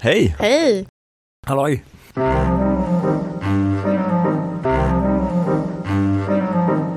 Hej! 0.00 0.34
Hej! 0.38 0.86
Halloj! 1.46 1.82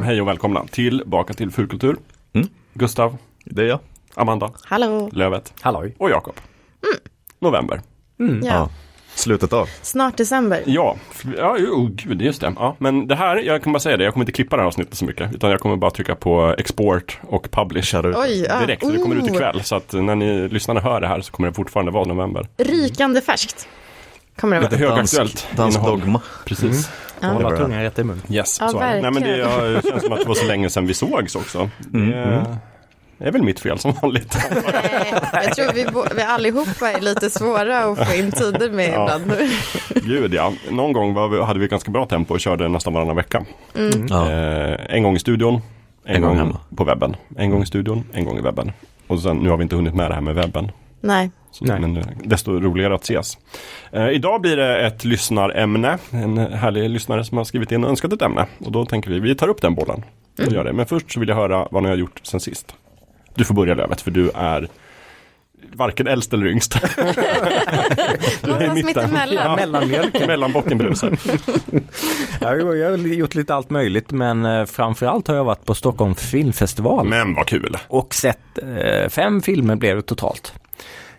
Hej 0.03 0.21
och 0.21 0.27
välkomna 0.27 0.65
tillbaka 0.65 1.33
till 1.33 1.51
Furkultur. 1.51 1.97
Mm. 2.33 2.47
Gustav, 2.73 3.17
Det 3.45 3.61
är 3.61 3.65
jag. 3.65 3.79
Amanda, 4.15 4.51
Hallå! 4.63 5.09
Lövet 5.13 5.53
Halloj! 5.61 5.95
och 5.99 6.09
Jakob. 6.09 6.35
November. 7.39 7.81
Ja. 8.17 8.25
Ja. 8.43 8.69
Slutet 9.15 9.53
av. 9.53 9.69
Snart 9.81 10.17
december. 10.17 10.63
Ja, 10.65 10.95
ja 11.37 11.55
jo, 11.59 11.89
gud, 11.95 12.21
just 12.21 12.41
det. 12.41 12.53
Ja, 12.55 12.75
men 12.79 13.07
det 13.07 13.15
här, 13.15 13.37
jag 13.37 13.63
kan 13.63 13.73
bara 13.73 13.79
säga 13.79 13.97
det, 13.97 14.03
jag 14.03 14.13
kommer 14.13 14.23
inte 14.23 14.31
klippa 14.31 14.55
det 14.55 14.61
här 14.61 14.67
avsnittet 14.67 14.95
så 14.95 15.05
mycket. 15.05 15.35
Utan 15.35 15.51
jag 15.51 15.59
kommer 15.59 15.75
bara 15.75 15.91
trycka 15.91 16.15
på 16.15 16.55
export 16.57 17.19
och 17.27 17.51
publish 17.51 17.95
ut. 17.95 18.15
Oj, 18.17 18.45
ja. 18.49 18.59
direkt. 18.59 18.83
Så 18.85 18.91
det 18.91 18.97
kommer 18.97 19.15
ut 19.15 19.23
Oh. 19.23 19.33
ikväll. 19.35 19.63
Så 19.63 19.75
att 19.75 19.93
när 19.93 20.15
ni 20.15 20.49
lyssnarna 20.49 20.79
hör 20.79 21.01
det 21.01 21.07
här 21.07 21.21
så 21.21 21.31
kommer 21.31 21.49
det 21.49 21.55
fortfarande 21.55 21.91
vara 21.91 22.05
november. 22.05 22.47
Rykande 22.57 23.21
färskt. 23.21 23.67
Kommer 24.39 24.55
det 24.55 24.61
Lite 24.61 24.75
vara. 24.83 24.89
högaktuellt 24.89 25.47
Dansk 25.55 25.77
innehåll. 25.77 25.99
dogma. 25.99 26.21
Precis. 26.45 26.89
Ja. 27.19 27.27
Hålla 27.27 27.57
tungan 27.57 27.81
rätt 27.83 27.99
i 27.99 28.03
mun. 28.03 28.21
Yes, 28.29 28.57
Ja, 28.61 28.67
så 28.69 28.79
är 28.79 28.95
det. 28.95 29.01
Nej, 29.01 29.11
men 29.11 29.23
det 29.23 29.29
verkligen. 29.43 29.73
ja, 29.73 29.81
känns 29.81 30.03
som 30.03 30.13
att 30.13 30.19
det 30.19 30.27
var 30.27 30.35
så 30.35 30.45
länge 30.45 30.69
sedan 30.69 30.87
vi 30.87 30.93
sågs 30.93 31.35
också. 31.35 31.69
Det 31.79 31.97
Mm, 31.97 32.43
det 33.21 33.27
är 33.27 33.31
väl 33.31 33.43
mitt 33.43 33.59
fel 33.59 33.79
som 33.79 33.93
vanligt. 34.01 34.37
Nej, 35.33 35.43
jag 35.47 35.55
tror 35.55 35.73
vi, 35.73 35.87
vi 36.15 36.21
allihopa 36.21 36.91
är 36.91 37.01
lite 37.01 37.29
svåra 37.29 37.79
att 37.79 38.07
få 38.07 38.13
in 38.15 38.31
tider 38.31 38.69
med 38.71 38.93
Ja. 38.93 39.19
ibland. 39.23 39.41
Gud 40.07 40.33
ja, 40.33 40.53
någon 40.69 40.93
gång 40.93 41.13
var 41.13 41.27
vi, 41.27 41.41
hade 41.41 41.59
vi 41.59 41.67
ganska 41.67 41.91
bra 41.91 42.05
tempo 42.05 42.33
och 42.33 42.39
körde 42.39 42.67
nästan 42.67 42.93
varannan 42.93 43.15
vecka. 43.15 43.45
Ja. 44.09 44.31
Eh, 44.31 44.77
en 44.95 45.03
gång 45.03 45.15
i 45.15 45.19
studion, 45.19 45.61
en, 46.05 46.15
En 46.15 46.21
gång 46.21 46.37
gång, 46.37 46.57
på 46.75 46.83
webben. 46.83 47.15
En 47.37 47.49
gång 47.49 47.63
i 47.63 47.65
studion, 47.65 48.03
en 48.13 48.25
gång 48.25 48.37
i 48.37 48.41
webben. 48.41 48.71
Och 49.07 49.19
sen, 49.19 49.37
nu 49.37 49.49
har 49.49 49.57
vi 49.57 49.63
inte 49.63 49.75
hunnit 49.75 49.93
med 49.95 50.11
det 50.11 50.13
här 50.13 50.21
med 50.21 50.35
webben. 50.35 50.71
Nej. 51.01 51.31
Så, 51.51 51.65
Nej. 51.65 51.79
Men 51.79 51.97
eh, 51.97 52.03
desto 52.23 52.51
roligare 52.59 52.95
att 52.95 53.03
ses. 53.03 53.37
Eh, 53.91 54.09
idag 54.09 54.41
blir 54.41 54.57
det 54.57 54.79
ett 54.87 55.05
lyssnarämne. 55.05 55.97
En 56.11 56.37
härlig 56.37 56.89
lyssnare 56.89 57.23
som 57.25 57.37
har 57.37 57.45
skrivit 57.45 57.71
in 57.71 57.83
och 57.83 57.89
önskat 57.89 58.13
ett 58.13 58.21
ämne. 58.21 58.45
Och 58.65 58.71
då 58.71 58.85
tänker 58.85 59.09
vi, 59.09 59.19
vi 59.19 59.35
tar 59.35 59.47
upp 59.47 59.61
den 59.61 59.75
bollen. 59.75 60.05
Och 60.47 60.51
gör 60.53 60.63
det. 60.63 60.73
Men 60.73 60.85
först 60.85 61.11
så 61.11 61.19
vill 61.19 61.29
jag 61.29 61.35
höra 61.35 61.67
vad 61.71 61.83
ni 61.83 61.89
har 61.89 61.95
gjort 61.95 62.19
sen 62.23 62.39
sist. 62.39 62.75
Du 63.35 63.45
får 63.45 63.53
börja 63.53 63.73
Lövet, 63.73 64.01
för 64.01 64.11
du 64.11 64.29
är 64.35 64.67
varken 65.73 66.07
äldst 66.07 66.33
eller 66.33 66.45
yngst. 66.47 66.75
Någonstans 68.43 68.83
mittemellan. 68.83 69.55
Mellanmjölk. 69.55 70.27
Mellanbottenbrusen. 70.27 71.17
Ja, 72.41 72.55
jo, 72.55 72.75
jag 72.75 72.89
har 72.89 72.97
gjort 72.97 73.35
lite 73.35 73.55
allt 73.55 73.69
möjligt 73.69 74.11
men 74.11 74.45
eh, 74.45 74.65
framförallt 74.65 75.27
har 75.27 75.35
jag 75.35 75.43
varit 75.43 75.65
på 75.65 75.75
Stockholm 75.75 76.15
filmfestival 76.15 77.07
Men 77.07 77.35
vad 77.35 77.47
kul. 77.47 77.77
och 77.87 78.13
sett 78.13 78.57
eh, 78.57 79.09
fem 79.09 79.41
filmer 79.41 79.75
blev 79.75 79.95
det 79.95 80.01
totalt. 80.01 80.53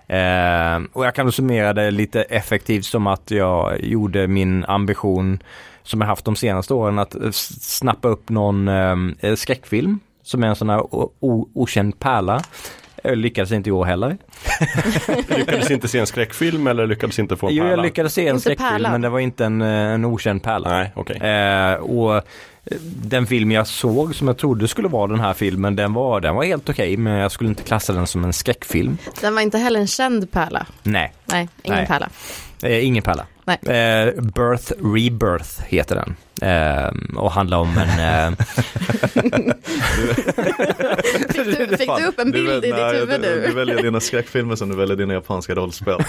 Eh, 0.06 0.80
och 0.92 1.06
jag 1.06 1.14
kan 1.14 1.32
summera 1.32 1.72
det 1.72 1.90
lite 1.90 2.22
effektivt 2.22 2.84
som 2.84 3.06
att 3.06 3.30
jag 3.30 3.80
gjorde 3.80 4.28
min 4.28 4.64
ambition 4.64 5.42
som 5.82 6.00
jag 6.00 6.08
haft 6.08 6.24
de 6.24 6.36
senaste 6.36 6.74
åren 6.74 6.98
att 6.98 7.16
snappa 7.34 8.08
upp 8.08 8.28
någon 8.28 8.68
eh, 8.68 9.34
skräckfilm 9.36 10.00
som 10.22 10.42
är 10.44 10.48
en 10.48 10.56
sån 10.56 10.70
här 10.70 10.82
okänd 11.54 11.98
pärla. 11.98 12.42
Jag 13.04 13.18
lyckades 13.18 13.52
inte 13.52 13.68
i 13.68 13.72
år 13.72 13.84
heller. 13.84 14.16
Lyckades 15.36 15.70
inte 15.70 15.88
se 15.88 15.98
en 15.98 16.06
skräckfilm 16.06 16.66
eller 16.66 16.86
lyckades 16.86 17.18
inte 17.18 17.36
få 17.36 17.48
en 17.48 17.54
Jo, 17.54 17.64
jag 17.64 17.70
pärla? 17.70 17.82
lyckades 17.82 18.14
se 18.14 18.22
en 18.22 18.28
Inte 18.28 18.40
skräckfilm 18.40 18.70
pärla. 18.70 18.90
men 18.90 19.00
det 19.00 19.08
var 19.08 19.18
inte 19.18 19.44
en, 19.44 19.62
eh, 19.62 19.68
en 19.68 20.04
okänd 20.04 20.42
pärla. 20.42 20.70
Nej, 20.70 20.92
okej. 20.94 21.16
Eh, 21.16 21.74
och 21.74 22.16
eh, 22.16 22.22
den 23.04 23.26
film 23.26 23.50
jag 23.52 23.66
såg 23.66 24.14
som 24.14 24.26
jag 24.28 24.38
trodde 24.38 24.68
skulle 24.68 24.88
vara 24.88 25.06
den 25.06 25.20
här 25.20 25.34
filmen, 25.34 25.76
den 25.76 25.92
var, 25.94 26.20
den 26.20 26.34
var 26.34 26.44
helt 26.44 26.68
okej 26.68 26.96
men 26.96 27.12
jag 27.12 27.32
skulle 27.32 27.50
inte 27.50 27.62
klassa 27.62 27.92
den 27.92 28.06
som 28.06 28.24
en 28.24 28.32
skräckfilm. 28.32 28.98
Den 29.20 29.34
var 29.34 29.42
inte 29.42 29.58
heller 29.58 29.80
en 29.80 29.86
känd 29.86 30.30
pärla. 30.32 30.66
Nej, 30.82 31.12
Nej, 31.24 31.48
ingen 31.62 31.78
Nej. 31.78 31.86
pärla. 31.86 32.08
eh, 32.62 32.86
ingen 32.86 33.02
pärla. 33.02 33.26
Nej. 33.44 33.58
Eh, 33.62 34.22
Birth 34.22 34.72
Rebirth 34.94 35.62
heter 35.64 35.94
den. 35.96 36.16
Eh, 36.42 36.90
och 37.16 37.32
handlar 37.32 37.58
om 37.58 37.78
en... 37.78 37.88
Eh, 38.28 38.38
Fick 41.28 41.44
du, 41.58 41.76
fick 41.76 41.90
du 41.98 42.06
upp 42.06 42.18
en 42.18 42.30
bild 42.30 42.48
i 42.50 42.60
ditt 42.60 42.74
nej, 42.74 42.96
huvud 43.00 43.20
du, 43.20 43.40
du 43.46 43.52
väljer 43.52 43.82
dina 43.82 44.00
skräckfilmer 44.00 44.56
som 44.56 44.68
du 44.68 44.76
väljer 44.76 44.96
dina 44.96 45.14
japanska 45.14 45.54
rollspel. 45.54 45.94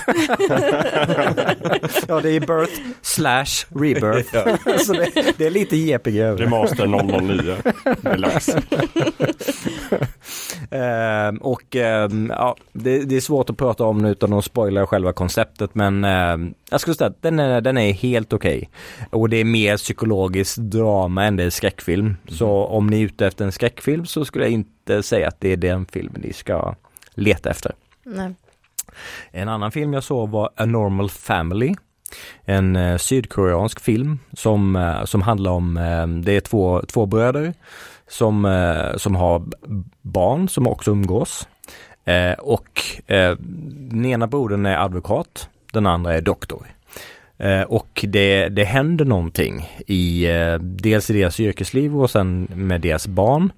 ja, 2.07 2.21
det 2.21 2.29
är 2.29 2.39
Birth 2.39 2.81
slash 3.01 3.65
Rebirth. 3.75 4.37
Så 4.85 4.93
det, 4.93 5.33
det 5.37 5.45
är 5.45 5.49
lite 5.49 5.77
JPG 5.77 6.19
över. 6.21 6.42
Remaster 6.43 6.87
009 6.87 7.55
Deluxe. 8.01 8.61
Ehm, 10.71 11.37
och 11.37 11.75
ehm, 11.75 12.31
ja, 12.35 12.55
det, 12.71 13.03
det 13.03 13.15
är 13.15 13.21
svårt 13.21 13.49
att 13.49 13.57
prata 13.57 13.83
om 13.83 13.97
nu 13.97 14.09
utan 14.09 14.33
att 14.33 14.45
spoila 14.45 14.87
själva 14.87 15.13
konceptet 15.13 15.75
men 15.75 16.03
ehm, 16.03 16.53
jag 16.71 16.81
skulle 16.81 16.95
säga 16.95 17.09
att 17.09 17.21
den 17.21 17.39
är, 17.39 17.61
den 17.61 17.77
är 17.77 17.93
helt 17.93 18.33
okej. 18.33 18.69
Och 19.09 19.29
det 19.29 19.37
är 19.37 19.45
mer 19.45 19.77
psykologiskt 19.77 20.57
drama 20.57 21.25
än 21.25 21.35
det 21.35 21.43
är 21.43 21.49
skräckfilm. 21.49 22.15
Så 22.27 22.49
om 22.49 22.87
ni 22.87 23.01
är 23.01 23.05
ute 23.05 23.27
efter 23.27 23.45
en 23.45 23.51
skräckfilm 23.51 24.05
så 24.05 24.25
skulle 24.25 24.45
jag 24.45 24.51
inte 24.51 25.03
säga 25.03 25.27
att 25.27 25.39
det 25.39 25.49
är 25.49 25.57
den 25.57 25.85
filmen 25.85 26.21
ni 26.21 26.33
ska 26.33 26.75
leta 27.13 27.49
efter. 27.49 27.71
Nej. 28.03 28.35
En 29.31 29.49
annan 29.49 29.71
film 29.71 29.93
jag 29.93 30.03
såg 30.03 30.29
var 30.29 30.49
A 30.55 30.65
Normal 30.65 31.09
Family. 31.09 31.75
En 32.45 32.75
eh, 32.75 32.97
sydkoreansk 32.97 33.79
film 33.79 34.19
som, 34.33 34.75
eh, 34.75 35.05
som 35.05 35.21
handlar 35.21 35.51
om, 35.51 35.77
eh, 35.77 36.07
det 36.07 36.31
är 36.31 36.41
två, 36.41 36.81
två 36.87 37.05
bröder 37.05 37.53
som, 38.07 38.45
eh, 38.45 38.97
som 38.97 39.15
har 39.15 39.43
barn 40.01 40.49
som 40.49 40.67
också 40.67 40.91
umgås. 40.91 41.47
Eh, 42.05 42.33
och 42.33 42.81
eh, 43.07 43.35
den 43.89 44.05
ena 44.05 44.27
brodern 44.27 44.65
är 44.65 44.77
advokat, 44.77 45.49
den 45.73 45.85
andra 45.85 46.13
är 46.13 46.21
doktor. 46.21 46.67
Eh, 47.37 47.61
och 47.61 48.05
det, 48.07 48.49
det 48.49 48.63
händer 48.63 49.05
någonting 49.05 49.69
i 49.87 50.25
eh, 50.25 50.55
dels 50.59 51.09
i 51.09 51.13
deras 51.13 51.39
yrkesliv 51.39 51.97
och 51.97 52.09
sen 52.09 52.47
med 52.55 52.81
deras 52.81 53.07
barn 53.07 53.51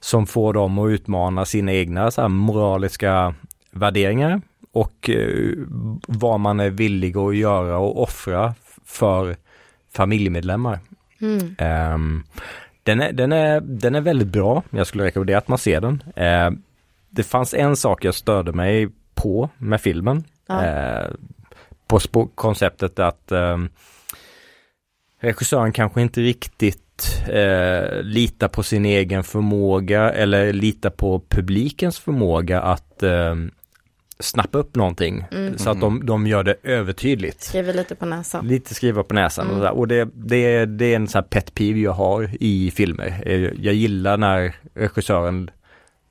som 0.00 0.26
får 0.26 0.52
dem 0.52 0.78
att 0.78 0.90
utmana 0.90 1.44
sina 1.44 1.72
egna 1.72 2.10
så 2.10 2.20
här, 2.20 2.28
moraliska 2.28 3.34
värderingar 3.70 4.40
och 4.74 5.10
eh, 5.10 5.54
vad 6.08 6.40
man 6.40 6.60
är 6.60 6.70
villig 6.70 7.16
att 7.16 7.36
göra 7.36 7.78
och 7.78 8.02
offra 8.02 8.54
för 8.84 9.36
familjemedlemmar. 9.92 10.78
Mm. 11.20 11.54
Ehm, 11.58 12.24
den, 12.82 13.00
är, 13.00 13.12
den, 13.12 13.32
är, 13.32 13.60
den 13.60 13.94
är 13.94 14.00
väldigt 14.00 14.28
bra, 14.28 14.62
jag 14.70 14.86
skulle 14.86 15.04
rekommendera 15.04 15.38
att 15.38 15.48
man 15.48 15.58
ser 15.58 15.80
den. 15.80 16.02
Ehm, 16.16 16.62
det 17.10 17.22
fanns 17.22 17.54
en 17.54 17.76
sak 17.76 18.04
jag 18.04 18.14
störde 18.14 18.52
mig 18.52 18.88
på 19.14 19.50
med 19.58 19.80
filmen. 19.80 20.24
Ja. 20.46 20.64
Eh, 20.64 21.10
på 22.10 22.26
konceptet 22.34 22.98
att 22.98 23.32
ehm, 23.32 23.68
regissören 25.20 25.72
kanske 25.72 26.02
inte 26.02 26.20
riktigt 26.20 27.24
eh, 27.28 28.02
litar 28.02 28.48
på 28.48 28.62
sin 28.62 28.84
egen 28.84 29.24
förmåga 29.24 30.10
eller 30.10 30.52
litar 30.52 30.90
på 30.90 31.22
publikens 31.28 31.98
förmåga 31.98 32.60
att 32.60 33.02
eh, 33.02 33.34
snappa 34.24 34.58
upp 34.58 34.74
någonting. 34.74 35.24
Mm. 35.32 35.58
Så 35.58 35.70
att 35.70 35.80
de, 35.80 36.06
de 36.06 36.26
gör 36.26 36.42
det 36.44 36.54
övertydligt. 36.62 37.42
Skriver 37.42 37.72
lite 37.74 37.94
på 37.94 38.06
näsan. 38.06 38.48
Lite 38.48 38.74
skriva 38.74 39.02
på 39.02 39.14
näsan 39.14 39.50
Mm. 39.50 39.60
och, 39.62 39.78
och 39.78 39.88
det, 39.88 40.08
det, 40.14 40.66
det 40.66 40.84
är 40.86 40.96
en 40.96 41.08
sån 41.08 41.18
här 41.18 41.28
pet 41.28 41.54
peeve 41.54 41.80
jag 41.80 41.92
har 41.92 42.30
i 42.40 42.70
filmer. 42.70 43.22
Eh, 43.26 43.40
Jag 43.40 43.74
gillar 43.74 44.16
när 44.16 44.54
regissören 44.74 45.50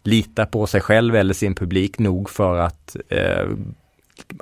litar 0.03 0.45
på 0.45 0.67
sig 0.67 0.81
själv 0.81 1.15
eller 1.15 1.33
sin 1.33 1.55
publik 1.55 1.99
nog 1.99 2.29
för 2.29 2.57
att 2.57 2.95
eh, 3.09 3.47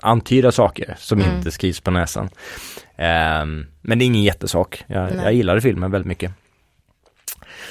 antyda 0.01 0.51
saker 0.51 0.95
som 0.97 1.21
Mm. 1.21 1.37
inte 1.37 1.51
skrivs 1.51 1.79
på 1.79 1.91
näsan. 1.91 2.29
Ehm, 2.95 3.65
men 3.81 3.99
det 3.99 4.05
är 4.05 4.07
ingen 4.07 4.23
jättesak. 4.23 4.83
Jag, 4.87 5.03
Nej. 5.15 5.19
jag 5.23 5.33
gillade 5.33 5.61
filmen 5.61 5.91
väldigt 5.91 6.07
mycket. 6.07 6.31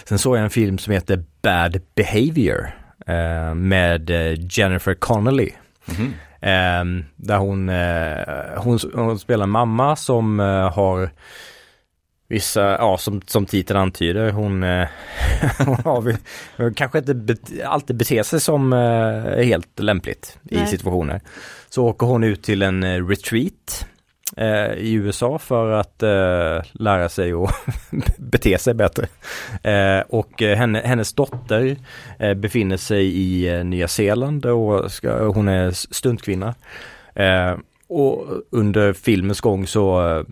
Sen 0.05 0.19
såg 0.19 0.37
jag 0.37 0.44
en 0.44 0.50
film 0.50 0.78
som 0.78 0.93
heter 0.93 1.25
Bad 1.43 1.81
Behavior 1.94 2.71
eh, 3.06 3.55
med 3.55 4.11
eh, 4.11 4.34
Jennifer 4.50 4.94
Connelly. 4.94 5.50
Mhm. 5.86 6.14
Ehm, 6.42 7.04
där 7.16 7.38
hon, 7.38 7.68
eh, 7.68 8.62
hon, 8.62 8.78
hon 8.94 9.18
spelar 9.18 9.46
mamma 9.46 9.96
som 9.96 10.40
eh, 10.40 10.72
har 10.72 11.10
vissa, 12.28 12.62
ja 12.62 12.99
som, 12.99 13.22
som 13.26 13.46
titeln 13.46 13.81
antyder, 13.81 14.31
hon, 14.31 14.62
eh, 14.62 14.88
hon 15.58 15.76
har 15.84 16.14
kanske 16.75 16.99
inte 16.99 17.14
bet, 17.14 17.40
alltid 17.64 17.96
beter 17.96 18.22
sig 18.22 18.40
som 18.40 18.72
eh, 18.72 19.44
helt 19.44 19.78
lämpligt 19.78 20.38
i 20.50 20.56
Nej. 20.56 20.66
situationer. 20.66 21.20
Så 21.70 21.87
åker 21.87 22.06
hon 22.06 22.25
ut 22.25 22.43
till 22.43 22.62
en 22.62 22.82
eh, 22.82 23.06
retreat 23.06 23.87
eh, 24.40 24.72
i 24.72 24.92
USA 24.92 25.38
för 25.38 25.70
att 25.70 26.02
eh, 26.02 26.62
lära 26.72 27.08
sig 27.08 27.32
att 27.32 27.54
bete 28.19 28.58
sig 28.58 28.75
bättre. 28.75 29.06
Eh, 29.62 30.04
och 30.08 30.42
eh, 30.42 30.56
henne, 30.56 30.82
hennes 30.84 31.12
dotter 31.12 31.76
eh, 32.19 32.34
befinner 32.34 32.76
sig 32.76 33.06
i 33.06 33.48
eh, 33.48 33.64
Nya 33.64 33.88
Zeeland 33.88 34.46
och 34.46 34.92
ska, 34.92 35.26
hon 35.26 35.48
är 35.48 35.70
stuntkvinna. 35.70 36.54
Och 37.88 38.26
under 38.50 38.92
filmens 38.92 39.40
gång 39.40 39.66
så, 39.66 40.25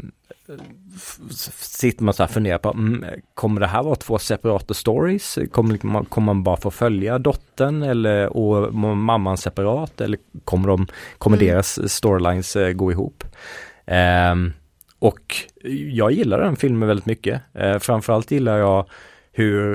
sitter 1.60 2.04
man 2.04 2.14
så 2.14 2.22
här 2.22 2.28
och 2.28 2.34
funderar 2.34 2.58
på, 2.58 2.70
mm, 2.70 3.04
kommer 3.34 3.60
det 3.60 3.66
här 3.66 3.82
vara 3.82 3.94
två 3.94 4.18
separata 4.18 4.74
stories? 4.74 5.38
Kommer 5.50 5.78
man, 5.82 6.04
kommer 6.04 6.26
man 6.26 6.42
bara 6.42 6.56
få 6.56 6.70
följa 6.70 7.18
dottern 7.18 7.82
eller 7.82 8.36
och 8.36 8.74
mamman 8.74 9.38
separat? 9.38 10.00
Eller 10.00 10.18
kommer, 10.44 10.68
de, 10.68 10.86
kommer 11.18 11.36
mm. 11.36 11.48
deras 11.48 11.92
storylines 11.92 12.56
gå 12.74 12.92
ihop? 12.92 13.24
Um, 13.90 14.52
och 14.98 15.36
jag 15.92 16.12
gillar 16.12 16.40
den 16.40 16.56
filmen 16.56 16.88
väldigt 16.88 17.06
mycket. 17.06 17.42
Uh, 17.60 17.78
framförallt 17.78 18.30
gillar 18.30 18.58
jag 18.58 18.88
hur, 19.32 19.72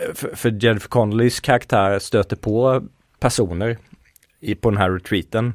eh, 0.00 0.14
för, 0.14 0.36
för 0.36 0.64
Jennifer 0.64 0.88
Connellys 0.88 1.40
karaktär 1.40 1.98
stöter 1.98 2.36
på 2.36 2.82
personer 3.20 3.78
i, 4.40 4.54
på 4.54 4.70
den 4.70 4.78
här 4.78 4.90
retreaten 4.90 5.54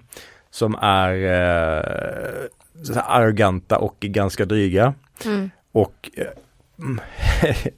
som 0.49 0.75
är 0.81 1.13
uh, 1.13 2.95
arroganta 2.95 3.77
och 3.77 3.97
ganska 3.99 4.45
dryga. 4.45 4.93
Mm. 5.25 5.49
Och 5.71 6.09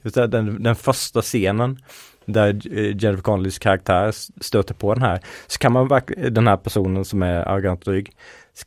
den, 0.28 0.62
den 0.62 0.76
första 0.76 1.22
scenen 1.22 1.78
där 2.24 2.60
Jennifer 3.02 3.22
Connellys 3.22 3.58
karaktär 3.58 4.12
stöter 4.40 4.74
på 4.74 4.94
den 4.94 5.02
här, 5.02 5.20
så 5.46 5.58
kan 5.58 5.72
man 5.72 5.88
verkligen, 5.88 6.34
den 6.34 6.46
här 6.46 6.56
personen 6.56 7.04
som 7.04 7.22
är 7.22 7.48
arrogant 7.48 7.86
och 7.86 7.92
dryg, 7.92 8.12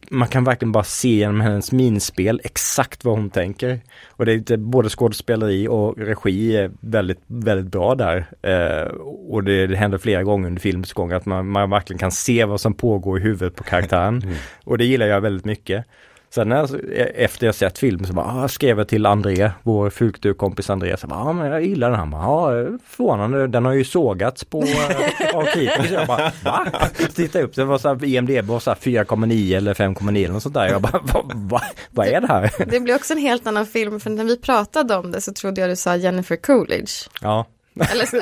man 0.09 0.27
kan 0.27 0.43
verkligen 0.43 0.71
bara 0.71 0.83
se 0.83 1.09
genom 1.09 1.41
hennes 1.41 1.71
minspel 1.71 2.41
exakt 2.43 3.05
vad 3.05 3.15
hon 3.17 3.29
tänker. 3.29 3.79
Och 4.07 4.25
det 4.25 4.51
är 4.51 4.57
både 4.57 4.89
skådespeleri 4.89 5.67
och 5.67 5.97
regi 5.97 6.57
är 6.57 6.71
väldigt, 6.79 7.19
väldigt 7.27 7.71
bra 7.71 7.95
där. 7.95 8.25
Eh, 8.41 8.87
och 9.29 9.43
det, 9.43 9.67
det 9.67 9.75
händer 9.75 9.97
flera 9.97 10.23
gånger 10.23 10.47
under 10.47 10.61
filmens 10.61 10.93
gång 10.93 11.11
att 11.11 11.25
man, 11.25 11.47
man 11.47 11.69
verkligen 11.69 11.99
kan 11.99 12.11
se 12.11 12.45
vad 12.45 12.61
som 12.61 12.73
pågår 12.73 13.19
i 13.19 13.21
huvudet 13.21 13.55
på 13.55 13.63
karaktären. 13.63 14.21
Mm. 14.23 14.35
Och 14.63 14.77
det 14.77 14.85
gillar 14.85 15.05
jag 15.05 15.21
väldigt 15.21 15.45
mycket. 15.45 15.85
Sen 16.29 16.49
när, 16.49 16.91
efter 17.15 17.45
jag 17.45 17.55
sett 17.55 17.77
filmen 17.77 18.07
så 18.07 18.13
bara, 18.13 18.25
ah, 18.25 18.47
skrev 18.47 18.77
jag 18.77 18.87
till 18.87 19.05
André, 19.05 19.51
vår 19.63 19.89
fulkulturkompis 19.89 20.69
André, 20.69 20.97
så 20.97 21.07
bara, 21.07 21.19
ah, 21.19 21.33
men 21.33 21.51
jag 21.51 21.63
gillar 21.63 21.91
den. 21.91 22.11
Bara, 22.11 22.21
ja 22.21 22.67
förvånande, 22.87 23.47
den 23.47 23.65
har 23.65 23.73
ju 23.73 23.83
sågats 23.83 24.43
på 24.43 24.63
eh, 24.63 25.35
av 25.35 25.43
kritiker. 25.43 25.93
Jag 25.93 26.07
bara, 26.07 26.31
va? 26.43 26.67
Titta 27.15 27.41
upp, 27.41 27.55
det 27.55 27.65
var 27.65 27.77
så 27.77 27.87
här, 27.87 28.05
IMDB 28.05 28.45
var 28.45 28.59
så 28.59 28.71
4,9 28.71 29.57
eller 29.57 29.73
5,9 29.73 30.17
eller 30.17 30.33
något 30.33 30.43
sånt 30.43 30.55
där. 30.55 30.67
Jag 30.67 30.81
bara, 30.81 31.01
vad 31.13 31.33
va, 31.33 31.61
va 31.91 32.05
är 32.05 32.21
det 32.21 32.27
här? 32.27 32.51
Det 32.65 32.79
blir 32.79 32.95
också 32.95 33.13
en 33.13 33.19
helt 33.19 33.47
annan 33.47 33.65
film, 33.65 33.99
för 33.99 34.09
när 34.09 34.23
vi 34.23 34.37
pratade 34.37 34.95
om 34.95 35.11
det 35.11 35.21
så 35.21 35.33
trodde 35.33 35.61
jag 35.61 35.69
du 35.69 35.75
sa 35.75 35.95
Jennifer 35.95 36.35
Coolidge. 36.35 37.09
Ja. 37.21 37.45
Eller 37.81 38.05
så. 38.05 38.21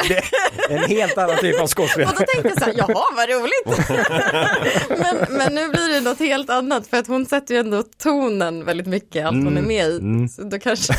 en 0.69 0.83
helt 0.83 1.17
annan 1.17 1.37
typ 1.37 1.61
av 1.61 1.67
skådespelare. 1.67 2.13
Och 2.13 2.19
då 2.19 2.25
tänkte 2.25 2.49
jag 2.49 2.59
så 2.59 2.65
här, 2.65 2.73
jaha 2.77 3.05
vad 3.15 3.29
roligt. 3.29 3.89
men, 5.29 5.37
men 5.37 5.55
nu 5.55 5.69
blir 5.69 5.93
det 5.93 6.01
något 6.01 6.19
helt 6.19 6.49
annat 6.49 6.87
för 6.87 6.97
att 6.97 7.07
hon 7.07 7.25
sätter 7.25 7.53
ju 7.53 7.59
ändå 7.59 7.83
tonen 7.83 8.65
väldigt 8.65 8.87
mycket, 8.87 9.25
allt 9.25 9.33
mm. 9.33 9.45
hon 9.45 9.57
är 9.57 9.61
med 9.61 9.85
i. 9.85 9.97
Mm. 9.97 10.27
Så 10.27 10.43
då 10.43 10.59
kanske 10.59 10.93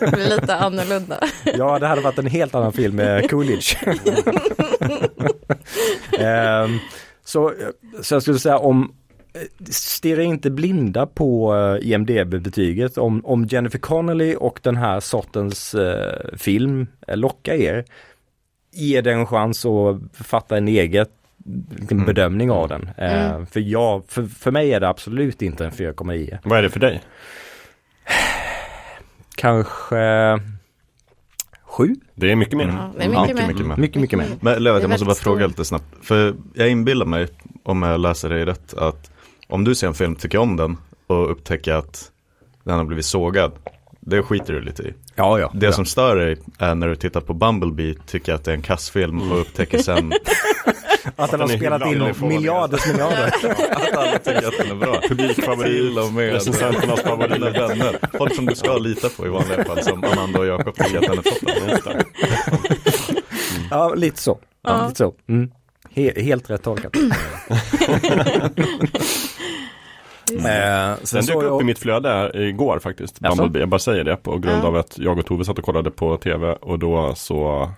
det 0.00 0.12
blir 0.12 0.40
lite 0.40 0.56
annorlunda. 0.56 1.20
ja, 1.44 1.78
det 1.78 1.86
hade 1.86 2.00
varit 2.00 2.18
en 2.18 2.26
helt 2.26 2.54
annan 2.54 2.72
film 2.72 2.96
med 2.96 3.30
Coolidge. 3.30 3.76
um, 6.18 6.80
så, 7.24 7.54
så 8.02 8.14
jag 8.14 8.22
skulle 8.22 8.38
säga 8.38 8.58
om 8.58 8.92
stirra 9.70 10.22
inte 10.22 10.50
blinda 10.50 11.06
på 11.06 11.54
eh, 11.56 11.88
IMDB-betyget. 11.88 12.98
Om, 12.98 13.24
om 13.24 13.44
Jennifer 13.44 13.78
Connelly 13.78 14.34
och 14.34 14.60
den 14.62 14.76
här 14.76 15.00
sortens 15.00 15.74
eh, 15.74 16.36
film 16.36 16.86
lockar 17.08 17.54
er, 17.54 17.84
ge 18.72 19.00
den 19.00 19.18
en 19.18 19.26
chans 19.26 19.66
att 19.66 19.96
fatta 20.12 20.56
en 20.56 20.68
egen 20.68 21.06
mm. 21.90 22.06
bedömning 22.06 22.50
av 22.50 22.68
den. 22.68 22.90
Eh, 22.98 23.30
mm. 23.30 23.46
för, 23.46 23.60
jag, 23.60 24.02
för, 24.08 24.26
för 24.26 24.50
mig 24.50 24.72
är 24.72 24.80
det 24.80 24.88
absolut 24.88 25.42
inte 25.42 25.64
en 25.64 25.72
4,9. 25.72 26.38
Vad 26.44 26.58
är 26.58 26.62
det 26.62 26.70
för 26.70 26.80
dig? 26.80 27.02
Kanske 29.36 30.38
sju. 31.72 31.94
Det 32.14 32.32
är 32.32 32.36
mycket 32.36 32.56
mer. 32.56 32.66
Ja, 32.66 32.92
det 32.98 33.04
är 33.04 33.08
mycket, 33.08 33.36
mycket, 33.36 33.48
mycket, 33.48 33.66
mer. 33.66 33.76
mycket, 33.76 34.00
mycket 34.00 34.18
mer. 34.18 34.28
Men 34.40 34.62
Lövet, 34.62 34.82
jag 34.82 34.90
måste 34.90 35.04
bara 35.04 35.14
fråga 35.14 35.46
lite 35.46 35.64
snabbt. 35.64 35.84
För 36.02 36.34
jag 36.54 36.68
inbillar 36.68 37.06
mig, 37.06 37.28
om 37.62 37.82
jag 37.82 38.00
läser 38.00 38.28
dig 38.28 38.44
rätt, 38.44 38.74
att 38.74 39.11
om 39.52 39.64
du 39.64 39.74
ser 39.74 39.86
en 39.86 39.94
film, 39.94 40.16
tycker 40.16 40.38
om 40.38 40.56
den 40.56 40.76
och 41.06 41.30
upptäcker 41.30 41.72
att 41.72 42.10
den 42.64 42.78
har 42.78 42.84
blivit 42.84 43.06
sågad, 43.06 43.52
det 44.00 44.22
skiter 44.22 44.52
du 44.52 44.60
lite 44.60 44.82
i. 44.82 44.94
Ja, 45.14 45.38
ja. 45.38 45.50
Det 45.54 45.66
ja. 45.66 45.72
som 45.72 45.84
stör 45.84 46.16
dig 46.16 46.36
är 46.58 46.74
när 46.74 46.88
du 46.88 46.96
tittar 46.96 47.20
på 47.20 47.34
Bumblebee, 47.34 47.94
tycker 48.06 48.34
att 48.34 48.44
det 48.44 48.50
är 48.50 48.54
en 48.54 48.62
kassfilm 48.62 49.32
och 49.32 49.40
upptäcker 49.40 49.78
sen 49.78 50.12
att 51.16 51.30
den 51.30 51.40
har 51.40 51.48
spelat 51.48 51.86
in 51.86 52.28
miljarders 52.28 52.86
miljarder. 52.86 53.26
att 53.70 53.96
alla 53.96 54.18
tycker 54.18 54.48
att 54.48 54.58
den 54.58 54.70
är 54.70 54.74
bra. 54.74 55.00
Publikfavorit 55.08 55.98
och 55.98 56.12
med 56.12 56.32
recensenternas 56.32 57.00
favorit. 57.00 57.42
vänner. 57.42 57.98
Folk 58.18 58.34
som 58.34 58.46
du 58.46 58.54
ska 58.54 58.78
lita 58.78 59.08
på 59.08 59.26
i 59.26 59.28
vanliga 59.28 59.64
fall, 59.64 59.82
som 59.82 60.04
Amanda 60.04 60.38
och 60.38 60.46
Jakob 60.46 60.74
tycker 60.74 60.98
att 60.98 61.02
den 61.02 61.18
är 61.18 61.76
toppen. 61.76 62.02
Ja, 63.70 63.94
lite 63.94 64.20
så. 64.20 64.38
Ja, 64.62 64.86
lite 64.86 64.98
så. 64.98 65.14
Mm. 65.28 65.50
He 65.90 66.22
helt 66.22 66.50
rätt 66.50 66.62
tolkat. 66.62 66.92
Eh, 70.36 70.96
den 71.12 71.24
dök 71.26 71.36
upp 71.36 71.42
jag... 71.42 71.60
i 71.60 71.64
mitt 71.64 71.78
flöde 71.78 72.30
igår 72.34 72.78
faktiskt, 72.78 73.20
Bumblebee. 73.20 73.60
Jag 73.62 73.68
bara 73.68 73.78
säger 73.78 74.04
det 74.04 74.16
på 74.16 74.38
grund 74.38 74.64
av 74.64 74.76
att 74.76 74.98
jag 74.98 75.18
och 75.18 75.26
Tove 75.26 75.44
satt 75.44 75.58
och 75.58 75.64
kollade 75.64 75.90
på 75.90 76.16
tv 76.16 76.52
och 76.52 76.78
då 76.78 77.14
så 77.14 77.70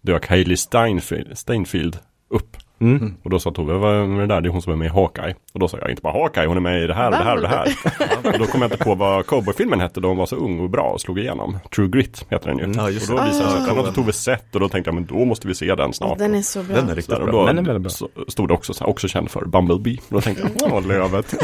dök 0.00 0.28
Hailey 0.28 0.56
Steinfeld, 0.56 1.38
Steinfeld 1.38 1.98
upp. 2.30 2.56
Mm. 2.80 3.14
Och 3.22 3.30
då 3.30 3.38
sa 3.38 3.50
Tove, 3.50 3.72
vad 3.74 3.94
är 3.94 4.20
det 4.20 4.26
där? 4.26 4.40
Det 4.40 4.48
är 4.48 4.50
hon 4.50 4.62
som 4.62 4.72
är 4.72 4.76
med 4.76 4.86
i 4.86 4.90
Hawkeye. 4.90 5.34
Och 5.52 5.60
då 5.60 5.68
sa 5.68 5.78
jag, 5.78 5.90
inte 5.90 6.02
bara 6.02 6.12
Hawkeye, 6.12 6.46
hon 6.46 6.56
är 6.56 6.60
med 6.60 6.82
i 6.82 6.86
det 6.86 6.94
här 6.94 7.06
och 7.06 7.12
det 7.18 7.24
här 7.24 7.36
och 7.36 7.42
det 7.42 7.48
här. 7.48 7.76
och 8.32 8.38
då 8.38 8.46
kom 8.46 8.62
jag 8.62 8.72
inte 8.72 8.84
på 8.84 8.94
vad 8.94 9.26
cowboyfilmen 9.26 9.80
hette 9.80 10.00
då 10.00 10.08
hon 10.08 10.16
var 10.16 10.26
så 10.26 10.36
ung 10.36 10.60
och 10.60 10.70
bra 10.70 10.82
och 10.82 11.00
slog 11.00 11.18
igenom. 11.18 11.58
True 11.74 11.88
Grit 11.88 12.26
heter 12.30 12.48
den 12.48 12.58
ju. 12.58 12.64
Mm. 12.64 12.76
Ja, 12.76 12.84
och 12.84 12.92
då 12.92 12.94
visade 12.98 13.26
det 13.26 13.34
sig 13.34 13.46
att 13.46 13.66
den 13.66 13.76
hade 13.76 13.92
Tove 13.92 14.12
sett 14.12 14.54
och 14.54 14.60
då 14.60 14.68
tänkte 14.68 14.88
jag, 14.88 14.94
men 14.94 15.06
då 15.06 15.24
måste 15.24 15.48
vi 15.48 15.54
se 15.54 15.74
den 15.74 15.92
snart. 15.92 16.18
Den 16.18 16.34
är 16.34 16.42
så 16.42 16.62
bra. 16.62 16.76
Den 16.76 16.90
är 16.90 16.94
riktigt 16.94 17.16
bra. 17.16 17.24
Och 17.24 17.32
då 17.32 17.46
den 17.46 17.58
är 17.58 17.62
väldigt 17.62 17.82
bra. 17.82 17.90
Så 17.90 18.08
stod 18.28 18.48
det 18.48 18.54
också, 18.54 18.74
så 18.74 18.84
här, 18.84 18.90
också 18.90 19.08
känd 19.08 19.30
för 19.30 19.44
Bumblebee. 19.44 19.98
Och 20.08 20.14
då 20.14 20.20
tänkte 20.20 20.50
jag, 20.60 20.72
åh 20.72 20.86
Lövet. 20.86 21.30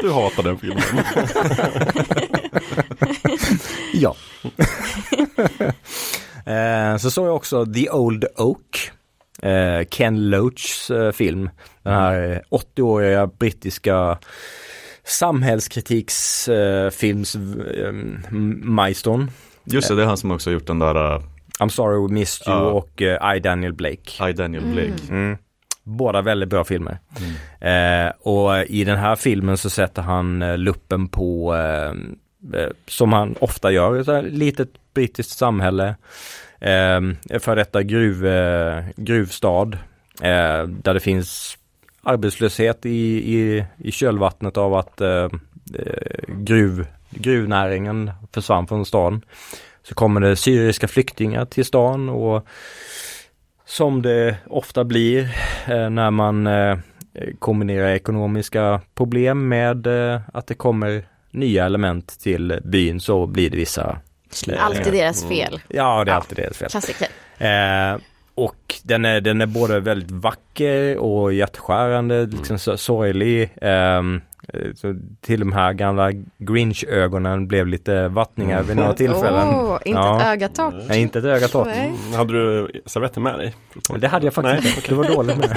du 0.00 0.12
hatar 0.12 0.42
den 0.42 0.58
filmen. 0.58 0.82
ja. 3.92 4.14
Eh, 6.46 6.96
så 6.96 7.10
såg 7.10 7.26
jag 7.26 7.36
också 7.36 7.66
The 7.66 7.90
Old 7.90 8.24
Oak. 8.36 8.92
Eh, 9.42 9.84
Ken 9.90 10.30
Loachs 10.30 10.90
eh, 10.90 11.12
film. 11.12 11.50
Den 11.82 11.92
här 11.92 12.42
80-åriga 12.50 13.26
brittiska 13.26 14.18
samhällskritiksfilms 15.04 17.34
eh, 17.34 17.92
majstern. 18.62 19.30
Just 19.64 19.88
det, 19.88 19.94
det 19.94 20.02
är 20.02 20.06
han 20.06 20.16
som 20.16 20.30
också 20.30 20.50
gjort 20.50 20.66
den 20.66 20.78
där 20.78 21.14
uh... 21.14 21.22
I'm 21.60 21.68
sorry 21.68 22.08
we 22.08 22.14
missed 22.14 22.48
you 22.48 22.56
uh, 22.56 22.62
och 22.66 23.00
uh, 23.00 23.36
I 23.36 23.40
Daniel 23.40 23.72
Blake. 23.72 24.30
I 24.30 24.32
Daniel 24.32 24.64
Blake. 24.64 25.02
Mm. 25.08 25.24
Mm. 25.24 25.36
Båda 25.84 26.22
väldigt 26.22 26.48
bra 26.48 26.64
filmer. 26.64 26.98
Mm. 27.60 28.06
Eh, 28.06 28.12
och 28.20 28.66
i 28.66 28.84
den 28.84 28.98
här 28.98 29.16
filmen 29.16 29.56
så 29.56 29.70
sätter 29.70 30.02
han 30.02 30.42
eh, 30.42 30.58
luppen 30.58 31.08
på, 31.08 31.56
eh, 31.56 31.92
som 32.86 33.12
han 33.12 33.34
ofta 33.40 33.72
gör, 33.72 34.18
ett 34.18 34.32
litet 34.32 34.68
brittiskt 34.94 35.38
samhälle 35.38 35.94
eh, 36.62 37.00
för 37.40 37.56
detta 37.56 37.82
gruv, 37.82 38.26
eh, 38.26 38.84
gruvstad 38.96 39.78
eh, 40.22 40.66
där 40.66 40.94
det 40.94 41.00
finns 41.00 41.58
arbetslöshet 42.02 42.86
i, 42.86 43.34
i, 43.38 43.64
i 43.78 43.92
kölvattnet 43.92 44.56
av 44.56 44.74
att 44.74 45.00
eh, 45.00 45.28
eh, 45.78 46.24
gruv, 46.28 46.86
gruvnäringen 47.10 48.10
försvann 48.32 48.66
från 48.66 48.86
stan. 48.86 49.22
Så 49.82 49.94
kommer 49.94 50.20
det 50.20 50.36
syriska 50.36 50.88
flyktingar 50.88 51.44
till 51.44 51.64
stan 51.64 52.08
och 52.08 52.46
som 53.64 54.02
det 54.02 54.36
ofta 54.46 54.84
blir 54.84 55.20
eh, 55.66 55.90
när 55.90 56.10
man 56.10 56.46
eh, 56.46 56.78
kombinerar 57.38 57.88
ekonomiska 57.88 58.80
problem 58.94 59.48
med 59.48 59.86
eh, 59.86 60.20
att 60.32 60.46
det 60.46 60.54
kommer 60.54 61.04
nya 61.30 61.66
element 61.66 62.20
till 62.20 62.60
byn 62.64 63.00
så 63.00 63.26
blir 63.26 63.50
det 63.50 63.56
vissa 63.56 63.98
Alltid 64.58 64.92
deras 64.92 65.22
mm. 65.24 65.36
fel. 65.36 65.60
Ja, 65.68 66.04
det 66.04 66.10
är 66.10 66.16
alltid 66.16 66.38
deras 66.38 66.56
fel. 66.56 66.68
Klassiker. 66.68 67.08
Eh, 67.38 67.98
och 68.34 68.74
den 68.82 69.04
är, 69.04 69.20
den 69.20 69.40
är 69.40 69.46
både 69.46 69.80
väldigt 69.80 70.10
vacker 70.10 70.96
och 70.96 71.32
hjärtskärande, 71.32 72.26
liksom 72.26 72.58
sorglig. 72.78 73.50
Um, 73.62 74.20
så 74.74 74.96
till 75.20 75.40
de 75.40 75.52
här 75.52 75.72
gamla 75.72 76.10
Grinch-ögonen 76.38 77.48
blev 77.48 77.66
lite 77.66 78.08
vattningar 78.08 78.56
mm. 78.56 78.66
vid 78.66 78.76
några 78.76 78.92
tillfällen. 78.92 79.48
Oh, 79.48 79.78
inte 79.84 80.00
ja. 80.00 80.20
ett 80.20 80.26
ögatorrt. 80.26 80.74
Nej, 80.88 81.02
inte 81.02 81.18
ett 81.18 81.24
ögatorrt. 81.24 81.66
Mm. 81.66 82.12
Hade 82.14 82.32
du 82.32 82.70
servetter 82.86 83.20
med 83.20 83.38
dig? 83.38 83.54
Det 83.98 84.08
hade 84.08 84.26
jag 84.26 84.34
faktiskt 84.34 84.64
Nej. 84.64 84.74
inte. 84.76 84.88
Det 84.88 84.94
var 84.94 85.16
dåligt 85.16 85.38
med 85.38 85.56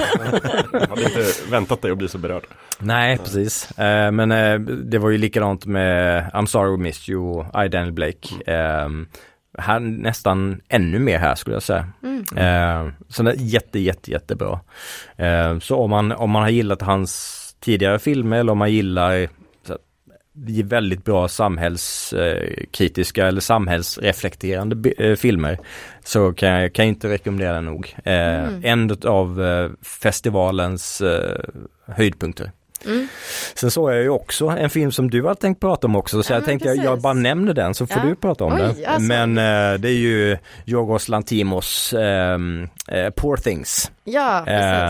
Jag 0.72 0.88
hade 0.88 1.02
inte 1.02 1.50
väntat 1.50 1.82
dig 1.82 1.90
att 1.90 1.98
bli 1.98 2.08
så 2.08 2.18
berörd. 2.18 2.44
Nej, 2.78 3.18
precis. 3.18 3.68
Uh, 3.70 4.10
men 4.10 4.32
uh, 4.32 4.60
det 4.60 4.98
var 4.98 5.10
ju 5.10 5.18
likadant 5.18 5.66
med 5.66 6.24
I'm 6.34 6.46
sorry 6.46 6.70
we 6.70 6.82
missed 6.82 7.14
you 7.14 7.38
och 7.38 7.64
I 7.64 7.68
Daniel 7.68 7.92
Blake. 7.92 8.28
Uh, 8.48 9.06
här 9.58 9.80
nästan 9.80 10.60
ännu 10.68 10.98
mer 10.98 11.18
här 11.18 11.34
skulle 11.34 11.56
jag 11.56 11.62
säga. 11.62 11.86
Mm. 12.02 12.24
Eh, 12.36 12.92
så 13.08 13.22
det 13.22 13.30
är 13.30 13.34
jätte, 13.34 13.78
jätte, 13.78 14.10
jättebra. 14.10 14.60
Eh, 15.16 15.58
så 15.58 15.76
om 15.76 15.90
man, 15.90 16.12
om 16.12 16.30
man 16.30 16.42
har 16.42 16.50
gillat 16.50 16.82
hans 16.82 17.42
tidigare 17.60 17.98
filmer 17.98 18.38
eller 18.38 18.52
om 18.52 18.58
man 18.58 18.72
gillar 18.72 19.28
väldigt 20.64 21.04
bra 21.04 21.28
samhällskritiska 21.28 23.26
eller 23.26 23.40
samhällsreflekterande 23.40 24.90
eh, 24.98 25.16
filmer 25.16 25.58
så 26.04 26.32
kan 26.32 26.48
jag 26.48 26.72
kan 26.72 26.84
jag 26.84 26.90
inte 26.92 27.08
rekommendera 27.08 27.52
den 27.52 27.64
nog. 27.64 27.94
Eh, 28.04 28.12
Mm. 28.36 28.60
En 28.64 28.96
av 29.04 29.42
eh, 29.44 29.70
festivalens 29.82 31.00
eh, 31.00 31.40
höjdpunkter. 31.86 32.50
Mm. 32.86 33.08
Sen 33.54 33.70
såg 33.70 33.90
jag 33.92 34.02
ju 34.02 34.08
också 34.08 34.46
en 34.46 34.70
film 34.70 34.92
som 34.92 35.10
du 35.10 35.22
har 35.22 35.34
tänkt 35.34 35.60
prata 35.60 35.86
om 35.86 35.96
också 35.96 36.22
så 36.22 36.32
Ja, 36.32 36.36
jag 36.36 36.44
tänkte 36.44 36.68
jag, 36.68 36.76
jag 36.76 36.84
precis. 36.86 37.02
bara 37.02 37.12
nämner 37.12 37.54
den 37.54 37.74
så 37.74 37.86
får 37.86 38.02
Ja. 38.02 38.08
du 38.08 38.14
prata 38.16 38.44
om 38.44 38.52
Oj, 38.52 38.58
den. 38.58 38.68
alltså. 38.86 39.00
Men 39.02 39.38
eh, 39.38 39.78
det 39.80 39.88
är 39.88 39.98
ju 39.98 40.38
Yorgos 40.66 41.08
Lantimos 41.08 41.92
ehm, 41.98 42.68
eh, 42.88 43.10
Poor 43.10 43.36
Things. 43.36 43.90
Ja, 44.04 44.38
Eh, 44.38 44.44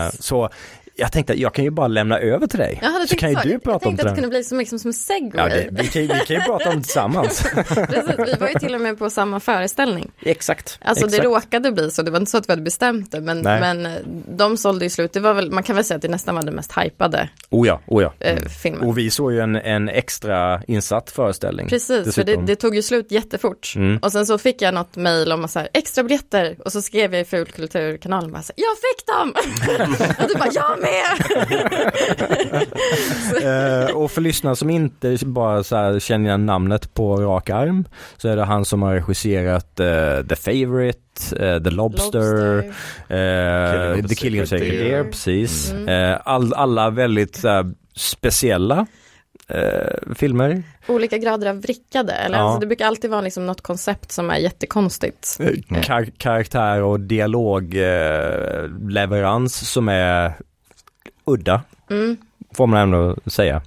precis. 0.05 0.23
så 0.23 0.49
jag 0.97 1.11
tänkte 1.11 1.33
att 1.33 1.39
jag 1.39 1.53
kan 1.53 1.65
ju 1.65 1.71
bara 1.71 1.87
lämna 1.87 2.19
över 2.19 2.47
till 2.47 2.59
dig. 2.59 2.79
Jag 2.81 2.89
hade 2.89 3.07
så 3.07 3.15
kan 3.15 3.29
ju 3.29 3.35
du 3.43 3.51
Jag 3.51 3.63
prata 3.63 3.75
om 3.75 3.81
tänkte 3.81 4.03
att 4.03 4.15
det 4.15 4.21
kunde 4.21 4.29
bli 4.29 4.43
som, 4.43 4.57
liksom, 4.57 4.79
som 4.79 4.89
en 4.89 4.93
segway. 4.93 5.41
Ja, 5.41 5.55
det, 5.55 5.69
vi, 5.71 5.87
kan, 5.87 6.01
vi 6.01 6.07
kan 6.07 6.35
ju 6.35 6.41
prata 6.41 6.69
om 6.69 6.75
det 6.75 6.83
tillsammans. 6.83 7.43
Precis, 7.65 8.15
vi 8.17 8.33
var 8.39 8.47
ju 8.47 8.53
till 8.59 8.75
och 8.75 8.81
med 8.81 8.99
på 8.99 9.09
samma 9.09 9.39
föreställning. 9.39 10.11
Exakt. 10.21 10.79
Alltså 10.81 11.05
exakt. 11.05 11.23
det 11.23 11.27
råkade 11.27 11.71
bli 11.71 11.91
så, 11.91 12.01
det 12.01 12.11
var 12.11 12.19
inte 12.19 12.31
så 12.31 12.37
att 12.37 12.49
vi 12.49 12.51
hade 12.51 12.61
bestämt 12.61 13.11
det, 13.11 13.21
men, 13.21 13.41
Nej. 13.41 13.59
men 13.59 13.85
eh, 13.85 13.91
de 14.27 14.57
sålde 14.57 14.85
ju 14.85 14.89
slut. 14.89 15.13
Det 15.13 15.19
var 15.19 15.33
väl, 15.33 15.51
man 15.51 15.63
kan 15.63 15.75
väl 15.75 15.85
säga 15.85 15.95
att 15.95 16.01
det 16.01 16.07
nästan 16.07 16.35
var 16.35 16.43
det 16.43 16.51
mest 16.51 16.77
hypade 16.77 17.29
Oh 17.49 17.67
ja, 17.67 17.81
oh 17.87 18.03
ja. 18.03 18.13
eh, 18.19 18.45
filmen. 18.63 18.87
Och 18.87 18.97
vi 18.97 19.09
såg 19.09 19.33
ju 19.33 19.39
en, 19.39 19.55
en 19.55 19.89
extra 19.89 20.61
insatt 20.67 21.11
föreställning. 21.11 21.67
Precis, 21.67 21.87
för 21.87 22.23
det, 22.23 22.31
dessutom. 22.31 22.45
det 22.45 22.55
tog 22.55 22.75
ju 22.75 22.81
slut 22.81 23.11
jättefort. 23.11 23.73
Mm. 23.75 23.97
Och 23.97 24.11
sen 24.11 24.25
så 24.25 24.37
fick 24.37 24.61
jag 24.61 24.73
något 24.73 24.95
mejl 24.95 25.31
om 25.31 25.45
att 25.45 25.51
så 25.51 25.59
här, 25.59 25.69
extra 25.73 26.03
biljetter 26.03 26.57
och 26.65 26.71
så 26.71 26.81
skrev 26.81 27.13
jag 27.13 27.21
i 27.21 27.25
Fulkulturkanalen 27.25 28.37
jag 28.55 28.77
fick 28.77 29.07
dem! 29.07 29.33
och 30.23 30.27
du 30.27 30.35
bara, 30.35 30.51
jag 30.53 30.79
med! 30.79 30.86
Eh, 33.43 33.95
och 33.95 34.11
för 34.11 34.21
lyssnare 34.21 34.55
som 34.55 34.69
inte 34.69 35.17
bara 35.25 35.63
så 35.63 35.75
här 35.75 35.99
känner 35.99 36.25
igen 36.25 36.45
namnet 36.45 36.93
på 36.93 37.15
rak 37.17 37.49
arm 37.49 37.87
så 38.17 38.27
är 38.29 38.35
det 38.35 38.43
han 38.43 38.65
som 38.65 38.81
har 38.81 38.93
regisserat 38.93 39.79
eh, 39.79 40.21
The 40.29 40.35
Favourite, 40.35 40.99
eh, 41.47 41.63
The 41.63 41.69
Lobster, 41.69 42.55
Lobster. 42.55 44.03
of 44.03 44.07
The 44.09 44.15
Killing 44.15 44.41
of 44.43 44.49
Sacred 44.49 44.71
Deer. 44.71 45.03
Precis. 45.03 45.71
Mm. 45.71 46.17
All, 46.23 46.53
alla 46.53 46.89
väldigt 46.89 47.43
speciella 47.95 48.85
eh, 49.47 50.13
filmer. 50.15 50.63
Olika 50.87 51.17
grader 51.17 51.49
av 51.49 51.61
vrickade, 51.61 52.13
eller 52.13 52.37
Ja. 52.37 52.43
alltså, 52.43 52.59
det 52.59 52.67
brukar 52.67 52.85
alltid 52.87 53.09
vara 53.11 53.21
liksom 53.21 53.45
något 53.45 53.61
koncept 53.61 54.11
som 54.11 54.29
är 54.29 54.37
jättekonstigt. 54.37 55.37
Kar- 55.81 56.11
karaktär 56.17 56.81
och 56.81 56.99
dialogleverans 56.99 58.63
eh, 58.83 58.89
leverans 58.89 59.69
som 59.71 59.89
är 59.89 60.33
udda, 61.27 61.61
Mm. 61.89 62.17
får 62.51 62.67
man 62.67 62.79
ändå 62.81 63.15
säga. 63.25 63.61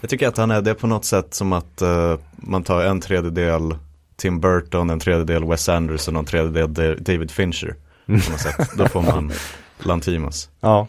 Jag 0.00 0.10
tycker 0.10 0.28
att 0.28 0.36
han 0.36 0.50
är, 0.50 0.62
det 0.62 0.74
på 0.74 0.86
något 0.86 1.04
sätt 1.04 1.34
som 1.34 1.52
att 1.52 1.82
eh, 1.82 2.18
man 2.36 2.62
tar 2.62 2.82
en 2.84 3.00
tredjedel 3.00 3.74
Tim 4.16 4.40
Burton, 4.40 4.90
en 4.90 5.00
tredjedel 5.00 5.44
Wes 5.44 5.68
Anderson 5.68 6.16
och 6.16 6.20
en 6.20 6.26
tredjedel 6.26 6.68
Da- 6.74 6.94
David 7.12 7.30
Fincher. 7.30 7.74
På 8.06 8.12
något 8.12 8.40
sätt. 8.40 8.70
Då 8.76 8.88
får 8.88 9.02
man 9.02 9.32
Lantimos. 9.78 10.48
Ja. 10.60 10.86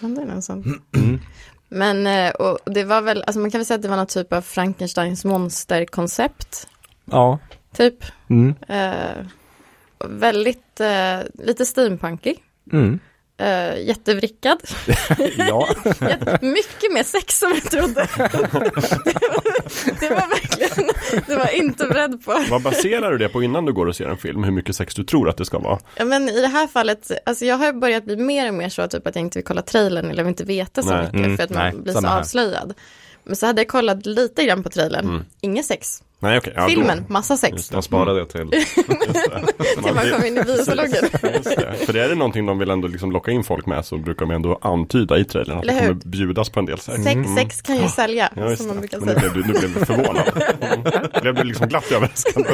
Ja, 0.00 0.08
det 0.08 0.22
är 0.22 0.26
något 0.26 0.44
sånt. 0.44 0.66
Mm. 0.96 1.20
Men 1.68 2.06
eh, 2.06 2.30
och 2.30 2.58
det 2.64 2.84
var 2.84 3.02
väl, 3.02 3.22
alltså 3.26 3.40
man 3.40 3.50
kan 3.50 3.58
väl 3.58 3.66
säga 3.66 3.76
att 3.76 3.82
det 3.82 3.88
var 3.88 3.96
någon 3.96 4.06
typ 4.06 4.32
av 4.32 4.40
Frankensteins 4.42 5.24
monsterkoncept, 5.24 6.68
Ja. 7.04 7.38
typ. 7.76 7.94
Mm. 8.28 8.54
Eh, 8.68 9.24
väldigt, 10.08 10.80
eh, 10.80 11.18
lite 11.44 11.66
steampunkig. 11.66 12.38
Mm. 12.72 12.98
Uh, 13.42 13.80
jättevrickad. 13.86 14.58
ja. 15.36 15.68
Mycket 16.42 16.92
mer 16.92 17.02
sex 17.02 17.38
som 17.38 17.50
jag 17.54 17.70
trodde. 17.70 18.08
det, 18.16 18.48
var, 18.52 18.60
det 20.00 20.08
var 20.10 20.28
verkligen, 20.28 20.90
det 21.26 21.36
var 21.36 21.54
inte 21.54 21.86
beredd 21.86 22.24
på. 22.24 22.44
Vad 22.50 22.62
baserar 22.62 23.10
du 23.12 23.18
det 23.18 23.28
på 23.28 23.42
innan 23.42 23.64
du 23.66 23.72
går 23.72 23.86
och 23.86 23.96
ser 23.96 24.08
en 24.08 24.16
film? 24.18 24.44
Hur 24.44 24.50
mycket 24.52 24.76
sex 24.76 24.94
du 24.94 25.04
tror 25.04 25.28
att 25.28 25.36
det 25.36 25.44
ska 25.44 25.58
vara? 25.58 25.78
Ja, 25.96 26.04
men 26.04 26.28
i 26.28 26.40
det 26.40 26.48
här 26.48 26.66
fallet, 26.66 27.10
alltså 27.26 27.44
jag 27.44 27.56
har 27.56 27.72
börjat 27.72 28.04
bli 28.04 28.16
mer 28.16 28.48
och 28.48 28.54
mer 28.54 28.68
så 28.68 28.88
typ 28.88 29.06
att 29.06 29.14
jag 29.14 29.22
inte 29.24 29.38
vill 29.38 29.44
kolla 29.46 29.62
trailern 29.62 30.10
eller 30.10 30.22
vill 30.22 30.28
inte 30.30 30.44
veta 30.44 30.82
så 30.82 30.88
Nej. 30.90 31.02
mycket 31.04 31.14
Mm, 31.18 31.36
för 31.36 31.44
att 31.44 31.50
man 31.50 31.62
nej, 31.62 31.82
blir 31.82 31.92
så 31.92 32.06
här. 32.06 32.18
avslöjad. 32.20 32.74
Men 33.24 33.36
så 33.36 33.46
hade 33.46 33.60
jag 33.60 33.68
kollat 33.68 34.06
lite 34.06 34.44
grann 34.44 34.62
på 34.62 34.70
trailern, 34.70 35.08
Mm. 35.08 35.24
inget 35.40 35.66
sex. 35.66 36.02
Nej, 36.20 36.38
okej. 36.38 36.52
ja, 36.56 36.62
då- 36.62 36.68
Filmen, 36.68 37.04
massa 37.08 37.36
sex. 37.36 37.52
Just 37.52 37.72
De 37.72 37.82
sparade 37.82 38.20
det 38.20 38.26
till. 38.26 38.50
Till 39.84 39.94
man 39.94 40.10
kom 40.10 40.24
in 40.24 40.38
i 40.38 40.42
biosalongen. 40.44 40.92
För 41.86 41.92
det 41.92 42.04
är 42.04 42.08
det 42.08 42.14
någonting 42.14 42.46
de 42.46 42.58
vill 42.58 42.70
ändå 42.70 42.88
liksom 42.88 43.12
locka 43.12 43.30
in 43.30 43.44
folk 43.44 43.66
med 43.66 43.84
så 43.84 43.96
brukar 43.98 44.26
de 44.26 44.30
ändå 44.34 44.58
antyda 44.62 45.18
i 45.18 45.24
trailern 45.24 45.58
att 45.58 45.62
det 45.64 45.70
Eller 45.70 45.80
hur? 45.80 45.88
kommer 45.88 46.04
bjudas 46.04 46.50
på 46.50 46.60
en 46.60 46.66
del 46.66 46.78
sex. 46.78 47.02
Sex, 47.04 47.20
sex 47.36 47.62
kan 47.62 47.76
ju 47.76 47.88
sälja, 47.88 48.32
Ja, 48.36 48.56
som 48.56 48.66
man 48.66 48.76
det. 48.76 48.80
brukar 48.80 48.98
Men 48.98 49.08
nu 49.08 49.14
säga. 49.20 49.30
blev, 49.32 49.42
du, 49.46 49.52
nu 49.52 49.58
blev 49.58 49.74
du 49.74 49.84
förvånad. 49.86 50.30
Mm. 50.60 50.82
Blev 51.22 51.34
du 51.34 51.44
liksom 51.44 51.68
glatt 51.68 51.92
överraskad? 51.92 52.46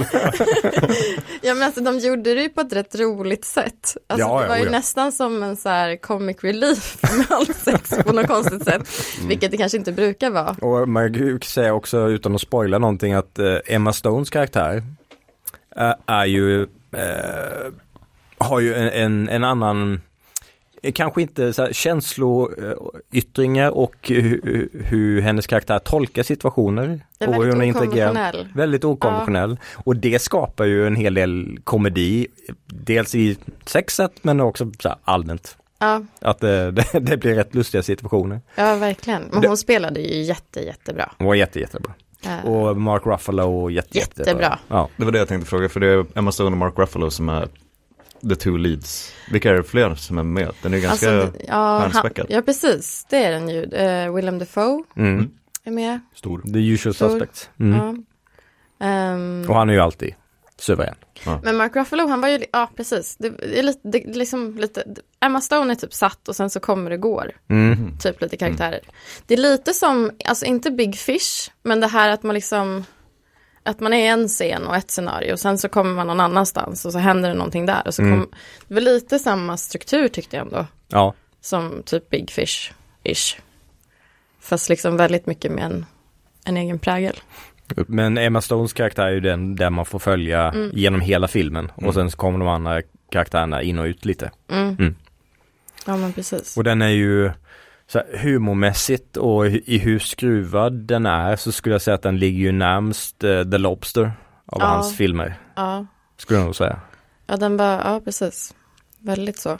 Ja 1.42 1.54
men 1.54 1.62
alltså 1.62 1.80
de 1.80 1.98
gjorde 1.98 2.34
det 2.34 2.42
ju 2.42 2.48
på 2.48 2.60
ett 2.60 2.72
rätt 2.72 2.94
roligt 2.94 3.44
sätt. 3.44 3.96
Alltså 4.08 4.28
Ja, 4.28 4.36
det 4.38 4.42
ja, 4.44 4.48
var 4.48 4.56
ju 4.56 4.62
oh 4.62 4.66
ja. 4.66 4.70
nästan 4.70 5.12
som 5.12 5.42
en 5.42 5.56
så 5.56 5.68
här 5.68 5.96
comic 5.96 6.36
relief 6.40 6.98
med 7.02 7.26
allt 7.30 7.56
sex 7.56 7.90
på 8.06 8.12
något 8.12 8.26
konstigt 8.26 8.64
sätt. 8.64 8.88
Mm. 9.16 9.28
Vilket 9.28 9.50
det 9.50 9.56
kanske 9.56 9.78
inte 9.78 9.92
brukar 9.92 10.30
vara. 10.30 10.50
Och 10.60 10.88
man 10.88 11.14
kan 11.14 11.22
ju 11.26 11.40
säga 11.40 11.74
också 11.74 12.08
utan 12.08 12.34
att 12.34 12.40
spoila 12.40 12.78
någonting 12.78 13.12
att 13.12 13.38
eh, 13.38 13.53
Emma 13.66 13.92
Stones 13.92 14.30
karaktär 14.30 14.82
eh, 15.76 15.94
är 16.06 16.24
ju, 16.26 16.62
eh, 16.92 17.72
har 18.38 18.60
ju 18.60 18.74
en, 18.74 18.88
en, 18.88 19.28
en 19.28 19.44
annan, 19.44 20.00
eh, 20.82 20.92
kanske 20.92 21.22
inte 21.22 21.52
så 21.52 21.62
här 21.62 21.72
känsloyttringar 21.72 23.70
och 23.70 23.94
hur, 24.08 24.68
hur 24.84 25.20
hennes 25.20 25.46
karaktär 25.46 25.78
tolkar 25.78 26.22
situationer. 26.22 27.00
Det 27.18 27.24
är 27.24 27.28
och 27.28 27.34
hur 27.34 27.40
hon 27.50 27.58
väldigt 27.58 27.66
interagerar. 27.76 28.10
okonventionell. 28.10 28.48
Väldigt 28.54 28.84
okonventionell. 28.84 29.56
Och 29.74 29.96
det 29.96 30.18
skapar 30.22 30.64
ju 30.64 30.86
en 30.86 30.96
hel 30.96 31.14
del 31.14 31.58
komedi, 31.64 32.26
dels 32.66 33.14
i 33.14 33.38
sexet 33.66 34.12
men 34.24 34.40
också 34.40 34.70
så 34.80 34.88
här 34.88 34.98
allmänt. 35.04 35.56
Ja, 35.78 36.02
Att 36.20 36.42
eh, 36.42 36.48
det, 36.68 36.84
det 37.00 37.16
blir 37.16 37.34
rätt 37.34 37.54
lustiga 37.54 37.82
situationer. 37.82 38.40
ja 38.54 38.76
verkligen. 38.76 39.22
Men 39.32 39.40
Det- 39.40 39.48
hon 39.48 39.56
spelade 39.56 40.00
ju 40.00 40.22
jätte, 40.22 40.60
jättebra. 40.60 41.12
Hon 41.18 41.26
var 41.26 41.34
jätte, 41.34 41.60
jättebra. 41.60 41.92
Och 42.44 42.76
Mark 42.76 43.06
Ruffalo 43.06 43.70
jätte, 43.70 43.98
Jättebra. 43.98 44.58
Ja. 44.68 44.88
Det 44.96 45.04
var 45.04 45.12
det 45.12 45.18
jag 45.18 45.28
tänkte 45.28 45.50
fråga, 45.50 45.68
för 45.68 45.80
det 45.80 45.86
är 45.86 46.06
Emma 46.14 46.32
Stone 46.32 46.50
och 46.50 46.56
Mark 46.56 46.74
Ruffalo 46.78 47.10
som 47.10 47.28
är 47.28 47.48
the 48.28 48.34
two 48.36 48.56
leads. 48.58 49.12
Vilka 49.30 49.50
är 49.50 49.54
det 49.54 49.62
fler 49.64 49.94
som 49.94 50.18
är 50.18 50.22
med? 50.22 50.50
Den 50.62 50.74
är 50.74 50.78
ganska 50.78 51.22
alltså, 51.22 51.38
ja, 51.48 51.54
han, 51.78 51.90
stjärnspäckad. 51.90 52.26
ja, 52.28 52.42
precis. 52.42 53.06
Det 53.10 53.24
är 53.24 53.32
den 53.32 53.48
ju. 53.48 53.62
Uh, 53.62 54.14
Willem 54.14 54.38
Dafoe 54.38 54.84
Mm. 54.96 55.30
är 55.64 55.70
med. 55.70 56.00
Stor. 56.14 56.40
The 56.52 56.58
usual 56.68 56.94
Stor. 56.94 57.08
suspects. 57.08 57.50
Mm. 57.60 57.78
Ja. 57.78 58.86
Ehm, 58.86 59.44
Och 59.48 59.54
han 59.54 59.68
är 59.68 59.74
ju 59.74 59.80
alltid 59.80 60.14
suverän. 60.64 60.94
Men 61.42 61.56
Mark 61.56 61.76
Ruffalo, 61.76 62.06
han 62.08 62.20
var 62.20 62.28
ju, 62.28 62.44
ja 62.52 62.70
precis, 62.76 63.16
det 63.16 63.26
är 63.58 63.62
lite, 63.62 63.80
det 63.88 63.98
liksom 64.16 64.58
lite, 64.58 64.84
Emma 65.20 65.40
Stone 65.40 65.72
är 65.72 65.74
typ 65.76 65.94
satt 65.94 66.28
och 66.28 66.36
sen 66.36 66.50
så 66.50 66.60
kommer 66.60 66.90
det 66.90 66.96
går, 66.96 67.30
Mm. 67.50 67.98
typ 67.98 68.20
lite 68.20 68.36
karaktärer. 68.36 68.80
Det 69.26 69.34
är 69.34 69.38
lite 69.38 69.74
som, 69.74 70.10
alltså 70.24 70.44
inte 70.46 70.70
Big 70.70 70.96
Fish, 70.96 71.50
men 71.62 71.80
det 71.80 71.86
här 71.86 72.08
att 72.08 72.22
man 72.22 72.34
liksom, 72.34 72.84
att 73.62 73.80
man 73.80 73.92
är 73.92 73.98
i 74.04 74.06
en 74.06 74.28
scen 74.28 74.66
och 74.66 74.76
ett 74.76 74.90
scenario 74.90 75.32
och 75.32 75.40
sen 75.40 75.58
så 75.58 75.68
kommer 75.68 75.94
man 75.94 76.06
någon 76.06 76.20
annanstans 76.20 76.84
och 76.84 76.92
så 76.92 76.98
händer 76.98 77.28
det 77.28 77.34
någonting 77.34 77.66
där. 77.66 77.82
Och 77.86 77.94
så 77.94 78.02
Mm. 78.02 78.20
kom, 78.20 78.30
det 78.68 78.74
var 78.74 78.80
lite 78.80 79.18
samma 79.18 79.56
struktur 79.56 80.08
tyckte 80.08 80.36
jag 80.36 80.46
ändå, 80.46 80.66
Ja. 80.88 81.14
som 81.40 81.82
typ 81.86 82.10
Big 82.10 82.30
Fish-ish. 82.30 83.38
Fast 84.40 84.68
liksom 84.68 84.96
väldigt 84.96 85.26
mycket 85.26 85.52
med 85.52 85.64
en, 85.64 85.86
en 86.44 86.56
egen 86.56 86.78
prägel. 86.78 87.20
Men 87.86 88.18
Emma 88.18 88.40
Stones 88.40 88.72
karaktär 88.72 89.06
är 89.06 89.10
ju 89.12 89.20
den 89.20 89.56
där 89.56 89.70
man 89.70 89.84
får 89.84 89.98
följa 89.98 90.50
Mm. 90.50 90.70
genom 90.74 91.00
hela 91.00 91.28
filmen. 91.28 91.70
Mm. 91.78 91.88
Och 91.88 91.94
sen 91.94 92.10
så 92.10 92.16
kommer 92.16 92.38
de 92.38 92.48
andra 92.48 92.82
karaktärerna 93.10 93.62
in 93.62 93.78
och 93.78 93.84
ut 93.84 94.04
lite. 94.04 94.30
Mm. 94.50 94.68
Mm. 94.78 94.94
Ja 95.86 95.96
men 95.96 96.12
precis. 96.12 96.56
Och 96.56 96.64
den 96.64 96.82
är 96.82 96.88
ju 96.88 97.30
så 97.86 97.98
här, 97.98 98.18
humormässigt 98.18 99.16
och 99.16 99.46
i 99.46 99.78
hur 99.78 99.98
skruvad 99.98 100.72
den 100.72 101.06
är 101.06 101.36
så 101.36 101.52
skulle 101.52 101.74
jag 101.74 101.82
säga 101.82 101.94
att 101.94 102.02
den 102.02 102.18
ligger 102.18 102.38
ju 102.38 102.52
närmst 102.52 103.24
eh, 103.24 103.44
The 103.44 103.58
Lobster 103.58 104.12
av 104.46 104.60
Ja. 104.60 104.66
hans 104.66 104.96
filmer. 104.96 105.34
Ja. 105.56 105.86
Skulle 106.16 106.38
jag 106.38 106.44
nog 106.46 106.56
säga. 106.56 106.80
Ja, 107.26 107.36
den 107.36 107.56
var, 107.56 107.72
ja 107.72 108.00
precis. 108.04 108.54
Väldigt 108.98 109.38
så. 109.38 109.58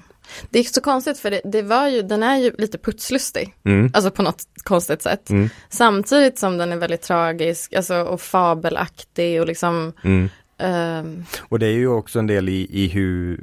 Det 0.51 0.59
är 0.59 0.63
så 0.65 0.81
konstigt 0.81 1.19
för 1.19 1.31
det, 1.31 1.41
det 1.45 1.63
var 1.63 1.89
ju, 1.89 2.03
den 2.03 2.23
är 2.23 2.37
ju 2.37 2.53
lite 2.59 2.79
putslustig, 2.79 3.55
Mm. 3.65 3.91
alltså 3.95 4.11
på 4.11 4.23
något 4.23 4.43
konstigt 4.63 5.03
sätt. 5.03 5.31
Mm. 5.31 5.49
Samtidigt 5.69 6.39
som 6.39 6.59
den 6.59 6.73
är 6.73 6.77
väldigt 6.77 7.03
tragisk, 7.03 7.73
alltså 7.75 7.95
och 8.03 8.21
fabelaktig 8.21 9.41
och 9.41 9.47
liksom, 9.47 9.93
Mm. 10.05 10.29
ehm, 10.59 11.25
Och 11.41 11.59
det 11.59 11.67
är 11.67 11.73
ju 11.73 11.89
också 11.89 12.19
en 12.19 12.27
del 12.27 12.49
i, 12.49 12.69
i 12.71 12.89
hur 12.89 13.41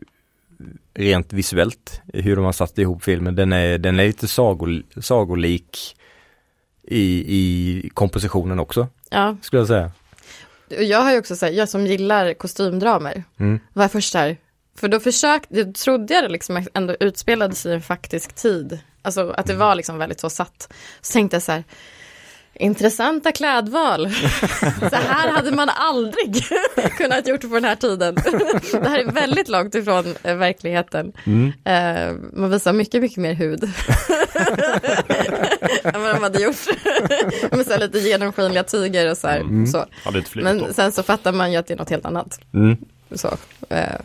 rent 0.94 1.34
visuellt, 1.34 2.02
hur 2.14 2.36
de 2.36 2.46
har 2.46 2.52
satt 2.52 2.78
ihop 2.78 3.04
filmen. 3.04 3.36
Den 3.36 3.54
är, 3.54 3.78
den 3.78 4.00
är 4.00 4.06
lite 4.08 4.28
sagol, 4.28 4.84
sagolik 5.02 5.98
i, 6.84 7.26
i 7.28 7.90
kompositionen 7.94 8.60
också, 8.60 8.88
ja. 9.10 9.38
skulle 9.42 9.60
jag 9.60 9.68
säga. 9.68 9.92
Och 10.78 10.84
jag 10.84 11.02
har 11.02 11.12
ju 11.12 11.20
också 11.20 11.36
sagt, 11.36 11.54
jag 11.54 11.70
som 11.70 11.88
gillar 11.88 12.34
kostymdramer, 12.34 13.24
Mm. 13.40 13.60
var 13.74 13.88
först 13.88 14.14
där, 14.14 14.38
för 14.76 14.88
då 14.88 15.00
försökte, 15.00 15.58
jag 15.58 15.76
trodde 15.76 16.14
jag 16.14 16.24
det 16.24 16.30
liksom 16.30 16.66
ändå 16.74 16.96
utspelade 17.00 17.56
sig 17.56 17.72
i 17.72 17.76
en 17.76 17.82
faktisk 17.82 18.36
tid, 18.36 18.80
alltså 19.02 19.30
att 19.30 19.46
det 19.46 19.54
var 19.54 19.76
liksom 19.76 19.98
väldigt 19.98 20.20
så 20.20 20.30
satt. 20.30 20.74
Så 21.02 21.14
tänkte 21.14 21.36
jag 21.36 21.44
så 21.44 21.52
här, 21.52 21.64
Intressanta 22.54 23.32
klädval. 23.32 24.10
Så 24.90 24.96
här 24.96 25.30
hade 25.30 25.52
man 25.52 25.70
aldrig 25.70 26.46
kunnat 26.98 27.28
gjort 27.28 27.42
på 27.42 27.48
den 27.48 27.66
här 27.66 27.76
tiden. 27.76 28.16
Det 28.72 28.90
här 28.90 29.00
är 29.00 29.12
väldigt 29.12 29.50
långt 29.50 29.76
ifrån 29.76 30.16
eh, 30.24 30.36
verkligheten. 30.36 31.12
Mm. 31.26 31.54
Eh, 31.64 32.16
man 32.34 32.50
visar 32.50 32.74
mycket, 32.74 33.02
mycket 33.02 33.18
mer 33.18 33.34
hud. 33.34 33.64
än 35.84 36.02
vad 36.02 36.16
de 36.16 36.24
hade 36.24 36.42
gjort. 36.42 36.56
Med 37.52 37.66
så 37.66 37.78
lite 37.78 38.00
genomskinliga 38.00 38.64
tyger 38.64 39.12
och 39.12 39.18
så 39.18 39.28
här. 39.28 39.66
Så. 39.66 39.86
Ett 40.18 40.28
flyg 40.28 40.44
Men 40.44 40.74
sen 40.74 40.92
så 40.92 41.04
fattar 41.04 41.32
man 41.32 41.52
ju 41.52 41.58
att 41.58 41.68
det 41.68 41.74
är 41.74 41.78
något 41.78 41.90
helt 41.90 42.06
annat. 42.06 42.40
Mm. 42.54 42.78
Så, 43.12 43.38
eh, 43.70 44.00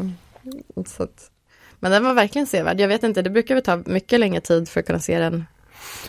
så 0.87 1.03
att, 1.03 1.31
men 1.81 1.93
den 1.93 2.05
var 2.05 2.15
verkligen 2.15 2.47
sevärd. 2.47 2.81
Jag 2.81 2.89
vet 2.89 3.03
inte, 3.03 3.23
det 3.23 3.31
brukar 3.31 3.55
väl 3.55 3.65
ta 3.65 3.83
mycket 3.87 4.21
längre 4.21 4.41
tid 4.41 4.69
för 4.69 4.81
att 4.81 4.87
kunna 4.87 4.99
se 4.99 5.19
den. 5.19 5.45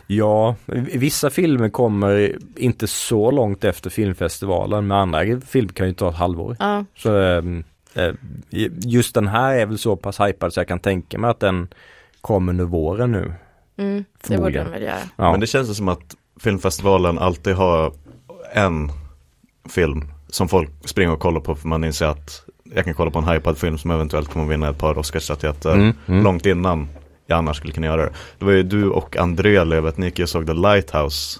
Ja, 0.08 0.56
vissa 0.94 1.30
filmer 1.30 1.70
kommer 1.70 2.38
inte 2.56 2.88
så 2.88 3.32
långt 3.32 3.64
efter 3.64 3.90
filmfestivalen 3.90 4.88
men 4.88 4.98
andra 4.98 5.42
filmer 5.42 5.74
kan 5.74 5.88
ju 5.88 5.94
ta 5.94 6.10
ett 6.10 6.16
halvår. 6.16 6.56
Ja, 6.60 6.86
Så 6.96 7.18
ehm, 7.18 7.64
eh, 7.94 8.14
just 8.86 9.16
den 9.16 9.28
här 9.28 9.56
är 9.56 9.66
väl 9.66 9.78
så 9.78 9.96
pass 9.96 10.20
hypad 10.20 10.54
så 10.54 10.60
jag 10.60 10.68
kan 10.68 10.80
tänka 10.80 11.18
mig 11.18 11.30
att 11.30 11.40
den 11.40 11.68
kommer 12.22 12.52
under 12.52 12.66
våren 12.66 13.12
nu. 13.12 13.34
mm, 13.78 14.06
det 14.28 14.38
borde 14.38 14.52
den 14.60 14.72
väl 14.72 14.82
göra. 14.82 15.00
Ja. 15.16 15.32
Men 15.32 15.40
det 15.40 15.48
känns 15.48 15.78
som 15.78 15.88
att 15.88 16.16
filmfestivalen 16.40 17.20
alltid 17.20 17.54
har 17.54 17.94
en 18.54 18.92
film 19.70 20.12
som 20.30 20.48
folk 20.50 20.70
springer 20.86 21.14
och 21.14 21.20
kollar 21.20 21.42
på 21.42 21.56
för 21.56 21.68
man 21.68 21.84
inser 21.84 22.06
att 22.06 22.44
jag 22.76 22.86
kan 22.86 22.94
kolla 22.94 23.12
på 23.12 23.20
en 23.20 23.28
hypad 23.28 23.58
film 23.58 23.78
som 23.78 23.92
eventuellt 23.92 24.30
kommer 24.34 24.46
vinna 24.46 24.70
ett 24.70 24.78
par 24.78 24.98
Oscarsstatyetter 24.98 25.74
Mm, 25.74 25.94
mm. 26.08 26.24
långt 26.24 26.46
innan 26.46 26.88
jag 27.28 27.38
annars 27.38 27.58
skulle 27.58 27.74
kunna 27.74 27.88
göra 27.88 28.02
det. 28.06 28.12
Det 28.40 28.46
var 28.46 28.52
ju 28.52 28.64
du 28.64 28.90
och 28.90 29.18
Andrea 29.18 29.64
Lövet, 29.64 29.98
ni 29.98 30.06
gick 30.06 30.20
ju 30.20 30.24
och 30.24 30.30
såg 30.30 30.48
The 30.48 30.54
Lighthouse 30.54 31.40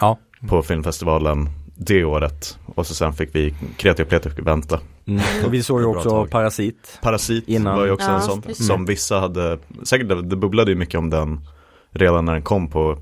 Ja. 0.00 0.18
på 0.48 0.62
filmfestivalen 0.62 1.48
det 1.76 2.04
året. 2.04 2.58
Och 2.74 2.86
så 2.86 2.94
sen 2.94 3.12
fick 3.12 3.34
vi 3.34 3.54
kreativ 3.76 4.04
fick 4.04 4.46
vänta. 4.46 4.80
Mm. 5.06 5.22
Och 5.46 5.54
vi 5.54 5.62
såg 5.62 5.80
ju 5.80 5.86
också. 5.86 6.26
Parasit. 6.26 6.98
Parasit 7.02 7.48
Innan. 7.48 7.76
var 7.76 7.84
ju 7.84 7.90
också 7.90 8.08
Ja, 8.08 8.14
en 8.14 8.22
sån 8.22 8.54
som 8.54 8.84
vissa 8.84 9.20
hade, 9.20 9.58
säkert 9.82 10.08
det, 10.08 10.22
det 10.22 10.36
bubblade 10.36 10.70
ju 10.70 10.76
mycket 10.76 10.98
om 10.98 11.10
den 11.10 11.40
redan 11.90 12.24
när 12.24 12.32
den 12.32 12.42
kom 12.42 12.68
på, 12.70 12.98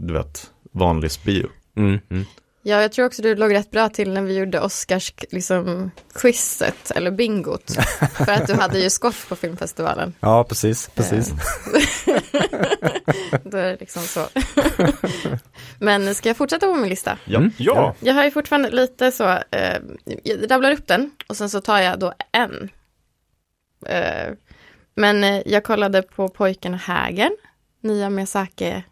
du 0.00 0.12
vet, 0.12 0.46
vanlig 0.72 1.10
bio. 1.24 1.46
Mm. 1.76 1.98
Mm. 2.10 2.24
Ja, 2.66 2.80
jag 2.82 2.92
tror 2.92 3.06
också 3.06 3.22
du 3.22 3.34
låg 3.34 3.54
rätt 3.54 3.70
bra 3.70 3.88
till 3.88 4.12
när 4.12 4.22
vi 4.22 4.38
gjorde 4.38 4.60
Oscars 4.60 5.12
liksom, 5.30 5.90
quizet 6.14 6.90
eller 6.90 7.10
bingot. 7.10 7.70
För 8.14 8.32
att 8.32 8.46
du 8.46 8.54
hade 8.54 8.78
ju 8.78 8.90
skott 8.90 9.28
på 9.28 9.36
filmfestivalen. 9.36 10.14
Ja, 10.20 10.44
precis, 10.44 10.90
precis. 10.94 11.28
Då 13.44 13.58
är 13.58 13.64
det 13.70 13.76
liksom 13.80 14.02
så. 14.02 14.26
Men 15.78 16.14
ska 16.14 16.28
jag 16.28 16.36
fortsätta 16.36 16.66
på 16.66 16.74
min 16.74 16.88
lista? 16.88 17.18
Ja. 17.24 17.38
Mm. 17.38 17.52
Ja, 17.58 17.94
Jag 18.00 18.14
har 18.14 18.24
ju 18.24 18.30
fortfarande 18.30 18.70
lite 18.70 19.12
så, 19.12 19.28
eh, 19.50 19.78
jag 20.22 20.50
rabblar 20.50 20.72
upp 20.72 20.86
den 20.86 21.10
och 21.28 21.36
sen 21.36 21.50
så 21.50 21.60
tar 21.60 21.78
jag 21.78 21.98
då 21.98 22.12
en. 22.32 22.68
Eh, 23.86 24.32
men 24.94 25.24
eh, 25.24 25.42
jag 25.46 25.64
kollade 25.64 26.02
på 26.02 26.28
Pojken 26.28 26.74
och 26.74 26.80
hägern, 26.80 27.36
nya 27.80 28.10
Miyazaki-film. 28.10 28.82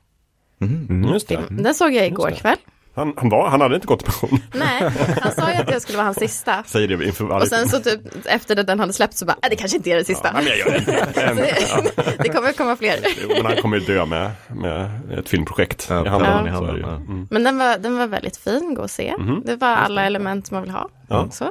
Mhm. 0.58 0.86
Mm. 0.90 1.12
just 1.12 1.28
det. 1.28 1.42
Den 1.50 1.74
såg 1.74 1.94
jag 1.94 2.06
igår 2.06 2.30
kväll. 2.30 2.56
Han, 2.94 3.12
han, 3.16 3.28
var, 3.28 3.48
han 3.48 3.60
hade 3.60 3.74
inte 3.74 3.86
gått 3.86 4.02
i 4.02 4.04
pension. 4.04 4.38
Nej, 4.54 4.90
han 5.20 5.32
sa 5.32 5.50
ju 5.50 5.56
att 5.56 5.66
det 5.66 5.80
skulle 5.80 5.98
vara 5.98 6.04
hans 6.04 6.18
sista. 6.18 6.62
Säger 6.66 6.88
det 6.88 7.04
inför 7.04 7.24
varje 7.24 7.42
Och 7.42 7.48
sen 7.48 7.68
så 7.68 7.80
typ 7.80 8.00
efter 8.24 8.60
att 8.60 8.66
den 8.66 8.80
hade 8.80 8.92
släppt 8.92 9.14
så 9.16 9.24
bara, 9.24 9.36
äh, 9.42 9.48
det 9.50 9.56
kanske 9.56 9.76
inte 9.76 9.90
är 9.90 9.96
det 9.96 10.04
sista. 10.04 10.28
Ja, 10.28 10.32
men 10.34 10.46
jag 10.46 10.58
gör 10.58 10.66
det. 10.86 11.22
En, 11.22 11.36
Så 11.66 12.22
det, 12.22 12.28
kommer 12.28 12.52
komma 12.52 12.76
fler. 12.76 12.96
Jo, 13.22 13.28
men 13.36 13.46
han 13.46 13.56
kommer 13.56 13.76
ju 13.78 13.84
dö 13.86 14.04
med, 14.04 14.30
med 14.48 14.90
ett 15.18 15.28
filmprojekt 15.28 15.86
Ja, 15.90 16.04
i 16.06 16.08
handen. 16.08 16.46
ja. 16.82 16.88
Mm. 16.94 17.28
Men 17.30 17.44
den 17.44 17.58
var, 17.58 17.78
den 17.78 17.98
var 17.98 18.06
väldigt 18.06 18.36
fin, 18.36 18.74
gå 18.74 18.82
och 18.82 18.90
se. 18.90 19.14
Mhm. 19.18 19.42
Det 19.44 19.56
var 19.56 19.68
alla 19.76 20.06
element 20.06 20.50
man 20.50 20.62
vill 20.62 20.70
ha. 20.70 20.88
Ja. 21.08 21.28
Så. 21.30 21.50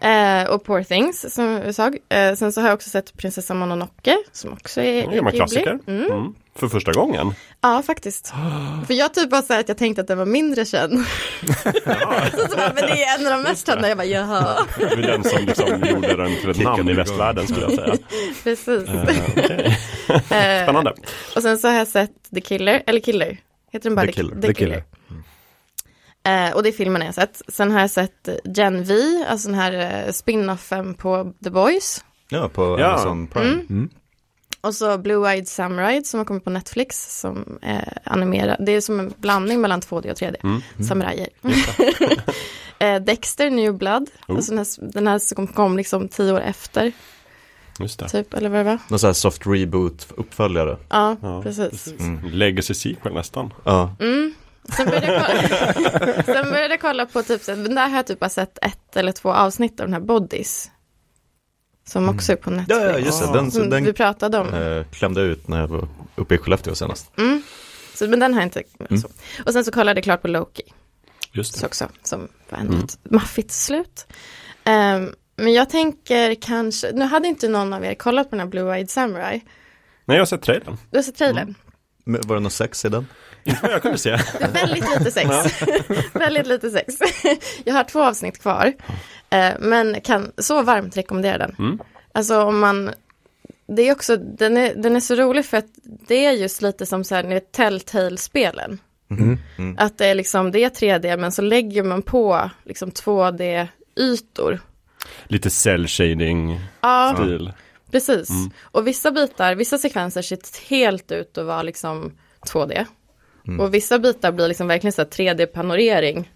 Eh, 0.00 0.50
och 0.50 0.64
Poor 0.64 0.82
Things 0.82 1.34
som 1.34 1.44
jag 1.44 1.74
sa. 1.74 1.90
Eh, 2.08 2.34
sen 2.34 2.52
så 2.52 2.60
har 2.60 2.68
jag 2.68 2.74
också 2.74 2.90
sett 2.90 3.16
Prinsessan 3.16 3.58
Mononoke 3.58 4.16
som 4.32 4.52
också 4.52 4.80
är 4.80 5.02
en 5.04 5.14
gammal 5.14 5.32
klassiker. 5.32 5.78
Mm. 5.86 6.04
Mm. 6.04 6.34
För 6.56 6.68
första 6.68 6.92
gången. 6.92 7.34
Ja, 7.60 7.82
faktiskt. 7.86 8.32
För 8.86 8.94
jag 8.94 9.14
typ 9.14 9.30
var 9.30 9.42
så 9.42 9.52
här 9.52 9.60
att 9.60 9.68
jag 9.68 9.78
tänkte 9.78 10.00
att 10.00 10.08
den 10.08 10.18
var 10.18 10.26
mindre 10.26 10.64
känd. 10.64 11.04
så, 11.46 11.54
så 12.50 12.56
bara, 12.56 12.72
men 12.74 12.86
det 12.86 13.02
är 13.04 13.18
en 13.18 13.26
av 13.26 13.32
de 13.32 13.42
mest 13.42 13.66
kända. 13.66 13.88
Jag 13.88 13.96
bara, 13.98 14.04
jaha, 14.06 14.66
Det 14.78 14.84
är 14.84 14.96
den 14.96 15.24
som 15.24 15.44
liksom 15.46 15.66
gjorde 15.90 16.16
den 16.16 16.36
till 16.36 16.50
ett 16.50 16.62
namn 16.62 16.88
i 16.88 16.92
västvärlden 16.92 17.46
skulle 17.46 17.62
jag 17.62 17.72
säga. 17.74 17.96
precis. 18.44 18.88
Eh, 18.88 19.04
okej. 19.36 19.78
Eh, 20.10 20.62
Spännande. 20.62 20.94
och 21.36 21.42
sen 21.42 21.58
så 21.58 21.68
har 21.68 21.74
jag 21.74 21.88
sett 21.88 22.10
The 22.34 22.40
Killer, 22.40 22.82
eller 22.86 23.00
Killer. 23.00 23.36
Heter 23.72 23.88
den 23.90 23.96
bara 23.96 24.06
The 24.06 24.12
Killer. 24.12 24.40
The 24.40 24.54
Killer. 24.54 24.84
Eh, 26.24 26.52
och 26.56 26.62
det 26.62 26.68
är 26.68 26.72
filmen 26.72 27.00
jag 27.02 27.08
har 27.08 27.12
sett. 27.12 27.42
Sen 27.48 27.70
har 27.72 27.80
jag 27.80 27.90
sett 27.90 28.28
Gen 28.44 28.84
V, 28.84 28.94
alltså 29.28 29.48
den 29.48 29.58
här 29.58 29.72
eh, 30.06 30.12
spin-offen 30.12 30.94
på 30.94 31.32
The 31.44 31.50
Boys. 31.50 32.04
Ja, 32.28 32.48
på 32.48 32.80
Ja. 32.80 32.86
Amazon 32.86 33.26
Prime. 33.26 33.50
Mm. 33.50 33.66
Mm. 33.70 33.88
Och 34.60 34.74
så 34.74 34.98
Blue 34.98 35.30
Eyed 35.32 35.48
Samurai 35.48 36.04
som 36.04 36.18
har 36.18 36.24
kommit 36.24 36.44
på 36.44 36.50
Netflix 36.50 37.20
som 37.20 37.58
är 37.62 37.98
animerad. 38.04 38.56
Det 38.66 38.72
är 38.72 38.80
som 38.80 39.00
en 39.00 39.14
blandning 39.16 39.60
mellan 39.60 39.80
2D 39.80 40.10
och 40.10 40.18
3D. 40.18 40.36
Mm. 40.42 40.62
Samurajer. 40.88 41.28
eh, 42.78 42.96
Dexter 43.02 43.50
New 43.50 43.74
Blood. 43.74 44.10
Oh. 44.28 44.36
Alltså 44.36 44.50
den, 44.50 44.58
här, 44.58 44.92
den 44.92 45.06
här 45.06 45.18
som 45.18 45.46
kom 45.46 45.76
liksom 45.76 46.08
tio 46.08 46.32
år 46.32 46.40
efter. 46.40 46.92
Just 47.80 47.98
det. 47.98 48.08
Typ, 48.08 48.34
eller 48.34 48.48
vad 48.48 48.58
det 48.60 48.64
var. 48.64 48.78
Någon 48.88 48.98
sån 48.98 49.08
här 49.08 49.12
soft 49.14 49.46
reboot 49.46 50.06
uppföljare. 50.16 50.76
Ja, 50.88 51.16
Ja, 51.22 51.42
precis. 51.42 51.86
Mm. 52.00 52.20
Legacy 52.30 52.74
sequel 52.74 53.14
nästan. 53.14 53.52
Ja, 53.64 53.94
Mm. 54.00 54.34
Sen 54.76 54.86
började, 54.86 55.06
jag 55.06 55.26
kolla, 55.26 56.22
sen 56.24 56.50
började 56.50 56.74
jag 56.74 56.80
kolla 56.80 57.06
på 57.06 57.22
typ, 57.22 57.42
så- 57.42 57.54
där 57.54 57.88
har 57.88 57.96
jag 57.96 58.06
typ 58.06 58.20
bara 58.20 58.30
sett 58.30 58.58
ett 58.62 58.96
eller 58.96 59.12
två 59.12 59.32
avsnitt 59.32 59.80
av 59.80 59.86
den 59.86 59.92
här 59.94 60.00
Bodies. 60.00 60.70
Som 61.88 62.08
också 62.08 62.32
är 62.32 62.36
på 62.36 62.50
Netflix. 62.50 62.80
ja, 62.80 62.86
ja 62.90 62.98
just 62.98 63.20
det. 63.26 63.32
Den, 63.32 63.50
så, 63.50 63.60
Som 63.60 63.70
vi 63.70 63.80
den 63.80 63.94
pratade 63.94 64.38
om. 64.38 64.54
eh, 64.54 64.84
klämde 64.92 65.20
ut 65.20 65.48
när 65.48 65.60
jag 65.60 65.68
var 65.68 65.88
uppe 66.16 66.34
i 66.34 66.38
Skellefteå 66.38 66.74
senast. 66.74 67.10
Mm. 67.18 67.42
Så, 67.94 68.08
men 68.08 68.20
den 68.20 68.34
har 68.34 68.40
jag 68.40 68.46
inte. 68.46 68.62
Mm. 68.90 69.02
Så. 69.02 69.08
Och 69.46 69.52
sen 69.52 69.64
så 69.64 69.72
kollade 69.72 69.98
jag 69.98 70.04
klart 70.04 70.22
på 70.22 70.28
Loki. 70.28 70.62
Just 71.32 71.54
Så 71.54 71.60
det. 71.60 71.66
också, 71.66 71.88
som 72.02 72.28
var 72.50 72.58
ändå 72.58 72.72
Mm. 72.72 72.84
ett 72.84 72.98
maffigt 73.10 73.50
slut. 73.52 74.06
Ehm, 74.64 75.14
men 75.36 75.52
jag 75.52 75.70
tänker 75.70 76.34
kanske, 76.34 76.92
nu 76.92 77.04
hade 77.04 77.28
inte 77.28 77.48
någon 77.48 77.72
av 77.72 77.84
er 77.84 77.94
kollat 77.94 78.30
på 78.30 78.36
den 78.36 78.40
här 78.40 78.46
Blue 78.46 78.74
Eyed 78.76 78.90
Samurai. 78.90 79.40
Nej, 80.04 80.16
jag 80.16 80.20
har 80.20 80.26
sett 80.26 80.42
trailern. 80.42 80.76
Du 80.90 80.98
har 80.98 81.02
sett 81.02 81.16
trailern? 81.16 81.54
Men 82.04 82.20
Var 82.24 82.36
det 82.36 82.40
något 82.42 82.52
sex 82.52 82.84
i 82.84 82.88
den? 82.88 83.06
Inte 83.44 83.60
vad 83.62 83.72
jag 83.72 83.82
kunde 83.82 83.98
se. 83.98 84.10
Det 84.10 84.44
är 84.44 84.52
väldigt 84.52 84.84
lite 84.98 85.10
sex. 85.10 85.30
väldigt 86.14 86.46
lite 86.46 86.70
sex. 86.70 86.94
jag 87.64 87.74
har 87.74 87.84
två 87.84 88.02
avsnitt 88.02 88.42
kvar. 88.42 88.72
Eh, 89.30 89.52
men 89.58 90.00
kan 90.00 90.32
så 90.38 90.62
varmt 90.62 90.96
rekommendera 90.96 91.38
den. 91.38 91.56
Mm. 91.58 91.78
Alltså 92.12 92.42
om 92.42 92.58
man, 92.58 92.90
det 93.66 93.88
är 93.88 93.92
också, 93.92 94.16
den 94.16 94.56
är, 94.56 94.74
den 94.74 94.96
är 94.96 95.00
så 95.00 95.14
rolig 95.14 95.46
för 95.46 95.56
att 95.56 95.66
det 95.84 96.24
är 96.26 96.32
just 96.32 96.62
lite 96.62 96.86
som 96.86 97.04
så 97.04 97.14
här, 97.14 97.22
ni 97.22 97.40
Telltale-spelen. 97.40 98.78
Mm. 99.10 99.38
Mm. 99.58 99.76
Att 99.78 99.98
det 99.98 100.06
är 100.06 100.14
liksom, 100.14 100.50
det 100.52 100.64
är 100.64 100.70
3D 100.70 101.16
men 101.16 101.32
så 101.32 101.42
lägger 101.42 101.82
man 101.82 102.02
på 102.02 102.50
liksom 102.64 102.90
2D-ytor. 102.90 104.58
Lite 105.24 105.50
cell 105.50 105.86
shading 105.88 106.60
Ja, 106.80 107.14
stil. 107.18 107.52
precis. 107.90 108.30
Mm. 108.30 108.50
Och 108.62 108.86
vissa 108.86 109.10
bitar, 109.10 109.54
vissa 109.54 109.78
sekvenser 109.78 110.22
ser 110.22 110.68
helt 110.68 111.12
ut 111.12 111.38
att 111.38 111.46
vara 111.46 111.62
liksom 111.62 112.12
2D. 112.40 112.86
Mm. 113.46 113.60
Och 113.60 113.74
vissa 113.74 113.98
bitar 113.98 114.32
blir 114.32 114.48
liksom 114.48 114.66
verkligen 114.66 114.92
så 114.92 115.02
här 115.02 115.08
3D-panorering. 115.08 116.30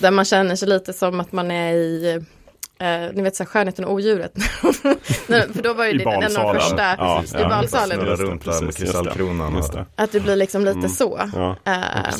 Där 0.00 0.10
man 0.10 0.24
känner 0.24 0.56
sig 0.56 0.68
lite 0.68 0.92
som 0.92 1.20
att 1.20 1.32
man 1.32 1.50
är 1.50 1.72
i, 1.72 2.14
eh, 2.78 3.12
ni 3.12 3.22
vet 3.22 3.36
så 3.36 3.42
här 3.42 3.48
skönheten 3.48 3.84
och 3.84 3.92
odjuret. 3.92 4.32
För 5.26 5.62
då 5.62 5.74
var 5.74 5.84
ju 5.84 5.90
I 5.90 5.98
det 5.98 6.10
en 6.10 6.36
av 6.36 6.54
de 6.54 6.60
första, 6.60 6.94
Ja, 6.98 7.18
Precis. 7.20 7.34
i 7.36 7.40
ja, 7.42 7.48
balsalen. 7.48 7.98
Snurra 7.98 8.16
runt 8.16 8.44
där 8.44 8.62
med 8.64 8.76
kristallkronan. 8.76 9.62
Att 9.96 10.12
det 10.12 10.20
blir 10.20 10.36
liksom 10.36 10.64
lite 10.64 10.78
Mm. 10.78 10.88
så. 10.90 11.20
Ja, 11.34 11.56
Eh, 11.64 12.14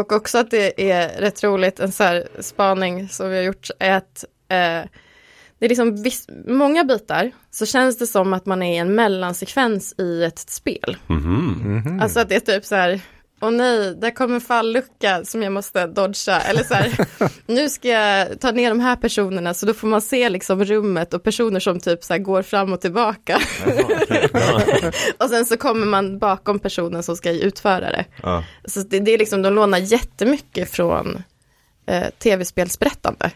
och 0.00 0.12
också 0.12 0.38
att 0.38 0.50
det 0.50 0.90
är 0.92 1.20
rätt 1.20 1.44
roligt, 1.44 1.80
en 1.80 1.92
så 1.92 2.04
här 2.04 2.28
spaning 2.40 3.08
som 3.08 3.30
vi 3.30 3.36
har 3.36 3.42
gjort, 3.42 3.68
är 3.78 3.90
att 3.92 4.24
eh, 4.48 4.90
det 5.58 5.66
är 5.66 5.68
liksom 5.68 6.02
viss, 6.02 6.26
många 6.46 6.84
bitar 6.84 7.30
så 7.50 7.66
känns 7.66 7.98
det 7.98 8.06
som 8.06 8.32
att 8.32 8.46
man 8.46 8.62
är 8.62 8.74
i 8.74 8.76
en 8.76 8.94
mellansekvens 8.94 9.94
i 9.98 10.24
ett 10.24 10.38
spel. 10.38 10.96
Mhm. 11.06 11.82
Mhm. 11.86 12.00
Alltså 12.02 12.20
att 12.20 12.28
det 12.28 12.34
är 12.36 12.40
typ 12.40 12.64
så 12.64 12.74
här, 12.74 13.00
åh 13.44 13.50
nej, 13.50 13.94
där 13.94 14.10
kommer 14.10 14.34
en 14.34 14.40
fallucka 14.40 15.24
som 15.24 15.42
jag 15.42 15.52
måste 15.52 15.86
dodga. 15.86 16.40
Eller 16.40 16.62
så 16.62 16.74
här, 16.74 16.92
nu 17.46 17.68
ska 17.68 17.88
jag 17.88 18.40
ta 18.40 18.50
ner 18.50 18.68
de 18.68 18.80
här 18.80 18.96
personerna, 18.96 19.54
så 19.54 19.66
då 19.66 19.74
får 19.74 19.88
man 19.88 20.00
se 20.00 20.28
liksom 20.28 20.64
rummet 20.64 21.14
och 21.14 21.22
personer 21.22 21.60
som 21.60 21.80
typ 21.80 22.04
så 22.04 22.12
här 22.12 22.20
går 22.20 22.42
fram 22.42 22.72
och 22.72 22.80
tillbaka. 22.80 23.38
och 25.18 25.28
sen 25.30 25.46
så 25.46 25.56
kommer 25.56 25.86
man 25.86 26.18
bakom 26.18 26.58
personen 26.58 27.02
som 27.02 27.16
ska 27.16 27.30
utföra 27.30 27.90
det. 27.90 28.04
Ja. 28.22 28.44
Så 28.64 28.80
det, 28.80 29.00
det 29.00 29.10
är 29.14 29.18
liksom, 29.18 29.42
de 29.42 29.54
lånar 29.54 29.78
jättemycket 29.78 30.70
från 30.70 31.22
eh, 31.86 32.04
tv-spelsberättande. 32.22 33.30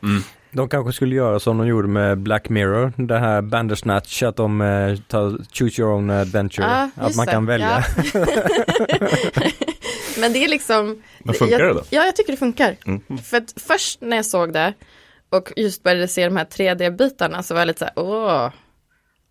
De 0.51 0.68
kanske 0.68 0.92
skulle 0.92 1.14
göra 1.14 1.40
som 1.40 1.59
de 1.59 1.66
gjorde 1.66 1.88
med 1.88 2.18
Black 2.18 2.49
Mirror, 2.49 2.92
det 2.97 3.18
här 3.18 3.42
Bandersnatch, 3.42 4.23
att 4.23 4.37
de 4.37 4.61
eh, 4.61 4.97
tar 5.09 5.38
choose 5.53 5.83
your 5.83 5.92
own 5.92 6.11
adventure, 6.11 6.66
Ja, 6.66 6.90
att 7.07 7.16
man 7.16 7.27
det. 7.27 7.33
kan 7.33 7.47
välja. 7.47 7.85
Ja. 8.14 8.27
Men 10.20 10.33
det 10.33 10.44
är 10.44 10.48
liksom 10.48 11.02
Men 11.18 11.35
funkar 11.35 11.59
jag, 11.59 11.68
det 11.68 11.74
då? 11.74 11.83
Ja, 11.90 12.04
jag 12.04 12.16
tycker 12.16 12.33
det 12.33 12.37
funkar. 12.38 12.76
Mm. 12.87 13.18
För 13.18 13.37
att 13.37 13.54
först 13.57 14.00
när 14.00 14.16
jag 14.16 14.26
såg 14.26 14.52
det 14.52 14.74
och 15.31 15.52
just 15.57 15.83
började 15.83 16.09
se 16.09 16.24
de 16.24 16.37
här 16.37 16.44
3D-bitarna 16.44 17.42
så 17.42 17.54
var 17.54 17.61
jag 17.61 17.66
lite 17.66 17.78
så 17.78 17.85
här, 17.85 17.94
åh, 17.96 18.50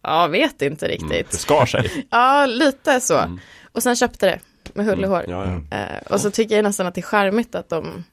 ja, 0.03 0.27
vet 0.27 0.61
inte 0.61 0.87
riktigt. 0.87 1.11
Mm, 1.11 1.25
Det 1.31 1.37
skar 1.37 1.65
sig. 1.65 2.05
Ja, 2.11 2.45
lite 2.45 2.99
så. 3.01 3.37
Och 3.71 3.83
sen 3.83 3.95
köpte 3.95 4.25
det 4.25 4.39
med 4.73 4.85
hull 4.85 5.03
och 5.03 5.09
hår. 5.09 5.25
Ja, 5.27 5.45
ja. 5.71 5.77
Eh, 5.77 6.01
och 6.11 6.21
så 6.21 6.31
tycker 6.31 6.55
jag 6.55 6.63
nästan 6.63 6.87
att 6.87 6.95
det 6.95 7.01
är 7.01 7.03
charmigt 7.03 7.55
att 7.55 7.69
de, 7.69 8.03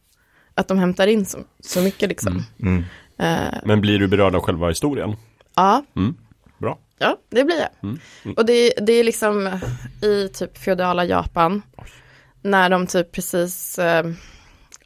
att 0.54 0.68
de 0.68 0.78
hämtar 0.78 1.06
in 1.06 1.26
så, 1.26 1.38
så 1.60 1.80
mycket 1.80 2.08
liksom. 2.08 2.42
Mm. 2.62 2.84
Eh, 3.18 3.54
Men 3.64 3.80
blir 3.80 3.98
du 3.98 4.06
berörd 4.08 4.34
av 4.34 4.40
själva 4.42 4.68
historien? 4.68 5.16
ja, 5.56 5.84
Bra. 6.58 6.78
ja, 6.98 7.16
det 7.30 7.44
blir 7.44 7.56
jag. 7.58 7.68
Mm. 7.82 7.98
Mm. 8.24 8.34
Och 8.37 8.46
det, 8.46 8.72
det 8.82 8.92
är 8.92 9.04
liksom 9.04 9.60
i 10.02 10.28
typ 10.28 10.58
feodala 10.58 11.04
Japan. 11.04 11.62
När 12.44 12.70
de 12.70 12.87
typ 12.87 13.12
precis, 13.12 13.78
eh, 13.78 14.07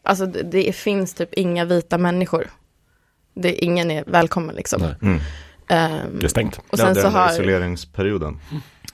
alltså 0.02 0.26
det, 0.26 0.42
det 0.42 0.72
finns 0.76 1.14
typ 1.14 1.34
inga 1.34 1.64
vita 1.64 1.98
människor. 1.98 2.46
Det, 3.34 3.64
ingen 3.64 3.90
är 3.90 4.04
välkommen 4.06 4.54
liksom. 4.54 4.82
Nej. 4.82 4.94
Mm. 5.02 5.20
Ehm, 5.68 6.18
Det 6.18 6.26
är 6.26 6.28
stängt. 6.28 6.58
och 6.58 6.64
Ja, 6.70 6.76
sen 6.76 6.88
är 6.88 6.94
så 6.94 7.08
har, 7.08 7.32
isoleringsperioden. 7.32 8.38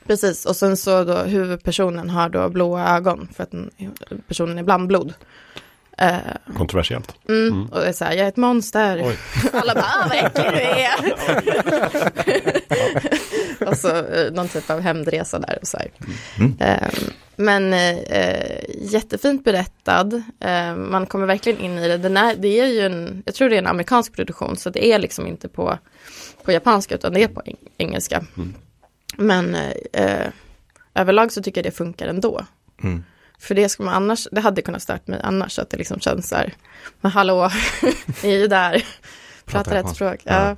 precis, 0.07 0.45
och 0.47 0.57
sen 0.57 0.77
så 0.77 1.05
då 1.05 1.17
huvudpersonen 1.17 2.11
har 2.11 2.29
då 2.29 2.49
blåa 2.49 2.97
ögon 2.97 3.29
för 3.37 3.43
att 3.43 3.51
den, 3.51 3.71
personen 4.29 4.59
är 4.59 4.63
blandblod. 4.63 5.15
Eh, 5.99 6.17
Kontroversiellt. 6.57 7.15
Mm, 7.29 7.49
Mm. 7.53 7.67
Och 7.67 7.81
det 7.81 7.87
är 7.89 7.93
så 7.93 8.05
här, 8.05 8.13
jag 8.13 8.25
är 8.25 8.29
ett 8.29 8.37
monster. 8.37 9.03
Oj. 9.05 9.17
Alla 9.53 9.75
bara, 9.75 9.85
ah, 9.85 10.09
vad 10.09 10.19
äcklig 10.19 10.47
du 10.53 10.61
är. 10.61 10.95
och 13.75 13.79
så 13.79 13.97
eh, 13.97 14.33
någon 14.33 14.49
typ 14.49 14.71
av 14.71 14.81
hämndresa 14.81 15.39
där 15.39 15.59
och 15.63 15.69
så 15.69 15.77
här. 15.79 15.91
Mm. 16.39 16.57
Ehm, 16.61 16.91
men 17.37 17.73
eh, 17.73 18.59
jättefint 18.81 19.45
berättad. 19.45 20.23
Ehm, 20.41 20.91
man 20.91 21.07
kommer 21.07 21.27
verkligen 21.27 21.59
in 21.61 21.79
i 21.79 21.89
det. 21.89 21.99
Den 21.99 22.17
är, 22.17 22.35
det 22.37 22.61
är 22.61 22.67
ju 22.67 22.81
en, 22.81 23.23
jag 23.27 23.35
tror 23.35 23.49
det 23.49 23.55
är 23.57 23.59
en 23.59 23.67
amerikansk 23.67 24.13
produktion, 24.17 24.57
så 24.57 24.71
det 24.71 24.87
är 24.93 24.99
liksom 24.99 25.27
inte 25.27 25.49
på, 25.49 25.79
på 26.45 26.53
japanska, 26.53 26.95
utan 26.95 27.13
det 27.15 27.23
är 27.23 27.29
på 27.29 27.41
eng- 27.41 27.69
engelska. 27.79 28.25
Mm. 28.37 28.55
Men 29.17 29.55
eh, 29.55 29.73
eh, 29.93 30.27
överlag 30.95 31.33
så 31.33 31.43
tycker 31.43 31.61
jag 31.61 31.73
det 31.73 31.77
funkar 31.77 32.07
ändå. 32.09 32.45
Mm. 32.83 33.05
För 33.39 33.55
det 33.55 33.69
ska 33.69 33.83
man 33.83 33.95
annars, 33.95 34.29
det 34.33 34.41
hade 34.41 34.63
kunnat 34.63 34.83
stört 34.83 35.07
mig 35.07 35.21
annars, 35.23 35.59
att 35.59 35.71
det 35.71 35.77
liksom 35.77 36.01
känns 36.01 36.29
så 36.29 36.37
här, 36.37 36.55
men 37.01 37.13
hallå, 37.13 37.51
ni 38.23 38.33
är 38.35 38.39
ju 38.39 38.47
där, 38.47 38.85
pratar 39.45 39.75
rätt 39.75 39.95
språk. 39.95 40.21
Ja, 40.25 40.49
Ja. 40.49 40.57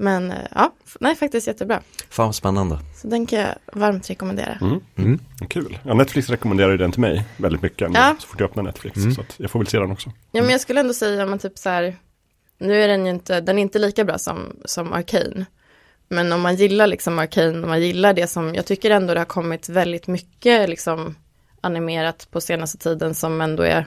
Men 0.00 0.30
eh, 0.30 0.38
ja, 0.54 0.72
nej 1.00 1.16
faktiskt 1.16 1.46
jättebra. 1.46 1.82
Fan 2.08 2.26
vad 2.26 2.34
spännande. 2.34 2.78
Så 2.96 3.08
den 3.08 3.26
kan 3.26 3.38
jag 3.38 3.54
varmt 3.72 4.10
rekommendera. 4.10 4.58
Mm. 4.60 4.80
Mm. 4.96 5.20
Kul. 5.48 5.78
Ja, 5.84 5.94
Netflix 5.94 6.30
rekommenderar 6.30 6.70
ju 6.70 6.76
den 6.76 6.92
till 6.92 7.00
mig 7.00 7.24
väldigt 7.36 7.62
mycket. 7.62 7.90
Ja. 7.94 8.16
Så 8.18 8.26
fort 8.26 8.40
jag 8.40 8.50
öppnar 8.50 8.62
Netflix. 8.62 8.96
Mm. 8.96 9.14
Så 9.14 9.20
att 9.20 9.34
jag 9.36 9.50
får 9.50 9.58
väl 9.58 9.66
se 9.66 9.78
den 9.78 9.90
också. 9.90 10.12
Ja, 10.32 10.42
men 10.42 10.50
jag 10.50 10.60
skulle 10.60 10.80
ändå 10.80 10.94
säga 10.94 11.22
om 11.22 11.30
man 11.30 11.38
typ 11.38 11.58
så 11.58 11.68
här, 11.68 11.96
nu 12.58 12.82
är 12.82 12.88
den 12.88 13.06
ju 13.06 13.10
inte, 13.12 13.40
den 13.40 13.58
är 13.58 13.62
inte 13.62 13.78
lika 13.78 14.04
bra 14.04 14.18
som, 14.18 14.56
som 14.64 14.92
Arcane. 14.92 15.46
Men 16.08 16.32
om 16.32 16.40
man 16.40 16.56
gillar 16.56 16.86
liksom 16.86 17.18
Arcane, 17.18 17.62
om 17.62 17.68
man 17.68 17.82
gillar 17.82 18.12
det 18.12 18.26
som, 18.26 18.54
jag 18.54 18.66
tycker 18.66 18.90
ändå 18.90 19.14
det 19.14 19.20
har 19.20 19.24
kommit 19.24 19.68
väldigt 19.68 20.06
mycket 20.06 20.68
liksom 20.68 21.14
animerat 21.60 22.28
på 22.30 22.40
senaste 22.40 22.78
tiden 22.78 23.14
som 23.14 23.40
ändå 23.40 23.62
är 23.62 23.86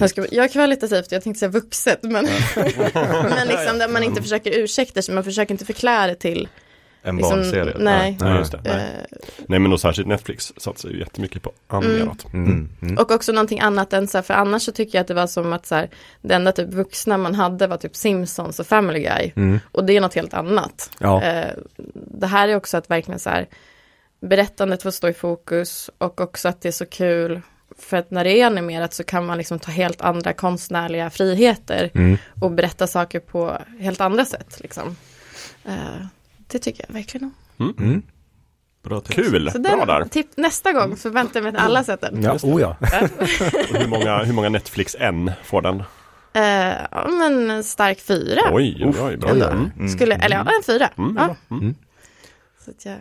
Jag, 0.00 0.10
ska, 0.10 0.26
jag 0.30 0.44
är 0.44 0.48
kvalitativt, 0.48 1.12
jag 1.12 1.22
tänkte 1.22 1.38
säga 1.38 1.48
vuxet, 1.50 2.02
men, 2.02 2.24
men 2.54 3.48
liksom 3.48 3.78
där 3.78 3.88
man 3.88 4.02
inte 4.02 4.22
försöker 4.22 4.50
ursäkta 4.58 5.02
sig, 5.02 5.14
man 5.14 5.24
försöker 5.24 5.54
inte 5.54 5.64
förklara 5.64 6.06
det 6.06 6.14
till, 6.14 6.48
En 7.02 7.16
Liksom, 7.16 7.36
barnserie. 7.38 7.74
nej. 7.78 8.16
Nej, 8.20 8.38
just 8.38 8.52
det. 8.52 8.60
Nej. 8.64 8.74
eh, 9.10 9.16
Nej, 9.48 9.58
men 9.58 9.70
då 9.70 9.78
särskilt 9.78 10.08
Netflix 10.08 10.52
satsar 10.56 10.88
ju 10.88 10.98
jättemycket 10.98 11.42
på 11.42 11.52
animerat. 11.68 12.26
Mm. 12.32 12.68
Mm. 12.82 12.98
och 12.98 13.10
också 13.10 13.32
någonting 13.32 13.60
annat 13.60 13.92
än 13.92 14.08
så 14.08 14.18
här, 14.18 14.22
för 14.22 14.34
annars 14.34 14.62
så 14.62 14.72
tycker 14.72 14.98
jag 14.98 15.00
att 15.00 15.08
det 15.08 15.14
var 15.14 15.26
som 15.26 15.52
att 15.52 15.66
så 15.66 15.74
här, 15.74 15.90
det 16.22 16.34
enda 16.34 16.52
typ 16.52 16.68
vuxna 16.68 17.16
man 17.18 17.34
hade 17.34 17.66
var 17.66 17.76
typ 17.76 17.96
Simpsons 17.96 18.60
och 18.60 18.66
Family 18.66 19.00
Guy, 19.00 19.32
Mm. 19.36 19.60
och 19.72 19.84
det 19.84 19.96
är 19.96 20.00
något 20.00 20.14
helt 20.14 20.34
annat. 20.34 20.90
Ja. 20.98 21.22
Eh, 21.22 21.50
det 21.94 22.26
här 22.26 22.48
är 22.48 22.56
också 22.56 22.76
att 22.76 22.90
verkligen 22.90 23.20
så 23.20 23.30
här, 23.30 23.46
berättandet 24.20 24.82
får 24.82 24.90
stå 24.90 25.08
i 25.08 25.12
fokus 25.12 25.90
och 25.98 26.20
också 26.20 26.48
att 26.48 26.60
det 26.62 26.68
är 26.68 26.72
så 26.72 26.86
kul, 26.86 27.40
för 27.78 27.96
att 27.96 28.10
när 28.10 28.24
det 28.24 28.40
är 28.40 28.46
animerat 28.46 28.94
så 28.94 29.04
kan 29.04 29.26
man 29.26 29.38
liksom 29.38 29.58
ta 29.58 29.70
helt 29.70 30.00
andra 30.00 30.32
konstnärliga 30.32 31.10
friheter 31.10 31.90
Mm. 31.94 32.18
och 32.40 32.50
berätta 32.50 32.86
saker 32.86 33.20
på 33.20 33.58
helt 33.80 34.00
andra 34.00 34.24
sätt. 34.24 34.60
Liksom. 34.60 34.96
Eh, 35.64 35.74
det 36.46 36.58
tycker 36.58 36.84
jag 36.88 36.94
verkligen 36.94 37.32
om. 37.58 37.74
Mm. 37.78 38.02
Bra 38.82 39.00
tips. 39.00 39.14
Kul, 39.14 39.50
Så 39.52 39.58
bra 39.60 39.84
där. 39.84 40.04
tipp, 40.04 40.26
nästa 40.36 40.72
gång 40.72 40.96
förväntar 40.96 41.40
jag 41.40 41.44
mig 41.44 41.56
att 41.56 41.66
alla 41.66 41.84
sett 41.84 42.00
den. 42.00 42.22
Ja, 42.22 42.38
oh 42.42 42.60
ja. 42.60 42.76
Hur, 43.70 43.86
många, 43.88 44.24
hur 44.24 44.32
många 44.32 44.48
Netflix 44.48 44.96
än 44.98 45.30
får 45.44 45.62
den? 45.62 45.82
Ja, 46.90 47.08
men 47.08 47.64
stark 47.64 48.00
fyra. 48.00 48.40
Oj, 48.52 48.82
oj, 48.84 48.94
oj, 49.02 49.16
bra. 49.16 49.30
Mm. 49.30 49.70
Mm. 49.76 49.88
Skulle, 49.88 50.14
eller 50.14 50.36
ja, 50.36 50.42
en 50.42 50.62
fyra. 50.66 50.88
Mm, 50.98 51.16
ja. 51.16 51.36
Mm. 51.56 51.74
Så 52.64 52.70
att 52.70 52.84
jag... 52.84 52.96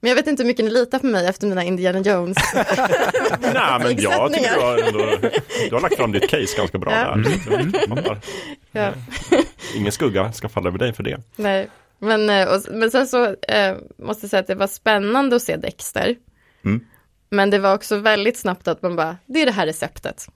Men 0.00 0.08
jag 0.08 0.16
vet 0.16 0.26
inte 0.26 0.42
hur 0.42 0.46
mycket 0.48 0.64
ni 0.64 0.70
litar 0.70 0.98
på 0.98 1.06
mig 1.06 1.26
efter 1.26 1.46
mina 1.46 1.64
Indiana 1.64 1.98
Jones. 2.00 2.36
Nej, 3.40 3.78
men 3.80 4.00
jag 4.00 4.32
tycker 4.32 4.54
du 4.54 4.60
har, 4.60 4.78
ändå, 4.78 5.28
du 5.68 5.74
har 5.74 5.80
lagt 5.80 5.96
fram 5.96 6.12
ditt 6.12 6.28
case 6.30 6.56
ganska 6.56 6.78
bra 6.78 6.92
Ja. 6.92 7.16
där. 7.16 7.22
Så 7.24 7.50
jag 7.80 7.88
fattar. 7.98 8.18
ja. 8.72 8.92
Ingen 9.76 9.92
skugga 9.92 10.32
ska 10.32 10.48
falla 10.48 10.68
över 10.68 10.78
dig 10.78 10.92
för 10.92 11.02
det. 11.02 11.20
Nej. 11.36 11.68
Men, 11.98 12.30
eh, 12.30 12.48
och, 12.48 12.62
men 12.70 12.90
sen 12.90 13.06
så 13.06 13.24
eh, 13.26 13.76
måste 13.98 14.24
jag 14.24 14.30
säga 14.30 14.40
att 14.40 14.46
det 14.46 14.54
var 14.54 14.66
spännande 14.66 15.36
att 15.36 15.42
se 15.42 15.56
Dexter. 15.56 16.16
Mm. 16.64 16.84
Men 17.30 17.50
det 17.50 17.58
var 17.58 17.74
också 17.74 17.96
väldigt 17.96 18.38
snabbt 18.38 18.68
att 18.68 18.82
man 18.82 18.96
bara, 18.96 19.16
det 19.26 19.42
är 19.42 19.46
det 19.46 19.52
här 19.52 19.66
receptet. 19.66 20.26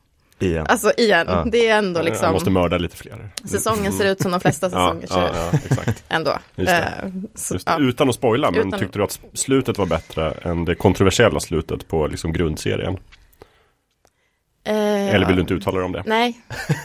Igen. 0.42 0.66
Alltså 0.68 0.92
igen, 0.96 1.26
Ja. 1.31 1.44
det 1.52 1.68
är 1.68 1.78
ändå 1.78 2.00
Jag 2.00 2.05
liksom, 2.05 2.33
måste 2.33 2.50
mörda 2.50 2.78
lite 2.78 2.96
fler. 2.96 3.28
säsongen 3.44 3.92
ser 3.92 4.05
ut 4.12 4.20
som 4.20 4.31
de 4.31 4.40
flesta 4.40 4.66
Ja, 4.66 4.70
säsonger 4.70 5.07
ser 5.07 5.20
ja, 5.20 5.28
ut. 5.28 5.35
ja, 5.52 5.59
exakt. 5.70 6.05
Ändå. 6.09 6.38
Just 6.57 6.70
det. 6.70 6.78
Eh, 7.02 7.09
så, 7.35 7.55
Just, 7.55 7.66
det. 7.66 7.72
ja. 7.72 7.78
Utan 7.81 8.09
att 8.09 8.14
spoila, 8.14 8.50
men 8.50 8.68
Utan- 8.68 8.81
tyckte 8.81 8.98
du 8.98 9.05
att 9.05 9.20
slutet 9.35 9.78
var 9.78 9.87
bättre 9.87 10.31
än 10.31 10.64
det 10.64 10.74
kontroversiella 10.74 11.40
slutet 11.40 11.88
på 11.88 12.07
liksom 12.07 12.33
grundserien? 12.33 12.98
Eh, 14.64 15.14
Eller 15.14 15.26
vill 15.26 15.37
du 15.37 15.40
inte 15.42 15.55
uttala 15.55 15.76
dig 15.76 15.85
om 15.85 15.92
det? 15.92 16.02
Nej, 16.07 16.40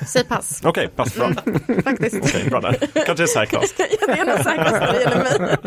säg 0.08 0.24
pass. 0.24 0.62
Okej, 0.65 0.88
pass 0.96 1.15
bra. 1.15 1.28
Faktiskt. 1.84 2.15
Okej, 2.22 2.50
bra 2.50 2.62
där. 2.62 3.04
Kanske 3.06 3.24
är 3.24 3.28
säkrast. 3.28 3.76
ja, 3.80 3.86
det 4.08 4.20
är 4.20 4.26
nog 4.26 4.38
säkrast 4.38 4.72
när 4.72 4.91
det 4.93 5.00
gäller 5.02 5.39
mig. 5.39 5.58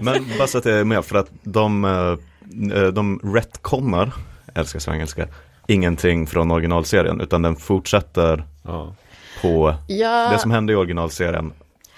Men 0.00 0.26
bara 0.38 0.48
så 0.48 0.58
att 0.58 0.64
jag 0.64 0.78
är 0.78 0.84
med 0.84 1.04
för 1.04 1.16
att 1.16 1.28
de, 1.42 1.84
eh, 1.84 2.82
de 2.86 3.20
retconnar, 3.34 4.12
älskar 4.54 4.80
svengelska, 4.80 5.28
ingenting 5.72 6.26
från 6.26 6.50
originalserien 6.50 7.20
utan 7.20 7.42
den 7.42 7.56
fortsätter 7.56 8.44
Ja. 8.64 8.94
på 9.42 9.74
Ja, 9.88 10.28
det 10.32 10.38
som 10.38 10.50
hände 10.50 10.72
i 10.72 10.76
originalserien 10.76 11.52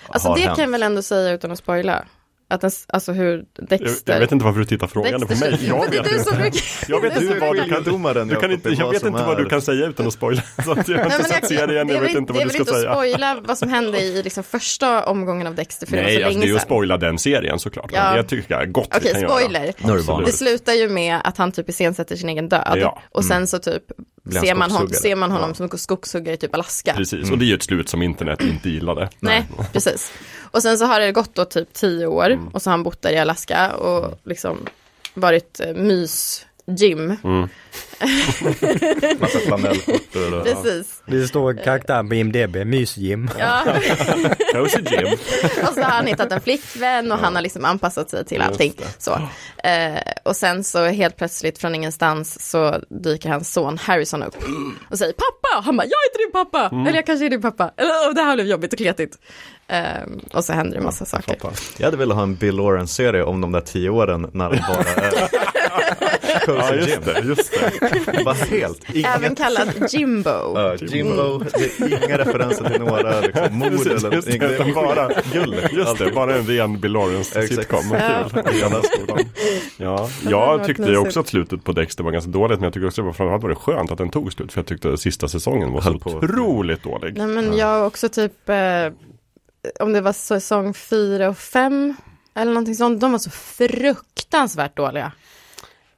alltså 0.08 0.34
det 0.34 0.40
hänt. 0.40 0.56
kan 0.56 0.64
jag 0.64 0.70
väl 0.70 0.82
ändå 0.82 1.02
säga 1.02 1.32
utan 1.32 1.50
att 1.52 1.58
spoila. 1.58 2.04
Att 2.54 2.60
den, 2.60 2.70
alltså 2.88 3.12
hur 3.12 3.44
Jag, 3.58 3.68
Dexter... 3.68 4.12
jag 4.12 4.20
vet 4.20 4.32
inte 4.32 4.44
varför 4.44 4.60
du 4.60 4.66
tittar 4.66 4.86
frågande 4.86 5.26
på 5.26 5.34
mig. 5.34 5.58
Jag 5.68 5.86
det 5.90 5.96
vet 6.00 6.04
du 6.10 6.16
inte. 6.46 6.58
Jag 6.88 7.00
vet 7.00 7.14
det 7.14 7.20
inte 7.20 7.34
du 7.34 7.40
vad 7.40 7.56
du 7.56 7.60
kan... 7.60 7.68
skiljedomaren, 7.70 8.28
Du 8.28 8.36
kan 8.36 8.52
inte, 8.52 8.68
jag 8.70 8.90
vet 8.90 9.04
inte 9.04 9.22
vad 9.24 9.36
du 9.36 9.44
kan 9.44 9.62
säga 9.62 9.86
utan 9.86 10.06
att 10.06 10.12
spoila. 10.12 10.42
Så 10.64 10.72
att 10.72 10.88
jag 10.88 10.98
har 10.98 11.04
inte 11.04 11.24
sett 11.24 11.46
serien, 11.48 11.86
det 11.86 11.94
jag 11.94 12.00
vet 12.00 12.14
inte 12.14 12.32
vad 12.32 12.42
det 12.42 12.44
är 12.44 12.48
du 12.48 12.50
väl 12.50 12.50
ska 12.52 12.58
inte 12.60 12.72
att 12.72 12.78
säga. 12.78 12.92
spoila 12.94 13.40
vad 13.44 13.58
som 13.58 13.68
hände 13.68 14.00
i 14.00 14.22
liksom 14.22 14.44
första 14.44 15.04
omgången 15.06 15.46
av 15.46 15.54
Dexter, 15.54 15.86
för 15.86 15.96
det 15.96 16.02
Nej, 16.02 16.16
så 16.20 16.24
alltså, 16.24 16.40
det 16.40 16.46
är 16.46 16.48
ju 16.48 16.56
att 16.56 16.62
spoila 16.62 16.96
den 16.96 17.18
serien 17.18 17.58
såklart. 17.58 17.90
Ja. 17.94 18.16
Det 18.16 18.24
tycker 18.24 18.54
jag 18.54 18.72
gott 18.72 18.88
vi 18.92 18.98
Okej, 18.98 19.12
kan 19.20 19.30
spoiler. 19.30 19.74
det. 20.18 20.24
Det 20.26 20.32
slutar 20.32 20.72
ju 20.72 20.88
med 20.88 21.18
att 21.24 21.36
han 21.38 21.52
typ 21.52 21.68
iscensätter 21.68 22.16
sin 22.16 22.28
egen 22.28 22.48
död. 22.48 22.76
Ja. 22.76 23.02
Och 23.10 23.24
sen 23.24 23.46
så 23.46 23.58
typ 23.58 23.82
ser 24.32 24.54
man, 24.54 24.70
hon, 24.70 24.88
ser 24.90 25.16
man 25.16 25.30
honom 25.30 25.50
Ja. 25.50 25.54
som 25.68 25.78
skogshuggare 25.78 26.34
i 26.34 26.38
typ 26.38 26.54
Alaska. 26.54 26.94
Precis, 26.96 27.30
och 27.30 27.38
det 27.38 27.44
är 27.44 27.46
ju 27.46 27.54
ett 27.54 27.62
slut 27.62 27.88
som 27.88 28.02
internet 28.02 28.40
inte 28.40 28.70
gillade. 28.70 29.08
Nej, 29.20 29.46
precis. 29.72 30.12
Och 30.54 30.62
sen 30.62 30.78
så 30.78 30.84
har 30.84 31.00
det 31.00 31.12
gått 31.12 31.34
då 31.34 31.44
typ 31.44 31.72
tio 31.72 32.06
år 32.06 32.30
Mm. 32.30 32.48
och 32.48 32.62
så 32.62 32.70
har 32.70 32.72
han 32.72 32.82
bott 32.82 33.02
där 33.02 33.12
i 33.12 33.18
Alaska 33.18 33.72
och 33.74 34.20
liksom 34.24 34.58
varit 35.14 35.60
eh, 35.60 35.74
mys 35.74 36.46
Jim. 36.66 37.16
Mm. 37.24 37.48
Massa 39.20 39.38
flanellskjortor 39.38 40.44
Precis. 40.44 41.02
Det 41.06 41.28
står 41.28 41.64
karaktären 41.64 42.08
på 42.08 42.14
IMDB, 42.14 42.56
mys-Jim. 42.56 43.30
Ja. 43.38 43.62
Cozy 44.52 44.78
och 45.68 45.74
så 45.74 45.80
har 45.82 45.90
han 45.90 46.06
hittat 46.06 46.32
en 46.32 46.40
flickvän 46.40 47.12
och 47.12 47.18
han 47.18 47.34
har 47.34 47.42
liksom 47.42 47.64
anpassat 47.64 48.10
sig 48.10 48.24
till 48.24 48.36
Just 48.38 48.48
allting. 48.50 48.74
det. 48.78 49.02
Så. 49.02 49.12
Eh, 49.68 49.98
och 50.24 50.36
sen 50.36 50.64
så 50.64 50.84
helt 50.84 51.16
plötsligt 51.16 51.58
från 51.58 51.74
ingenstans 51.74 52.50
så 52.50 52.80
dyker 53.04 53.28
hans 53.28 53.52
son 53.52 53.78
Harrison 53.78 54.22
upp 54.22 54.36
och 54.90 54.98
säger 54.98 55.12
pappa. 55.12 55.62
Han 55.64 55.76
bara, 55.76 55.84
jag 55.84 55.92
är 55.92 56.10
inte 56.10 56.18
din 56.18 56.32
pappa. 56.32 56.68
Mm. 56.68 56.86
Eller 56.86 56.98
jag 56.98 57.06
kanske 57.06 57.26
är 57.26 57.30
din 57.30 57.42
pappa. 57.42 57.72
Eller, 57.76 57.90
"Åh, 58.08 58.14
det 58.14 58.22
här 58.22 58.34
blev 58.34 58.46
jobbigt 58.46 58.72
och 58.72 58.78
kletigt. 58.78 59.18
Eh, 59.68 59.82
och 60.32 60.44
så 60.44 60.52
händer 60.52 60.78
det 60.78 60.84
massa 60.84 61.04
saker. 61.04 61.32
Fattar. 61.34 61.52
Jag 61.78 61.84
hade 61.84 61.96
velat 61.96 62.16
ha 62.16 62.22
en 62.22 62.34
Bill 62.34 62.56
Lawrence-serie 62.56 63.22
om 63.22 63.40
de 63.40 63.52
där 63.52 63.60
tio 63.60 63.90
åren 63.90 64.30
när 64.32 64.50
de 64.50 64.56
bara 64.56 64.84
är 65.06 65.28
Ja, 66.46 66.74
just 66.74 66.88
Jim. 66.88 67.00
det, 67.04 67.20
just 67.20 67.52
det. 67.52 68.24
Bara 68.24 68.34
helt, 68.34 68.80
Även 68.94 69.24
inget. 69.24 69.38
kallad 69.38 69.68
Jimbo. 69.90 70.30
Ja, 70.54 70.74
Jimbo, 70.80 71.38
det 71.38 71.80
är 71.80 72.04
inga 72.06 72.18
referenser 72.18 72.70
till 72.70 72.80
några 72.80 73.20
liksom, 73.20 73.48
mord 73.58 73.70
Precis, 73.70 74.04
eller 74.04 74.12
just 74.16 74.28
det, 74.30 74.36
inget. 74.36 74.74
bara, 74.74 75.08
gulligt. 75.32 75.72
just 75.72 75.98
det, 75.98 76.10
bara 76.12 76.34
en 76.34 76.46
ren 76.46 76.80
Bill 76.80 76.92
Lawrence 76.92 77.40
Exakt. 77.40 77.60
sitcom. 77.60 77.88
Vad 77.90 78.00
Ja. 78.00 78.24
Ja, 79.78 80.08
det 80.22 80.30
jag 80.30 80.64
tyckte 80.64 80.82
ju 80.82 80.96
också 80.98 81.20
att 81.20 81.28
slutet 81.28 81.64
på 81.64 81.72
Dexter 81.72 82.04
var 82.04 82.10
ganska 82.10 82.30
dåligt, 82.30 82.58
men 82.60 82.64
jag 82.64 82.72
tycker 82.72 82.86
också 82.86 83.00
att 83.00 83.04
det 83.04 83.06
var 83.06 83.12
framförallt 83.12 83.42
var 83.42 83.50
det 83.50 83.56
skönt 83.56 83.90
att 83.90 83.98
den 83.98 84.10
tog 84.10 84.32
slut, 84.32 84.52
för 84.52 84.58
jag 84.60 84.66
tyckte 84.66 84.92
att 84.92 85.00
sista 85.00 85.28
säsongen 85.28 85.72
var 85.72 85.80
så 85.80 85.90
otroligt 85.94 86.82
dålig. 86.82 87.16
Nej 87.18 87.26
men 87.26 87.56
jag 87.56 87.86
också 87.86 88.08
typ, 88.08 88.48
eh, 88.48 88.56
om 89.80 89.92
det 89.92 90.00
var 90.00 90.12
säsong 90.12 90.74
fyra 90.74 91.28
och 91.28 91.38
fem 91.38 91.94
eller 92.34 92.52
någonting 92.52 92.74
sånt, 92.74 93.00
de 93.00 93.12
var 93.12 93.18
så 93.18 93.30
fruktansvärt 93.30 94.76
dåliga. 94.76 95.12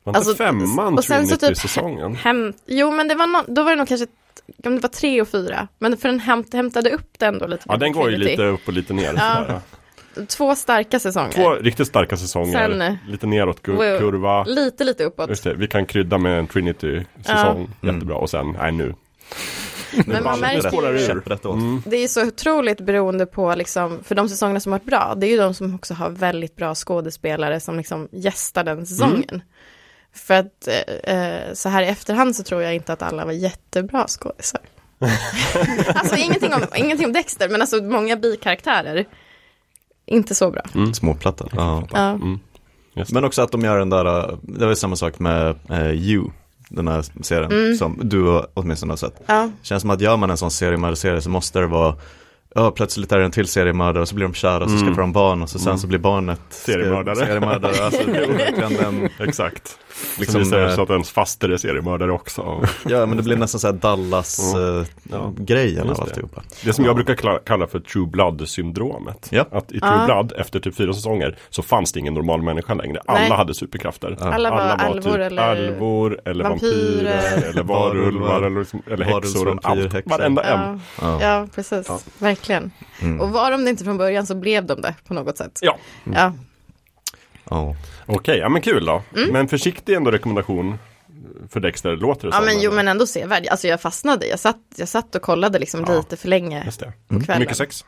Var 0.05 0.11
inte 0.11 0.19
Alltså, 0.19 0.35
femman 0.35 0.95
och 0.95 1.05
sen 1.05 1.27
så 1.27 1.31
typ- 1.37 1.41
Trinity-säsongen? 1.41 2.15
Hem, 2.15 2.53
jo 2.67 2.91
men 2.91 3.09
det 3.09 3.15
var 3.15 3.27
no, 3.27 3.45
då 3.55 3.63
var 3.63 3.71
det 3.71 3.77
nog 3.77 3.89
kanske, 3.89 4.07
om 4.65 4.75
det 4.75 4.81
var 4.81 4.89
tre 4.89 5.21
och 5.23 5.29
fyra, 5.29 5.69
men 5.79 5.97
för 5.97 6.09
den 6.09 6.21
hämt, 6.21 6.55
hämtade 6.55 6.91
upp 6.91 7.19
det 7.19 7.27
ändå 7.27 7.47
lite. 7.47 7.65
Ja, 7.69 7.77
den 7.77 7.93
går 7.93 8.11
ju 8.11 8.17
lite 8.17 8.43
upp 8.43 8.61
och 8.67 8.73
lite 8.73 8.93
ner. 8.93 9.15
Ja. 9.17 9.61
Två 10.29 10.55
starka 10.55 11.01
säsonger. 11.01 11.33
Två 11.33 11.51
riktigt 11.55 11.89
starka 11.89 12.17
säsonger, 12.17 12.53
Sen, 12.69 12.83
eh, 12.83 12.95
lite 13.09 13.27
neråt 13.27 13.63
kurva. 13.63 14.45
Lite, 14.45 14.85
lite 14.85 15.05
uppåt. 15.05 15.29
Just 15.29 15.45
det, 15.45 15.55
vi 15.55 15.67
kan 15.69 15.87
krydda 15.87 16.19
med 16.19 16.39
en 16.39 16.47
Trinity-säsong, 16.47 17.71
Ja. 17.81 17.93
jättebra. 17.93 18.17
Och 18.17 18.31
sen, 18.31 18.57
nej 18.61 18.73
nu. 18.73 18.95
Men 20.07 20.25
man 20.25 20.41
märker 20.41 20.73
ju, 20.73 21.19
åt. 21.19 21.45
Mm. 21.45 21.83
det 21.87 21.97
är 21.97 22.09
så 22.09 22.27
otroligt 22.27 22.81
beroende 22.81 23.27
på, 23.27 23.55
liksom, 23.55 24.05
för 24.05 24.15
de 24.15 24.29
säsongerna 24.29 24.61
som 24.61 24.73
har 24.73 24.79
varit 24.79 24.87
bra, 24.87 25.15
det 25.17 25.27
är 25.27 25.31
ju 25.31 25.37
de 25.37 25.55
som 25.55 25.75
också 25.75 25.95
har 25.95 26.11
väldigt 26.11 26.57
bra 26.57 26.75
skådespelare 26.75 27.61
som 27.61 27.77
liksom 27.77 28.09
gästar 28.13 28.65
den 28.65 28.87
säsongen. 28.87 29.43
För 30.13 30.35
att 30.35 30.69
eh, 30.69 31.15
eh, 31.17 31.53
så 31.55 31.69
här 31.69 31.83
i 31.83 31.87
efterhand 31.87 32.37
så 32.37 32.43
tror 32.43 32.63
jag 32.63 32.75
inte 32.75 32.93
att 32.93 33.03
alla 33.03 33.25
var 33.25 33.33
jättebra 33.33 34.07
skådisar. 34.09 34.61
alltså 35.95 36.17
ingenting 36.17 36.55
om, 36.55 36.63
ingenting 36.77 37.07
om 37.07 37.13
Dexter, 37.13 37.49
men 37.49 37.61
alltså 37.61 37.83
många 37.83 38.17
bikaraktärer. 38.17 39.07
Inte 40.07 40.35
så 40.35 40.51
bra. 40.51 40.63
Småplatta. 40.95 41.49
Ja. 41.53 41.89
Ja. 41.93 42.11
Mm. 42.11 42.39
Men 43.13 43.25
också 43.25 43.43
att 43.43 43.53
de 43.53 43.61
gör 43.61 43.79
den 43.79 43.91
där, 43.91 44.31
äh, 44.31 44.39
det 44.43 44.67
var 44.67 44.75
samma 44.75 44.97
sak 44.97 45.19
med 45.19 45.59
uh, 45.71 45.91
You, 45.91 46.31
den 46.69 46.89
här 46.89 47.05
serien 47.23 47.77
som 47.77 48.01
du 48.03 48.43
åtminstone 48.55 48.93
har 48.93 48.97
sett. 48.97 49.21
Ja. 49.27 49.51
Känns 49.63 49.81
som 49.81 49.91
att 49.91 50.01
gör 50.01 50.17
man 50.17 50.31
en 50.31 50.37
sån 50.37 50.51
seriemördarserie 50.51 51.21
så 51.21 51.31
måste 51.31 51.59
det 51.61 51.67
vara 51.67 51.95
Ja, 52.59 52.71
plötsligt 52.71 53.13
är 53.13 53.19
det 53.19 53.25
en 53.25 53.31
till 53.31 53.47
seriemördare 53.49 54.01
och 54.03 54.09
så 54.09 54.15
blir 54.15 54.27
de 54.27 54.35
kära 54.35 54.65
och 54.65 54.71
så 54.71 54.77
Mm. 54.77 54.87
skaffer 54.89 55.01
de 55.03 55.13
barn 55.13 55.43
och 55.43 55.51
så 55.51 55.59
sen 55.59 55.79
så 55.79 55.87
blir 55.87 55.99
barnet 55.99 56.41
Seriemördare. 56.51 57.17
seriemördare. 57.17 57.85
Alltså, 57.85 58.03
det 58.11 58.19
är 58.19 58.29
verkligen 58.39 58.75
den, 58.75 59.09
Exakt. 59.29 59.79
Liksom, 60.19 60.21
Liksom, 60.21 60.41
visar 60.41 60.59
det 60.59 60.65
eh, 60.69 60.75
så 60.75 60.83
att 60.83 60.91
ens 60.91 61.11
faster 61.11 61.49
är 61.49 61.57
seriemördare 61.57 62.13
också. 62.13 62.67
ja 62.89 63.07
men 63.07 63.17
det 63.17 63.23
blir 63.23 63.37
nästan 63.37 63.61
så 63.61 63.67
här 63.67 63.75
Ja. 63.75 63.79
Dallas-grejen 63.81 65.87
Just 65.87 65.91
av 65.91 65.97
det. 65.97 66.03
alltihopa. 66.03 66.43
Det 66.65 66.73
som 66.73 66.85
jag 66.85 66.95
brukar 66.97 67.45
kalla 67.47 67.67
för 67.67 67.81
true 67.81 68.07
blood-syndromet. 68.07 69.29
Ja. 69.31 69.47
Att 69.53 69.73
i 69.73 69.81
true 69.81 69.93
Ja. 69.99 70.05
blood, 70.07 70.33
efter 70.39 70.61
typ 70.61 70.77
fyra 70.77 70.93
säsonger, 70.93 71.39
så 71.51 71.63
fanns 71.63 71.93
det 71.93 72.01
ingen 72.01 72.15
normal 72.15 72.43
människa 72.43 72.75
längre. 72.75 73.01
Alla 73.07 73.19
Nej. 73.21 73.31
hade 73.31 73.55
superkrafter. 73.55 74.17
Alla 74.21 74.51
var 74.51 74.59
alvor 74.59 75.01
typ 75.13 75.21
eller 75.21 75.43
alvor, 75.43 76.21
eller 76.25 76.45
vampyrer, 76.45 77.23
vampyrer. 77.33 77.51
eller 77.51 77.63
varulvar, 77.63 78.43
eller, 78.43 78.61
liksom, 78.61 78.83
eller 78.91 79.05
häxor. 79.05 79.45
Varulvs, 79.45 79.65
Allt. 79.65 79.79
vampyrhäxor. 79.79 80.11
Varenda 80.11 80.43
en. 80.43 80.81
Ja, 81.01 81.03
Ja. 81.21 81.23
ja, 81.23 81.47
precis. 81.55 81.87
Ja. 81.89 81.99
Verkligen. 82.19 82.71
Mm. 83.03 83.21
Och 83.21 83.31
var 83.31 83.51
de 83.51 83.65
det 83.65 83.71
inte 83.71 83.85
från 83.85 83.99
början 83.99 84.27
så 84.27 84.35
blev 84.35 84.67
de 84.67 84.81
det 84.81 84.95
på 85.09 85.15
något 85.15 85.39
sätt. 85.39 85.59
Ja. 85.63 85.77
Ja. 86.15 86.33
Ja. 87.51 87.75
Okej, 88.07 88.39
ja 88.39 88.49
men 88.49 88.63
kul 88.63 88.85
då. 88.87 89.03
Mm. 89.17 89.31
Men 89.31 89.49
försiktig 89.49 89.95
ändå 89.95 90.11
rekommendation 90.11 90.79
för 91.51 91.61
Dexter, 91.61 91.97
låter 91.97 92.23
det 92.23 92.35
Ja 92.35 92.37
som. 92.37 92.45
men 92.45 92.61
jo 92.61 92.73
men 92.73 92.89
ändå 92.89 93.07
sevärd. 93.07 93.47
Alltså 93.47 93.69
jag 93.69 93.81
fastnade, 93.81 94.27
jag 94.27 94.39
satt, 94.41 94.59
jag 94.77 94.89
satt 94.89 95.15
och 95.15 95.23
kollade 95.23 95.59
liksom 95.59 95.85
Ja. 95.89 95.97
lite 95.97 96.17
för 96.17 96.29
länge 96.29 96.63
Just 96.65 96.81
det. 96.81 96.93
kvällen. 97.25 97.41
Mycket 97.41 97.57
sex? 97.57 97.85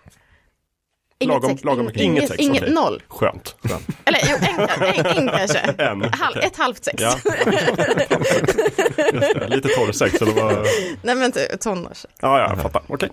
Inget 1.20 1.36
lagom- 1.36 1.48
sex, 1.50 1.64
lagom 1.64 1.84
mycket. 1.86 2.02
Inget 2.02 2.18
inget, 2.18 2.30
sex, 2.30 2.40
inget 2.40 2.62
okej. 2.62 2.74
noll. 2.74 3.02
Skönt. 3.08 3.56
Eller 4.04 4.20
jo, 4.30 4.36
en, 4.40 4.60
en, 4.94 5.06
en 5.06 5.28
kanske. 5.38 5.58
En. 5.78 6.02
Halv. 6.12 6.36
Ett 6.42 6.56
halvt 6.56 6.84
sex. 6.84 7.02
Ja. 7.02 7.14
Just 9.12 9.34
det. 9.34 9.46
Lite 9.48 9.68
torrsex 9.68 10.22
eller 10.22 10.32
vad? 10.32 10.66
Nej 11.02 11.14
men 11.14 11.32
typ 11.32 11.60
tonårs. 11.60 12.06
Ja, 12.20 12.38
ja, 12.40 12.48
jag 12.48 12.62
fattar. 12.62 12.82
Okej. 12.86 13.08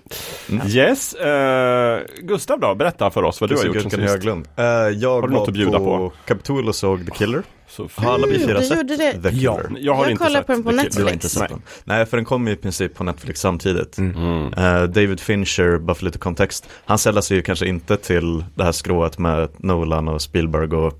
Mm. 0.50 0.68
Yes. 0.68 1.14
Eh, 1.14 2.00
Gustav 2.22 2.60
då, 2.60 2.76
berätta 2.76 3.12
för 3.12 3.24
oss 3.24 3.42
vad 3.42 3.50
du 3.50 3.58
har 3.58 3.66
gjort 3.66 3.82
sen 3.82 3.92
sist. 3.92 4.04
Höglund. 4.04 4.48
Eh, 4.56 4.64
jag 4.66 4.76
Har 4.82 5.22
du 5.22 5.28
var 5.28 5.28
något 5.28 5.48
att 5.48 5.54
bjuda 5.54 5.78
på? 5.80 6.12
Kapitol 6.26 6.68
och 6.68 6.76
såg 6.76 7.06
The 7.06 7.12
Killer. 7.12 7.44
Så 7.76 7.90
Har 7.96 8.14
alla 8.14 8.28
vi 8.28 8.40
fyra 8.40 8.60
du 8.60 8.66
sett 8.66 8.78
gjorde 8.78 8.98
det. 8.98 9.22
The 9.22 9.30
Killer? 9.30 9.42
Ja. 9.44 9.78
Jag 9.80 9.94
har 9.94 10.04
Jag 10.04 10.12
inte 10.12 10.26
sett 10.26 10.48
på 10.48 10.52
den 10.52 10.64
på 10.64 10.70
The. 10.70 10.76
Netflix. 10.76 10.96
Du 10.96 11.04
har 11.04 11.12
inte 11.12 11.30
sett 11.30 11.40
Nej. 11.40 11.50
den? 11.50 11.62
Nej, 11.84 12.06
för 12.06 12.18
den 12.18 12.26
kom 12.26 12.48
ju 12.48 12.54
i 12.54 12.56
princip 12.56 12.96
på 12.96 13.04
Netflix 13.04 13.40
samtidigt. 13.40 13.98
Mm. 13.98 14.54
Eh, 14.54 14.84
David 14.84 15.20
Fincher, 15.20 15.78
bara 15.78 15.96
för 15.96 16.06
lite 16.06 16.18
kontext, 16.18 16.70
han 16.86 16.98
sällar 16.98 17.22
sig 17.22 17.38
ju 17.38 17.44
kanske 17.44 17.68
inte 17.68 17.98
till 17.98 18.46
det 18.56 18.64
här 18.64 18.72
skrået 18.72 19.18
med 19.18 19.50
Nolan 19.58 20.08
och 20.08 20.22
Spielberg 20.22 20.76
och 20.76 21.00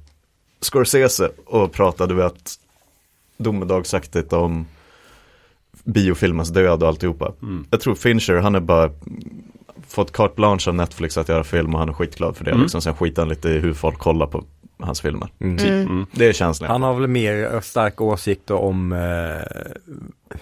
Scorsese 0.62 1.30
och 1.46 1.72
pratade 1.72 2.14
vet 2.14 2.54
domedagsaktigt 3.38 4.34
om 4.34 4.68
biofilmens 5.84 6.50
död 6.50 6.84
och 6.84 6.90
alltihopa. 6.90 7.34
Mm. 7.42 7.66
Jag 7.70 7.82
tror 7.82 7.96
Fincher, 7.96 8.34
han 8.36 8.56
är 8.56 8.60
bara 8.60 8.90
fått 9.88 10.12
carte 10.12 10.34
blanche 10.36 10.70
av 10.70 10.76
Netflix 10.76 11.18
att 11.18 11.30
göra 11.30 11.44
film 11.44 11.74
och 11.74 11.80
han 11.80 11.90
är 11.90 11.94
skitglad 11.94 12.38
för 12.38 12.46
det. 12.46 12.52
Mm. 12.52 12.62
Liksom. 12.62 12.82
Sen 12.82 12.96
skiter 12.96 13.22
han 13.22 13.30
lite 13.30 13.50
i 13.50 13.60
hur 13.60 13.74
folk 13.74 13.98
kollar 13.98 14.28
på 14.28 14.44
hans 14.80 15.02
filmer. 15.02 15.30
Mm. 15.40 15.58
Typ. 15.58 15.68
Mm. 15.68 16.06
Det 16.12 16.26
är 16.26 16.34
känslan. 16.34 16.70
Han 16.72 16.82
har 16.84 16.94
väl 16.94 17.08
mer 17.08 17.62
starka 17.62 18.04
åsikter 18.04 18.54
om 18.56 18.92
eh, 18.94 19.78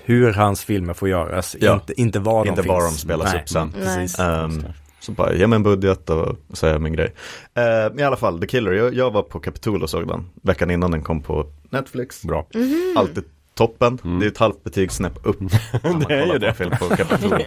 hur 0.04 0.34
hans 0.34 0.64
filmer 0.64 0.94
får 0.94 1.10
göras, 1.10 1.56
Ja. 1.60 1.74
inte, 1.74 2.02
inte 2.02 2.20
var 2.20 2.48
Inte 2.48 2.62
de 2.62 2.68
var 2.68 2.82
finns. 2.82 2.94
de 2.94 3.00
spelas 3.02 3.34
Nej. 3.34 3.42
upp 3.42 3.50
sen. 3.50 3.74
Nej. 3.78 3.86
Precis. 3.86 4.20
Ehm, 4.20 4.64
så 5.00 5.12
bara, 5.12 5.34
ge 5.34 5.48
mig 5.48 5.56
en 5.56 5.64
budget 5.64 6.10
och 6.10 6.36
så 6.54 6.68
är 6.68 6.72
jag 6.72 6.82
min 6.82 6.94
grej. 6.94 7.14
Uh, 7.58 8.00
I 8.00 8.04
alla 8.04 8.16
fall, 8.18 8.40
The 8.40 8.48
Killer, 8.48 8.72
jag, 8.72 8.94
jag 8.94 9.12
var 9.12 9.22
på 9.24 9.40
Capitol 9.40 9.84
och 9.84 9.90
såg 9.90 10.08
den 10.08 10.30
veckan 10.42 10.72
innan 10.72 10.92
den 10.92 11.02
kom 11.04 11.22
på 11.22 11.46
Netflix. 11.70 12.24
Bra. 12.24 12.48
Mhm. 12.54 12.94
Alltid 12.98 13.24
toppen, 13.56 13.98
Mm. 14.04 14.20
det 14.20 14.26
är 14.26 14.28
ett 14.28 14.38
halvt 14.38 14.64
betygssnäpp 14.64 15.20
upp. 15.24 15.40
när 15.84 15.92
man 15.92 16.00
Det 16.08 16.14
är 16.16 16.34
ju 16.34 16.40
det. 16.40 16.54
film 16.54 16.72
på 16.80 16.96
Capitol. 16.96 17.34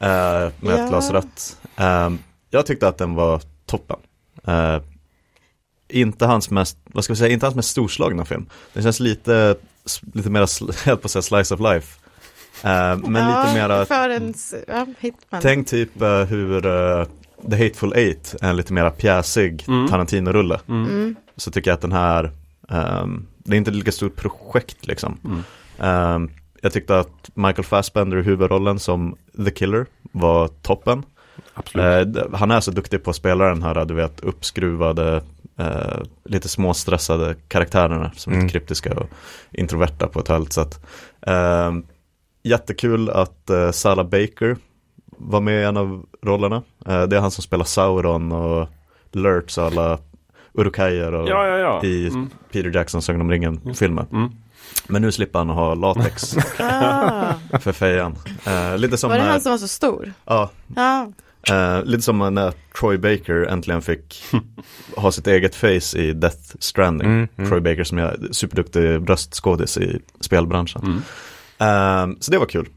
Eh, 0.00 0.08
med 0.08 0.52
Ja. 0.60 0.72
ett 0.84 0.88
glas 0.88 1.10
rött. 1.10 1.56
Ehm, 1.76 2.18
jag 2.50 2.66
tyckte 2.66 2.88
att 2.88 2.98
den 2.98 3.14
var 3.14 3.40
toppen. 3.66 3.96
Inte 5.88 6.26
hans 6.26 6.50
mest, 6.50 6.78
vad 6.84 7.04
ska 7.04 7.12
vi 7.12 7.16
säga, 7.16 7.32
inte 7.32 7.46
hans 7.46 7.54
mest 7.56 7.70
storslagna 7.70 8.24
film. 8.24 8.46
Den 8.72 8.82
känns 8.82 9.00
lite, 9.00 9.56
lite 10.14 10.28
jag 10.32 10.48
höll 10.84 10.96
på 10.96 11.04
att 11.06 11.10
säga 11.10 11.22
slice 11.22 11.54
of 11.54 11.60
life. 11.60 11.98
Eh, 12.64 12.96
men 12.96 13.14
ja, 13.28 13.42
lite 13.42 13.54
mera 13.54 13.86
För 13.86 14.10
en 14.10 14.30
s- 14.30 14.54
ja, 14.68 14.86
hitman. 15.00 15.40
Tänk 15.42 15.68
typ 15.68 16.02
eh, 16.02 16.20
hur 16.24 16.66
eh, 16.66 17.04
The 17.50 17.56
Hateful 17.64 17.92
Eight 17.92 18.34
är 18.40 18.48
en 18.50 18.56
lite 18.56 18.72
mera 18.72 18.90
pjäsig 18.90 19.64
Mm. 19.68 19.88
Tarantino-rulle. 19.88 20.60
Mm. 20.68 20.84
Mm. 20.90 21.16
Så 21.36 21.50
tycker 21.50 21.70
jag 21.70 21.74
att 21.74 21.80
den 21.80 21.92
här, 21.92 22.32
ehm, 22.68 23.26
det 23.38 23.52
är 23.52 23.58
inte 23.58 23.70
lika 23.70 23.92
stort 23.92 24.16
projekt 24.16 24.86
liksom. 24.86 25.18
Mm. 25.24 25.42
Ehm, 25.78 26.30
jag 26.62 26.72
tyckte 26.72 26.98
att 26.98 27.30
Michael 27.34 27.64
Fassbender 27.64 28.16
i 28.16 28.22
huvudrollen 28.22 28.78
som 28.78 29.16
The 29.44 29.50
Killer 29.50 29.86
var 30.12 30.48
toppen. 30.48 31.02
Absolut. 31.54 32.16
Han 32.34 32.50
är 32.50 32.60
så 32.60 32.70
duktig 32.70 33.04
på 33.04 33.10
att 33.10 33.16
spela 33.16 33.44
den 33.48 33.62
här, 33.62 33.84
du 33.84 33.94
vet, 33.94 34.20
uppskruvade, 34.20 35.22
eh, 35.58 36.00
lite 36.24 36.48
småstressade 36.48 37.34
karaktärerna 37.48 38.10
som 38.16 38.32
är 38.32 38.36
Mm. 38.36 38.46
lite 38.46 38.52
kryptiska 38.58 38.94
och 39.00 39.06
introverta 39.52 40.06
på 40.06 40.20
ett 40.20 40.28
härligt 40.28 40.52
sätt. 40.52 40.80
Eh, 41.26 41.72
jättekul 42.42 43.10
att 43.10 43.50
eh, 43.50 43.70
Sala 43.70 44.04
Baker 44.04 44.56
var 45.06 45.40
med 45.40 45.60
i 45.62 45.64
en 45.64 45.76
av 45.76 46.06
rollerna. 46.22 46.62
Eh, 46.86 47.02
det 47.02 47.16
är 47.16 47.20
han 47.20 47.30
som 47.30 47.42
spelar 47.42 47.64
Sauron 47.64 48.32
och 48.32 48.68
Lurtz 49.12 49.58
och 49.58 49.64
alla 49.64 49.98
Urukajer 50.54 51.12
och 51.14 51.28
ja, 51.28 51.46
ja, 51.46 51.56
ja. 51.58 51.84
i 51.84 52.08
Mm. 52.08 52.30
Peter 52.52 52.70
Jackson 52.74 53.02
Sagan 53.02 53.20
om 53.20 53.30
ringen-filmen. 53.30 54.06
Mm. 54.12 54.30
Men 54.86 55.02
nu 55.02 55.12
slipper 55.12 55.38
han 55.38 55.48
ha 55.50 55.74
latex 55.74 56.36
Ah. 56.60 57.32
för 57.60 57.72
fejan. 57.72 58.14
Eh, 58.46 58.78
lite 58.78 58.96
som 58.96 59.10
Var 59.10 59.16
det 59.18 59.24
när, 59.24 59.30
han 59.30 59.40
som 59.40 59.50
var 59.50 59.58
så 59.58 59.68
stor? 59.68 60.12
ja, 60.24 60.50
Ja. 60.76 61.12
Eh, 61.50 61.84
lite 61.84 62.02
som 62.02 62.34
när 62.34 62.52
Troy 62.80 62.98
Baker 62.98 63.34
äntligen 63.46 63.82
fick 63.82 64.24
ha 64.96 65.12
sitt 65.12 65.26
eget 65.26 65.54
face 65.54 65.98
i 65.98 66.12
Death 66.12 66.38
Stranding. 66.58 67.08
Mm, 67.08 67.28
mm. 67.36 67.50
Troy 67.50 67.60
Baker 67.60 67.84
som 67.84 67.98
är 67.98 68.28
superduktig 68.32 69.10
röstskådis 69.10 69.78
i 69.78 70.00
spelbranschen. 70.20 70.82
Mm. 71.58 72.12
Eh, 72.12 72.16
så 72.20 72.30
det 72.30 72.38
var 72.38 72.46
kul. 72.46 72.68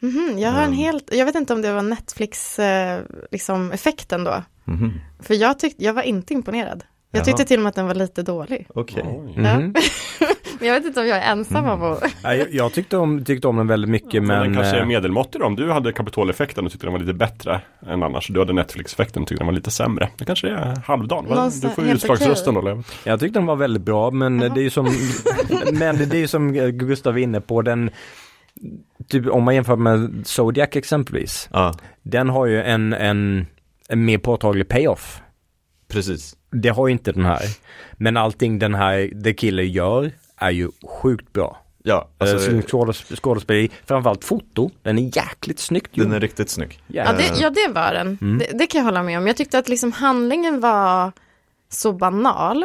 Mhm, 0.00 0.38
jag 0.38 0.50
har 0.50 0.58
en 0.58 0.64
Mm. 0.66 0.78
helt, 0.78 1.14
jag 1.14 1.26
vet 1.26 1.34
inte 1.34 1.52
om 1.54 1.62
det 1.62 1.72
var 1.72 1.82
Netflix 1.82 2.58
eh, 2.58 3.00
liksom 3.30 3.72
effekten 3.72 4.24
då. 4.24 4.42
Mhm. 4.64 4.92
För 5.20 5.34
jag 5.34 5.58
tyckte, 5.58 5.84
jag 5.84 5.92
var 5.92 6.02
inte 6.02 6.34
imponerad. 6.34 6.84
Jag 7.10 7.18
Jaha. 7.18 7.24
tyckte 7.24 7.44
till 7.44 7.56
och 7.58 7.62
med 7.62 7.68
att 7.70 7.74
den 7.76 7.86
var 7.86 7.94
lite 7.94 8.22
dålig. 8.22 8.66
Okej. 8.74 9.02
Oj. 9.06 9.38
Mhm. 9.38 9.74
Men 10.62 10.68
jag 10.68 10.76
vet 10.80 10.86
inte 10.86 11.00
om 11.00 11.06
jag 11.06 11.18
är 11.18 11.32
ensam 11.32 11.64
om 11.64 11.82
att... 11.82 12.04
Nej, 12.24 12.38
jag, 12.38 12.52
jag 12.54 12.72
tyckte 12.72 12.96
om, 12.96 13.24
tyckte 13.24 13.48
om 13.48 13.56
den 13.56 13.66
väldigt 13.66 13.90
mycket 13.90 14.22
Men, 14.22 14.26
men... 14.26 14.40
den 14.42 14.54
kanske 14.54 14.76
är 14.76 14.80
eh, 14.80 14.86
medelmåttig 14.86 15.40
då. 15.40 15.46
Om 15.46 15.56
du 15.56 15.70
hade 15.70 15.92
Kapitoleffekten 15.92 16.66
och 16.66 16.72
tyckte 16.72 16.86
den 16.86 16.92
var 16.92 17.00
lite 17.00 17.14
bättre 17.14 17.60
än 17.86 18.02
annars. 18.02 18.28
Du 18.28 18.38
hade 18.40 18.52
Netflix-effekten 18.52 19.22
och 19.22 19.28
tyckte 19.28 19.40
den 19.40 19.46
var 19.46 19.54
lite 19.54 19.70
sämre. 19.70 20.08
Det 20.18 20.24
kanske 20.24 20.48
är 20.48 20.76
halvdan. 20.86 21.24
Någonstans- 21.24 21.60
Du 21.60 21.68
får 21.68 21.84
ju 21.84 21.90
utslagsrösten 21.92 22.54
då. 22.54 22.60
Lev. 22.60 22.86
Jag 23.04 23.20
tyckte 23.20 23.38
den 23.38 23.46
var 23.46 23.56
väldigt 23.56 23.82
bra 23.82 24.10
men 24.10 24.38
det 24.38 24.46
är 24.46 24.62
ju 24.62 24.70
som, 24.70 24.84
men 25.72 25.96
det 26.08 26.14
är 26.14 26.20
ju 26.20 26.28
som 26.28 26.52
Gustav 26.52 27.18
är 27.18 27.22
inne 27.22 27.40
på 27.40 27.62
den, 27.62 27.90
typ 29.08 29.26
om 29.26 29.42
man 29.42 29.54
jämför 29.54 29.76
med 29.76 30.22
Zodiac 30.26 30.68
exempelvis, 30.72 31.48
Ja, 31.52 31.74
den 32.02 32.28
har 32.28 32.46
ju 32.46 32.62
en, 32.62 32.92
en, 32.92 33.46
en 33.88 34.04
mer 34.04 34.18
påtaglig 34.18 34.68
payoff. 34.68 35.22
precis. 35.88 36.36
Det 36.50 36.68
har 36.68 36.86
ju 36.88 36.92
inte 36.92 37.12
den 37.12 37.24
här. 37.24 37.42
Men 37.92 38.16
allting 38.16 38.58
den 38.58 38.74
här 38.74 39.22
The 39.24 39.32
Killer 39.34 39.62
gör 39.62 40.10
är 40.42 40.50
ju 40.50 40.68
sjukt 41.02 41.32
bra. 41.32 41.58
Ja, 41.84 42.08
Alltså, 42.18 42.36
alltså, 42.36 42.50
skådesp- 42.50 43.16
skådespeleri, 43.20 43.70
framförallt 43.86 44.24
foto, 44.24 44.70
den 44.82 44.98
är 44.98 45.16
jäkligt 45.16 45.58
snyggt 45.58 45.96
gjord. 45.96 46.06
den 46.06 46.14
är 46.16 46.20
riktigt 46.20 46.50
snygg. 46.50 46.80
Ja 46.86 47.12
det, 47.12 47.32
ja, 47.40 47.50
det 47.50 47.68
var 47.68 47.92
den. 47.92 48.18
Mm. 48.20 48.38
Det, 48.38 48.58
det 48.58 48.66
kan 48.66 48.78
jag 48.78 48.84
hålla 48.84 49.02
med 49.02 49.18
om. 49.18 49.26
Jag 49.26 49.36
tyckte 49.36 49.58
att 49.58 49.68
liksom 49.68 49.92
handlingen 49.92 50.60
var 50.60 51.12
så 51.68 51.92
banal. 51.92 52.64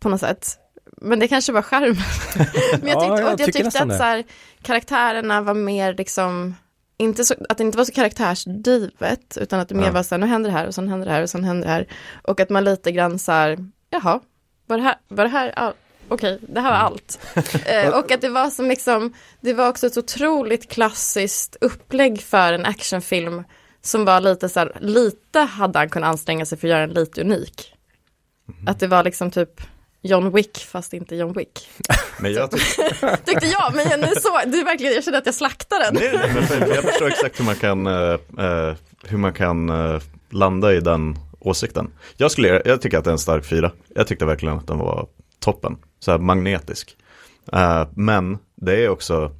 På 0.00 0.08
något 0.08 0.20
sätt. 0.20 0.58
Men 1.02 1.18
det 1.18 1.28
kanske 1.28 1.52
var 1.52 1.62
charmen. 1.62 1.96
Men 2.80 2.88
jag 2.88 2.96
Ja, 2.96 3.00
tyckte, 3.00 3.06
jag 3.06 3.12
och 3.12 3.20
jag 3.30 3.38
tycker 3.38 3.52
tyckte 3.52 3.82
att 3.82 3.96
så 3.96 4.02
här, 4.02 4.24
karaktärerna 4.62 5.40
var 5.40 5.54
mer 5.54 5.94
liksom, 5.94 6.54
inte 6.96 7.24
så, 7.24 7.34
att 7.48 7.58
det 7.58 7.64
inte 7.64 7.78
var 7.78 7.84
så 7.84 7.92
karaktärsdrivet, 7.92 9.38
utan 9.40 9.60
att 9.60 9.68
det 9.68 9.74
mer 9.74 9.86
Ja. 9.86 9.92
var 9.92 10.02
så 10.02 10.14
här, 10.14 10.20
nu 10.20 10.26
händer 10.26 10.50
det 10.50 10.56
här 10.56 10.66
och 10.66 10.74
sen 10.74 10.88
händer 10.88 11.06
det 11.06 11.12
här 11.12 11.22
och 11.22 11.30
sen 11.30 11.44
händer 11.44 11.66
det 11.68 11.72
här. 11.72 11.86
Och 12.22 12.40
att 12.40 12.50
man 12.50 12.64
lite 12.64 12.92
grann 12.92 13.18
så 13.18 13.32
här, 13.32 13.58
jaha, 13.90 14.20
var 14.66 14.76
det 14.76 14.82
här, 14.82 14.96
var 15.08 15.24
det 15.24 15.30
här 15.30 15.48
all- 15.50 15.74
Okej, 16.08 16.38
det 16.48 16.60
här 16.60 16.70
var 16.70 16.76
Mm. 16.78 16.86
allt. 16.86 17.18
eh, 17.66 17.98
och 17.98 18.10
att 18.12 18.20
det 18.20 18.28
var 18.28 18.50
som 18.50 18.68
liksom, 18.68 19.12
det 19.40 19.52
var 19.52 19.68
också 19.68 19.86
ett 19.86 19.96
otroligt 19.96 20.70
klassiskt 20.70 21.56
upplägg 21.60 22.22
för 22.22 22.52
en 22.52 22.64
actionfilm 22.66 23.44
som 23.82 24.04
var 24.04 24.20
lite 24.20 24.48
så 24.48 24.60
här, 24.60 24.72
lite 24.80 25.40
hade 25.40 25.78
han 25.78 25.88
kunnat 25.88 26.08
anstränga 26.08 26.46
sig 26.46 26.58
för 26.58 26.68
att 26.68 26.70
göra 26.70 26.86
den 26.86 26.94
lite 26.94 27.20
unik. 27.20 27.72
Mhm. 28.48 28.68
Att 28.68 28.80
det 28.80 28.86
var 28.86 29.04
liksom 29.04 29.30
typ 29.30 29.60
John 30.02 30.32
Wick 30.32 30.58
fast 30.58 30.92
inte 30.92 31.16
John 31.16 31.32
Wick. 31.32 31.68
Men 32.18 32.32
jag 32.32 32.50
tycker, 32.50 33.16
Tyckte 33.24 33.46
jag, 33.46 33.74
men 33.74 33.86
jag, 33.90 34.00
nu 34.00 34.06
så, 34.06 34.28
är 34.38 34.64
verkligen, 34.64 34.94
jag 34.94 35.04
kände 35.04 35.18
att 35.18 35.26
jag 35.26 35.34
slaktade 35.34 35.84
den. 35.84 35.94
nej, 35.94 36.10
nej, 36.12 36.30
men 36.34 36.42
för 36.42 36.74
jag 36.74 36.84
förstår 36.84 37.06
exakt 37.08 37.40
hur 37.40 37.44
man 37.44 37.54
kan, 37.54 37.86
eh, 37.86 38.74
hur 39.04 39.16
man 39.18 39.32
kan 39.32 39.68
eh, 39.68 40.00
landa 40.30 40.74
i 40.74 40.80
den 40.80 41.18
åsikten. 41.40 41.90
Jag, 42.16 42.30
skulle, 42.30 42.62
jag 42.64 42.82
tycker 42.82 42.98
att 42.98 43.04
det 43.04 43.10
är 43.10 43.12
en 43.12 43.18
stark 43.18 43.44
fyra. 43.44 43.72
Jag 43.94 44.06
tyckte 44.06 44.24
verkligen 44.24 44.58
att 44.58 44.66
den 44.66 44.78
var 44.78 45.06
toppen. 45.40 45.76
Så 45.98 46.10
här 46.10 46.18
magnetisk. 46.18 46.96
Eh, 47.52 47.86
men 47.94 48.38
det 48.54 48.84
är 48.84 48.88
också, 48.88 49.30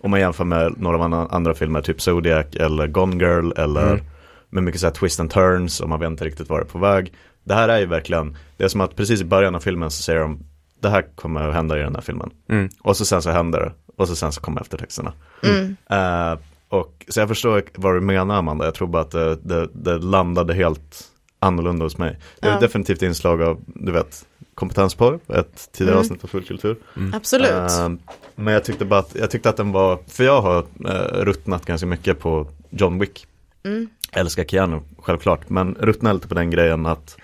om 0.00 0.10
man 0.10 0.20
jämför 0.20 0.44
med 0.44 0.74
några 0.78 1.04
andra- 1.04 1.26
andra 1.30 1.54
filmer, 1.54 1.82
typ 1.82 2.00
Zodiac 2.02 2.46
eller 2.56 2.86
Gone 2.86 3.24
Girl 3.24 3.52
eller 3.56 3.92
Mm. 3.92 4.04
med 4.50 4.62
mycket 4.62 4.80
så 4.80 4.86
här 4.86 4.94
twist 4.94 5.20
and 5.20 5.30
turns 5.30 5.80
och 5.80 5.88
man 5.88 6.00
vet 6.00 6.10
inte 6.10 6.24
riktigt 6.24 6.48
var 6.48 6.58
det 6.58 6.64
är 6.64 6.68
på 6.68 6.78
väg. 6.78 7.12
Det 7.44 7.54
här 7.54 7.68
är 7.68 7.78
ju 7.78 7.86
verkligen, 7.86 8.36
det 8.56 8.64
är 8.64 8.68
som 8.68 8.80
att 8.80 8.96
precis 8.96 9.20
i 9.20 9.24
början 9.24 9.54
av 9.54 9.60
filmen 9.60 9.90
så 9.90 10.02
säger 10.02 10.20
de, 10.20 10.38
det 10.80 10.88
här 10.88 11.04
kommer 11.16 11.48
att 11.48 11.54
hända 11.54 11.78
i 11.78 11.82
den 11.82 11.94
här 11.94 12.02
filmen. 12.02 12.30
Mm. 12.48 12.68
Och 12.80 12.96
så 12.96 13.04
sen 13.04 13.22
så 13.22 13.30
händer 13.30 13.60
det. 13.60 13.72
Och 13.96 14.08
så 14.08 14.16
sen 14.16 14.32
så 14.32 14.40
kommer 14.40 14.60
eftertexterna. 14.60 15.12
Mm. 15.42 15.76
Eh, 15.90 16.38
och, 16.68 17.04
så 17.08 17.20
jag 17.20 17.28
förstår 17.28 17.62
vad 17.74 17.94
du 17.94 18.00
menar 18.00 18.34
Amanda. 18.38 18.64
Jag 18.64 18.74
tror 18.74 18.88
bara 18.88 19.02
att 19.02 19.10
det, 19.10 19.36
det, 19.36 19.68
det 19.72 19.98
landade 19.98 20.54
helt 20.54 21.04
annorlunda 21.38 21.84
hos 21.84 21.98
mig. 21.98 22.18
Det 22.40 22.48
är 22.48 22.52
Ja. 22.52 22.60
definitivt 22.60 23.02
inslag 23.02 23.42
av, 23.42 23.60
du 23.66 23.92
vet, 23.92 24.26
kompetensporr, 24.54 25.20
ett 25.28 25.68
tidigare 25.72 25.94
Mm. 25.94 26.00
avsnitt 26.00 26.24
av 26.24 26.28
fullkultur. 26.28 26.76
Absolut. 27.12 27.50
Eh, 27.50 27.88
men 28.34 28.54
jag 28.54 28.64
tyckte 28.64 28.84
bara 28.84 29.00
att, 29.00 29.14
jag 29.14 29.30
tyckte 29.30 29.48
att 29.48 29.56
den 29.56 29.72
var, 29.72 29.98
för 30.06 30.24
jag 30.24 30.42
har 30.42 30.58
uh, 30.58 31.24
ruttnat 31.24 31.66
ganska 31.66 31.86
mycket 31.86 32.18
på 32.18 32.46
John 32.70 32.98
Wick. 32.98 33.26
Mm. 33.64 33.88
Älskar 34.12 34.44
Keanu, 34.44 34.80
självklart, 34.98 35.48
men 35.50 35.74
ruttnar 35.80 36.14
lite 36.14 36.28
på 36.28 36.34
den 36.34 36.50
grejen 36.50 36.86
att 36.86 37.16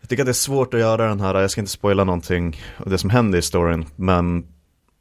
jag 0.00 0.08
tycker 0.08 0.22
att 0.22 0.26
det 0.26 0.30
är 0.30 0.32
svårt 0.32 0.74
att 0.74 0.80
göra 0.80 1.08
den 1.08 1.20
här, 1.20 1.40
jag 1.40 1.50
ska 1.50 1.60
inte 1.60 1.70
spoila 1.72 2.04
någonting 2.04 2.62
av 2.76 2.90
det 2.90 2.98
som 2.98 3.10
händer 3.10 3.38
i 3.38 3.42
storyn, 3.42 3.84
men 3.96 4.46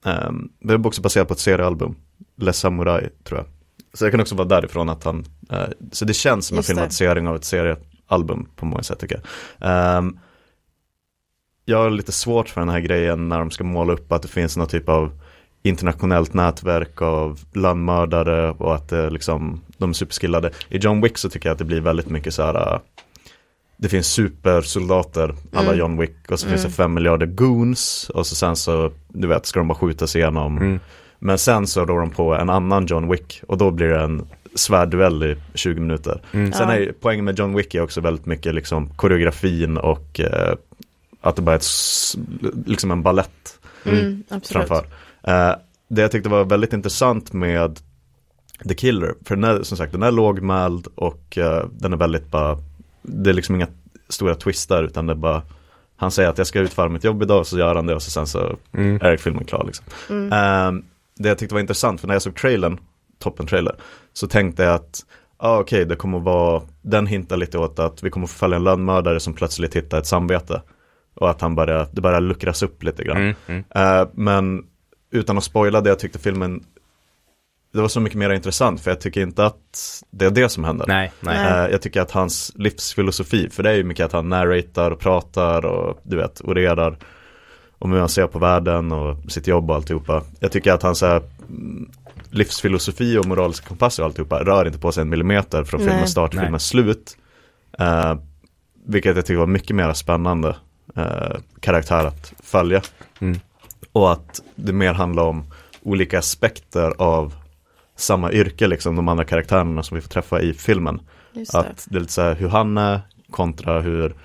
um, 0.05 0.49
det 0.59 0.73
är 0.73 0.87
också 0.87 1.01
baserat 1.01 1.27
på 1.27 1.33
ett 1.33 1.39
seriealbum, 1.39 1.95
Les 2.37 2.57
Samurai 2.59 3.09
tror 3.23 3.39
jag. 3.39 3.45
Så 3.93 4.05
det 4.05 4.11
kan 4.11 4.19
också 4.19 4.35
vara 4.35 4.47
därifrån 4.47 4.89
att 4.89 5.03
han, 5.03 5.25
eh, 5.51 5.63
så 5.91 6.05
det 6.05 6.13
känns 6.13 6.47
som 6.47 6.57
en 6.57 6.63
filmatisering 6.63 7.27
av 7.27 7.35
ett 7.35 7.43
seriealbum 7.43 8.47
på 8.55 8.65
många 8.65 8.83
sätt 8.83 8.99
tycker 8.99 9.21
jag. 9.59 9.69
Ehm, 9.71 10.19
jag 11.69 11.77
har 11.77 11.89
lite 11.89 12.11
svårt 12.11 12.49
för 12.49 12.61
den 12.61 12.69
här 12.69 12.79
grejen 12.79 13.29
när 13.29 13.39
de 13.39 13.51
ska 13.51 13.63
måla 13.63 13.93
upp 13.93 14.11
att 14.11 14.21
det 14.21 14.27
finns 14.27 14.57
någon 14.57 14.67
typ 14.67 14.89
av 14.89 15.11
internationellt 15.63 16.33
nätverk 16.33 17.01
av 17.01 17.39
landmördare 17.53 18.49
och 18.51 18.75
att 18.75 18.89
det 18.89 19.09
liksom, 19.09 19.61
de 19.77 19.89
är 19.89 19.93
superskillade. 19.93 20.51
I 20.69 20.77
John 20.77 21.01
Wick 21.01 21.17
så 21.17 21.29
tycker 21.29 21.49
jag 21.49 21.53
att 21.53 21.59
det 21.59 21.65
blir 21.65 21.81
väldigt 21.81 22.09
mycket 22.09 22.33
så 22.33 22.43
här 22.43 22.73
äh, 22.73 22.79
det 23.77 23.89
finns 23.89 24.07
supersoldater, 24.07 25.35
alla 25.53 25.67
Mm. 25.67 25.79
John 25.79 25.97
Wick 25.99 26.31
och 26.31 26.39
så 26.39 26.47
finns 26.47 26.61
det 26.61 26.67
Mm. 26.67 26.73
fem 26.75 26.93
miljarder 26.93 27.25
goons 27.25 28.09
och 28.13 28.27
så 28.27 28.35
sen 28.35 28.55
så, 28.55 28.91
du 29.07 29.27
vet, 29.27 29.45
ska 29.45 29.59
de 29.59 29.67
bara 29.67 29.75
skjutas 29.77 30.15
igenom. 30.15 30.57
Mm. 30.57 30.79
Men 31.19 31.37
sen 31.37 31.67
så 31.67 31.85
rår 31.85 31.99
de 31.99 32.09
på 32.09 32.35
en 32.35 32.49
annan 32.49 32.85
John 32.85 33.09
Wick 33.11 33.41
och 33.47 33.57
då 33.57 33.71
blir 33.71 33.87
det 33.87 33.99
en 34.01 34.27
svärdduell 34.55 35.23
i 35.23 35.35
20 35.53 35.79
minuter. 35.81 36.21
Mm. 36.31 36.53
Sen 36.53 36.69
Ja. 36.69 36.75
är 36.75 36.93
poängen 37.01 37.25
med 37.25 37.39
John 37.39 37.55
Wick 37.55 37.75
är 37.75 37.81
också 37.81 38.01
väldigt 38.01 38.25
mycket 38.25 38.55
liksom 38.55 38.89
koreografin 38.89 39.77
och 39.77 40.19
eh, 40.19 40.55
att 41.21 41.35
det 41.35 41.41
bara 41.41 41.55
är 41.55 41.59
ett, 41.59 42.65
liksom 42.65 42.91
en 42.91 43.03
ballett 43.03 43.59
Mm, 43.85 44.23
absolut. 44.29 44.67
framför. 44.67 44.87
Eh, 45.23 45.55
det 45.87 46.01
jag 46.01 46.11
tyckte 46.11 46.29
var 46.29 46.43
väldigt 46.45 46.73
intressant 46.73 47.33
med 47.33 47.79
The 48.67 48.73
Killer, 48.75 49.13
för 49.25 49.35
den 49.35 49.43
är 49.43 49.63
som 49.63 49.77
sagt 49.77 49.91
den 49.91 50.03
är 50.03 50.11
lågmäld 50.11 50.87
och 50.95 51.37
eh, 51.37 51.65
den 51.71 51.93
är 51.93 51.97
väldigt 51.97 52.31
bara, 52.31 52.57
det 53.01 53.29
är 53.29 53.33
liksom 53.33 53.55
inga 53.55 53.67
stora 54.09 54.35
twistar 54.35 54.83
utan 54.83 55.05
det 55.07 55.13
är 55.13 55.17
bara, 55.17 55.41
han 55.97 56.11
säger 56.11 56.29
att 56.29 56.37
jag 56.37 56.47
ska 56.47 56.59
utföra 56.59 56.89
mitt 56.89 57.03
jobb 57.03 57.23
idag 57.23 57.45
så 57.47 57.59
gör 57.59 57.75
han 57.75 57.85
det 57.85 57.95
och 57.95 58.01
så 58.01 58.11
sen 58.11 58.27
så 58.27 58.55
Mm. 58.73 58.99
är 59.01 59.17
filmen 59.17 59.45
klar 59.45 59.63
liksom. 59.65 59.85
Mm. 60.09 60.33
Ehm, 60.33 60.83
det 61.15 61.29
jag 61.29 61.37
tyckte 61.37 61.55
var 61.55 61.61
intressant, 61.61 62.01
för 62.01 62.07
när 62.07 62.15
jag 62.15 62.21
såg 62.21 62.35
trailern, 62.35 62.79
toppen 63.19 63.47
trailer, 63.47 63.75
så 64.13 64.27
tänkte 64.27 64.63
jag 64.63 64.75
att, 64.75 65.05
ah, 65.37 65.59
okej, 65.59 65.85
det 65.85 65.95
kommer 65.95 66.19
vara, 66.19 66.61
den 66.81 67.07
hintar 67.07 67.37
lite 67.37 67.57
åt 67.57 67.79
att 67.79 68.03
vi 68.03 68.09
kommer 68.09 68.23
att 68.23 68.31
få 68.31 68.37
följa 68.37 68.57
en 68.57 68.63
lönnmördare 68.63 69.19
som 69.19 69.33
plötsligt 69.33 69.75
hittar 69.75 69.97
ett 69.99 70.07
samvete. 70.07 70.61
Och 71.13 71.29
att 71.29 71.41
han 71.41 71.55
börjar, 71.55 71.87
det 71.91 72.01
börjar 72.01 72.21
luckras 72.21 72.63
upp 72.63 72.83
lite 72.83 73.03
grann. 73.03 73.17
Mm. 73.17 73.35
Mm. 73.47 73.63
Eh, 73.69 74.07
men 74.13 74.63
utan 75.11 75.37
att 75.37 75.43
spoila 75.43 75.81
det 75.81 75.89
jag 75.89 75.99
tyckte 75.99 76.19
filmen, 76.19 76.63
det 77.73 77.81
var 77.81 77.87
så 77.87 77.99
mycket 77.99 78.17
mer 78.17 78.29
intressant, 78.29 78.81
för 78.81 78.91
jag 78.91 79.01
tycker 79.01 79.21
inte 79.21 79.45
att 79.45 80.03
det 80.11 80.25
är 80.25 80.31
det 80.31 80.49
som 80.49 80.63
händer. 80.63 80.87
Nej, 80.87 81.11
nej. 81.19 81.65
Eh, 81.65 81.71
jag 81.71 81.81
tycker 81.81 82.01
att 82.01 82.11
hans 82.11 82.51
livsfilosofi, 82.55 83.49
för 83.49 83.63
det 83.63 83.69
är 83.69 83.75
ju 83.75 83.83
mycket 83.83 84.05
att 84.05 84.11
han 84.11 84.29
narratar 84.29 84.91
och 84.91 84.99
pratar 84.99 85.65
och 85.65 85.99
du 86.03 86.17
vet, 86.17 86.41
orerar 86.41 86.97
om 87.79 87.91
hur 87.91 87.99
han 87.99 88.09
ser 88.09 88.27
på 88.27 88.39
världen 88.39 88.91
och 88.91 89.31
sitt 89.31 89.47
jobb 89.47 89.69
och 89.69 89.75
alltihopa. 89.75 90.23
Jag 90.39 90.51
tycker 90.51 90.73
att 90.73 90.83
hans 90.83 91.03
eh, 91.03 91.21
livsfilosofi 92.29 93.17
och 93.17 93.25
moraliska 93.25 93.67
kompass 93.67 93.99
och 93.99 94.05
alltihopa 94.05 94.43
rör 94.43 94.65
inte 94.65 94.79
på 94.79 94.91
sig 94.91 95.01
en 95.01 95.09
millimeter 95.09 95.63
från 95.63 95.79
Nej. 95.79 95.89
filmens 95.89 96.11
start 96.11 96.31
till 96.31 96.39
filmens 96.39 96.67
slut. 96.67 97.17
Eh, 97.79 98.15
vilket 98.85 99.15
jag 99.15 99.25
tycker 99.25 99.39
var 99.39 99.47
mycket 99.47 99.75
mer 99.75 99.93
spännande 99.93 100.55
eh, 100.95 101.37
karaktär 101.59 102.05
att 102.05 102.33
följa. 102.43 102.81
Mm. 103.19 103.39
Och 103.91 104.11
att 104.11 104.41
det 104.55 104.73
mer 104.73 104.93
handlar 104.93 105.23
om 105.23 105.43
olika 105.83 106.19
aspekter 106.19 106.93
av 106.97 107.33
samma 107.95 108.31
yrke, 108.31 108.67
liksom 108.67 108.95
de 108.95 109.07
andra 109.07 109.25
karaktärerna 109.25 109.83
som 109.83 109.95
vi 109.95 110.01
får 110.01 110.09
träffa 110.09 110.41
i 110.41 110.53
filmen. 110.53 111.01
Just 111.33 111.51
det. 111.51 111.59
Att 111.59 111.87
det 111.89 111.97
är 111.97 111.99
lite 111.99 112.13
så 112.13 112.21
här 112.21 112.35
hur 112.35 112.49
han 112.49 112.77
är 112.77 113.01
kontra 113.31 113.81
hur 113.81 114.15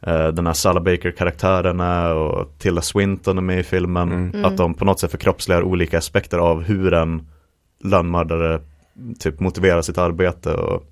eh, 0.00 0.28
den 0.28 0.46
här 0.46 0.52
Salla 0.52 0.80
Baker-karaktären 0.80 1.80
är 1.80 2.14
och 2.14 2.58
Tilda 2.58 2.82
Swinton 2.82 3.38
är 3.38 3.42
med 3.42 3.60
i 3.60 3.62
filmen. 3.62 4.12
Mm. 4.12 4.30
Mm. 4.30 4.44
Att 4.44 4.56
de 4.56 4.74
på 4.74 4.84
något 4.84 5.00
sätt 5.00 5.10
förkroppsligar 5.10 5.62
olika 5.62 5.98
aspekter 5.98 6.38
av 6.38 6.62
hur 6.62 6.94
en 6.94 7.28
lönnmördare 7.84 8.60
typ 9.18 9.40
motiverar 9.40 9.82
sitt 9.82 9.98
arbete 9.98 10.52
och 10.54 10.84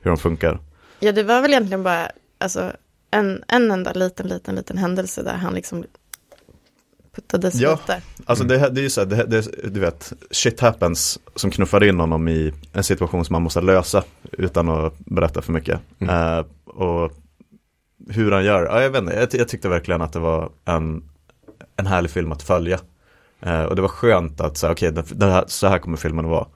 hur 0.00 0.10
de 0.10 0.18
funkar. 0.18 0.58
Ja, 1.00 1.12
det 1.12 1.22
var 1.22 1.42
väl 1.42 1.50
egentligen 1.50 1.82
bara 1.82 2.10
alltså, 2.38 2.72
en, 3.10 3.44
en 3.48 3.70
enda 3.70 3.92
liten, 3.92 4.28
liten, 4.28 4.54
liten 4.54 4.78
händelse 4.78 5.22
där 5.22 5.34
han 5.34 5.54
liksom 5.54 5.84
puttades 7.14 7.54
Ja. 7.54 7.70
lite. 7.70 8.02
Alltså 8.24 8.44
det, 8.44 8.58
här- 8.58 8.70
det 8.70 8.80
är 8.80 8.82
ju 8.82 8.90
så 8.90 9.00
här, 9.00 9.06
det, 9.06 9.24
det, 9.24 9.68
du 9.68 9.80
vet, 9.80 10.12
shit 10.30 10.60
happens 10.60 11.18
som 11.34 11.50
knuffar 11.50 11.84
in 11.84 12.00
honom 12.00 12.28
i 12.28 12.52
en 12.72 12.84
situation 12.84 13.24
som 13.24 13.32
man 13.32 13.42
måste 13.42 13.60
lösa 13.60 14.04
utan 14.32 14.68
att 14.68 14.98
berätta 14.98 15.42
för 15.42 15.52
mycket. 15.52 15.80
Mm. 15.98 16.38
Eh, 16.38 16.44
och 16.64 17.12
hur 18.10 18.32
han 18.32 18.44
gör, 18.44 18.64
ja, 18.64 18.82
jag 18.82 18.90
vet 18.90 19.02
inte, 19.02 19.14
jag, 19.14 19.28
jag 19.40 19.48
tyckte 19.48 19.68
verkligen 19.68 20.02
att 20.02 20.12
det 20.12 20.18
var 20.18 20.50
en, 20.64 21.04
en 21.76 21.86
härlig 21.86 22.10
film 22.10 22.32
att 22.32 22.42
följa. 22.42 22.78
Eh, 23.40 23.62
och 23.62 23.76
det 23.76 23.82
var 23.82 23.88
skönt 23.88 24.40
att 24.40 24.56
säga, 24.56 24.72
okej, 24.72 24.88
okay, 24.90 25.42
så 25.46 25.66
här 25.66 25.78
kommer 25.78 25.96
filmen 25.96 26.24
att 26.24 26.30
vara. 26.30 26.46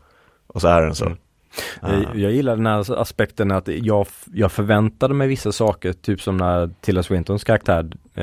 Och 0.47 0.61
så 0.61 0.69
är 0.69 0.83
den 0.83 0.95
så. 0.95 1.05
Mm. 1.05 1.19
Eh, 1.83 1.93
Jag, 2.03 2.17
jag 2.17 2.33
gillar 2.33 2.57
den 2.57 2.67
här 2.67 3.01
aspekten 3.01 3.51
att 3.51 3.69
jag, 3.69 4.07
jag 4.35 4.53
förväntade 4.53 5.15
mig 5.15 5.29
vissa 5.29 5.53
saker, 5.53 5.93
typ 5.93 6.21
som 6.23 6.37
när 6.37 6.71
Tilda 6.81 7.03
Swintons 7.03 7.45
karaktär, 7.45 7.87
eh, 8.15 8.23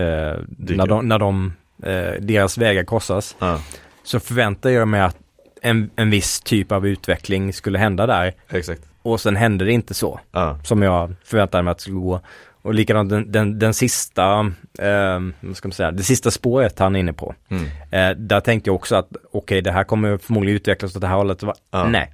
när, 0.57 0.87
de, 0.87 1.07
när 1.07 1.19
de 1.19 1.53
eh, 1.83 2.11
deras 2.21 2.57
vägar 2.57 2.83
korsas. 2.83 3.35
Ja, 3.39 3.59
Så 4.03 4.19
förväntar 4.19 4.69
jag 4.69 4.87
mig 4.87 5.01
att 5.01 5.17
en, 5.61 5.89
en 5.95 6.09
viss 6.09 6.41
typ 6.41 6.71
av 6.71 6.87
utveckling 6.87 7.53
skulle 7.53 7.77
hända 7.79 8.05
där. 8.07 8.33
exakt. 8.49 8.81
Och 9.01 9.21
sen 9.21 9.35
hände 9.35 9.65
det 9.65 9.71
inte 9.71 9.93
så. 9.93 10.19
Ja, 10.31 10.59
som 10.63 10.81
jag 10.81 11.15
förväntade 11.23 11.63
mig 11.63 11.71
att 11.71 11.77
det 11.77 11.81
skulle 11.81 11.97
gå. 11.97 12.21
Och 12.61 12.73
likadant 12.73 13.09
den, 13.09 13.31
den, 13.31 13.59
den 13.59 13.73
sista, 13.73 14.39
eh, 14.79 15.19
vad 15.41 15.57
ska 15.57 15.67
man 15.67 15.73
säga, 15.73 15.91
det 15.91 16.03
sista 16.03 16.31
spåret 16.31 16.79
han 16.79 16.95
är 16.95 16.99
inne 16.99 17.13
på. 17.13 17.35
mm. 17.49 17.63
Eh, 17.91 18.17
där 18.17 18.39
tänkte 18.39 18.69
jag 18.69 18.75
också 18.75 18.95
att 18.95 19.07
okej, 19.31 19.61
det 19.61 19.71
här 19.71 19.83
kommer 19.83 20.17
förmodligen 20.17 20.55
utvecklas 20.55 20.95
åt 20.95 21.01
det 21.01 21.07
här 21.07 21.15
hållet. 21.15 21.43
Va? 21.43 21.53
Ja. 21.71 21.83
Nej, 21.87 22.13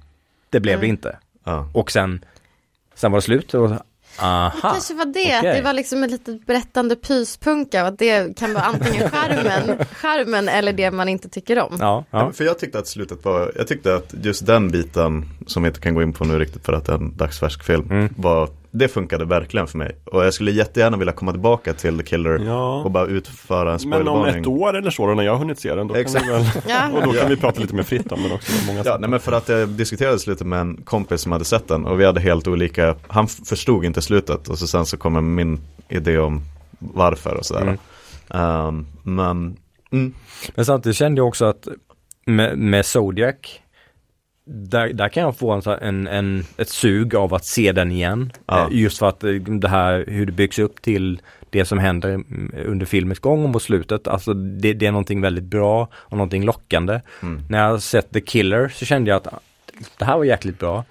det 0.56 0.60
blev 0.60 0.80
det 0.80 0.86
Mm. 0.86 0.90
inte. 0.96 1.18
ja. 1.44 1.68
Och 1.74 1.90
sen, 1.90 2.24
sen 2.94 3.12
var 3.12 3.18
det 3.18 3.22
slut 3.22 3.54
och 3.54 3.70
aha. 4.20 4.52
Det 4.54 4.60
kanske 4.60 4.94
var 4.94 5.04
det, 5.04 5.32
att 5.34 5.42
det 5.56 5.62
var 5.62 5.72
liksom 5.72 6.04
ett 6.04 6.10
litet 6.10 6.46
berättande 6.46 6.96
pyspunka 6.96 7.82
och 7.82 7.88
att 7.88 7.98
det 7.98 8.36
kan 8.38 8.54
vara 8.54 8.64
antingen 8.64 9.10
skärmen, 9.10 9.84
skärmen 9.92 10.48
eller 10.48 10.72
det 10.72 10.90
man 10.90 11.08
inte 11.08 11.28
tycker 11.28 11.58
om. 11.58 11.76
Ja, 11.80 12.04
Ja. 12.10 12.18
ja. 12.20 12.32
För 12.32 12.44
jag 12.44 12.58
tyckte 12.58 12.78
att 12.78 12.86
slutet 12.86 13.24
var, 13.24 13.52
jag 13.56 13.66
tyckte 13.68 13.94
att 13.94 14.14
just 14.22 14.46
den 14.46 14.70
biten 14.70 15.24
som 15.46 15.62
vi 15.62 15.66
inte 15.68 15.80
kan 15.80 15.94
gå 15.94 16.02
in 16.02 16.12
på 16.12 16.24
nu 16.24 16.38
riktigt 16.38 16.64
för 16.64 16.72
att 16.72 16.84
det 16.84 16.92
är 16.92 16.96
en 16.96 17.16
dagsfärsk 17.16 17.64
film 17.64 17.86
Mm. 17.90 18.14
var, 18.16 18.48
det 18.78 18.88
funkade 18.88 19.24
verkligen 19.24 19.66
för 19.66 19.78
mig. 19.78 19.96
Och 20.04 20.24
jag 20.26 20.34
skulle 20.34 20.50
jättegärna 20.50 20.96
vilja 20.96 21.12
komma 21.12 21.32
tillbaka 21.32 21.72
till 21.72 21.98
The 21.98 22.04
Killer 22.04 22.38
Ja. 22.46 22.82
och 22.84 22.90
bara 22.90 23.06
utföra 23.06 23.60
en 23.60 23.64
Men 23.66 23.72
om 23.74 23.78
spoilervarning. 23.80 24.40
ett 24.40 24.46
år 24.46 24.76
eller 24.76 24.90
så 24.90 25.06
då, 25.06 25.14
när 25.14 25.22
jag 25.22 25.32
har 25.32 25.38
hunnit 25.38 25.58
se 25.60 25.74
den, 25.74 25.86
då 25.88 25.94
kan 25.94 26.00
Exakt. 26.00 26.26
vi 26.26 26.30
väl, 26.30 26.44
Ja. 26.68 26.88
och 26.92 27.02
då 27.02 27.12
kan 27.12 27.28
vi 27.28 27.36
prata 27.36 27.60
lite 27.60 27.74
mer 27.74 27.82
fritt 27.82 28.12
om 28.12 28.22
den 28.22 28.32
också. 28.32 28.52
Många 28.66 28.82
Ja, 28.84 28.96
nej 29.00 29.10
men 29.10 29.20
för 29.20 29.32
att 29.32 29.48
jag 29.48 29.68
diskuterade 29.68 30.18
slutet 30.18 30.46
med 30.46 30.60
en 30.60 30.76
kompis 30.84 31.20
som 31.20 31.32
hade 31.32 31.44
sett 31.44 31.68
den 31.68 31.84
och 31.86 32.00
vi 32.00 32.04
hade 32.04 32.20
helt 32.20 32.48
olika, 32.48 32.94
han 33.08 33.28
förstod 33.28 33.84
inte 33.84 34.02
slutet 34.02 34.48
och 34.48 34.58
så 34.58 34.66
sen 34.66 34.86
så 34.86 34.96
kommer 34.96 35.20
min 35.20 35.60
idé 35.88 36.18
om 36.18 36.40
varför 36.78 37.34
och 37.34 37.46
sådär. 37.46 37.62
Mm. 37.62 37.76
Ehm, 38.30 38.86
men, 39.02 39.56
mm, 39.92 40.14
Men 40.54 40.64
samtidigt 40.64 40.96
kände 40.96 41.18
jag 41.20 41.28
också 41.28 41.44
att 41.44 41.68
med, 42.26 42.58
med 42.58 42.86
Zodiac, 42.86 43.34
där, 44.46 44.92
där 44.92 45.08
kan 45.08 45.22
jag 45.22 45.36
få 45.36 45.50
en, 45.52 45.62
en, 45.80 46.06
en, 46.06 46.44
ett 46.56 46.68
sug 46.68 47.14
av 47.14 47.34
att 47.34 47.44
se 47.44 47.72
den 47.72 47.92
igen. 47.92 48.32
Ja. 48.46 48.68
Eh, 48.70 48.78
Just 48.80 48.98
för 48.98 49.08
att 49.08 49.24
eh, 49.24 49.30
det 49.32 49.68
här, 49.68 50.04
hur 50.08 50.26
det 50.26 50.32
byggs 50.32 50.58
upp 50.58 50.82
till 50.82 51.20
det 51.50 51.64
som 51.64 51.78
händer 51.78 52.08
mm, 52.08 52.52
under 52.66 52.86
filmens 52.86 53.18
gång 53.18 53.44
och 53.44 53.50
mot 53.50 53.62
slutet. 53.62 54.08
Alltså 54.08 54.34
det, 54.34 54.72
det 54.72 54.86
är 54.86 54.92
någonting 54.92 55.20
väldigt 55.20 55.44
bra 55.44 55.88
och 55.94 56.16
någonting 56.16 56.44
lockande. 56.44 57.00
mm, 57.22 57.42
När 57.48 57.58
jag 57.68 57.82
sett 57.82 58.10
The 58.12 58.20
Killer 58.20 58.68
så 58.68 58.84
kände 58.84 59.10
jag 59.10 59.16
att 59.16 59.26
ah, 59.34 59.40
det 59.98 60.04
här 60.04 60.16
var 60.16 60.24
jäkligt 60.24 60.58
bra. 60.58 60.84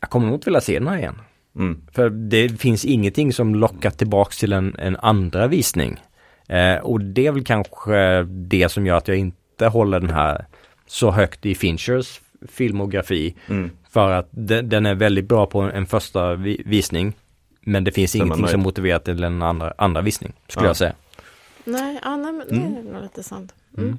Jag 0.00 0.10
kommer 0.10 0.26
nog 0.26 0.36
inte 0.36 0.44
vilja 0.46 0.60
se 0.60 0.78
den 0.78 0.88
här 0.88 0.98
igen. 0.98 1.20
mm, 1.56 1.80
För 1.92 2.10
det 2.10 2.60
finns 2.60 2.84
ingenting 2.84 3.32
som 3.32 3.54
lockar 3.54 3.90
tillbaks 3.90 4.38
till 4.38 4.52
en, 4.52 4.76
en 4.78 4.96
andra 4.96 5.46
visning. 5.46 6.00
Eh, 6.48 6.76
och 6.76 7.00
det 7.00 7.26
är 7.26 7.32
väl 7.32 7.44
kanske 7.44 8.22
det 8.22 8.68
som 8.68 8.86
gör 8.86 8.96
att 8.96 9.08
jag 9.08 9.16
inte 9.16 9.66
håller 9.66 10.00
den 10.00 10.10
här 10.10 10.46
så 10.86 11.10
högt 11.10 11.46
i 11.46 11.54
Finchers 11.54 12.20
filmografi. 12.48 13.34
mm. 13.48 13.70
För 13.90 14.10
att 14.10 14.28
den, 14.30 14.68
den 14.68 14.86
är 14.86 14.94
väldigt 14.94 15.28
bra 15.28 15.46
på 15.46 15.60
en 15.60 15.86
första 15.86 16.34
vi, 16.34 16.62
visning. 16.66 17.12
Men 17.60 17.84
det 17.84 17.92
finns 17.92 18.14
ingenting 18.16 18.48
som 18.48 18.60
motiverar 18.60 18.98
till 18.98 19.24
en 19.24 19.42
andra, 19.42 19.74
andra 19.78 20.00
visning, 20.02 20.32
skulle 20.48 20.66
Ja. 20.66 20.68
jag 20.68 20.76
säga. 20.76 20.94
Nej, 21.64 21.98
ja, 22.02 22.16
nej 22.16 22.32
men 22.32 22.46
det 22.48 22.54
är 22.80 22.92
nog 22.92 23.02
lite 23.02 23.22
sant. 23.22 23.54
Mm. 23.78 23.98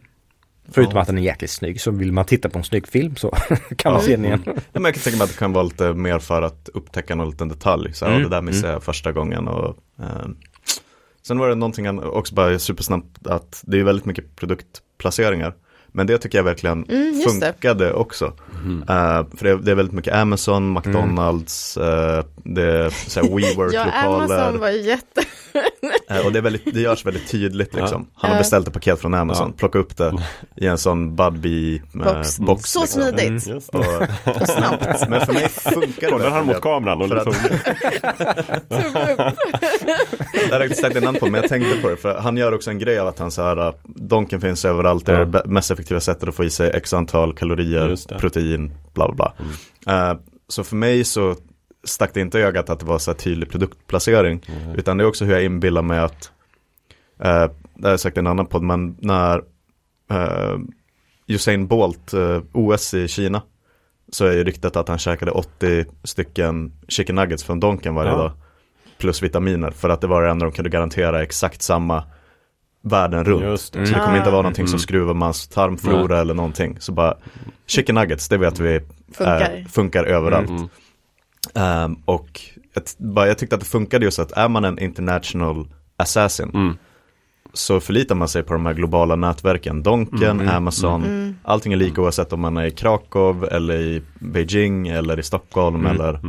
Förutom 0.72 0.96
Ja. 0.96 1.02
att 1.02 1.08
den 1.08 1.18
är 1.18 1.22
jäkligt 1.22 1.52
snygg, 1.52 1.82
så 1.82 1.92
vill 1.92 2.12
man 2.12 2.26
titta 2.26 2.50
på 2.50 2.58
en 2.58 2.64
snygg 2.64 2.88
film 2.88 3.16
så 3.16 3.30
kan 3.78 3.92
man 3.94 4.02
Ja. 4.02 4.06
se 4.08 4.12
den 4.16 4.26
igen. 4.26 4.42
Ja, 4.46 4.54
men 4.74 4.84
jag 4.84 4.94
kan 4.94 5.02
tänka 5.02 5.18
mig 5.18 5.24
att 5.26 5.32
det 5.32 5.38
kan 5.38 5.54
vara 5.54 5.64
lite 5.64 5.94
mer 5.94 6.20
för 6.20 6.42
att 6.42 6.70
upptäcka 6.74 7.16
någon 7.16 7.30
liten 7.30 7.48
detalj. 7.50 7.94
Så 7.94 8.06
här, 8.06 8.12
Mm, 8.12 8.24
det 8.24 8.36
där 8.36 8.42
missade 8.42 8.74
jag 8.74 8.84
första 8.84 9.12
gången. 9.12 9.48
Och, 9.48 9.78
ehm, 10.00 10.38
sen 11.22 11.38
var 11.38 11.50
det 11.50 11.56
någonting 11.56 12.00
också 12.00 12.36
bara 12.36 12.60
supersnabbt 12.60 13.28
att 13.28 13.62
det 13.68 13.80
är 13.80 13.84
väldigt 13.84 14.06
mycket 14.06 14.36
produktplaceringar. 14.36 15.54
Men 15.96 16.08
det 16.08 16.18
tycker 16.18 16.38
jag 16.38 16.44
verkligen 16.44 16.84
Mm, 16.90 17.14
just 17.22 17.42
det. 17.42 17.54
funkade 17.54 17.94
också. 17.94 18.26
Eh, 18.90 19.26
för 19.38 19.44
det, 19.44 19.58
det 19.58 19.72
är 19.72 19.76
väldigt 19.76 19.96
mycket 19.96 20.14
Amazon, 20.14 20.74
McDonalds, 20.74 21.78
eh, 21.78 22.24
det 22.44 22.62
är 22.64 22.90
så 23.10 23.20
här 23.22 23.28
Ja, 23.32 23.36
WeWork-lokaler. 23.38 24.36
Amazon 24.36 24.60
var 24.60 24.70
jätte... 24.70 25.22
Eh, 26.10 26.26
och 26.26 26.32
det, 26.32 26.40
är 26.40 26.42
väldigt, 26.44 26.74
det 26.74 26.82
görs 26.82 27.06
väldigt 27.06 27.28
tydligt 27.32 27.74
liksom. 27.74 28.08
Han 28.16 28.32
har 28.32 28.38
beställt 28.38 28.68
ett 28.68 28.74
paket 28.74 29.00
från 29.02 29.14
Amazon, 29.14 29.48
Ja. 29.50 29.54
plocka 29.58 29.80
upp 29.80 29.98
det 29.98 30.14
i 30.56 30.66
en 30.68 30.78
sån 30.78 31.16
Budbee 31.16 31.76
eh, 31.76 31.82
Box. 32.04 32.40
box. 32.40 32.70
Så 32.72 32.82
liksom. 32.82 33.02
smidigt. 33.02 33.46
Det. 33.46 33.78
Och, 33.78 33.86
Och 34.42 34.48
snabbt. 34.50 35.10
men 35.10 35.26
för 35.26 35.34
mig 35.34 35.50
funkar 35.50 36.02
det 36.02 36.12
Kollar 36.12 36.30
han 36.30 36.46
mot 36.46 36.56
det. 36.56 36.62
kameran 36.62 37.02
och 37.02 37.08
För 37.10 37.16
att- 37.16 37.28
liksom, 37.28 37.50
Jag 40.50 40.64
inte 40.64 40.76
sagt 40.76 40.94
det 40.96 41.02
namn 41.02 41.18
på 41.20 41.26
men 41.26 41.42
jag 41.42 41.50
tänkte 41.50 41.82
på 41.82 41.90
det 41.90 41.98
för 41.98 42.16
han 42.18 42.38
gör 42.38 42.54
också 42.54 42.70
en 42.70 42.80
grej 42.80 43.00
av 43.00 43.08
att 43.08 43.20
han 43.20 43.32
så 43.32 43.42
här 43.42 43.74
Donken 43.84 44.42
finns 44.42 44.66
överallt, 44.66 45.06
det 45.06 45.14
är 45.16 45.26
det 45.26 45.42
mest 45.46 45.72
effektiva 45.72 46.00
sättet 46.00 46.30
att 46.30 46.36
få 46.36 46.44
i 46.44 46.50
sig 46.50 46.72
x 46.74 46.94
antal 46.94 47.34
kalorier, 47.34 47.96
det. 48.10 48.18
protein, 48.20 48.72
bla 48.94 49.12
bla 49.12 49.34
bla. 49.86 50.12
Eh, 50.12 50.18
så 50.48 50.64
för 50.64 50.76
mig 50.76 51.04
så 51.04 51.36
stack 51.86 52.14
det 52.14 52.22
inte 52.22 52.40
i 52.40 52.42
ögat 52.42 52.70
att 52.70 52.80
det 52.80 52.86
var 52.86 53.00
så 53.00 53.12
här 53.12 53.18
tydlig 53.18 53.50
produktplacering. 53.50 54.42
Mm. 54.48 54.76
Utan 54.76 54.98
det 54.98 55.04
är 55.04 55.08
också 55.08 55.26
hur 55.26 55.34
jag 55.34 55.44
inbillar 55.44 55.82
mig 55.82 56.00
att, 56.00 56.32
eh, 57.20 57.46
det 57.76 57.84
har 57.84 57.90
jag 57.90 58.00
sagt 58.00 58.18
i 58.18 58.20
en 58.20 58.28
annan 58.28 58.46
podd, 58.46 58.64
men 58.64 58.96
när 59.00 59.38
eh, 60.12 60.58
Usain 61.28 61.68
Bolt, 61.68 62.14
eh, 62.14 62.42
OS 62.54 62.94
i 62.94 63.08
Kina, 63.08 63.42
så 64.12 64.26
är 64.26 64.32
ju 64.34 64.44
ryktet 64.44 64.76
att 64.76 64.88
han 64.88 64.98
käkade 64.98 65.32
80 65.32 65.86
stycken 66.04 66.72
chicken 66.88 67.16
nuggets 67.16 67.44
från 67.44 67.60
Donken 67.60 67.96
varje 67.96 68.12
Ja. 68.12 68.18
dag. 68.18 68.32
Plus 68.98 69.24
vitaminer, 69.24 69.72
för 69.72 69.90
att 69.90 70.02
det 70.02 70.08
var 70.08 70.22
det 70.24 70.30
enda 70.30 70.46
de 70.46 70.52
kunde 70.52 70.70
garantera 70.70 71.24
exakt 71.24 71.62
samma 71.62 72.04
världen 72.82 73.26
runt. 73.26 73.44
Just 73.44 73.74
det. 73.74 73.86
Så 73.88 73.94
det 73.94 74.00
kommer 74.00 74.18
inte 74.18 74.30
vara 74.30 74.42
någonting 74.42 74.68
som 74.68 74.74
Mm. 74.74 74.80
skruvar 74.80 75.14
mans 75.14 75.48
tarmflora 75.48 76.20
eller 76.20 76.34
någonting. 76.34 76.78
Så 76.80 76.92
bara, 76.92 77.18
chicken 77.68 77.96
nuggets, 77.96 78.30
det 78.30 78.38
vet 78.38 78.60
vi 78.60 78.80
Funkar. 79.14 79.42
eh, 79.58 79.66
funkar 79.66 80.04
överallt. 80.04 80.72
Mm. 81.56 81.68
Ehm, 81.68 81.96
och 82.06 82.42
ett, 82.76 82.96
bara, 82.98 83.28
jag 83.28 83.38
tyckte 83.38 83.56
att 83.56 83.62
det 83.62 83.68
funkade 83.68 84.06
just 84.06 84.20
att 84.20 84.32
är 84.32 84.50
man 84.50 84.66
en 84.66 84.80
international 84.80 85.68
assassin 85.98 86.52
Mm. 86.54 86.78
så 87.54 87.80
förlitar 87.80 88.16
man 88.16 88.28
sig 88.28 88.44
på 88.44 88.54
de 88.54 88.66
här 88.66 88.74
globala 88.74 89.16
nätverken. 89.16 89.84
Donken, 89.84 90.40
Mm. 90.40 90.50
Amazon, 90.56 91.04
Mm. 91.04 91.36
allting 91.44 91.74
är 91.74 91.78
lika 91.78 92.02
oavsett 92.02 92.34
om 92.34 92.40
man 92.42 92.58
är 92.58 92.66
i 92.66 92.72
Krakow 92.72 93.48
eller 93.52 93.76
i 93.76 94.02
Beijing 94.20 94.88
eller 94.88 95.20
i 95.20 95.24
Stockholm 95.24 95.76
Mm. 95.76 95.92
eller 95.92 96.20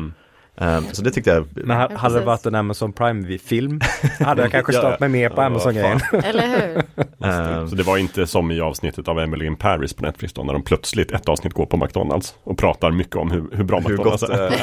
Ehm, 0.59 0.84
Så 0.92 1.02
det 1.02 1.11
tyckte 1.11 1.30
jag 1.30 1.46
Men 1.52 1.76
hade 1.96 2.18
det 2.18 2.24
varit 2.24 2.46
en 2.46 2.54
Amazon 2.54 2.92
Prime-film 2.92 3.80
hade 4.20 4.42
jag 4.42 4.50
kanske 4.50 4.72
stått 4.72 5.00
mig 5.00 5.09
mer 5.09 5.28
på 5.28 5.40
ja, 5.42 5.46
Amazon-grejen. 5.46 6.00
Eller 6.24 6.48
hur? 6.48 6.82
ehm, 7.28 7.68
Så 7.68 7.76
det 7.76 7.82
var 7.82 7.96
inte 7.96 8.26
som 8.26 8.50
i 8.50 8.61
avsnittet 8.61 9.09
av 9.09 9.20
Emily 9.20 9.46
in 9.46 9.57
Paris 9.57 9.92
på 9.94 10.02
Netflix 10.04 10.32
då, 10.34 10.42
när 10.42 10.52
de 10.52 10.62
plötsligt 10.62 11.12
ett 11.12 11.28
avsnitt 11.28 11.52
går 11.54 11.66
på 11.66 11.76
McDonalds 11.76 12.34
och 12.44 12.59
pratar 12.59 12.90
mycket 12.90 13.16
om 13.16 13.30
hur, 13.30 13.44
hur 13.52 13.64
bra 13.64 13.80
hur 13.80 13.88
McDonalds 13.90 14.22
gott 14.22 14.30
är. 14.30 14.34
är 14.36 14.50
det? 14.50 14.57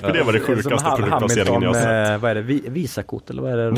För 0.00 0.12
det 0.12 0.22
var 0.22 0.32
det 0.32 0.40
sjukaste 0.40 0.90
produktplaceringen 0.96 1.62
jag 1.62 1.76
sett. 1.76 2.10
eh, 2.10 2.18
vad 2.18 2.30
är 2.30 2.34
det, 2.34 2.42
Vi- 2.42 2.64
Visakort 2.68 3.30
eller 3.30 3.42
vad 3.42 3.52
är 3.52 3.56
det? 3.56 3.70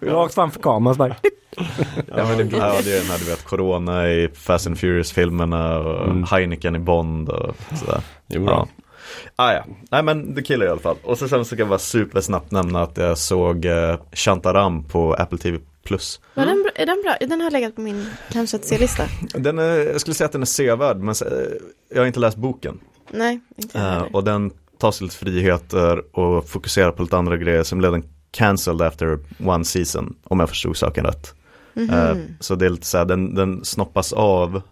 rakt 0.00 0.34
framför 0.34 0.60
kameran 0.60 0.94
så 0.94 0.98
bara, 0.98 1.14
Ja, 1.56 1.64
men 2.36 2.36
det, 2.48 2.56
ja, 2.56 2.74
det 2.84 2.92
är 2.96 3.00
den 3.00 3.10
här 3.10 3.18
du 3.18 3.24
vet, 3.24 3.44
Corona 3.44 4.10
i 4.10 4.28
Fast 4.34 4.66
and 4.66 4.78
Furious-filmerna 4.78 5.78
och 5.78 6.04
Mm. 6.08 6.24
Heineken 6.24 6.76
i 6.76 6.78
Bond 6.78 7.28
och 7.28 7.54
sådär. 7.78 8.00
Jo, 8.28 8.44
Ja. 8.44 8.50
ja. 8.50 8.68
Ah, 9.36 9.52
ja, 9.52 9.64
nej 9.90 10.02
men 10.02 10.34
The 10.34 10.42
Killer 10.42 10.66
i 10.66 10.68
alla 10.68 10.80
fall. 10.80 10.96
Och 11.04 11.18
så 11.18 11.28
sen 11.28 11.38
så 11.38 11.44
ska 11.44 11.56
jag 11.58 11.68
bara 11.68 11.78
supersnabbt 11.78 12.50
nämna 12.50 12.82
att 12.82 12.96
jag 12.96 13.18
såg 13.18 13.64
eh, 13.64 13.96
Shantaram 14.12 14.84
på 14.84 15.14
Apple 15.14 15.38
TV 15.38 15.58
Plus. 15.84 16.20
Var 16.34 16.46
den 16.46 16.62
bra? 16.62 16.72
Är 16.74 16.86
den 16.86 17.02
bra? 17.02 17.16
Den 17.28 17.40
har 17.40 17.50
legat 17.50 17.74
på 17.76 17.80
min 17.80 18.06
kanske 18.32 18.56
att 18.56 18.64
se-lista. 18.64 19.02
Den 19.34 19.58
är, 19.58 19.76
jag 19.92 20.00
skulle 20.00 20.14
säga 20.14 20.26
att 20.26 20.32
den 20.32 20.42
är 20.42 20.46
sevärd, 20.46 20.96
men 20.96 21.08
eh, 21.26 21.32
jag 21.94 22.00
har 22.00 22.06
inte 22.06 22.20
läst 22.20 22.36
boken. 22.36 22.80
Nej, 23.10 23.40
inte 23.56 23.78
Eh, 23.78 24.02
och 24.02 24.24
den 24.24 24.50
tar 24.78 24.90
sig 24.92 25.04
lite 25.04 25.16
friheter 25.16 26.16
och 26.18 26.48
fokuserar 26.48 26.90
på 26.92 27.02
lite 27.02 27.16
andra 27.16 27.36
grejer 27.36 27.62
som 27.62 27.78
blev 27.78 27.92
den 27.92 28.04
cancelled 28.30 28.82
after 28.86 29.18
one 29.44 29.64
season, 29.64 30.14
om 30.24 30.40
jag 30.40 30.48
förstod 30.48 30.76
saken 30.76 31.04
rätt. 31.04 31.34
Mhm. 31.74 31.90
Eh, 31.90 32.16
så 32.40 32.54
det 32.54 32.66
är 32.66 32.70
lite 32.70 32.86
så 32.86 32.98
här, 32.98 33.04
den, 33.04 33.34
den 33.34 33.64
snoppas 33.64 34.12
av 34.12 34.62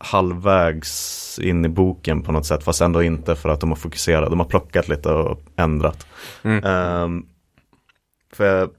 halvvägs 0.00 1.38
in 1.42 1.64
i 1.64 1.68
boken 1.68 2.22
på 2.22 2.32
något 2.32 2.46
sätt, 2.46 2.64
fast 2.64 2.80
ändå 2.80 3.02
inte 3.02 3.34
för 3.36 3.48
att 3.48 3.60
de 3.60 3.68
har 3.70 3.76
fokuserat, 3.76 4.30
de 4.30 4.38
har 4.40 4.46
plockat 4.46 4.88
lite 4.88 5.08
och 5.12 5.40
ändrat. 5.56 6.06
Mm. 6.42 6.64
Ehm, 6.64 7.26
för 8.32 8.44
jag, 8.58 8.70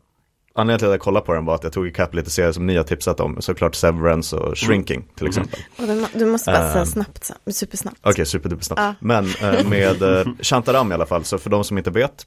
anledningen 0.53 0.80
till 0.80 0.88
att 0.88 0.91
jag 0.93 0.99
kollade 1.01 1.25
på 1.25 1.34
den 1.34 1.45
var 1.45 1.55
att 1.55 1.63
jag 1.63 1.73
tog 1.73 1.88
ikapp 1.88 2.13
lite 2.15 2.30
serier 2.30 2.51
som 2.51 2.65
ni 2.67 2.78
har 2.78 2.84
tipsat 2.84 3.19
om, 3.19 3.41
såklart 3.41 3.75
Severance 3.75 4.36
och 4.36 4.57
Shrinking 4.57 5.05
till 5.15 5.28
exempel. 5.28 5.59
Och 5.78 5.88
den, 5.88 6.05
du 6.13 6.25
måste 6.25 6.51
bara 6.51 6.69
säga 6.71 6.80
Ehm. 6.82 6.86
snabbt, 6.86 7.23
så- 7.23 7.51
supersnabbt. 7.51 7.97
Okej, 8.03 8.25
superdupersnabbt. 8.25 8.82
Ja. 8.82 8.93
Men 8.99 9.25
eh, 9.41 9.67
med 9.69 10.01
eh, 10.01 10.28
Shantaram 10.41 10.91
i 10.91 10.93
alla 10.95 11.05
fall, 11.05 11.23
så 11.23 11.38
för 11.38 11.49
de 11.49 11.63
som 11.63 11.78
inte 11.78 11.91
vet 11.91 12.25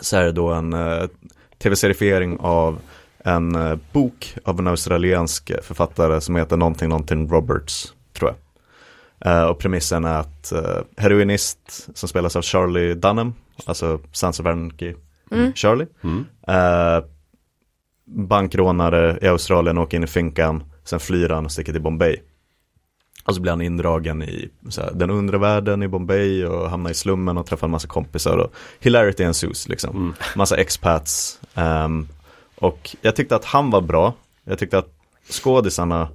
så 0.00 0.16
är 0.16 0.24
det 0.24 0.32
då 0.32 0.48
en 0.48 0.72
eh, 0.72 1.04
tv-serifiering 1.58 2.38
av 2.40 2.78
en 3.26 3.54
eh, 3.54 3.78
bok 3.92 4.34
av 4.44 4.58
en 4.58 4.66
australiensk 4.66 5.52
författare 5.62 6.20
som 6.20 6.36
heter 6.36 6.56
någonting, 6.56 6.88
någonting 6.88 7.28
Roberts, 7.28 7.94
tror 8.18 8.30
jag. 8.30 8.36
Eh, 9.32 9.44
och 9.44 9.58
premissen 9.58 10.04
är 10.04 10.18
att 10.20 10.52
eh, 10.52 10.78
heroinist 10.96 11.88
som 11.94 12.08
spelas 12.08 12.36
av 12.36 12.42
Charlie 12.42 12.94
Dunham, 12.94 13.34
alltså 13.66 13.94
of 13.94 14.40
Anarchy 14.46 14.94
Mm. 15.30 15.52
Charlie. 15.54 15.86
Mm. 16.04 16.24
Eh, 16.48 17.04
bankrånare 18.04 19.18
i 19.22 19.28
Australien 19.28 19.78
åker 19.78 19.96
in 19.96 20.04
i 20.04 20.06
finkan, 20.06 20.64
sen 20.84 21.00
flyr 21.00 21.28
han 21.28 21.44
och 21.44 21.52
sticker 21.52 21.72
till 21.72 21.82
Bombay. 21.82 22.16
Och 23.24 23.34
så 23.34 23.40
blir 23.40 23.52
han 23.52 23.62
indragen 23.62 24.22
i 24.22 24.48
så 24.68 24.80
här, 24.82 24.90
den 24.94 25.10
undre 25.10 25.38
världen 25.38 25.82
i 25.82 25.88
Bombay 25.88 26.44
och 26.44 26.70
hamnar 26.70 26.90
i 26.90 26.94
slummen 26.94 27.38
och 27.38 27.46
träffar 27.46 27.66
en 27.66 27.70
massa 27.70 27.88
kompisar 27.88 28.38
och 28.38 28.54
hilarity 28.80 29.22
ensues 29.22 29.68
liksom. 29.68 29.96
Mm. 29.96 30.14
Massa 30.36 30.56
expats. 30.56 31.40
ehm, 31.54 32.08
och 32.58 32.96
jag 33.00 33.16
tyckte 33.16 33.36
att 33.36 33.44
han 33.44 33.70
var 33.70 33.80
bra. 33.80 34.14
Jag 34.44 34.58
tyckte 34.58 34.78
att 34.78 34.92
skådisarna 35.30 36.08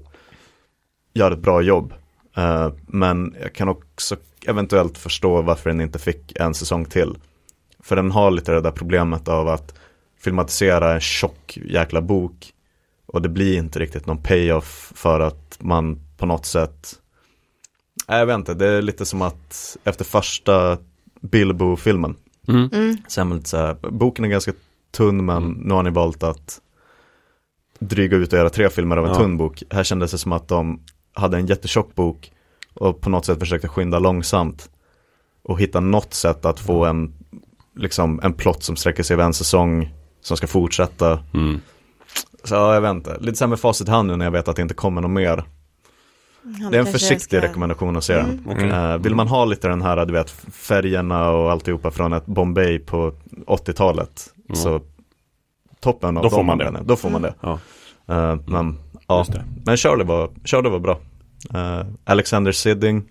gör 1.13 1.31
ett 1.31 1.39
bra 1.39 1.61
jobb. 1.61 1.93
Eh, 2.37 2.73
men 2.87 3.35
jag 3.41 3.53
kan 3.53 3.69
också 3.69 4.15
eventuellt 4.45 4.97
förstå 4.97 5.41
varför 5.41 5.69
den 5.69 5.81
inte 5.81 5.99
fick 5.99 6.39
en 6.39 6.53
säsong 6.53 6.85
till. 6.85 7.17
För 7.79 7.95
den 7.95 8.11
har 8.11 8.31
lite 8.31 8.51
det 8.51 8.61
där 8.61 8.71
problemet 8.71 9.27
av 9.27 9.47
att 9.47 9.73
filmatisera 10.19 10.93
en 10.93 11.01
tjock 11.01 11.57
jäkla 11.65 12.01
bok 12.01 12.53
och 13.05 13.21
det 13.21 13.29
blir 13.29 13.57
inte 13.57 13.79
riktigt 13.79 14.05
någon 14.05 14.23
payoff 14.23 14.91
för 14.95 15.19
att 15.19 15.57
man 15.59 15.99
på 16.17 16.25
något 16.25 16.45
sätt 16.45 16.97
Nej, 18.07 18.19
jag 18.19 18.25
vet 18.25 18.35
inte, 18.35 18.53
det 18.53 18.67
är 18.67 18.81
lite 18.81 19.05
som 19.05 19.21
att 19.21 19.77
efter 19.83 20.05
första 20.05 20.77
Bilbo-filmen 21.21 22.15
Mm. 22.47 22.69
Mm. 22.73 22.97
så 23.07 23.21
är 23.21 23.25
man 23.25 23.37
lite 23.37 23.49
så 23.49 23.57
här, 23.57 23.73
boken 23.73 24.25
är 24.25 24.29
ganska 24.29 24.51
tunn 24.91 25.25
men 25.25 25.37
Mm. 25.43 25.51
nu 25.51 25.73
har 25.73 25.83
ni 25.83 25.89
valt 25.89 26.23
att 26.23 26.61
dryga 27.79 28.17
ut 28.17 28.33
och 28.33 28.39
göra 28.39 28.49
tre 28.49 28.69
filmer 28.69 28.97
av 28.97 29.05
en 29.05 29.11
Ja. 29.11 29.17
tunn 29.17 29.37
bok. 29.37 29.63
Här 29.69 29.83
kändes 29.83 30.11
det 30.11 30.17
som 30.17 30.31
att 30.31 30.47
de 30.47 30.79
hade 31.13 31.37
en 31.37 31.45
jättetjock 31.45 31.95
bok 31.95 32.31
och 32.73 33.01
på 33.01 33.09
något 33.09 33.25
sätt 33.25 33.39
försökte 33.39 33.67
skynda 33.67 33.99
långsamt 33.99 34.69
och 35.43 35.59
hitta 35.59 35.79
något 35.79 36.13
sätt 36.13 36.45
att 36.45 36.59
få 36.59 36.85
en, 36.85 37.13
liksom, 37.75 38.19
en 38.23 38.33
plott 38.33 38.63
som 38.63 38.75
sträcker 38.75 39.03
sig 39.03 39.13
över 39.13 39.23
en 39.23 39.33
säsong 39.33 39.89
som 40.21 40.37
ska 40.37 40.47
fortsätta. 40.47 41.19
Mm. 41.33 41.59
Så 42.43 42.55
ja, 42.55 42.73
jag 42.73 42.81
vet 42.81 42.91
inte, 42.91 43.17
lite 43.19 43.47
med 43.47 43.59
facit 43.59 43.87
hand 43.87 44.07
nu 44.07 44.15
när 44.15 44.25
jag 44.25 44.31
vet 44.31 44.47
att 44.47 44.55
det 44.55 44.61
inte 44.61 44.73
kommer 44.73 45.01
något 45.01 45.11
mer. 45.11 45.43
Ja, 46.43 46.69
Det 46.69 46.77
är 46.77 46.79
en 46.79 46.85
försiktig 46.91 47.39
ska- 47.39 47.41
rekommendation 47.47 47.97
att 47.97 48.03
se 48.03 48.13
den. 48.15 48.25
Mm. 48.29 48.43
Okej. 48.49 48.69
Eh, 48.69 48.97
vill 48.97 49.15
man 49.15 49.27
ha 49.27 49.45
lite 49.45 49.67
den 49.67 49.81
här, 49.81 50.05
du 50.05 50.13
vet, 50.13 50.29
färgerna 50.51 51.29
och 51.29 51.51
alltihopa 51.51 51.91
från 51.91 52.13
ett 52.13 52.25
Bombay 52.25 52.79
på 52.79 53.13
80-talet. 53.47 54.33
Mm. 54.53 54.63
Så 54.63 54.81
toppen 55.79 56.17
av 56.17 56.23
Då 56.23 56.29
får 56.29 56.43
man 56.43 56.57
det. 56.57 56.81
Då 56.85 56.95
får 56.95 57.09
man 57.09 57.21
det. 57.21 57.33
Ja. 57.41 57.59
Eh, 58.07 58.35
men, 58.47 58.79
ja. 59.07 59.25
Men 59.65 59.77
Shirley 59.77 60.05
var, 60.07 60.29
Shirley 60.45 60.71
var 60.71 60.79
bra. 60.79 60.99
Eh, 61.53 61.85
Alexander 62.03 62.51
Sidding 62.51 63.03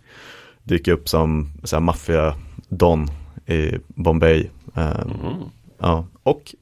dyker 0.62 0.92
upp 0.92 1.08
som 1.08 1.52
så 1.64 1.76
här 1.76 1.80
maffia 1.80 2.34
Don 2.68 3.08
i 3.46 3.78
Bombay. 3.88 4.50
Eh, 4.76 4.90
Mm. 5.00 5.42
Ja, 5.82 6.06
och 6.22 6.54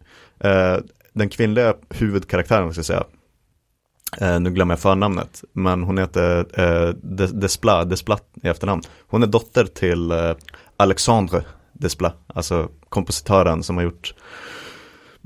den 1.13 1.29
kvinnliga 1.29 1.75
huvudkaraktären, 1.91 2.73
ska 2.73 2.79
jag 2.79 2.87
säga. 2.87 3.05
Eh, 4.21 4.41
nu 4.41 4.51
glömmer 4.51 4.73
jag 4.75 4.81
förnamnet, 4.81 5.45
men 5.53 5.83
hon 5.83 5.99
heter 5.99 6.39
eh, 6.61 6.95
Des- 7.03 7.33
Desplat, 7.41 7.91
Desplat 7.91 8.25
i 8.43 8.49
efternamn. 8.49 8.83
Hon 9.09 9.23
är 9.23 9.27
dotter 9.27 9.65
till 9.65 10.11
eh, 10.11 10.33
Alexandre 10.77 11.43
Desplat, 11.73 12.17
alltså 12.27 12.69
kompositören 12.89 13.63
som 13.63 13.77
har 13.77 13.85
gjort 13.85 14.15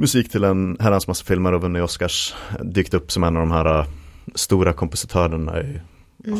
musik 0.03 0.31
till 0.31 0.45
en 0.45 0.77
herrans 0.81 1.07
massa 1.09 1.25
filmer 1.25 1.53
och 1.53 1.61
vunnit 1.63 1.83
Oscars. 1.83 2.35
Dykt 2.61 2.95
upp 2.95 3.13
som 3.13 3.25
en 3.25 3.37
av 3.37 3.43
de 3.43 3.51
här 3.51 3.79
eh, 3.81 3.87
stora 4.35 4.73
kompositörerna 4.73 5.61
i 5.63 5.81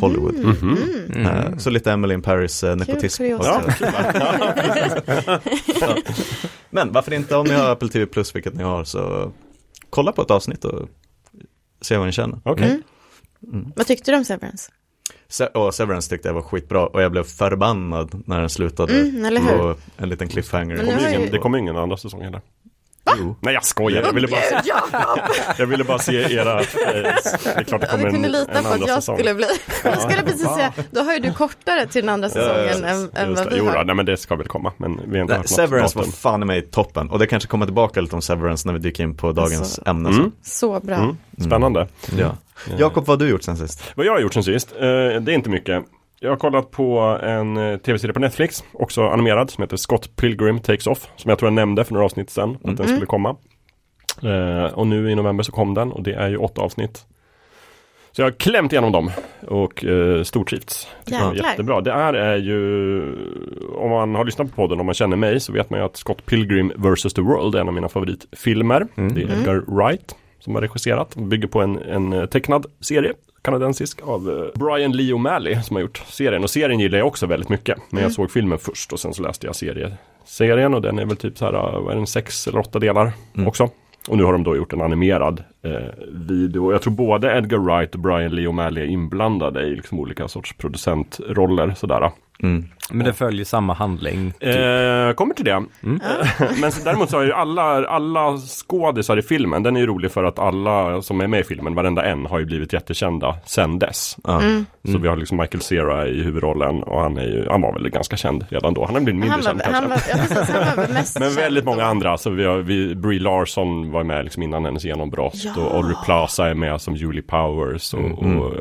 Hollywood. 0.01 0.35
Mhm. 0.39 0.77
Mm. 1.15 1.27
Eh, 1.27 1.57
så 1.59 1.71
lite 1.71 1.93
Emily 1.93 2.15
in 2.15 2.23
Paris 2.23 2.65
eh, 2.65 2.77
nepotism. 2.77 3.17
kuriosa. 3.23 3.63
Ja. 5.81 5.97
Men 6.71 6.93
varför 6.93 7.13
inte 7.15 7.37
om 7.37 7.47
ni 7.47 7.55
har 7.55 7.71
Apple 7.71 7.89
TV 7.89 8.07
Plus, 8.07 8.35
vilket 8.37 8.55
ni 8.55 8.63
har, 8.63 8.85
så 8.85 9.33
kolla 9.91 10.13
på 10.13 10.23
ett 10.23 10.31
avsnitt 10.31 10.65
och 10.65 10.89
se 11.81 11.97
vad 11.97 12.07
ni 12.07 12.13
känner. 12.13 12.39
Okej. 12.45 12.67
Mm. 12.67 12.83
Mm. 13.53 13.73
Vad 13.77 13.87
tyckte 13.87 14.11
du 14.11 14.17
om 14.17 14.25
Severance? 14.25 14.73
Se- 15.29 15.47
och 15.47 15.75
Severance 15.75 16.11
tyckte 16.11 16.29
jag 16.29 16.35
var 16.35 16.43
skitbra 16.43 16.87
och 16.87 17.03
jag 17.03 17.13
blev 17.13 17.23
förbannad 17.25 18.23
när 18.27 18.41
den 18.41 18.51
slutade 18.51 19.01
Mm, 19.01 19.25
eller 19.25 19.41
hur? 19.41 19.59
på 19.59 19.75
en 19.97 20.09
liten 20.09 20.29
cliffhanger. 20.29 20.77
Det 20.77 20.93
har 20.93 21.09
ingen, 21.09 21.23
ju- 21.23 21.29
det 21.29 21.39
kommer 21.39 21.59
ingen 21.59 21.77
andra 21.77 21.97
säsong 21.97 22.23
heller. 22.23 22.41
Jo. 23.19 23.37
Nej 23.41 23.55
jag 23.55 23.65
skojar, 23.65 24.03
jag 24.03 24.13
ville 24.13 24.29
bara 24.29 24.41
se, 24.41 24.61
jag 25.59 25.67
ville 25.67 25.85
bara 25.85 25.99
se 25.99 26.35
era, 26.35 26.61
eh, 26.61 26.65
det 26.65 27.09
är 27.57 27.63
klart 27.63 27.81
det 27.81 27.87
Ja, 27.87 27.91
kommer 27.91 28.03
du 28.03 28.07
en, 28.09 28.13
kunde 28.13 28.29
en 28.29 28.33
lita 28.33 28.63
på 28.63 28.69
att 28.69 28.81
jag 28.81 28.89
säsong. 28.89 29.17
skulle 29.19 29.35
bli. 29.35 29.47
Jag 29.85 30.01
skulle 30.03 30.23
precis 30.23 30.43
Ja. 30.45 30.55
säga, 30.57 30.73
då 30.91 31.01
har 31.01 31.13
ju 31.15 31.19
du 31.19 31.33
kortare 31.33 31.87
till 31.87 32.03
den 32.03 32.09
andra 32.09 32.29
säsongen 32.29 32.85
än, 32.85 33.11
än 33.15 33.35
vad 33.35 33.45
det. 33.45 33.51
vi 33.51 33.57
Jo, 33.59 33.67
har. 33.69 33.85
nej 33.85 33.95
men 33.97 34.07
det 34.07 34.17
ska 34.17 34.37
väl 34.37 34.47
komma, 34.49 34.73
men 34.77 34.97
vi 34.97 34.99
har 34.99 35.05
inte 35.07 35.17
Nej, 35.17 35.27
hört 35.27 35.39
något 35.39 35.49
Severance 35.51 35.99
var 35.99 36.03
datum. 36.05 36.13
fan 36.13 36.43
i 36.43 36.47
mig 36.47 36.63
toppen 36.63 37.11
och 37.11 37.19
det 37.19 37.27
kanske 37.27 37.49
kommer 37.49 37.67
tillbaka 37.67 38.01
lite 38.01 38.17
om 38.17 38.23
Severance 38.23 38.69
när 38.69 38.73
vi 38.73 38.79
dyker 38.81 39.05
in 39.05 39.17
på 39.17 39.33
dagens 39.33 39.59
Alltså. 39.61 39.83
ämne. 39.87 40.09
Mm. 40.09 40.33
Så 40.43 40.81
bra. 40.81 40.97
Mm. 40.97 41.17
Spännande. 41.39 41.89
Ja. 42.19 42.37
Jakob, 42.79 43.07
vad 43.07 43.21
har 43.21 43.27
du 43.27 43.31
gjort 43.33 43.43
sen 43.43 43.57
sist? 43.57 43.83
Vad 43.95 44.07
jag 44.07 44.13
har 44.13 44.21
gjort 44.21 44.35
sen 44.35 44.45
sist, 44.45 44.73
eh, 44.73 44.81
det 44.81 44.85
är 45.05 45.31
inte 45.31 45.51
mycket. 45.51 45.85
Jag 46.23 46.31
har 46.31 46.37
kollat 46.37 46.71
på 46.71 46.99
en 47.23 47.57
eh, 47.57 47.79
tv-serie 47.79 48.13
på 48.13 48.21
Netflix, 48.21 48.65
också 48.73 49.09
animerad, 49.09 49.51
som 49.51 49.63
heter 49.63 49.77
Scott 49.77 50.17
Pilgrim 50.17 50.61
Takes 50.61 50.87
Off. 50.87 51.09
Som 51.17 51.29
jag 51.29 51.39
tror 51.39 51.47
jag 51.47 51.55
nämnde 51.55 51.85
för 51.85 51.93
några 51.93 52.05
avsnitt 52.05 52.31
sedan, 52.31 52.59
att 52.65 52.77
den 52.77 52.89
skulle 52.89 53.07
komma. 53.07 53.37
Eh, 54.23 54.65
och 54.65 54.87
nu 54.87 55.11
i 55.11 55.15
november 55.15 55.45
så 55.45 55.53
kom 55.53 55.75
den 55.75 55.93
och 55.93 56.03
det 56.03 56.13
är 56.13 56.29
ju 56.29 56.37
åtta 56.37 56.61
avsnitt. 56.61 57.07
Så 58.13 58.23
jag 58.23 58.27
har 58.27 58.31
klämt 58.33 58.73
igenom 58.73 58.93
dem 58.93 59.11
och 59.49 59.85
eh, 59.85 60.23
stortrivts. 60.23 60.89
Jäklar. 61.05 61.35
Jättebra. 61.35 61.81
Det 61.81 61.93
här 61.93 62.15
är 62.15 62.37
ju, 62.37 63.03
om 63.77 63.91
man 63.91 64.15
har 64.15 64.25
lyssnat 64.25 64.51
på 64.51 64.57
podden, 64.57 64.81
om 64.81 64.87
man 64.87 64.95
känner 64.95 65.17
mig, 65.17 65.41
så 65.41 65.53
vet 65.53 65.71
man 65.71 65.81
ju 65.81 65.87
att 65.87 65.97
Scott 65.97 66.27
Pilgrim 66.27 66.73
vs. 66.77 67.15
The 67.15 67.23
World 67.23 67.55
är 67.55 67.61
en 67.61 67.69
av 67.69 67.75
mina 67.75 67.89
favoritfilmer. 67.89 68.87
Mm. 68.97 69.15
Det 69.15 69.23
är 69.23 69.39
Edgar 69.39 69.65
Wright 69.67 70.17
som 70.39 70.55
har 70.55 70.63
regisserat. 70.63 71.17
Bygger 71.17 71.49
på 71.49 71.61
en, 71.61 71.79
en 71.79 72.13
eh, 72.13 72.27
tecknad 72.27 72.67
serie, 72.81 73.13
kanadensisk, 73.43 74.03
av 74.03 74.31
eh, 74.31 74.61
Brian 74.61 74.93
Lee 74.93 75.13
O'Malley 75.13 75.61
som 75.63 75.77
har 75.77 75.81
gjort 75.81 76.03
serien. 76.07 76.43
Och 76.43 76.51
serien 76.51 76.81
gillar 76.81 76.99
jag 76.99 77.07
också 77.07 77.27
väldigt 77.27 77.49
mycket. 77.49 77.79
Men 77.91 78.03
jag 78.03 78.13
såg 78.13 78.31
filmen 78.31 78.59
först 78.59 78.93
och 78.93 79.01
sen 79.01 79.15
så 79.15 79.23
läste 79.23 79.47
jag 79.47 79.57
serie, 79.57 79.93
serien 80.25 80.75
och 80.75 80.83
den 80.83 80.99
är 80.99 81.05
väl 81.07 81.17
typ 81.17 81.39
så 81.39 81.45
här, 81.45 81.53
eh, 81.55 81.81
vad 81.81 81.93
är 81.93 81.97
den, 81.97 82.07
sex 82.07 82.47
eller 82.49 82.59
åtta 82.59 82.79
delar 82.79 83.13
Mm. 83.35 83.49
också. 83.49 83.69
Och 84.09 84.17
nu 84.17 84.25
har 84.25 84.33
de 84.33 84.45
då 84.45 84.57
gjort 84.57 84.73
en 84.73 84.81
animerad 84.81 85.43
eh, 85.65 85.73
video. 86.13 86.73
Jag 86.73 86.83
tror 86.83 86.93
både 86.93 87.37
Edgar 87.39 87.59
Wright 87.59 87.95
och 87.95 88.01
Brian 88.01 88.35
Lee 88.35 88.47
O'Malley 88.49 88.79
är 88.81 88.87
inblandade 88.87 89.63
i 89.63 89.77
liksom 89.77 89.99
olika 90.01 90.29
sorts 90.29 90.53
producentroller 90.57 91.75
sådär. 91.75 92.11
Mm. 92.43 92.69
Men 92.91 93.07
det 93.07 93.13
följer 93.13 93.45
samma 93.45 93.75
handling. 93.75 94.33
typ. 94.33 94.43
Eh, 94.57 95.13
kommer 95.15 95.35
till 95.35 95.45
det. 95.45 95.51
Mm. 95.83 96.01
Men 96.61 96.73
så, 96.73 96.85
däremot 96.85 97.11
så 97.11 97.17
har 97.17 97.25
ju 97.25 97.33
alla, 97.33 97.63
alla 97.87 98.37
skådisar 98.39 99.17
i 99.17 99.23
filmen, 99.23 99.63
den 99.63 99.77
är 99.77 99.81
ju 99.81 99.87
rolig 99.87 100.11
för 100.11 100.25
att 100.25 100.39
alla 100.39 101.03
som 101.03 101.21
är 101.21 101.27
med 101.27 101.41
i 101.41 101.45
filmen, 101.45 101.75
varenda 101.75 102.05
en, 102.05 102.27
har 102.27 102.39
ju 102.39 102.45
blivit 102.45 102.73
jättekända 102.73 103.37
sen 103.47 103.79
dess. 103.79 104.17
Ja. 104.25 104.41
Mm. 104.43 104.67
Så 104.85 104.99
vi 104.99 105.09
har 105.09 105.17
liksom 105.17 105.39
Michael 105.39 105.63
Cera 105.63 106.09
i 106.09 106.23
huvudrollen 106.23 106.83
och 106.83 107.01
han, 107.01 107.17
är 107.19 107.23
ju, 107.27 107.47
han 107.51 107.61
var 107.61 107.73
väl 107.73 107.89
ganska 107.89 108.17
känd 108.17 108.45
redan 108.49 108.75
då. 108.75 108.85
Han 108.87 108.95
har 108.95 109.03
blivit 109.03 109.21
mindre 109.21 109.31
Han 109.31 109.41
var, 109.41 109.49
känd 109.51 109.63
kanske. 109.63 109.81
han, 109.81 109.89
var, 109.91 109.97
ja, 110.09 110.17
precis, 110.37 110.55
var 110.89 110.89
mest 110.95 111.19
Men 111.21 111.35
väldigt 111.35 111.65
många 111.65 111.85
andra, 111.85 112.19
så 112.19 112.31
vi 112.31 112.45
har, 112.45 112.57
vi, 112.59 112.95
Brie 112.95 113.21
Larson 113.21 113.91
var 113.91 114.05
med 114.05 114.25
liksom 114.25 114.43
innan 114.43 114.65
hennes 114.65 114.85
genombrott 114.85 115.35
Ja. 115.57 115.63
och 115.63 115.77
Audrey 115.77 115.97
Plaza 116.05 116.49
är 116.49 116.55
med 116.55 116.81
som 116.81 116.97
Julie 116.97 117.23
Powers 117.23 117.95
och, 117.95 118.01
Mm. 118.23 118.39
och 118.41 118.55
eh, 118.55 118.61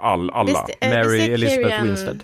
all, 0.00 0.30
alla. 0.30 0.46
Visst, 0.46 0.76
eh, 0.80 0.88
Mary 0.90 1.20
Elizabeth 1.20 1.82
Kieran- 1.82 2.20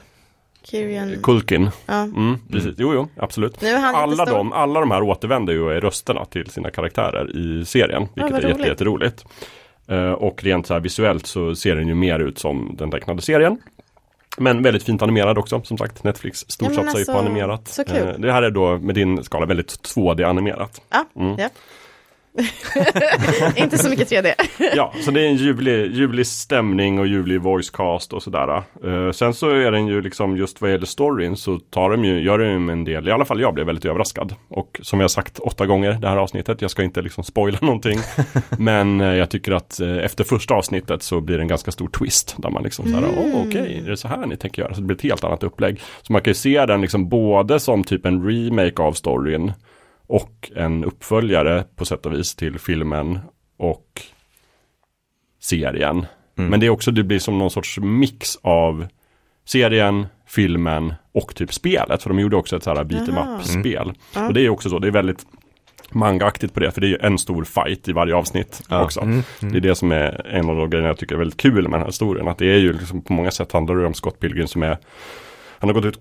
Winstead. 0.73 0.91
Kieran, 1.09 1.23
Kulkin. 1.23 1.71
ja. 1.87 2.03
Mm, 2.03 2.39
precis. 2.53 2.75
Jo, 2.79 2.95
jo, 2.95 3.09
absolut. 3.17 3.63
Alla 3.95 4.25
de, 4.25 4.53
alla 4.53 4.81
de 4.81 4.91
här 4.91 5.03
återvänder 5.03 5.53
ju 5.53 5.63
och 5.63 5.73
är 5.73 5.81
rösterna 5.81 6.25
till 6.25 6.51
sina 6.51 6.71
karaktärer 6.71 7.37
i 7.37 7.65
serien. 7.65 8.03
Ja, 8.15 8.25
Vilket 8.25 8.33
vad 8.33 8.45
är 8.45 8.49
jätte, 8.49 8.59
roligt. 8.61 8.67
jätteroligt. 8.69 9.25
Eh, 9.89 10.13
och 10.13 10.45
rent 10.45 10.67
så 10.67 10.79
visuellt 10.79 11.27
så 11.27 11.55
ser 11.55 11.77
den 11.77 11.89
ju 11.89 11.95
mer 11.95 12.19
ut 12.19 12.39
som 12.39 12.75
den 12.79 12.91
tecknade 12.91 13.23
serien. 13.23 13.59
Men 14.39 14.63
väldigt 14.63 14.83
fint 14.83 15.03
animerad 15.03 15.39
också, 15.39 15.63
som 15.65 15.79
sagt. 15.79 16.05
Netflix 16.05 16.45
Ja, 16.49 16.55
men 16.67 16.75
storsatsar 16.75 16.99
ju 16.99 17.05
på 17.05 17.13
alltså, 17.13 17.27
animerat. 17.27 17.69
så 17.69 17.85
kul. 17.85 17.97
Eh, 18.09 18.15
det 18.19 18.33
här 18.33 18.43
är 18.43 18.51
då 18.51 18.79
med 18.79 18.95
din 18.95 19.25
skala 19.25 19.47
väldigt 19.47 19.69
2D-animerat. 19.95 20.81
Ja, 20.91 21.05
Mm. 21.17 21.35
ja. 21.39 21.49
Inte 23.57 23.79
så 23.79 23.89
mycket 23.91 24.11
3D. 24.11 24.33
Ja, 24.75 24.93
så 25.01 25.11
det 25.11 25.21
är 25.21 25.29
en 25.29 25.37
ljuvlig, 25.37 25.93
ljuvlig 25.93 26.27
stämning 26.27 26.99
och 26.99 27.07
ljuvlig 27.07 27.41
voicecast 27.41 28.13
och 28.13 28.23
sådär. 28.23 28.63
Eh, 28.85 29.11
sen 29.13 29.35
så 29.35 29.51
är 29.51 29.73
den 29.73 29.87
ju 29.87 30.03
liksom 30.03 30.37
just 30.37 30.61
vad 30.61 30.71
gäller 30.71 30.87
storyn 30.87 31.37
så 31.37 31.59
tar 31.59 31.91
de 31.91 32.05
ju, 32.05 32.23
gör 32.23 32.39
de 32.39 32.45
ju 32.45 32.73
en 32.73 32.85
del, 32.85 33.09
i 33.09 33.11
alla 33.11 33.25
fall 33.25 33.41
jag 33.41 33.55
blev 33.55 33.67
väldigt 33.67 33.85
överraskad. 33.85 34.35
Och 34.49 34.81
som 34.83 35.01
jag 35.01 35.11
sagt 35.11 35.39
åtta 35.39 35.67
gånger 35.67 35.93
det 35.93 36.09
här 36.09 36.17
avsnittet, 36.17 36.63
jag 36.63 36.71
ska 36.71 36.83
inte 36.83 37.03
liksom 37.03 37.25
spoila 37.25 37.59
någonting. 37.63 37.99
men 38.59 39.01
eh, 39.01 39.15
jag 39.15 39.31
tycker 39.31 39.53
att 39.53 39.81
eh, 39.81 39.97
efter 39.97 40.25
första 40.25 40.55
avsnittet 40.55 41.03
så 41.03 41.21
blir 41.21 41.37
det 41.37 41.43
en 41.43 41.49
ganska 41.49 41.71
stor 41.73 41.89
twist. 41.89 42.35
Där 42.39 42.51
man 42.51 42.63
liksom 42.63 42.91
såhär, 42.91 43.05
åh 43.19 43.47
okej, 43.49 43.83
är 43.87 43.91
det 43.91 43.97
så 43.97 44.09
här 44.09 44.27
ni 44.27 44.37
tänker 44.37 44.63
göra? 44.63 44.75
Så 44.75 44.81
det 44.81 44.87
blir 44.87 44.97
ett 44.97 45.03
helt 45.03 45.25
annat 45.25 45.43
upplägg. 45.43 45.81
Så 46.03 46.13
man 46.13 46.23
kan 46.23 46.31
ju 46.31 46.35
se 46.35 46.67
den 46.67 46.81
liksom 46.81 47.09
både 47.09 47.61
som 47.61 47.85
typ 47.85 48.07
en 48.07 48.29
remake 48.29 48.83
av 48.83 48.93
storyn 48.93 49.53
och 50.13 50.51
en 50.57 50.85
uppföljare 50.85 51.65
på 51.77 51.85
sätt 51.85 52.07
och 52.07 52.13
vis 52.13 52.35
till 52.35 52.59
filmen 52.59 53.19
och 53.59 54.03
serien. 55.41 56.07
Mm. 56.39 56.51
Men 56.51 56.61
det 56.61 56.67
är 56.67 56.71
också, 56.71 56.91
det 56.91 57.03
blir 57.05 57.19
som 57.19 57.39
någon 57.39 57.51
sorts 57.51 57.79
mix 57.81 58.37
av 58.43 58.87
serien, 59.45 60.07
filmen 60.27 60.95
och 61.13 61.35
typ 61.35 61.53
spelet. 61.53 62.03
För 62.03 62.11
de 62.11 62.19
gjorde 62.21 62.37
också 62.37 62.57
ett 62.57 62.63
så 62.63 62.75
här 62.75 62.85
beat 62.85 63.09
em 63.09 63.19
up-spel. 63.19 63.93
Ja. 64.15 64.27
Och 64.27 64.35
det 64.35 64.41
är 64.41 64.49
också 64.49 64.69
så, 64.71 64.79
det 64.79 64.87
är 64.87 64.91
väldigt 64.93 65.27
mangaaktigt 65.91 66.55
på 66.55 66.61
det, 66.61 66.71
för 66.71 66.81
det 66.81 66.87
är 66.87 66.89
ju 66.89 66.99
en 67.01 67.19
stor 67.19 67.45
fight 67.45 67.89
i 67.89 67.93
varje 67.93 68.15
avsnitt 68.15 68.63
Ja. 68.69 68.85
också. 68.85 69.01
Mm, 69.01 69.23
Det 69.41 69.57
är 69.57 69.61
det 69.61 69.75
som 69.75 69.93
är 69.93 70.27
en 70.27 70.51
av 70.51 70.57
de 70.57 70.71
grejerna 70.71 70.89
jag 70.89 70.99
tycker 70.99 71.15
är 71.15 71.19
väldigt 71.19 71.41
kul 71.41 71.63
med 71.63 71.73
den 71.73 71.81
här 71.81 71.87
historien. 71.87 72.29
Att 72.29 72.39
det 72.39 72.47
är 72.53 72.59
ju 72.59 72.73
liksom 72.73 73.03
på 73.03 73.13
många 73.13 73.31
sätt 73.31 73.53
handlar 73.53 73.77
det 73.77 73.87
om 73.87 73.95
Scott 73.95 74.21
Pilgrim 74.21 74.47
som 74.47 74.63
är 74.63 74.79
Han 75.59 75.69
har 75.69 75.75
gått 75.75 75.85
ut 75.85 75.99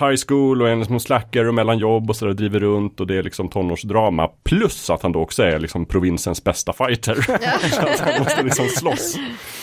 high 0.00 0.16
school 0.28 0.62
och 0.62 0.68
är 0.68 0.72
en 0.72 0.84
som 0.84 1.00
slacker 1.00 1.48
och 1.48 1.54
mellan 1.54 1.78
jobb 1.78 2.10
och 2.10 2.16
sådär 2.16 2.32
driver 2.32 2.60
runt 2.60 3.00
och 3.00 3.06
det 3.06 3.16
är 3.16 3.22
liksom 3.22 3.48
tonårsdrama. 3.48 4.28
Plus 4.44 4.90
att 4.90 5.02
han 5.02 5.12
då 5.12 5.20
också 5.20 5.42
är 5.42 5.58
liksom 5.58 5.86
provinsens 5.86 6.44
bästa 6.44 6.72
fighter. 6.72 7.14
Så 7.96 8.04
han 8.04 8.22
måste 8.22 8.42
liksom 8.42 8.68
slåss 8.68 9.16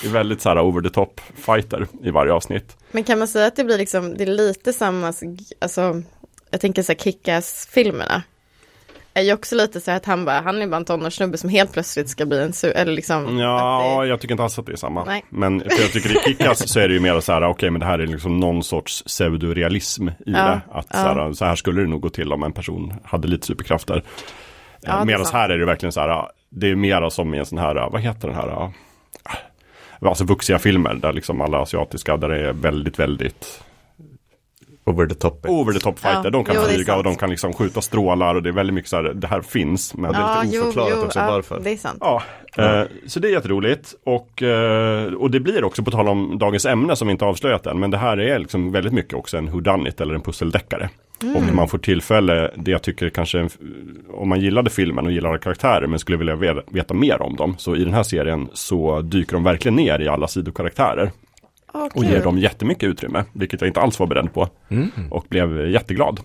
i 0.03 0.07
väldigt 0.07 0.41
så 0.41 0.49
här 0.49 0.59
over 0.59 0.81
the 0.81 0.89
top 0.89 1.21
fighter 1.35 1.87
i 2.03 2.11
varje 2.11 2.33
avsnitt. 2.33 2.77
Men 2.91 3.03
kan 3.03 3.19
man 3.19 3.27
säga 3.27 3.47
att 3.47 3.55
det 3.55 3.63
blir 3.63 3.77
liksom, 3.77 4.17
det 4.17 4.23
är 4.23 4.27
lite 4.27 4.73
samma, 4.73 5.13
alltså, 5.61 6.01
jag 6.49 6.61
tänker 6.61 6.83
så 6.83 6.91
här 6.91 6.99
Kick-Ass-filmerna. 6.99 8.23
Är 9.17 9.21
ju 9.21 9.33
också 9.33 9.55
lite 9.55 9.81
så 9.81 9.91
att 9.91 10.05
han 10.05 10.25
bara, 10.25 10.41
han 10.41 10.61
är 10.61 10.67
bara 10.67 10.77
en 10.77 10.85
tonårssnubbe 10.85 11.37
som 11.37 11.49
helt 11.49 11.73
plötsligt 11.73 12.09
ska 12.09 12.25
bli 12.25 12.41
en 12.41 12.53
su, 12.53 12.71
eller 12.71 12.93
liksom. 12.93 13.37
Ja, 13.37 13.99
det, 14.01 14.07
jag 14.07 14.21
tycker 14.21 14.33
inte 14.33 14.43
alls 14.43 14.59
att 14.59 14.65
det 14.65 14.71
är 14.71 14.75
samma. 14.75 15.05
Nej. 15.05 15.25
Men 15.29 15.59
för 15.59 15.81
jag 15.81 15.91
tycker 15.91 16.09
i 16.09 16.19
Kickass 16.23 16.69
så 16.69 16.79
är 16.79 16.87
det 16.87 16.93
ju 16.93 16.99
mer 16.99 17.19
så 17.19 17.33
här, 17.33 17.43
okej 17.43 17.69
men 17.69 17.79
det 17.79 17.85
här 17.85 17.99
är 17.99 18.07
liksom 18.07 18.39
någon 18.39 18.63
sorts 18.63 19.03
pseudorealism 19.03 20.07
i 20.07 20.13
Ja, 20.25 20.43
det. 20.43 20.61
Att 20.71 20.87
ja. 20.89 20.97
så, 20.97 21.07
här, 21.07 21.33
så 21.33 21.45
här 21.45 21.55
skulle 21.55 21.81
det 21.81 21.87
nog 21.87 22.01
gå 22.01 22.09
till 22.09 22.33
om 22.33 22.43
en 22.43 22.53
person 22.53 22.93
hade 23.03 23.27
lite 23.27 23.47
superkrafter. 23.47 24.03
Ja, 24.81 25.05
Medan 25.05 25.25
här 25.33 25.49
är 25.49 25.57
det 25.57 25.65
verkligen 25.65 25.91
så 25.91 25.99
här, 25.99 26.27
det 26.49 26.69
är 26.71 26.75
mera 26.75 27.09
som 27.09 27.35
i 27.35 27.37
en 27.37 27.45
sån 27.45 27.57
här, 27.57 27.89
vad 27.89 28.01
heter 28.01 28.27
den 28.27 28.37
här, 28.37 28.71
alltså 30.01 30.23
vuxiga 30.23 30.59
filmer 30.59 30.93
där 30.93 31.13
liksom 31.13 31.41
alla 31.41 31.57
asiatiska, 31.57 32.17
där 32.17 32.29
det 32.29 32.47
är 32.49 32.53
väldigt, 32.53 32.99
väldigt 32.99 33.64
Over 34.87 35.05
the 35.07 35.15
top. 35.15 35.45
over 35.49 35.73
the 35.73 35.79
top 35.79 35.99
fighter. 35.99 36.21
Ja, 36.23 36.29
de 36.29 36.43
kan 36.43 36.55
jo, 36.55 36.61
det 36.61 36.67
är 36.67 36.73
flyga 36.75 36.95
och 36.95 37.03
de 37.03 37.15
kan 37.15 37.29
liksom 37.29 37.53
skjuta 37.53 37.81
strålar 37.81 38.35
och 38.35 38.43
det 38.43 38.49
är 38.49 38.53
väldigt 38.53 38.73
mycket 38.73 38.89
så 38.89 38.95
här, 38.95 39.03
det 39.03 39.27
här 39.27 39.41
finns. 39.41 39.95
Men 39.95 40.11
ja, 40.13 40.41
lite 40.43 40.59
oförklarat 40.59 41.03
också 41.03 41.19
varför. 41.19 41.59
det 41.63 41.69
är 41.71 41.77
sant. 41.77 41.97
Ja, 42.01 42.21
eh, 42.57 42.81
så 43.07 43.19
det 43.19 43.27
är 43.27 43.31
jätteroligt 43.31 43.93
och, 44.05 44.43
eh, 44.43 45.13
och 45.13 45.31
det 45.31 45.39
blir 45.39 45.63
också 45.63 45.83
på 45.83 45.91
tal 45.91 46.07
om 46.07 46.37
dagens 46.37 46.65
ämne 46.65 46.95
som 46.95 47.07
vi 47.07 47.11
inte 47.11 47.25
avslöjat 47.25 47.65
än. 47.65 47.79
Men 47.79 47.91
det 47.91 47.97
här 47.97 48.17
är 48.19 48.39
liksom 48.39 48.71
väldigt 48.71 48.93
mycket 48.93 49.13
också 49.13 49.37
en 49.37 49.45
whodunit 49.51 50.01
eller 50.01 50.13
en 50.13 50.21
pusseldeckare. 50.21 50.89
Och 51.35 51.55
man 51.55 51.67
får 51.67 51.77
tillfälle, 51.77 52.51
det 52.55 52.71
jag 52.71 52.81
tycker 52.81 53.09
kanske, 53.09 53.49
om 54.13 54.29
man 54.29 54.39
gillade 54.41 54.69
filmen 54.69 55.05
och 55.05 55.11
gillade 55.11 55.37
karaktärer 55.39 55.87
men 55.87 55.99
skulle 55.99 56.17
vilja 56.17 56.35
ve- 56.35 56.61
veta 56.71 56.93
mer 56.93 57.21
om 57.21 57.35
dem. 57.35 57.55
Så 57.57 57.75
i 57.75 57.83
den 57.83 57.93
här 57.93 58.03
serien 58.03 58.47
så 58.53 59.01
dyker 59.01 59.33
de 59.33 59.43
verkligen 59.43 59.75
ner 59.75 59.99
i 60.01 60.07
alla 60.07 60.27
sidokaraktärer. 60.27 61.11
Åh, 61.75 61.87
Och 61.95 62.05
ger 62.05 62.23
dem 62.23 62.37
jättemycket 62.37 62.89
utrymme, 62.89 63.23
vilket 63.33 63.61
jag 63.61 63.67
inte 63.67 63.81
alls 63.81 63.99
var 63.99 64.07
beredd 64.07 64.33
på. 64.33 64.47
Och 65.11 65.25
blev 65.29 65.69
jätteglad. 65.69 66.19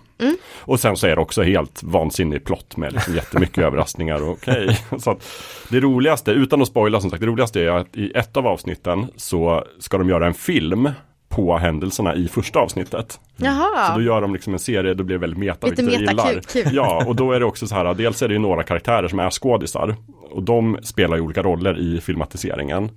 Och 0.58 0.80
sen 0.80 0.96
så 0.96 1.06
är 1.06 1.16
det 1.16 1.22
också 1.22 1.42
helt 1.42 1.82
vansinnig 1.82 2.44
plott 2.44 2.76
med 2.76 2.92
liksom 2.92 3.14
jättemycket 3.14 3.58
överraskningar. 3.64 4.22
och 4.22 4.30
Okej, 4.30 4.78
så 4.98 5.10
att 5.10 5.28
det 5.70 5.80
roligaste, 5.80 6.30
utan 6.30 6.62
att 6.62 6.68
spoila 6.68 7.00
som 7.00 7.10
sagt, 7.10 7.20
det 7.20 7.26
roligaste 7.26 7.60
är 7.60 7.68
att 7.70 7.96
i 7.96 8.12
ett 8.14 8.36
av 8.36 8.46
avsnitten 8.46 9.06
så 9.16 9.64
ska 9.78 9.98
de 9.98 10.08
göra 10.08 10.26
en 10.26 10.34
film 10.34 10.90
på 11.28 11.56
händelserna 11.58 12.14
i 12.14 12.28
första 12.28 12.58
avsnittet. 12.58 13.20
Jaha. 13.36 13.86
Så 13.92 13.94
då 13.98 14.02
gör 14.04 14.20
de 14.20 14.32
liksom 14.32 14.52
en 14.52 14.58
serie, 14.58 14.94
då 14.94 15.04
blir 15.04 15.16
det 15.16 15.20
väldigt 15.20 15.38
meta, 15.38 15.66
Lite 15.66 15.82
vilket 15.82 16.00
jag 16.00 16.16
meta, 16.16 16.28
gillar. 16.28 16.42
kul, 16.42 16.62
kul. 16.64 16.74
Ja, 16.74 17.04
och 17.06 17.16
då 17.16 17.32
är 17.32 17.40
det 17.40 17.46
också 17.46 17.66
så 17.66 17.74
här, 17.74 17.94
dels 17.94 18.22
är 18.22 18.28
det 18.28 18.34
ju 18.34 18.40
några 18.40 18.62
karaktärer 18.62 19.08
som 19.08 19.18
är 19.18 19.30
skådisar. 19.30 19.96
Och 20.30 20.42
de 20.42 20.78
spelar 20.82 21.16
ju 21.16 21.22
olika 21.22 21.42
roller 21.42 21.78
i 21.78 22.00
filmatiseringen. 22.00 22.90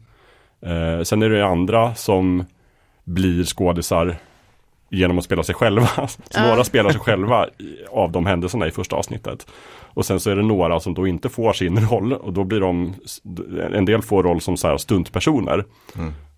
Eh, 0.66 1.04
sen 1.04 1.22
är 1.22 1.30
det 1.30 1.46
andra 1.46 1.96
som 1.96 2.46
blir 3.04 3.44
skådisar 3.44 4.16
genom 4.90 5.18
att 5.18 5.24
spela 5.26 5.44
sig 5.44 5.56
själva. 5.56 5.88
Så 6.08 6.20
Ja. 6.34 6.48
några 6.48 6.64
spelar 6.64 6.90
sig 6.90 7.00
själva 7.00 7.46
av 7.92 8.12
de 8.12 8.26
händelserna 8.26 8.68
i 8.68 8.72
första 8.72 8.96
avsnittet. 8.96 9.48
Och 9.96 10.06
sen 10.06 10.20
så 10.20 10.30
är 10.32 10.36
det 10.36 10.44
några 10.44 10.80
som 10.80 10.94
då 10.94 11.08
inte 11.08 11.30
får 11.30 11.54
sin 11.54 11.80
roll 11.90 12.14
och 12.14 12.34
då 12.34 12.44
blir 12.44 12.60
de, 12.60 12.94
en 13.74 13.86
del 13.86 14.02
får 14.02 14.24
roll 14.24 14.42
som 14.42 14.58
så 14.58 14.68
här 14.68 14.78
stuntpersoner. 14.78 15.66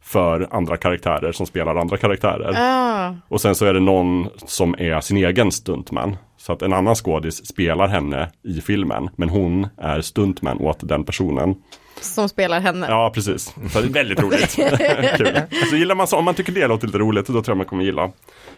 För 0.01 0.47
andra 0.51 0.77
karaktärer 0.77 1.31
som 1.31 1.45
spelar 1.45 1.75
andra 1.75 1.97
karaktärer. 1.97 2.53
Ja, 2.53 3.15
Och 3.27 3.41
sen 3.41 3.55
så 3.55 3.65
är 3.65 3.73
det 3.73 3.79
någon 3.79 4.27
som 4.45 4.75
är 4.79 5.01
sin 5.01 5.17
egen 5.17 5.51
stuntman. 5.51 6.17
Så 6.45 6.53
att 6.53 6.61
en 6.61 6.73
annan 6.73 6.95
skådis 6.95 7.45
spelar 7.45 7.87
henne 7.87 8.29
i 8.43 8.61
filmen. 8.61 9.09
Men 9.15 9.29
hon 9.29 9.67
är 9.77 10.01
stuntman 10.01 10.57
åt 10.57 10.77
den 10.89 11.03
personen. 11.03 11.55
som 12.01 12.29
spelar 12.29 12.59
henne. 12.59 12.85
Ja, 12.89 13.11
precis. 13.13 13.53
Så 13.71 13.81
det 13.81 13.87
är 13.87 13.93
väldigt 13.93 14.19
roligt. 14.21 14.55
Kul. 15.17 15.39
Så 15.69 15.75
gillar 15.75 15.95
man 15.95 16.07
så, 16.07 16.17
om 16.17 16.25
man 16.25 16.33
tycker 16.33 16.51
det 16.51 16.67
låter 16.67 16.87
lite 16.87 16.97
roligt, 16.99 17.27
då 17.27 17.33
tror 17.33 17.49
jag 17.49 17.57
man 17.57 17.65
kommer 17.65 17.83
gilla 17.83 18.11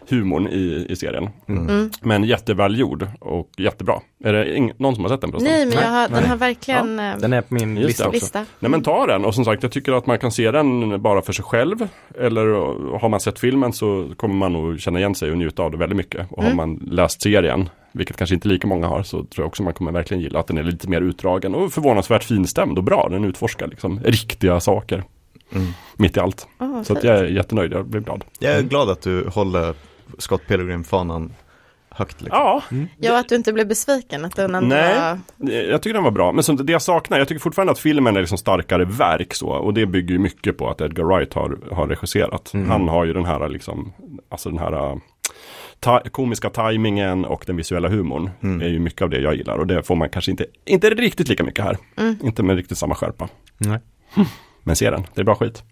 humorn 0.08 0.48
i, 0.48 0.86
i 0.88 0.96
serien. 0.96 1.28
Mm. 1.48 1.90
Men 2.00 2.24
jättevälgjord 2.24 3.06
och 3.20 3.50
jättebra. 3.58 4.00
Är 4.24 4.32
det 4.32 4.44
ing- 4.56 4.72
någon 4.78 4.94
som 4.94 5.04
har 5.04 5.08
sett 5.10 5.20
den 5.20 5.30
förresten? 5.30 5.52
Nej, 5.52 5.66
men 5.66 5.74
jag 5.78 5.90
har, 5.90 6.08
den 6.08 6.12
Nej. 6.20 6.28
har 6.28 6.36
verkligen 6.36 6.98
eh, 7.00 7.16
Den 7.18 7.32
är 7.32 7.40
på 7.42 7.54
min 7.54 7.74
lista 7.74 8.04
också. 8.08 8.12
lista. 8.12 8.44
Nej 8.60 8.70
men 8.70 8.82
ta 8.82 9.06
den 9.06 9.24
och 9.24 9.34
som 9.34 9.44
sagt 9.44 9.62
jag 9.62 9.72
tycker 9.72 9.92
att 9.92 10.06
man 10.06 10.18
kan 10.18 10.32
se 10.32 10.50
den 10.50 11.02
bara 11.02 11.22
för 11.22 11.32
sig 11.32 11.44
själv. 11.44 11.88
Eller 12.20 12.44
har 12.98 13.08
man 13.08 13.20
sett 13.20 13.38
filmen 13.38 13.72
så 13.72 14.10
kommer 14.16 14.34
man 14.34 14.52
nog 14.52 14.80
känna 14.80 14.98
igen 14.98 15.14
sig 15.14 15.30
och 15.30 15.38
njuta 15.38 15.62
av 15.62 15.70
det 15.70 15.76
väldigt 15.76 15.96
mycket. 15.96 16.26
Och 16.30 16.44
har 16.44 16.54
man 16.54 16.74
läst 16.90 17.22
serien, 17.22 17.68
vilket 17.92 18.16
kanske 18.16 18.34
inte 18.34 18.48
lika 18.48 18.66
många 18.66 18.86
har, 18.86 19.02
så 19.02 19.16
tror 19.16 19.28
jag 19.36 19.46
också 19.46 19.62
man 19.62 19.74
kommer 19.74 19.92
verkligen 19.92 20.22
gilla 20.22 20.40
att 20.40 20.46
den 20.46 20.58
är 20.58 20.62
lite 20.62 20.88
mer 20.88 21.00
utdragen 21.00 21.54
och 21.54 21.72
förvånansvärt 21.72 22.24
finstämd 22.24 22.78
och 22.78 22.84
bra. 22.84 23.08
Den 23.10 23.24
utforskar 23.24 23.66
liksom 23.66 24.00
riktiga 24.00 24.60
saker. 24.60 25.04
Mitt 25.96 26.16
i 26.16 26.20
allt. 26.20 26.48
Åh, 26.58 26.82
Så 26.82 26.96
jag 27.02 27.18
är 27.18 27.24
jättenöjd, 27.24 27.72
jag 27.72 27.86
blev 27.86 28.04
glad. 28.04 28.24
Jag 28.38 28.52
är 28.52 28.62
glad 28.62 28.90
att 28.90 29.02
du 29.02 29.28
håller 29.28 29.74
Scott 30.18 30.42
Pilgrim-fanan 30.46 31.32
högt. 31.90 32.22
Liksom. 32.22 32.38
Ja, 32.38 32.62
Ja, 32.98 33.18
att 33.18 33.28
du 33.28 33.34
inte 33.34 33.52
blev 33.52 33.68
besviken. 33.68 34.24
Att 34.24 34.36
den 34.36 34.54
ändå 34.54 34.68
Nej. 34.76 34.98
var... 35.36 35.50
Jag 35.52 35.82
tycker 35.82 35.94
den 35.94 36.04
var 36.04 36.10
bra, 36.10 36.32
men 36.32 36.44
som 36.44 36.56
det 36.66 36.72
jag 36.72 36.82
saknar, 36.82 37.18
jag 37.18 37.28
tycker 37.28 37.40
fortfarande 37.40 37.72
att 37.72 37.78
filmen 37.78 38.16
är 38.16 38.20
liksom 38.20 38.38
starkare 38.38 38.84
verk 38.84 39.34
så, 39.34 39.48
och 39.48 39.74
det 39.74 39.86
bygger 39.86 40.12
ju 40.12 40.18
mycket 40.18 40.58
på 40.58 40.70
att 40.70 40.80
Edgar 40.80 41.04
Wright 41.04 41.34
har, 41.34 41.58
har 41.72 41.86
regisserat. 41.86 42.52
Han 42.68 42.88
har 42.88 43.04
ju 43.04 43.12
den 43.12 43.24
här 43.24 43.48
liksom, 43.48 43.92
alltså 44.28 44.50
den 44.50 44.58
här 44.58 45.00
ta 45.80 46.00
komiska 46.00 46.50
tajmingen 46.50 47.24
och 47.24 47.44
den 47.46 47.56
visuella 47.56 47.88
humorn 47.88 48.30
är 48.62 48.68
ju 48.68 48.78
mycket 48.78 49.02
av 49.02 49.10
det 49.10 49.20
jag 49.20 49.34
gillar 49.34 49.58
och 49.58 49.66
det 49.66 49.82
får 49.82 49.96
man 49.96 50.08
kanske 50.08 50.30
inte, 50.30 50.46
inte 50.64 50.90
riktigt 50.90 51.28
lika 51.28 51.44
mycket 51.44 51.64
här. 51.64 51.76
Inte 52.22 52.42
med 52.42 52.56
riktigt 52.56 52.78
samma 52.78 52.94
skärpa. 52.94 53.28
Nej. 53.58 53.78
Men 54.62 54.76
se 54.76 54.90
den, 54.90 55.04
det 55.14 55.20
är 55.20 55.24
bra 55.24 55.34
skit. 55.34 55.62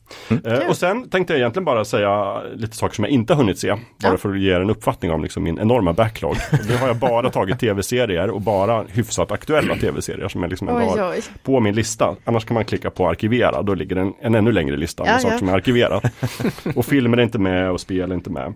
Eh, 0.44 0.68
och 0.68 0.76
sen 0.76 1.08
tänkte 1.10 1.32
jag 1.32 1.38
egentligen 1.40 1.64
bara 1.64 1.84
säga 1.84 2.42
lite 2.54 2.76
saker 2.76 2.94
som 2.94 3.04
jag 3.04 3.10
inte 3.12 3.32
har 3.34 3.38
hunnit 3.42 3.58
se. 3.58 3.70
Bara 3.70 3.80
Ja. 4.12 4.16
för 4.16 4.30
att 4.30 4.40
ge 4.40 4.52
er 4.52 4.60
en 4.60 4.70
uppfattning 4.70 5.10
om 5.10 5.22
liksom 5.22 5.42
min 5.42 5.58
enorma 5.58 5.92
backlog. 5.92 6.36
Nu 6.68 6.76
har 6.76 6.86
jag 6.86 6.96
bara 6.96 7.30
tagit 7.30 7.58
tv-serier 7.60 8.30
och 8.30 8.40
bara 8.40 8.82
hyfsat 8.88 9.32
aktuella 9.32 9.74
tv-serier 9.74 10.28
som 10.28 10.42
jag 10.42 10.50
liksom 10.50 10.68
ändå 10.68 10.80
Oj, 10.80 10.98
har 11.00 11.10
oj. 11.10 11.20
på 11.42 11.60
min 11.60 11.74
lista. 11.74 12.16
Annars 12.24 12.44
kan 12.44 12.54
man 12.54 12.64
klicka 12.64 12.90
på 12.90 13.08
arkivera, 13.08 13.62
då 13.62 13.74
ligger 13.74 13.96
en, 13.96 14.12
en 14.20 14.34
ännu 14.34 14.52
längre 14.52 14.76
lista 14.76 15.04
med 15.04 15.12
Ja, 15.14 15.18
saker 15.18 15.34
ja. 15.34 15.38
som 15.38 15.48
är 15.48 15.52
arkiverat. 15.54 16.04
och 16.74 16.86
filmer 16.86 17.18
är 17.18 17.22
inte 17.22 17.38
med 17.38 17.70
och 17.70 17.80
spel 17.80 18.10
är 18.10 18.14
inte 18.14 18.30
med. 18.30 18.54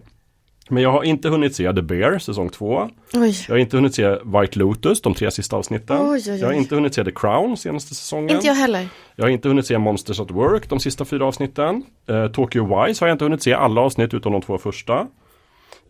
Men 0.71 0.83
jag 0.83 0.93
har 0.93 1.03
inte 1.03 1.29
hunnit 1.29 1.57
se 1.57 1.73
The 1.73 1.83
Bear, 1.83 2.19
säsong 2.19 2.49
2. 2.49 2.91
Oj. 3.15 3.37
Jag 3.49 3.55
har 3.55 3.59
inte 3.59 3.77
hunnit 3.77 3.95
se 3.95 4.11
White 4.11 4.59
Lotus, 4.59 5.03
de 5.03 5.15
tre 5.15 5.31
sista 5.31 5.57
avsnitten. 5.57 5.97
Oj, 6.01 6.09
oj, 6.09 6.33
oj. 6.33 6.39
Jag 6.41 6.47
har 6.47 6.53
inte 6.53 6.75
hunnit 6.75 6.95
se 6.95 7.05
The 7.05 7.11
Crown, 7.11 7.57
senaste 7.57 7.95
säsongen. 7.95 8.31
Inte 8.31 8.47
jag 8.47 8.55
heller. 8.55 8.89
Jag 9.17 9.25
har 9.25 9.31
inte 9.31 9.49
hunnit 9.49 9.67
se 9.67 9.79
Monsters 9.79 10.21
at 10.21 10.31
Work, 10.31 10.69
de 10.69 10.81
sista 10.81 11.05
fyra 11.05 11.27
avsnitten. 11.27 11.83
Eh, 12.09 12.27
Tokyo 12.27 12.65
Wise 12.65 13.05
har 13.05 13.09
jag 13.09 13.15
inte 13.15 13.25
hunnit 13.25 13.43
se 13.43 13.53
alla 13.53 13.81
avsnitt 13.81 14.15
utom 14.15 14.33
de 14.33 14.43
två 14.43 14.59
första. 14.59 15.07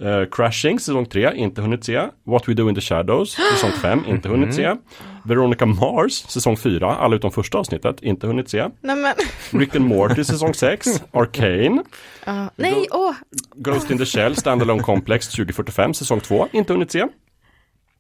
Eh, 0.01 0.25
Crashing, 0.31 0.81
säsong 0.81 1.07
3, 1.07 1.33
inte 1.35 1.63
hunnit 1.63 1.85
se. 1.85 2.09
What 2.25 2.49
We 2.49 2.55
Do 2.55 2.69
In 2.69 2.75
The 2.75 2.81
Shadows, 2.81 3.37
säsong 3.53 3.73
5, 3.73 4.05
inte 4.09 4.29
hunnit 4.29 4.55
se. 4.55 4.77
Veronica 5.25 5.67
Mars, 5.67 6.13
säsong 6.13 6.57
4, 6.57 6.97
alla 6.97 7.17
utom 7.17 7.31
första 7.31 7.59
avsnittet, 7.59 8.03
inte 8.03 8.27
hunnit 8.27 8.51
se. 8.51 8.69
Nej 8.81 8.97
men, 8.97 9.15
Rick 9.61 9.77
and 9.77 9.85
Morty, 9.85 10.25
säsong 10.25 10.55
6. 10.55 10.89
Arcane, 11.13 11.83
ja. 12.25 12.51
nej, 12.57 12.87
åh, 12.91 13.15
Ghost 13.55 13.91
in 13.91 13.99
the 13.99 14.05
Shell, 14.05 14.37
Standalone 14.37 14.83
Complex 14.83 15.29
2045, 15.29 15.95
säsong 15.95 16.21
2, 16.21 16.49
inte 16.53 16.73
hunnit 16.73 16.93
se. 16.93 17.07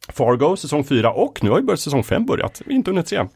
Fargo, 0.09 0.57
säsong 0.57 0.84
4 0.84 1.12
och 1.12 1.44
nu 1.44 1.51
har 1.51 1.59
ju 1.59 1.64
börjat 1.64 1.80
säsong 1.80 2.05
5 2.05 2.26
börjat, 2.26 2.62
inte 2.66 2.90
hunnit 2.90 3.09
se. 3.09 3.26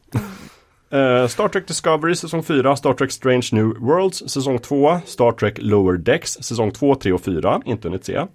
Eh, 0.91 1.27
Star 1.27 1.47
Trek 1.47 1.67
Discovery, 1.67 2.15
säsong 2.15 2.43
4, 2.43 2.75
Star 2.75 2.93
Trek 2.93 3.11
Strange 3.11 3.49
New 3.51 3.73
Worlds, 3.79 4.29
säsong 4.29 4.59
2, 4.59 4.99
Star 5.05 5.31
Trek 5.31 5.57
Lower 5.61 5.97
Decks, 5.97 6.31
säsong 6.33 6.71
2, 6.71 6.95
3 6.95 7.11
och 7.11 7.21
4, 7.21 7.61
inte 7.65 7.87
hunnit 7.87 8.05
se. 8.05 8.25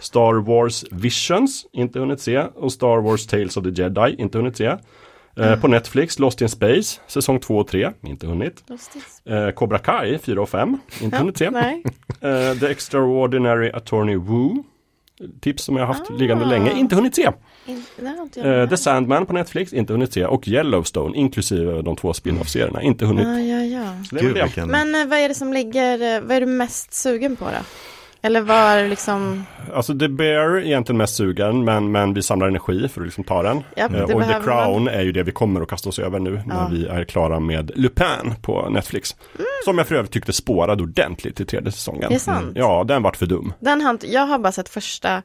Star 0.00 0.34
Wars 0.46 0.84
Visions, 0.90 1.66
inte 1.72 1.98
hunnit 1.98 2.20
se. 2.20 2.38
Och 2.38 2.72
Star 2.72 3.00
Wars 3.00 3.26
Tales 3.26 3.56
of 3.56 3.64
the 3.64 3.70
Jedi, 3.82 4.14
inte 4.18 4.38
hunnit 4.38 4.56
se. 4.56 4.76
Eh, 5.36 5.60
På 5.60 5.68
Netflix, 5.68 6.18
Lost 6.18 6.40
in 6.40 6.48
Space, 6.48 7.00
säsong 7.06 7.40
2 7.40 7.56
och 7.58 7.68
3, 7.68 7.90
inte 8.02 8.26
hunnit. 8.26 8.64
Eh, 9.24 9.50
Cobra 9.50 9.78
Kai, 9.78 10.18
4 10.18 10.42
och 10.42 10.48
5, 10.48 10.78
inte 11.02 11.16
hunnit 11.16 11.38
se. 11.38 11.50
Eh, 12.20 12.54
The 12.58 12.66
Extraordinary 12.66 13.70
Attorney 13.70 14.16
Woo. 14.16 14.64
Tips 15.40 15.64
som 15.64 15.76
jag 15.76 15.86
har 15.86 15.94
haft 15.94 16.10
liggande 16.10 16.44
länge, 16.44 16.72
inte 16.72 16.94
hunnit 16.94 17.14
se. 17.14 17.30
In, 17.66 17.84
inte 18.22 18.40
jag 18.40 18.62
Eh, 18.62 18.68
The 18.68 18.76
Sandman 18.76 19.26
på 19.26 19.32
Netflix, 19.32 19.72
inte 19.72 19.92
hunnit 19.92 20.12
se. 20.12 20.24
Och 20.24 20.48
Yellowstone, 20.48 21.16
inklusive 21.16 21.82
de 21.82 21.96
två 21.96 22.12
spin-off-serierna, 22.12 22.82
inte 22.82 23.06
hunnit. 23.06 23.26
Ja, 23.26 23.40
ja, 23.40 23.64
ja. 23.64 24.04
Så 24.08 24.14
det 24.14 24.20
är 24.20 24.32
väl 24.32 24.48
Gud. 24.54 24.66
Men 24.66 24.94
eh, 24.94 25.06
vad 25.06 25.18
är 25.18 25.28
det 25.28 25.34
som 25.34 25.52
ligger, 25.52 26.16
eh, 26.16 26.20
vad 26.20 26.36
är 26.36 26.40
du 26.40 26.46
mest 26.46 26.94
sugen 26.94 27.36
på 27.36 27.44
då? 27.44 27.64
Eller 28.22 28.40
var 28.40 28.88
liksom, 28.88 29.44
Alltså 29.74 29.98
The 29.98 30.08
Bear 30.08 30.50
är 30.56 30.60
egentligen 30.66 30.96
mest 30.96 31.16
sugen 31.16 31.64
men, 31.64 31.92
men 31.92 32.14
vi 32.14 32.22
samlar 32.22 32.48
energi 32.48 32.88
för 32.88 33.00
att 33.00 33.06
liksom 33.06 33.24
ta 33.24 33.42
den. 33.42 33.62
Det 33.74 33.80
Eh, 33.82 34.02
och 34.02 34.22
The 34.22 34.34
Crown 34.44 34.88
är 34.88 35.02
ju 35.02 35.12
det 35.12 35.22
vi 35.22 35.32
kommer 35.32 35.60
att 35.60 35.68
kasta 35.68 35.88
oss 35.88 35.98
över 35.98 36.18
nu 36.18 36.42
när 36.46 36.54
Ja. 36.54 36.68
vi 36.72 36.86
är 36.86 37.04
klara 37.04 37.40
med 37.40 37.70
Lupin 37.74 38.34
på 38.42 38.68
Netflix. 38.70 39.16
Som 39.64 39.78
jag 39.78 39.86
för 39.86 39.94
övrigt 39.94 40.12
tyckte 40.12 40.32
spårade 40.32 40.82
ordentligt 40.82 41.40
i 41.40 41.44
tredje 41.44 41.72
säsongen. 41.72 42.04
Det 42.08 42.14
är 42.14 42.18
sant? 42.18 42.52
Ja, 42.54 42.84
den 42.88 43.02
vart 43.02 43.16
för 43.16 43.26
dum. 43.26 43.52
den 43.60 43.80
har 43.80 43.90
inte, 43.90 44.12
jag 44.12 44.26
har 44.26 44.38
bara 44.38 44.52
sett 44.52 44.68
första 44.68 45.22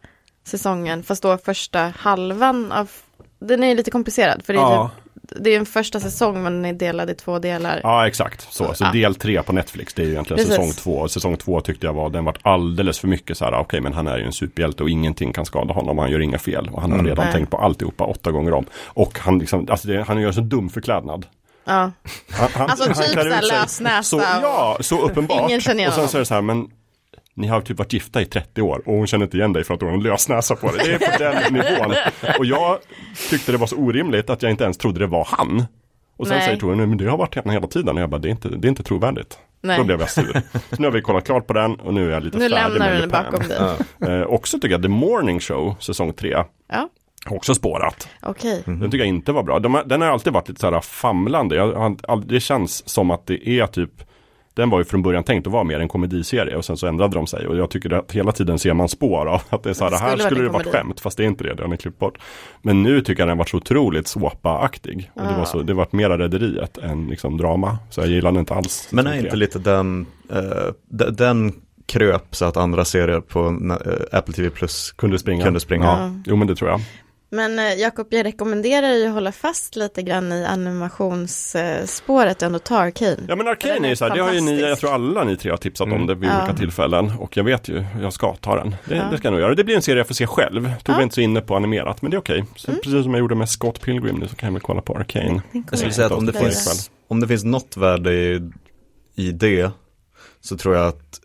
säsongen, 0.48 1.04
fast 1.04 1.24
då 1.24 1.38
första 1.38 1.94
halvan 1.98 2.72
av, 2.72 2.92
den 3.40 3.64
är 3.64 3.76
lite 3.76 3.92
komplicerad 3.92 4.44
för 4.46 4.54
det 4.54 4.60
är, 4.60 4.64
Ja. 4.64 4.92
typ, 4.96 5.05
det 5.40 5.54
är 5.54 5.58
en 5.60 5.66
första 5.66 6.00
säsong 6.00 6.44
men 6.44 6.54
den 6.54 6.66
är 6.66 6.74
delad 6.74 7.10
i 7.10 7.16
två 7.16 7.40
delar. 7.40 7.80
Ja, 7.84 8.08
exakt. 8.08 8.48
Så, 8.54 8.74
så 8.74 8.84
Ja. 8.84 8.92
del 8.92 9.16
tre 9.16 9.44
på 9.44 9.54
Netflix, 9.54 9.94
det 9.94 10.02
är 10.02 10.06
ju 10.06 10.12
egentligen 10.12 10.38
Precis. 10.38 10.56
säsong 10.56 10.72
två. 10.72 10.98
Och 10.98 11.12
säsong 11.12 11.38
två 11.38 11.62
tyckte 11.62 11.86
jag 11.86 11.94
var, 11.94 12.10
den 12.10 12.26
vart 12.26 12.38
alldeles 12.42 13.00
för 13.00 13.08
mycket 13.08 13.38
så 13.38 13.46
här, 13.46 13.54
okej 13.60 13.82
men 13.82 13.94
han 13.94 14.08
är 14.08 14.18
ju 14.18 14.24
en 14.26 14.34
superhjälte 14.34 14.84
och 14.84 14.90
ingenting 14.90 15.34
kan 15.34 15.46
skada 15.46 15.74
honom, 15.74 15.98
han 15.98 16.12
gör 16.12 16.20
inga 16.20 16.38
fel. 16.40 16.70
Och 16.74 16.82
han 16.82 16.92
har 16.92 17.00
Mm. 17.00 17.10
redan 17.10 17.26
Nej. 17.26 17.34
tänkt 17.34 17.50
på 17.52 17.58
alltihopa 17.58 18.04
åtta 18.04 18.32
gånger 18.32 18.54
om. 18.54 18.66
Och 18.86 19.20
han 19.20 19.40
liksom, 19.40 19.68
alltså 19.70 19.88
det, 19.88 20.04
han 20.08 20.22
gör 20.22 20.32
så 20.32 20.42
dum 20.42 20.70
förklädnad. 20.70 21.26
Ja. 21.68 21.92
Han, 22.32 22.50
han, 22.54 22.70
Alltså 22.70 22.86
typ 22.86 23.12
klär 23.12 23.28
ut 23.28 23.34
sig 23.34 23.48
lösnäsa. 23.52 24.04
Så, 24.04 24.18
ja, 24.18 24.78
så 24.80 25.02
uppenbart. 25.02 25.50
Ingen 25.50 25.62
känner 25.62 25.80
igen 25.80 25.90
och 25.90 25.96
sen 25.96 26.08
så 26.08 26.18
är 26.18 26.20
det 26.20 26.26
så 26.26 26.34
här, 26.34 26.42
men 26.42 26.68
ni 27.36 27.48
har 27.48 27.62
typ 27.62 27.78
varit 27.78 27.94
gifta 27.94 28.22
i 28.22 28.26
30 28.26 28.62
år 28.62 28.82
och 28.86 28.94
hon 28.94 29.08
känner 29.08 29.26
inte 29.26 29.38
igen 29.38 29.54
dig 29.54 29.64
för 29.64 29.74
att 29.74 29.80
du 29.80 29.86
har 29.86 29.94
en 29.94 30.04
lösnäsa 30.04 30.56
på 30.56 30.72
dig. 30.72 30.98
Det 31.00 31.06
är 31.06 31.12
på 31.12 31.24
den 31.24 31.54
nivån. 31.54 31.96
Och 32.40 32.46
jag 32.46 32.78
tyckte 33.30 33.52
det 33.52 33.58
var 33.58 33.68
så 33.68 33.76
orimligt 33.76 34.30
att 34.30 34.42
jag 34.42 34.52
inte 34.52 34.64
ens 34.64 34.78
trodde 34.78 35.00
det 35.00 35.08
var 35.08 35.28
han. 35.32 35.66
Och 36.18 36.28
sen 36.28 36.38
Nej. 36.38 36.46
säger 36.46 36.60
Tore, 36.60 36.76
"Nej, 36.76 36.86
men 36.88 36.98
det 36.98 37.06
har 37.10 37.18
varit 37.18 37.36
han 37.36 37.50
hela 37.50 37.68
tiden. 37.68 37.96
Och 37.96 38.02
jag 38.02 38.10
bara, 38.10 38.18
det 38.18 38.28
är 38.28 38.32
inte, 38.32 38.50
det 38.50 38.68
är 38.68 38.70
inte 38.70 38.84
trovärdigt. 38.84 39.40
Nej. 39.62 39.78
Då 39.78 39.84
blev 39.84 40.00
jag 40.00 40.10
sur. 40.10 40.42
Så 40.70 40.82
nu 40.82 40.88
har 40.88 40.92
vi 40.92 41.02
kollat 41.02 41.26
klart 41.26 41.48
på 41.48 41.54
den 41.54 41.76
och 41.76 41.94
nu 41.94 42.08
är 42.10 42.14
jag 42.14 42.24
lite 42.24 42.38
Nu 42.38 42.50
färdig 42.50 42.80
lämnar 42.80 42.92
med 42.92 43.02
den 43.02 43.10
bakom 43.10 43.48
dig. 43.48 43.58
Eh, 44.20 44.22
också 44.28 44.58
tycker 44.60 44.70
jag 44.72 44.82
The 44.82 44.88
Morning 44.90 45.40
Show, 45.40 45.76
säsong 45.80 46.14
3, 46.14 46.44
Ja, 46.72 46.90
har 47.26 47.36
också 47.36 47.56
spårat. 47.56 48.08
okej. 48.22 48.64
Den 48.66 48.82
tycker 48.92 48.98
jag 48.98 49.08
inte 49.08 49.32
var 49.32 49.44
bra. 49.44 49.60
De, 49.60 49.82
den 49.86 50.02
har 50.02 50.08
alltid 50.10 50.34
varit 50.34 50.48
lite 50.50 50.62
så 50.62 50.72
här 50.72 50.82
famlande. 50.82 51.56
Jag, 51.56 51.98
det 52.26 52.40
känns 52.40 52.90
som 52.90 53.12
att 53.12 53.28
det 53.28 53.50
är 53.50 53.68
typ 53.68 53.92
den 54.56 54.70
var 54.70 54.80
ju 54.80 54.86
från 54.86 55.02
början 55.02 55.24
tänkt 55.24 55.48
att 55.48 55.54
vara 55.54 55.64
mer 55.64 55.80
en 55.80 55.88
komediserie 55.88 56.56
och 56.56 56.66
sen 56.66 56.78
så 56.78 56.88
ändrade 56.88 57.16
de 57.16 57.28
sig 57.28 57.48
och 57.48 57.58
jag 57.58 57.70
tycker 57.70 57.94
att 57.94 58.12
hela 58.12 58.32
tiden 58.32 58.60
ser 58.60 58.74
man 58.74 58.90
spår 58.90 59.26
av 59.26 59.42
att 59.50 59.64
det 59.64 59.70
är 59.70 59.74
så 59.74 59.84
här, 59.84 59.92
Det 59.92 59.98
här 59.98 60.18
skulle 60.18 60.44
det 60.44 60.50
varit 60.50 60.68
skämt 60.72 61.00
fast 61.00 61.18
det 61.18 61.24
är 61.24 61.28
inte 61.28 61.44
det, 61.44 61.54
det 61.54 61.64
har 61.64 61.70
ni 61.70 61.78
klippt 61.78 62.00
bort. 62.00 62.18
Men 62.62 62.84
nu 62.84 63.02
tycker 63.02 63.22
jag 63.22 63.28
den 63.30 63.38
varit 63.38 63.50
så 63.50 63.58
otroligt 63.58 64.08
såpa-aktig 64.08 65.12
och 65.14 65.22
det 65.22 65.28
var 65.34 65.42
Ah. 65.42 65.46
så, 65.46 65.62
det 65.62 65.74
varit 65.74 65.94
mera 65.94 66.18
rederiet 66.18 66.78
än 66.78 67.08
liksom 67.08 67.38
drama. 67.38 67.78
Så 67.90 68.02
jag 68.02 68.08
gillade 68.08 68.40
inte 68.40 68.54
alls. 68.54 68.88
Men 68.92 69.08
är 69.08 69.18
inte 69.18 69.36
lite 69.36 69.60
den, 69.60 70.06
de- 70.90 71.12
den 71.12 71.54
kröp 71.86 72.36
så 72.36 72.46
att 72.46 72.58
andra 72.58 72.86
serier 72.86 73.20
på 73.22 73.40
eh, 73.48 74.18
Apple 74.18 74.34
TV 74.34 74.50
Plus 74.50 74.92
kunde 74.92 75.20
springa? 75.20 75.44
kunde 75.44 75.60
springa. 75.60 75.86
Ja. 75.86 76.12
Jo 76.26 76.36
men 76.36 76.48
det 76.48 76.56
tror 76.56 76.70
jag. 76.70 76.82
Men 77.36 77.60
eh, 77.60 77.74
Jakob, 77.74 78.08
jag 78.10 78.26
rekommenderar 78.26 78.90
ju 78.90 79.08
att 79.08 79.14
hålla 79.14 79.32
fast 79.32 79.76
lite 79.76 80.02
grann 80.02 80.32
i 80.32 80.46
animationsspåret 80.46 82.42
och 82.42 82.46
ändå 82.46 82.60
ta 82.60 82.78
Arcane. 82.78 83.18
Ja 83.28 83.36
men 83.36 83.38
Den 83.38 83.48
Arcane 83.48 83.88
är 83.88 83.90
ju 83.90 83.96
så 83.96 84.06
här, 84.08 84.16
det 84.16 84.22
har 84.22 84.34
ju 84.34 84.42
ni, 84.42 84.62
jag 84.62 84.80
tror 84.80 84.94
alla 84.94 85.24
ni 85.24 85.38
tre 85.38 85.52
har 85.52 85.58
tipsat 85.58 85.86
om 85.88 85.94
Mm. 85.94 86.08
det 86.08 86.16
vid 86.16 86.30
Ja. 86.30 86.40
olika 86.44 86.58
tillfällen. 86.58 87.12
Och 87.20 87.38
jag 87.38 87.44
vet 87.44 87.70
ju, 87.70 87.86
jag 88.02 88.14
ska 88.14 88.36
ta 88.36 88.56
den. 88.56 88.76
Det, 88.86 88.96
Ja. 88.96 89.04
det 89.12 89.18
ska 89.18 89.26
jag 89.28 89.32
nog 89.32 89.42
göra. 89.42 89.56
Det 89.56 89.64
blir 89.64 89.76
en 89.76 89.82
serie 89.82 89.98
jag 89.98 90.08
får 90.08 90.14
se 90.16 90.28
själv. 90.28 90.64
Tog 90.64 90.72
Ja. 90.96 91.00
jag 91.00 91.04
inte 91.04 91.16
så 91.16 91.22
inne 91.22 91.42
på 91.42 91.56
animerat, 91.56 92.02
men 92.02 92.12
det 92.12 92.18
är 92.18 92.20
okej. 92.20 92.44
Så 92.56 92.72
Mm. 92.72 92.82
Precis 92.84 93.04
som 93.04 93.12
jag 93.14 93.20
gjorde 93.20 93.36
med 93.36 93.50
Scott 93.50 93.82
Pilgrim 93.82 94.16
nu 94.16 94.28
så 94.28 94.36
kan 94.36 94.48
jag 94.48 94.54
väl 94.54 94.62
kolla 94.62 94.82
på 94.82 94.94
Arcane. 94.98 95.42
Jag 95.52 95.78
skulle 95.78 95.94
säga 95.94 96.06
att 96.08 96.14
om 96.14 96.26
det, 96.26 96.34
finns, 96.34 96.92
om 97.08 97.20
det 97.20 97.28
finns 97.28 97.44
något 97.44 97.78
värde 97.78 98.14
i, 98.14 98.52
i 99.16 99.32
det 99.32 99.72
så 100.42 100.58
tror 100.58 100.76
jag 100.76 100.88
att 100.88 101.20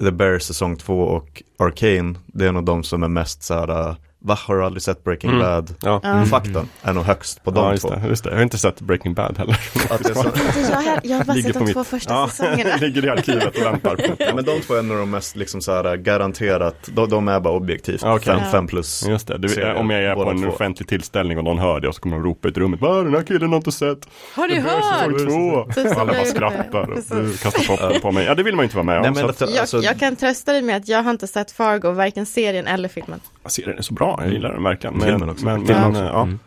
The 0.00 0.10
Bear 0.10 0.38
säsong 0.38 0.76
2 0.76 1.00
och 1.00 1.42
Arcane, 1.58 2.14
det 2.26 2.46
är 2.46 2.52
nog 2.52 2.64
de 2.64 2.84
som 2.84 3.02
är 3.02 3.08
mest 3.08 3.42
så 3.42 3.54
här, 3.54 3.70
uh, 3.88 3.96
va, 4.26 4.38
har 4.46 4.56
du 4.56 4.64
aldrig 4.64 4.82
sett 4.82 5.04
Breaking 5.04 5.30
Mm. 5.30 5.42
Bad? 5.42 5.74
Ja. 5.82 6.00
Ja. 6.02 6.24
Fakta 6.24 6.66
är 6.82 6.92
nog 6.92 7.04
högst 7.04 7.44
på 7.44 7.50
de 7.50 7.64
Ja, 7.64 7.70
just 7.72 7.82
två. 7.88 7.94
det, 7.94 8.08
just 8.08 8.24
det. 8.24 8.30
Jag 8.30 8.36
har 8.36 8.42
inte 8.42 8.58
sett 8.58 8.80
Breaking 8.80 9.14
Bad 9.14 9.38
heller. 9.38 9.60
Att 9.90 10.02
det 10.04 10.10
är 10.10 10.14
så, 10.14 10.20
Alltså, 10.28 10.72
jag, 10.72 10.76
har, 10.76 11.00
jag 11.02 11.16
har 11.16 11.24
bara 11.24 11.32
Ligger 11.32 11.48
sett 11.48 11.58
på 11.58 11.64
de 11.64 11.72
två 11.72 11.80
mitt- 11.80 11.88
första 11.88 12.14
Ja, 12.14 12.28
säsongerna. 12.28 12.76
ligger 12.80 13.04
i 13.04 13.08
arkivet 13.10 13.56
och 13.58 13.62
väntar 13.64 13.96
på. 13.96 14.02
ja, 14.18 14.34
men 14.34 14.44
de 14.44 14.60
två 14.60 14.74
är 14.74 14.82
nog 14.82 14.98
de 14.98 15.10
mest 15.10 15.36
liksom 15.36 15.60
så 15.60 15.72
här 15.72 15.96
garanterat, 15.96 16.76
de, 16.94 17.08
de 17.08 17.28
är 17.28 17.40
bara 17.40 17.54
objektivt 17.54 18.00
Ja, 18.02 18.14
okej. 18.16 18.24
fem, 18.34 18.40
Ja. 18.44 18.50
fem 18.50 18.66
plus. 18.66 19.06
Just 19.08 19.28
det, 19.28 19.38
du, 19.38 19.72
om 19.74 19.90
jag 19.90 20.02
är 20.04 20.14
på 20.14 20.30
en 20.30 20.42
två. 20.42 20.48
offentlig 20.48 20.88
tillställning 20.88 21.38
och 21.38 21.44
någon 21.44 21.58
hör 21.58 21.80
det 21.80 21.88
och 21.88 21.94
så 21.94 22.00
kommer 22.00 22.16
de 22.16 22.24
ropa 22.24 22.48
ut 22.48 22.56
i 22.56 22.60
rummet. 22.60 22.80
Va, 22.80 23.02
den 23.02 23.14
här 23.14 23.22
killen 23.22 23.48
har 23.48 23.56
inte 23.56 23.72
sett. 23.72 24.08
Har 24.34 24.48
ni 24.48 24.60
hört? 24.60 25.96
Alla 25.96 26.06
bara 26.12 26.24
skrattar 26.24 26.80
och 26.90 26.96
du 27.16 27.36
kastar 27.36 27.76
popcorn 27.76 28.00
på 28.00 28.12
mig. 28.12 28.24
Ja, 28.26 28.34
det 28.34 28.42
vill 28.42 28.54
man 28.56 28.62
ju 28.62 28.64
inte 28.64 28.76
vara 28.76 28.84
med 28.84 28.96
om. 28.96 29.02
Nej, 29.02 29.12
men 29.12 29.34
Jag, 29.40 29.58
alltså, 29.58 29.78
jag 29.82 29.98
kan 29.98 30.16
trösta 30.16 30.52
dig 30.52 30.62
med 30.62 30.76
att 30.76 30.88
jag 30.88 31.02
har 31.02 31.10
inte 31.10 31.26
sett 31.26 31.50
Fargo, 31.50 31.90
varken 31.92 32.26
serien 32.26 32.66
eller 32.66 32.88
filmen. 32.88 33.20
serien 33.46 33.78
är 33.78 33.82
så 33.82 33.94
bra, 33.94 34.15
jag 34.22 34.32
gillar 34.32 34.52
den 34.52 34.62
verkligen. 34.62 34.94
Men, 34.96 35.06
Filmen 35.08 35.30
också. 35.30 35.44
Men, 35.44 35.66
Filmen 35.66 35.82
men, 35.82 35.90
också. 35.90 36.04
ja. 36.04 36.22
Mm. 36.22 36.38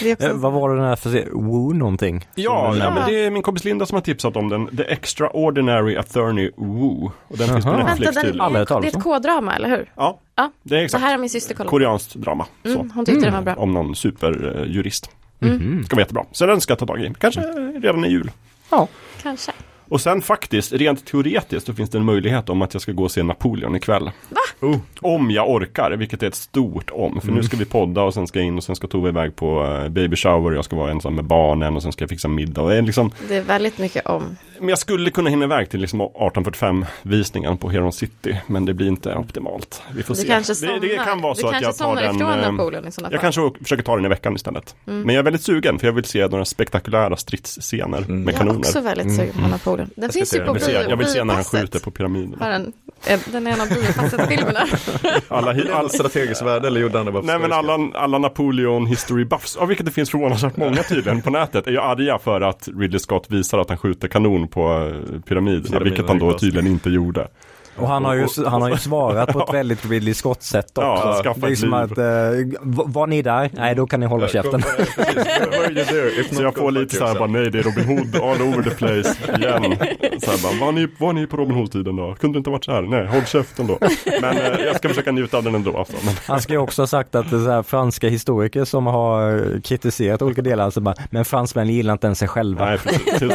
Det 0.00 0.12
också... 0.12 0.26
Eh, 0.26 0.32
vad 0.34 0.52
var 0.52 0.70
det 0.70 0.76
den 0.76 0.84
här 0.84 0.96
för 0.96 1.10
se- 1.10 1.28
Woo 1.32 1.72
någonting? 1.72 2.26
Ja, 2.34 2.70
Som- 2.72 2.80
ja, 2.80 2.90
men 2.94 3.08
det 3.08 3.24
är 3.26 3.30
min 3.30 3.42
kompis 3.42 3.64
Linda 3.64 3.86
som 3.86 3.94
har 3.94 4.02
tipsat 4.02 4.36
om 4.36 4.48
den. 4.48 4.76
The 4.76 4.82
Extraordinary 4.82 5.96
Attorney 5.96 6.50
Woo. 6.56 7.12
Och 7.28 7.38
den 7.38 7.48
finns 7.48 7.64
på. 7.64 7.72
Netflix 7.72 8.16
Vänta, 8.16 8.30
den. 8.32 8.40
Alla 8.40 8.64
det 8.64 8.70
är 8.72 8.84
ett. 8.86 9.02
K-drama, 9.02 9.56
eller 9.56 9.68
hur? 9.68 9.90
Ja, 9.96 10.20
Ja, 10.34 10.50
det 10.62 10.74
är 10.74 10.78
Det 10.78 10.84
exakt. 10.84 11.04
här 11.04 11.10
har 11.10 11.18
min 11.18 11.30
syster 11.30 11.54
kollat. 11.54 11.70
Koreanskt 11.70 12.14
drama. 12.14 12.46
Så. 12.62 12.68
Mm, 12.80 12.90
hon 12.90 13.04
tyckte 13.04 13.24
den 13.24 13.34
var 13.34 13.42
bra. 13.42 13.54
Om 13.54 13.72
någon 13.72 13.94
superjurist. 13.96 15.10
Mm. 15.40 15.84
Ska 15.84 15.96
vara 15.96 16.02
jättebra. 16.02 16.24
Så 16.32 16.46
den 16.46 16.60
ska 16.60 16.70
jag 16.70 16.78
ta 16.78 16.86
tag 16.86 17.00
i. 17.00 17.14
Kanske 17.18 17.40
redan 17.80 18.04
i 18.04 18.08
jul. 18.08 18.30
Ja. 18.70 18.88
Kanske. 19.22 19.52
Och 19.88 20.00
sen 20.00 20.22
faktiskt, 20.22 20.72
rent 20.72 21.04
teoretiskt, 21.06 21.66
så 21.66 21.74
finns 21.74 21.90
det 21.90 21.98
en 21.98 22.04
möjlighet 22.04 22.48
om 22.48 22.62
att 22.62 22.74
jag 22.74 22.80
ska 22.82 22.92
gå 22.92 23.04
och 23.04 23.10
se 23.10 23.22
Napoleon 23.22 23.76
ikväll. 23.76 24.04
Va? 24.28 24.40
Oh. 24.68 24.76
Om 25.00 25.30
jag 25.30 25.50
orkar, 25.50 25.90
vilket 25.90 26.22
är 26.22 26.26
ett 26.26 26.34
stort 26.34 26.90
om. 26.92 27.20
För 27.20 27.32
nu 27.32 27.42
ska 27.42 27.56
vi 27.56 27.64
podda 27.64 28.02
och 28.02 28.14
sen 28.14 28.26
ska 28.26 28.38
jag 28.38 28.46
in 28.46 28.56
och 28.56 28.64
sen 28.64 28.76
ska 28.76 28.86
Tove 28.86 29.08
iväg 29.08 29.36
på 29.36 29.64
eh, 29.64 29.88
baby 29.88 30.16
shower. 30.16 30.52
Jag 30.52 30.64
ska 30.64 30.76
vara 30.76 30.90
ensam 30.90 31.14
med 31.14 31.24
barnen 31.24 31.76
och 31.76 31.82
sen 31.82 31.92
ska 31.92 32.02
jag 32.02 32.10
fixa 32.10 32.28
middag. 32.28 32.62
Och 32.62 32.68
det 32.70 32.76
är 32.76 32.82
liksom, 32.82 33.10
Det 33.28 33.36
är 33.36 33.42
väldigt 33.42 33.78
mycket 33.78 34.06
om. 34.06 34.36
men 34.58 34.68
jag 34.68 34.78
skulle 34.78 35.10
kunna 35.10 35.30
hinna 35.30 35.44
iväg 35.44 35.70
till 35.70 35.80
liksom 35.80 36.00
1845 36.00 36.84
visningen 37.02 37.56
på 37.58 37.70
Heron 37.70 37.92
City. 37.92 38.36
Men 38.46 38.64
det 38.64 38.74
blir 38.74 38.88
inte 38.88 39.14
optimalt. 39.14 39.82
Vi 39.94 40.02
får 40.02 40.14
Du 40.14 40.20
se. 40.20 40.26
kanske 40.26 40.52
det, 40.52 40.56
somnar, 40.56 40.80
det 40.80 40.96
kan 41.04 41.20
vara 41.20 41.34
du 41.34 41.40
så 41.40 41.48
att 41.48 41.62
jag 41.62 41.76
tar 41.76 41.96
den. 41.96 42.20
eh, 42.22 42.52
Napoleon 42.52 42.86
i 42.88 42.92
sådana 42.92 43.14
Jag 43.14 43.20
fall. 43.20 43.32
kanske 43.32 43.64
försöker 43.64 43.82
ta 43.82 43.96
den 43.96 44.04
i 44.04 44.08
veckan 44.08 44.34
istället. 44.36 44.74
Mm. 44.86 45.02
Men 45.02 45.14
jag 45.14 45.20
är 45.20 45.24
väldigt 45.24 45.42
sugen 45.42 45.78
för 45.78 45.86
jag 45.86 45.92
vill 45.94 46.04
se 46.04 46.26
några 46.28 46.44
spektakulära 46.44 47.16
stridsscener 47.16 47.98
Mm. 47.98 48.22
med 48.22 48.34
Jag 48.34 48.34
är 48.34 48.38
kanoner. 48.38 48.58
också 48.58 48.80
väldigt 48.80 49.16
sugen 49.16 49.32
på 49.42 49.48
Napoleon. 49.48 49.75
Den 49.76 49.90
Jag 49.94 50.10
ska 50.10 50.18
finns 50.18 50.34
ju 50.34 50.38
den. 50.38 50.54
på 50.54 50.60
se, 50.60 50.72
jag 50.72 50.96
vill 50.96 51.06
se 51.06 51.24
när 51.24 51.34
han 51.34 51.44
skjuter 51.44 51.78
på 51.80 51.90
pyramiden. 51.90 52.36
Har 52.40 52.50
den, 52.50 52.72
eh, 53.06 53.20
den 53.32 53.46
är 53.46 53.50
en 53.52 53.60
av 53.60 53.68
biopasset-filmerna. 53.68 54.60
Alla, 55.28 55.56
alla, 55.72 55.88
strategiskt 55.88 56.42
värde 56.42 56.66
eller 56.66 56.80
gjorde 56.80 56.96
han 56.98 57.06
det 57.06 57.12
bara 57.12 57.22
nej 57.22 57.38
men 57.38 57.52
alla, 57.52 57.90
alla 57.94 58.18
Napoleon 58.18 58.86
history 58.86 59.24
buffs, 59.24 59.56
av 59.56 59.68
vilket 59.68 59.86
det 59.86 59.92
finns 59.92 60.10
förvånansvärt 60.10 60.56
många 60.56 60.82
tydligen 60.82 61.22
på 61.22 61.30
nätet, 61.30 61.66
är 61.66 61.70
ju 61.70 61.80
arga 61.80 62.18
för 62.18 62.40
att 62.40 62.68
Ridley 62.78 62.98
Scott 62.98 63.26
visar 63.30 63.58
att 63.58 63.68
han 63.68 63.78
skjuter 63.78 64.08
kanon 64.08 64.48
på 64.48 64.92
eh, 65.14 65.20
pyramiderna, 65.20 65.80
vilket 65.80 66.08
han 66.08 66.18
då 66.18 66.20
Pyramiderna, 66.20 66.38
tydligen 66.38 66.66
inte 66.66 66.90
gjorde. 66.90 67.28
Och 67.76 67.88
han 67.88 68.04
har 68.04 68.14
ju, 68.14 68.26
han 68.46 68.62
har 68.62 68.70
ju 68.70 68.76
svarat 68.76 69.32
på 69.32 69.40
ett 69.40 69.54
väldigt 69.54 69.90
Ridley 69.90 70.14
Scott-sätt 70.14 70.66
också. 70.78 70.82
Ja, 70.82 71.20
skaffa 71.24 71.46
det 71.46 71.46
är 71.46 71.84
ett 71.84 71.92
att, 71.92 71.98
eh, 71.98 72.58
var 72.86 73.06
ni 73.06 73.22
där? 73.22 73.50
Nej, 73.52 73.74
då 73.74 73.86
kan 73.86 74.00
ni 74.00 74.06
hålla 74.06 74.28
käften. 74.28 74.62
Så 76.32 76.42
jag 76.42 76.54
får 76.56 76.70
lite 76.70 76.96
såhär 76.96 77.10
yourself. 77.10 77.18
bara, 77.18 77.26
nej 77.28 77.50
det 77.50 77.58
är 77.58 77.62
Robin 77.62 77.84
Hood 77.84 78.16
all 78.16 78.42
over 78.42 78.62
the 78.62 78.70
place 78.70 79.16
igen. 79.38 79.76
Så 80.24 80.30
här 80.30 80.42
bara, 80.42 80.66
var 80.66 80.72
ni, 80.72 80.88
var 80.98 81.12
ni 81.12 81.26
på 81.26 81.36
Robin 81.36 81.56
Hood-tiden 81.56 81.96
då? 81.96 82.14
Kunde 82.14 82.36
det 82.36 82.38
inte 82.38 82.50
varit 82.50 82.64
så 82.64 82.72
här? 82.72 82.82
Nej, 82.82 83.06
håll 83.06 83.24
käften 83.24 83.66
då. 83.66 83.78
Men 84.20 84.36
eh, 84.36 84.60
jag 84.60 84.76
ska 84.76 84.88
försöka 84.88 85.12
njuta 85.12 85.36
av 85.36 85.44
den 85.44 85.54
ändå 85.54 85.78
alltså. 85.78 85.96
Han 86.26 86.40
ska 86.40 86.52
ju 86.52 86.58
också 86.58 86.82
ha 86.82 86.86
sagt 86.86 87.14
att 87.14 87.30
det 87.30 87.36
är 87.36 87.44
så 87.44 87.50
här 87.50 87.62
franska 87.62 88.08
historiker 88.08 88.64
som 88.64 88.86
har 88.86 89.60
kritiserat 89.60 90.22
olika 90.22 90.42
delar, 90.42 90.64
alltså 90.64 90.80
bara, 90.80 90.94
men 91.10 91.24
fransmän 91.24 91.68
gillar 91.68 91.92
inte 91.92 92.06
ens 92.06 92.18
sig 92.18 92.28
själva. 92.28 92.64
nej, 92.64 92.78
precis. 92.78 93.22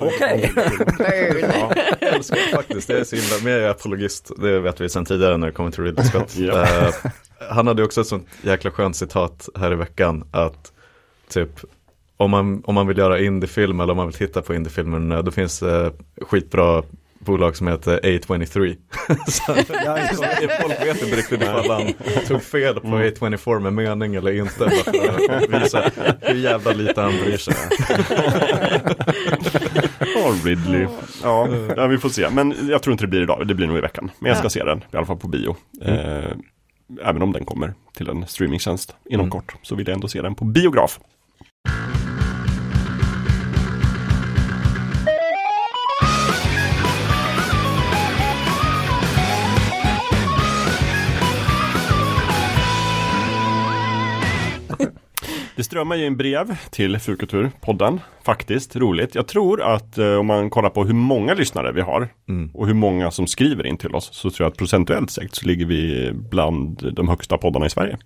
Okej. 0.00 0.52
Ja. 1.60 1.72
Jag 2.00 2.14
älskar 2.14 2.56
faktiskt, 2.56 2.88
det 2.88 3.00
är 3.00 3.04
så 3.04 3.16
himla, 3.16 3.44
men 3.44 3.52
jag 3.62 3.63
är 3.64 3.70
apologist, 3.70 4.30
det 4.36 4.60
vet 4.60 4.80
vi 4.80 4.88
sedan 4.88 5.04
tidigare 5.04 5.36
när 5.36 5.46
det 5.46 5.52
kommer 5.52 5.70
till 5.70 5.84
Ridley 5.84 6.04
Scott. 6.06 6.34
Ja. 6.36 6.62
Eh, 6.62 6.94
han 7.50 7.66
hade 7.66 7.84
också 7.84 8.00
ett 8.00 8.06
sånt 8.06 8.28
jäkla 8.42 8.70
skönt 8.70 8.96
citat 8.96 9.48
här 9.54 9.72
i 9.72 9.76
veckan 9.76 10.24
att 10.30 10.72
typ 11.28 11.50
om 12.16 12.30
man, 12.30 12.62
om 12.64 12.74
man 12.74 12.86
vill 12.86 12.98
göra 12.98 13.20
indiefilm 13.20 13.80
eller 13.80 13.90
om 13.90 13.96
man 13.96 14.06
vill 14.06 14.16
titta 14.16 14.42
på 14.42 14.54
indiefilmen 14.54 15.12
eh, 15.12 15.22
då 15.22 15.30
finns 15.30 15.60
det 15.60 15.92
skitbra 16.20 16.82
bolag 17.24 17.56
som 17.56 17.66
heter 17.68 18.00
A23. 18.02 18.76
så, 19.30 19.54
folk 20.62 20.80
vet 20.82 21.02
inte 21.02 21.16
riktigt 21.16 21.42
ifall 21.42 21.70
han 21.70 21.92
tog 22.28 22.42
fel 22.42 22.80
på 22.80 22.86
A24 22.88 23.60
med 23.60 23.72
mening 23.72 24.14
eller 24.14 24.32
inte. 24.32 24.58
Bara 24.86 25.12
för 25.12 25.54
att 25.56 25.62
visa 25.62 25.90
hur 26.20 26.34
jävla 26.34 26.72
lite 26.72 27.00
han 27.00 27.12
bryr 27.24 27.36
sig. 27.36 27.54
Ja, 30.14 30.32
Ridley. 30.44 30.86
Ja, 31.22 31.48
ja, 31.76 31.86
vi 31.86 31.98
får 31.98 32.08
se. 32.08 32.30
Men 32.30 32.54
jag 32.68 32.82
tror 32.82 32.92
inte 32.92 33.04
det 33.04 33.08
blir 33.08 33.22
idag. 33.22 33.46
Det 33.48 33.54
blir 33.54 33.66
nog 33.66 33.78
i 33.78 33.80
veckan. 33.80 34.10
Men 34.18 34.28
jag 34.28 34.36
ska 34.36 34.44
Ja. 34.46 34.50
se 34.50 34.64
den, 34.64 34.78
i 34.92 34.96
alla 34.96 35.06
fall 35.06 35.16
på 35.16 35.28
bio. 35.28 35.56
Eh, 35.82 36.30
även 37.04 37.22
om 37.22 37.32
den 37.32 37.44
kommer 37.44 37.74
till 37.96 38.08
en 38.08 38.26
streamingtjänst 38.26 38.96
inom 39.10 39.20
Mm. 39.24 39.30
kort. 39.30 39.54
Så 39.62 39.74
vill 39.74 39.86
jag 39.88 39.94
ändå 39.94 40.08
se 40.08 40.22
den 40.22 40.34
på 40.34 40.44
biograf. 40.44 41.00
Det 55.56 55.64
strömmar 55.64 55.96
ju 55.96 56.06
in 56.06 56.16
brev 56.16 56.56
till 56.70 56.98
Fulkulturpodden. 56.98 58.00
Faktiskt, 58.24 58.76
roligt. 58.76 59.14
Jag 59.14 59.26
tror 59.28 59.62
att 59.62 59.98
eh, 59.98 60.14
om 60.14 60.26
man 60.26 60.50
kollar 60.50 60.70
på 60.70 60.84
hur 60.84 60.94
många 60.94 61.34
lyssnare 61.34 61.72
vi 61.72 61.80
har 61.80 62.08
Mm. 62.28 62.50
och 62.54 62.66
hur 62.66 62.74
många 62.74 63.10
som 63.10 63.26
skriver 63.26 63.66
in 63.66 63.76
till 63.76 63.94
oss 63.94 64.08
så 64.12 64.30
tror 64.30 64.44
jag 64.44 64.50
att 64.52 64.58
procentuellt 64.58 65.10
sett 65.10 65.34
så 65.34 65.46
ligger 65.46 65.66
vi 65.66 66.10
bland 66.14 66.90
de 66.94 67.08
högsta 67.08 67.38
poddarna 67.38 67.66
i 67.66 67.70
Sverige. 67.70 67.98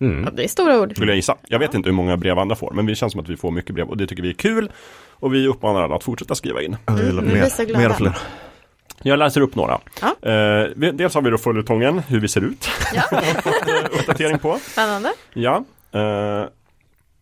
Mm. 0.00 0.24
Ja, 0.24 0.30
det 0.30 0.44
är 0.44 0.48
stora 0.48 0.80
ord. 0.80 0.92
Skulle 0.96 1.10
jag 1.12 1.16
gissa. 1.16 1.36
Jag 1.48 1.58
vet 1.58 1.74
inte 1.74 1.88
hur 1.88 1.94
många 1.96 2.16
brev 2.16 2.38
andra 2.38 2.56
får 2.56 2.72
men 2.74 2.86
det 2.86 2.94
känns 2.94 3.12
som 3.12 3.20
att 3.20 3.28
vi 3.28 3.36
får 3.36 3.50
mycket 3.50 3.74
brev 3.74 3.86
och 3.88 3.96
det 3.96 4.06
tycker 4.06 4.22
vi 4.22 4.28
är 4.28 4.34
kul. 4.34 4.70
Och 5.10 5.34
vi 5.34 5.46
uppmanar 5.48 5.82
alla 5.82 5.96
att 5.96 6.04
fortsätta 6.04 6.34
skriva 6.34 6.62
in. 6.62 6.76
Mm, 6.86 7.08
så 7.16 7.22
mer, 7.22 7.76
mer 7.78 7.90
och 7.90 7.96
fler. 7.96 8.16
Jag 9.02 9.18
läser 9.18 9.40
upp 9.40 9.54
några. 9.54 9.78
Ja. 10.00 10.30
Eh, 10.30 10.66
vi- 10.76 10.90
dels 10.90 11.14
har 11.14 11.22
vi 11.22 11.30
då 11.30 11.38
följetongen, 11.38 11.98
hur 12.08 12.20
vi 12.20 12.28
ser 12.28 12.40
ut. 12.44 12.68
Ja, 12.94 13.02
Uppdatering 13.98 14.38
på. 14.38 14.58
spännande. 14.62 15.12
Ja, 15.34 15.64
eh, 15.92 16.44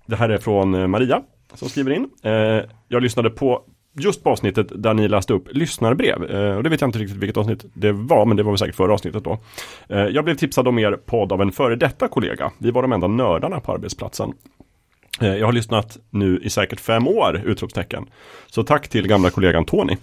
det 0.07 0.17
här 0.17 0.29
är 0.29 0.39
från 0.39 0.75
eh, 0.75 0.87
Maria 0.87 1.23
som 1.55 1.69
skriver 1.69 1.91
in. 1.91 2.09
Eh, 2.23 2.61
jag 2.89 3.03
lyssnade 3.03 3.31
på 3.31 3.63
just 3.99 4.25
på 4.25 4.31
avsnittet 4.31 4.67
där 4.75 4.95
ni 4.95 5.09
läste 5.09 5.33
upp 5.33 5.49
lyssnarbrev. 5.53 6.25
Eh, 6.25 6.57
och 6.57 6.63
det 6.63 6.71
vet 6.71 6.81
jag 6.81 6.89
inte 6.89 6.99
riktigt 6.99 7.17
vilket 7.17 7.37
avsnitt 7.37 7.65
det 7.75 7.93
var, 7.93 8.27
men 8.27 8.37
det 8.37 8.43
var 8.43 8.53
väl 8.53 8.59
säkert 8.59 8.75
förra 8.75 8.93
avsnittet 8.93 9.25
då. 9.25 9.39
Eh, 9.89 9.99
jag 9.99 10.25
blev 10.25 10.35
tipsad 10.35 10.69
om 10.69 10.79
er 10.79 10.93
podd 10.93 11.33
av 11.33 11.43
en 11.43 11.53
före 11.53 11.77
detta 11.77 12.09
kollega. 12.09 12.53
Vi 12.59 12.71
var 12.71 12.83
de 12.83 12.93
enda 12.93 13.07
nördarna 13.07 13.61
på 13.61 13.73
arbetsplatsen. 13.73 14.33
Eh, 15.21 15.37
jag 15.37 15.47
har 15.47 15.53
lyssnat 15.53 15.99
nu 16.11 16.41
i 16.43 16.51
säkert 16.51 16.81
fem 16.81 17.09
år! 17.09 17.43
Utropstecken. 17.45 18.07
Så 18.47 18.63
tack 18.63 18.89
till 18.89 19.09
gamla 19.09 19.31
kollegan 19.31 19.65
Tony. 19.65 19.97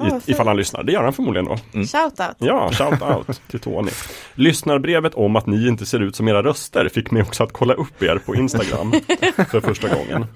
Fint. 0.00 0.28
ifall 0.28 0.46
han 0.46 0.56
lyssnar, 0.56 0.82
det 0.82 0.92
gör 0.92 1.02
han 1.02 1.12
förmodligen 1.12 1.44
då. 1.44 1.56
Shout 1.72 2.20
out. 2.20 2.36
Ja, 2.38 2.70
shout 2.72 3.02
out 3.02 3.40
till 3.50 3.60
Tony. 3.60 3.90
Lyssnarbrevet 4.34 5.14
om 5.14 5.36
att 5.36 5.46
ni 5.46 5.68
inte 5.68 5.86
ser 5.86 6.00
ut 6.02 6.16
som 6.16 6.28
era 6.28 6.42
röster 6.42 6.88
fick 6.88 7.10
mig 7.10 7.22
också 7.22 7.44
att 7.44 7.52
kolla 7.52 7.74
upp 7.74 8.02
er 8.02 8.18
på 8.26 8.34
Instagram 8.34 8.92
för 9.48 9.60
första 9.60 9.88
gången. 9.88 10.26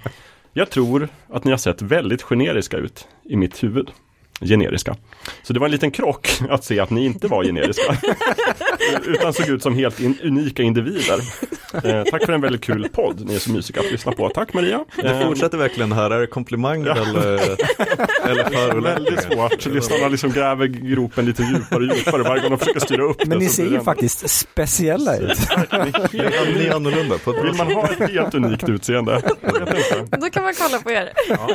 Jag 0.52 0.70
tror 0.70 1.08
att 1.32 1.44
ni 1.44 1.50
har 1.50 1.58
sett 1.58 1.82
väldigt 1.82 2.22
generiska 2.22 2.76
ut 2.76 3.08
i 3.24 3.36
mitt 3.36 3.62
huvud. 3.62 3.90
Generiska. 4.40 4.96
Så 5.42 5.52
det 5.52 5.60
var 5.60 5.66
en 5.66 5.72
liten 5.72 5.90
krock 5.90 6.28
att 6.50 6.64
se 6.64 6.80
att 6.80 6.90
ni 6.90 7.04
inte 7.04 7.26
var 7.28 7.44
generiska. 7.44 7.96
Utan 9.06 9.32
såg 9.32 9.48
ut 9.48 9.62
som 9.62 9.74
helt 9.74 10.00
in, 10.00 10.18
unika 10.22 10.62
individer. 10.62 11.18
Eh, 11.84 12.04
tack 12.10 12.24
för 12.26 12.32
en 12.32 12.40
väldigt 12.40 12.60
kul 12.64 12.88
podd. 12.92 13.26
Ni 13.26 13.34
är 13.34 13.38
så 13.38 13.50
mysiga 13.50 13.80
att 13.80 13.92
lyssna 13.92 14.12
på. 14.12 14.28
Tack 14.28 14.52
Maria. 14.54 14.84
Det 15.02 15.08
Eh, 15.08 15.26
fortsätter 15.28 15.58
verkligen 15.58 15.92
här, 15.92 16.10
är 16.10 16.20
det 16.20 16.26
komplimanger 16.26 16.86
Ja. 16.86 16.96
eller, 16.96 17.32
eller 18.30 18.44
förolämpningar? 18.44 18.80
Väldigt 18.80 19.22
svårt. 19.22 19.66
Lyssnarna 19.66 20.08
liksom 20.08 20.30
gräver 20.30 20.66
gropen 20.66 21.26
lite 21.26 21.42
djupare 21.42 21.78
och 21.90 21.96
djupare 21.96 22.22
varje 22.22 22.42
gång 22.42 22.50
de 22.50 22.58
försöker 22.58 22.80
styra 22.80 23.02
upp 23.02 23.18
Men 23.26 23.28
det. 23.38 23.44
ni 23.44 23.48
ser 23.50 23.64
ju 23.64 23.70
det- 23.78 23.84
faktiskt 23.84 24.30
speciella 24.30 25.16
ut. 25.16 25.38
Ni 26.12 26.18
är- 26.18 26.54
Ni 26.58 26.66
är 26.66 26.74
annorlunda 26.76 27.18
på 27.18 27.32
Vill 27.32 27.54
man 27.54 27.72
ha 27.72 27.88
ett 27.88 28.10
helt 28.10 28.34
unikt 28.34 28.68
utseende? 28.68 29.22
Då 30.20 30.30
kan 30.30 30.42
man 30.42 30.54
kolla 30.58 30.78
på 30.78 30.90
er. 30.90 31.12
Ja, 31.28 31.48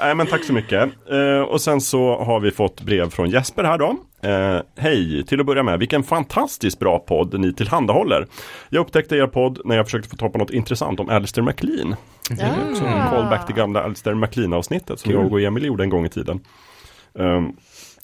nej, 0.00 0.14
men 0.14 0.26
tack 0.26 0.44
så 0.44 0.52
mycket. 0.52 0.90
Eh, 1.10 1.40
och 1.40 1.60
sen 1.60 1.80
så 1.80 2.18
har 2.24 2.40
vi 2.40 2.50
fått 2.50 2.80
brev 2.80 3.10
från 3.10 3.30
Jesper 3.30 3.64
här 3.64 3.78
då. 3.78 3.96
Eh, 4.28 4.60
Hej, 4.76 5.24
till 5.26 5.40
att 5.40 5.46
börja 5.46 5.62
med, 5.62 5.78
vilken 5.78 6.02
fantastiskt 6.02 6.78
bra 6.78 6.98
podd 6.98 7.40
ni 7.40 7.54
tillhandahåller. 7.54 8.26
Jag 8.68 8.80
upptäckte 8.80 9.16
er 9.16 9.26
podd 9.26 9.60
när 9.64 9.76
jag 9.76 9.86
försökte 9.86 10.08
få 10.08 10.16
tag 10.16 10.32
på 10.32 10.38
något 10.38 10.50
intressant 10.50 11.00
om 11.00 11.08
Alistair 11.08 11.44
MacLean. 11.44 11.96
Det 12.30 12.42
är 12.42 12.70
också 12.70 12.84
en 12.84 13.08
callback 13.10 13.46
till 13.46 13.54
gamla 13.54 13.82
Alistair 13.82 14.14
MacLean 14.14 14.52
avsnittet 14.52 15.00
som 15.00 15.12
jag 15.12 15.32
och 15.32 15.40
Emil 15.40 15.64
gjorde 15.64 15.84
en 15.84 15.90
gång 15.90 16.06
i 16.06 16.08
tiden. 16.08 16.40
Um, 17.12 17.56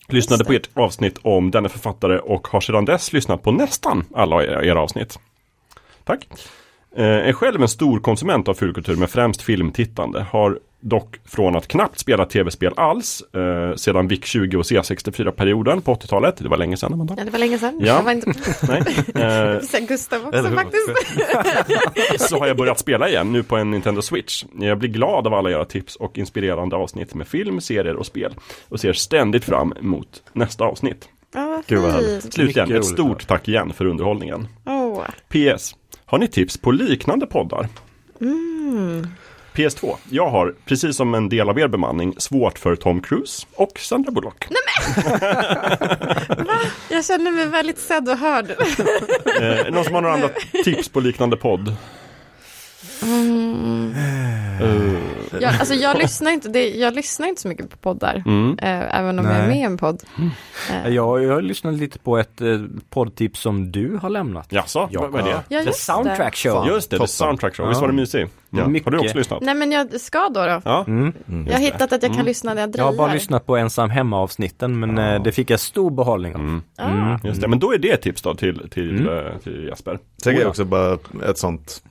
lyssnade 0.08 0.44
på 0.44 0.52
ert 0.52 0.68
avsnitt 0.74 1.18
om 1.22 1.50
denne 1.50 1.68
författare 1.68 2.18
och 2.18 2.48
har 2.48 2.60
sedan 2.60 2.84
dess 2.84 3.12
lyssnat 3.12 3.42
på 3.42 3.52
nästan 3.52 4.04
alla 4.14 4.44
era, 4.44 4.64
era 4.64 4.80
avsnitt. 4.80 5.18
Tack. 6.04 6.28
Eh, 6.96 7.04
är 7.04 7.32
själv 7.32 7.62
en 7.62 7.68
stor 7.68 8.00
konsument 8.00 8.48
av 8.48 8.54
fulkultur 8.54 8.96
med 8.96 9.10
främst 9.10 9.42
filmtittande. 9.42 10.26
Har 10.30 10.58
dock 10.80 11.20
från 11.24 11.56
att 11.56 11.68
knappt 11.68 11.98
spela 11.98 12.24
tv-spel 12.24 12.72
alls 12.76 13.22
eh, 13.34 13.74
sedan 13.74 14.08
VIC 14.08 14.24
20 14.24 14.56
och 14.56 14.62
C64-perioden 14.62 15.80
på 15.80 15.94
80-talet. 15.94 16.36
Det 16.38 16.48
var 16.48 16.56
länge 16.56 16.76
sedan. 16.76 16.92
Amanda. 16.92 17.14
Ja, 17.18 17.24
det 17.24 17.30
var 17.30 17.38
länge 17.38 17.58
sedan. 17.58 17.78
Ja. 17.80 17.86
Jag 17.86 18.02
var 18.02 18.12
inte... 18.12 18.32
Nej. 18.68 19.54
Eh, 19.54 19.60
Sen 19.62 19.86
Gustav 19.86 20.26
också 20.26 20.50
faktiskt. 20.50 20.90
så 22.28 22.38
har 22.38 22.46
jag 22.46 22.56
börjat 22.56 22.78
spela 22.78 23.08
igen 23.08 23.32
nu 23.32 23.42
på 23.42 23.56
en 23.56 23.70
Nintendo 23.70 24.02
Switch. 24.02 24.44
Jag 24.58 24.78
blir 24.78 24.88
glad 24.90 25.26
av 25.26 25.34
alla 25.34 25.50
era 25.50 25.64
tips 25.64 25.96
och 25.96 26.18
inspirerande 26.18 26.76
avsnitt 26.76 27.14
med 27.14 27.28
film, 27.28 27.60
serier 27.60 27.96
och 27.96 28.06
spel. 28.06 28.34
Och 28.68 28.80
ser 28.80 28.92
ständigt 28.92 29.44
fram 29.44 29.72
emot 29.80 30.22
nästa 30.32 30.64
avsnitt. 30.64 31.08
Ja, 31.34 31.46
vad 31.46 31.66
Gud, 31.66 31.78
vad 31.78 31.92
härligt. 31.92 32.32
Slutligen, 32.32 32.76
ett 32.76 32.84
stort 32.84 33.26
tack 33.26 33.48
igen 33.48 33.72
för 33.72 33.84
underhållningen. 33.84 34.48
Åh. 34.66 35.02
PS. 35.28 35.74
Har 36.04 36.18
ni 36.18 36.28
tips 36.28 36.58
på 36.58 36.70
liknande 36.70 37.26
poddar? 37.26 37.68
Mm. 38.20 39.06
PS2. 39.58 39.94
Jag 40.10 40.28
har, 40.30 40.54
precis 40.64 40.96
som 40.96 41.14
en 41.14 41.28
del 41.28 41.48
av 41.48 41.58
er 41.58 41.68
bemanning, 41.68 42.14
svårt 42.18 42.58
för 42.58 42.76
Tom 42.76 43.00
Cruise 43.00 43.46
och 43.54 43.78
Sandra 43.78 44.10
Bullock. 44.12 44.46
Jag 46.90 47.04
känner 47.04 47.30
mig 47.30 47.46
väldigt 47.46 47.78
sedd 47.78 48.08
och 48.08 48.18
hörd. 48.18 48.50
Eh, 49.40 49.72
någon 49.72 49.84
som 49.84 49.94
har 49.94 50.00
några 50.02 50.14
andra 50.14 50.28
tips 50.64 50.88
på 50.88 51.00
liknande 51.00 51.36
podd? 51.36 51.74
Mm. 53.02 53.94
Eh, 54.60 55.40
Jag, 55.40 55.54
alltså 55.58 55.74
jag 55.74 55.98
lyssnar 55.98 56.30
inte, 56.30 56.48
det, 56.48 56.68
jag 56.70 56.94
lyssnar 56.94 57.26
inte 57.28 57.40
så 57.42 57.48
mycket 57.48 57.70
på 57.70 57.76
poddar. 57.76 58.22
mm. 58.26 58.58
Eh, 58.62 58.98
även 58.98 59.18
om 59.18 59.24
jag 59.24 59.34
är 59.34 59.38
Nej. 59.38 59.48
med 59.48 59.58
i 59.58 59.62
en 59.62 59.76
podd. 59.76 60.02
Eh, 60.70 60.88
Jag, 60.94 61.24
jag 61.24 61.34
har 61.34 61.42
lyssnat 61.42 61.74
lite 61.74 61.98
på 61.98 62.18
ett 62.18 62.40
eh, 62.40 62.48
poddtips 62.90 63.40
som 63.40 63.72
du 63.72 63.96
har 64.02 64.10
lämnat. 64.10 64.46
Jaså, 64.52 64.88
vad 64.92 65.14
är 65.20 65.24
det? 65.24 65.42
Ja, 65.48 65.64
The 65.64 65.72
Soundtrack 65.72 66.36
Show. 66.36 66.52
Fan. 66.52 66.66
Just 66.66 66.90
det, 66.90 66.96
The 66.96 66.98
Toppen. 66.98 67.08
Soundtrack 67.08 67.56
Show. 67.56 67.68
Visst 67.68 67.80
var 67.80 67.88
det 67.88 67.94
mysig? 67.94 68.26
Ja. 68.50 68.62
Har 68.62 68.70
Mycket. 68.70 68.92
du 68.92 68.98
också 68.98 69.18
lyssnat? 69.18 69.42
Nej 69.42 69.54
men 69.54 69.72
jag 69.72 70.00
ska 70.00 70.18
då 70.28 70.40
då. 70.46 70.60
Ja. 70.64 70.84
Mm. 70.86 71.12
Jag 71.46 71.52
har 71.52 71.60
hittat 71.60 71.82
att 71.82 71.90
jag 71.92 72.00
kan 72.02 72.12
Mm. 72.12 72.26
lyssna 72.26 72.54
när 72.54 72.60
jag 72.62 72.68
Jag 72.68 72.72
drejar. 72.72 72.86
har 72.86 72.96
bara 72.96 73.12
lyssnat 73.12 73.46
på 73.46 73.56
ensam 73.56 73.90
hemma-avsnitten 73.90 74.80
men 74.80 74.98
eh, 74.98 75.22
det 75.22 75.32
fick 75.32 75.50
jag 75.50 75.60
stor 75.60 75.90
behållning 75.90 76.34
av. 76.34 76.40
Mm. 76.40 76.62
Ah. 76.76 77.18
Just 77.24 77.40
det, 77.40 77.48
men 77.48 77.58
då 77.58 77.72
är 77.72 77.78
det 77.78 77.90
ett 77.90 78.02
tips 78.02 78.22
då 78.22 78.34
till, 78.34 78.68
till, 78.70 78.90
Mm. 79.00 79.26
eh, 79.26 79.32
till 79.42 79.64
Jesper. 79.64 79.98
Sen 80.22 80.32
är 80.34 80.38
Oh, 80.38 80.42
ja. 80.42 80.48
också 80.48 80.64
bara 80.64 80.98
ett 81.28 81.38
sånt, 81.38 81.82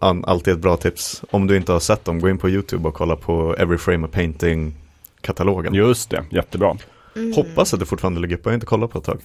alltid 0.00 0.54
ett 0.54 0.60
bra 0.60 0.76
tips. 0.76 1.22
Om 1.30 1.46
du 1.46 1.56
inte 1.56 1.72
har 1.72 1.80
sett 1.80 2.04
dem, 2.04 2.20
gå 2.20 2.28
in 2.28 2.38
på 2.38 2.48
YouTube 2.50 2.88
och 2.88 2.94
kolla 2.94 3.16
på 3.16 3.54
Every 3.58 3.78
Frame 3.78 4.06
a 4.06 4.10
Painting-katalogen. 4.12 5.74
Just 5.74 6.10
det, 6.10 6.24
jättebra. 6.30 6.76
Mm. 7.16 7.32
Hoppas 7.34 7.74
att 7.74 7.80
det 7.80 7.86
fortfarande 7.86 8.20
ligger 8.20 8.36
uppe, 8.36 8.48
jag 8.48 8.50
har 8.52 8.54
inte 8.54 8.66
kollat 8.66 8.90
på 8.90 8.98
ett 8.98 9.04
tag. 9.04 9.18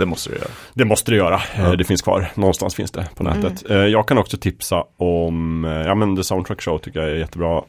Det 0.00 0.06
måste 0.06 0.30
du 0.30 0.36
göra. 0.36 0.48
Det 0.74 0.84
måste 0.84 1.10
du 1.10 1.16
göra. 1.16 1.40
Ja. 1.58 1.76
Det 1.76 1.84
finns 1.84 2.02
kvar. 2.02 2.26
Någonstans 2.34 2.74
finns 2.74 2.90
det 2.90 3.08
på 3.14 3.22
nätet. 3.24 3.70
Eh, 3.70 3.76
Jag 3.76 4.08
kan 4.08 4.18
också 4.18 4.36
tipsa 4.36 4.84
om, 4.96 5.64
eh, 5.64 5.70
ja 5.70 5.94
men 5.94 6.16
The 6.16 6.24
Soundtrack 6.24 6.62
Show 6.62 6.78
tycker 6.78 7.00
jag 7.00 7.10
är 7.10 7.14
jättebra. 7.14 7.62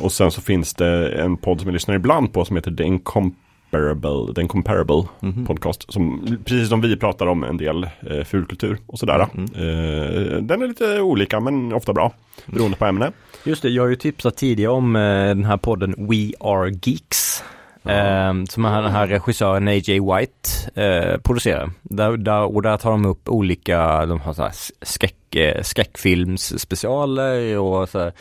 Och 0.00 0.12
sen 0.12 0.30
så 0.30 0.40
finns 0.40 0.74
det 0.74 1.08
en 1.08 1.36
podd 1.36 1.60
som 1.60 1.68
jag 1.68 1.72
lyssnar 1.72 1.94
ibland 1.94 2.32
på 2.32 2.44
som 2.44 2.56
heter 2.56 2.70
The 2.70 2.84
Incomparable, 2.84 4.34
The 4.34 4.40
Incomparable 4.40 5.02
Mhm. 5.20 5.46
podcast. 5.46 5.92
Som, 5.92 6.36
precis 6.44 6.68
som 6.68 6.80
vi 6.80 6.96
pratar 6.96 7.26
om 7.26 7.44
en 7.44 7.56
del 7.56 7.84
eh, 7.84 8.24
fulkultur 8.24 8.78
och 8.86 8.98
sådär. 8.98 9.26
Mm. 9.34 9.44
Eh, 9.54 10.42
Den 10.42 10.62
är 10.62 10.66
lite 10.66 11.00
olika 11.00 11.40
men 11.40 11.72
ofta 11.72 11.92
bra. 11.92 12.12
Beroende 12.46 12.76
på 12.76 12.84
ämne. 12.86 13.12
Just 13.44 13.62
det, 13.62 13.68
jag 13.68 13.82
har 13.82 13.88
ju 13.88 13.96
tipsat 13.96 14.36
tidigare 14.36 14.72
om 14.72 14.96
eh, 14.96 15.02
den 15.28 15.44
här 15.44 15.56
podden 15.56 15.94
We 15.98 16.32
Are 16.40 16.70
Geeks. 16.82 17.44
Eh, 17.84 18.44
som 18.48 18.62
den 18.62 18.92
här 18.92 19.06
regissören 19.06 19.68
A.J. 19.68 20.00
White 20.00 20.48
eh, 20.82 21.20
producerar. 21.20 21.70
Där, 21.82 22.16
där, 22.16 22.54
och 22.54 22.62
där 22.62 22.76
tar 22.76 22.90
de 22.90 23.06
upp 23.06 23.28
olika, 23.28 24.06
de 24.06 24.20
har 24.20 24.32
så 24.32 24.42
här 24.42 24.52
skräck, 24.82 25.34
eh, 25.34 25.62
skräckfilmsspecialer 25.62 27.58
och 27.58 27.88
så 27.88 27.98
här, 27.98 28.12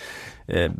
eh, 0.47 0.71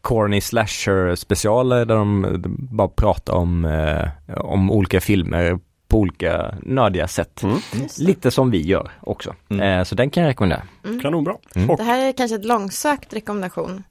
corny 0.00 0.40
slasher 0.40 1.14
specialer 1.14 1.84
där 1.84 1.96
de, 1.96 2.22
de 2.38 2.56
bara 2.58 2.88
pratar 2.88 3.32
om, 3.34 3.64
eh, 3.64 4.08
om 4.36 4.70
olika 4.70 5.00
filmer 5.00 5.58
på 5.88 5.98
olika 5.98 6.54
nördiga 6.62 7.08
sätt. 7.08 7.42
Mm. 7.42 7.58
Lite 7.98 8.30
som 8.30 8.50
vi 8.50 8.62
gör 8.62 8.90
också. 9.00 9.34
Mm. 9.48 9.78
Eh, 9.78 9.84
så 9.84 9.94
den 9.94 10.10
kan 10.10 10.22
jag 10.22 10.30
rekommendera. 10.30 10.62
Kanonbra. 11.02 11.36
Mm. 11.54 11.76
Det 11.76 11.82
här 11.82 12.08
är 12.08 12.12
kanske 12.12 12.34
ett 12.34 12.44
långsökt 12.44 13.14
rekommendation. 13.14 13.84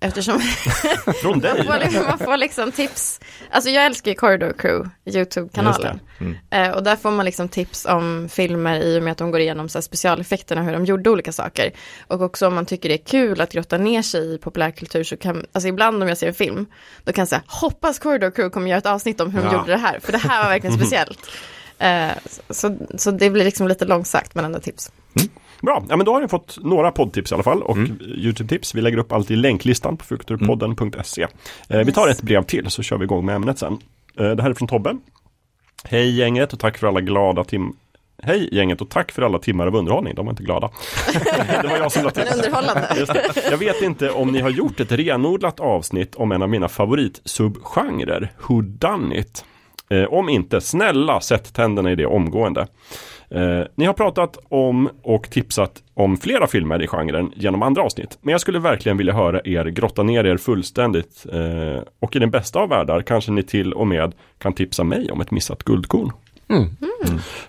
Eftersom 0.00 0.40
från 1.22 1.30
man 1.30 1.40
dig. 1.40 1.64
får, 1.66 1.78
liksom, 1.78 2.04
man 2.06 2.18
får 2.18 2.36
liksom 2.36 2.72
tips. 2.72 3.20
Alltså 3.50 3.70
jag 3.70 3.84
älskar 3.86 4.10
ju 4.10 4.14
Corridor 4.14 4.52
Crew, 4.58 4.90
YouTube-kanalen. 5.06 6.00
Mm. 6.20 6.36
Eh, 6.50 6.70
och 6.70 6.82
där 6.82 6.96
får 6.96 7.10
man 7.10 7.24
liksom 7.24 7.48
tips 7.48 7.84
om 7.86 8.28
filmer 8.32 8.80
i 8.80 8.98
och 8.98 9.02
med 9.02 9.12
att 9.12 9.18
de 9.18 9.30
går 9.30 9.40
igenom 9.40 9.68
så 9.68 9.78
här 9.78 9.82
specialeffekterna, 9.82 10.62
hur 10.62 10.72
de 10.72 10.84
gjorde 10.84 11.10
olika 11.10 11.32
saker. 11.32 11.72
Och 12.06 12.22
också 12.22 12.46
om 12.46 12.54
man 12.54 12.66
tycker 12.66 12.88
det 12.88 12.94
är 12.94 13.04
kul 13.04 13.40
att 13.40 13.52
grotta 13.52 13.78
ner 13.78 14.02
sig 14.02 14.34
i 14.34 14.38
populärkultur 14.38 15.04
så 15.04 15.16
kan, 15.16 15.46
alltså 15.52 15.68
ibland 15.68 16.02
om 16.02 16.08
jag 16.08 16.18
ser 16.18 16.28
en 16.28 16.34
film, 16.34 16.66
då 17.04 17.12
kan 17.12 17.22
jag 17.22 17.28
säga, 17.28 17.42
hoppas 17.46 17.98
Corridor 17.98 18.30
Crew 18.30 18.50
kommer 18.52 18.68
göra 18.70 18.78
ett 18.78 18.86
avsnitt 18.86 19.20
om 19.20 19.30
hur 19.30 19.40
de 19.42 19.46
Ja. 19.46 19.52
gjorde 19.52 19.72
det 19.72 19.78
här, 19.78 19.98
för 20.02 20.12
det 20.12 20.18
här 20.18 20.42
var 20.42 20.50
verkligen 20.50 20.76
speciellt. 20.78 21.18
Eh, 21.78 22.08
så, 22.50 22.78
så 22.98 23.10
det 23.10 23.30
blir 23.30 23.44
liksom 23.44 23.68
lite 23.68 23.84
långsökt 23.84 24.34
men 24.34 24.44
ändå 24.44 24.58
tips. 24.60 24.92
Bra, 25.62 25.84
ja 25.88 25.96
men 25.96 26.06
då 26.06 26.12
har 26.12 26.20
ni 26.20 26.28
fått 26.28 26.58
några 26.62 26.90
poddtips 26.90 27.32
i 27.32 27.34
alla 27.34 27.42
fall 27.42 27.62
och 27.62 27.76
Mm. 27.76 27.98
YouTube-tips. 28.00 28.74
Vi 28.74 28.80
lägger 28.80 28.98
upp 28.98 29.12
allt 29.12 29.30
i 29.30 29.36
länklistan 29.36 29.96
på 29.96 30.04
fulkulturpodden.se. 30.04 31.26
Eh, 31.68 31.78
vi 31.80 31.92
tar 31.92 32.08
ett 32.08 32.22
brev 32.22 32.42
till 32.44 32.70
så 32.70 32.82
kör 32.82 32.98
vi 32.98 33.04
igång 33.04 33.26
med 33.26 33.36
ämnet 33.36 33.58
sen. 33.58 33.78
Eh, 34.18 34.30
det 34.30 34.42
här 34.42 34.50
är 34.50 34.54
från 34.54 34.68
Tobbe. 34.68 34.96
Hej 35.84 36.10
gänget 36.18 36.52
och 36.52 36.58
tack 36.58 36.78
för 36.78 36.86
alla 36.86 37.00
glada 37.00 37.44
tim 37.44 37.72
Hej 38.22 38.48
gänget 38.52 38.80
och 38.80 38.88
tack 38.90 39.12
för 39.12 39.22
alla 39.22 39.38
timmar 39.38 39.66
av 39.66 39.76
underhållning, 39.76 40.14
de 40.14 40.26
var 40.26 40.32
inte 40.32 40.42
glada. 40.42 40.70
det 41.62 41.68
var 41.68 41.76
jag 41.76 41.92
som 41.92 42.04
la 42.04 42.10
till. 42.10 42.24
Underhållande. 42.34 42.88
Just 42.98 43.12
det. 43.12 43.48
Jag 43.50 43.58
vet 43.58 43.82
inte 43.82 44.10
om 44.10 44.32
ni 44.32 44.40
har 44.40 44.50
gjort 44.50 44.80
ett 44.80 44.92
renodlat 44.92 45.60
avsnitt 45.60 46.14
om 46.14 46.32
en 46.32 46.42
av 46.42 46.48
mina 46.48 46.68
favoritsubgenrer, 46.68 48.32
Who 48.48 48.62
Done 48.62 49.18
It? 49.18 49.44
Eh, 49.90 50.04
om 50.04 50.28
inte, 50.28 50.60
snälla 50.60 51.20
sätt 51.20 51.54
tänderna 51.54 51.92
i 51.92 51.94
det 51.94 52.06
omgående. 52.06 52.66
Eh, 53.30 53.66
ni 53.74 53.84
har 53.84 53.92
pratat 53.92 54.38
om 54.48 54.88
och 55.02 55.30
tipsat 55.30 55.82
om 55.94 56.16
flera 56.16 56.46
filmer 56.46 56.82
i 56.82 56.86
genren 56.86 57.32
genom 57.36 57.62
andra 57.62 57.82
avsnitt. 57.82 58.18
Men 58.22 58.32
jag 58.32 58.40
skulle 58.40 58.58
verkligen 58.58 58.98
vilja 58.98 59.12
höra 59.12 59.40
er 59.44 59.64
grotta 59.64 60.02
ner 60.02 60.24
er 60.24 60.36
fullständigt. 60.36 61.26
Eh, 61.32 61.82
och 62.00 62.16
i 62.16 62.18
den 62.18 62.30
bästa 62.30 62.58
av 62.58 62.68
världar 62.68 63.02
kanske 63.02 63.30
ni 63.30 63.42
till 63.42 63.72
och 63.72 63.86
med 63.86 64.14
kan 64.38 64.52
tipsa 64.52 64.84
mig 64.84 65.10
om 65.10 65.20
ett 65.20 65.30
missat 65.30 65.62
guldkorn. 65.62 66.12
Mm. 66.50 66.68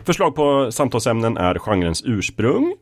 Förslag 0.03 0.35
på 0.35 0.71
samtalsämnen 0.71 1.37
är 1.37 1.59
genrens 1.59 2.03
ursprung, 2.05 2.75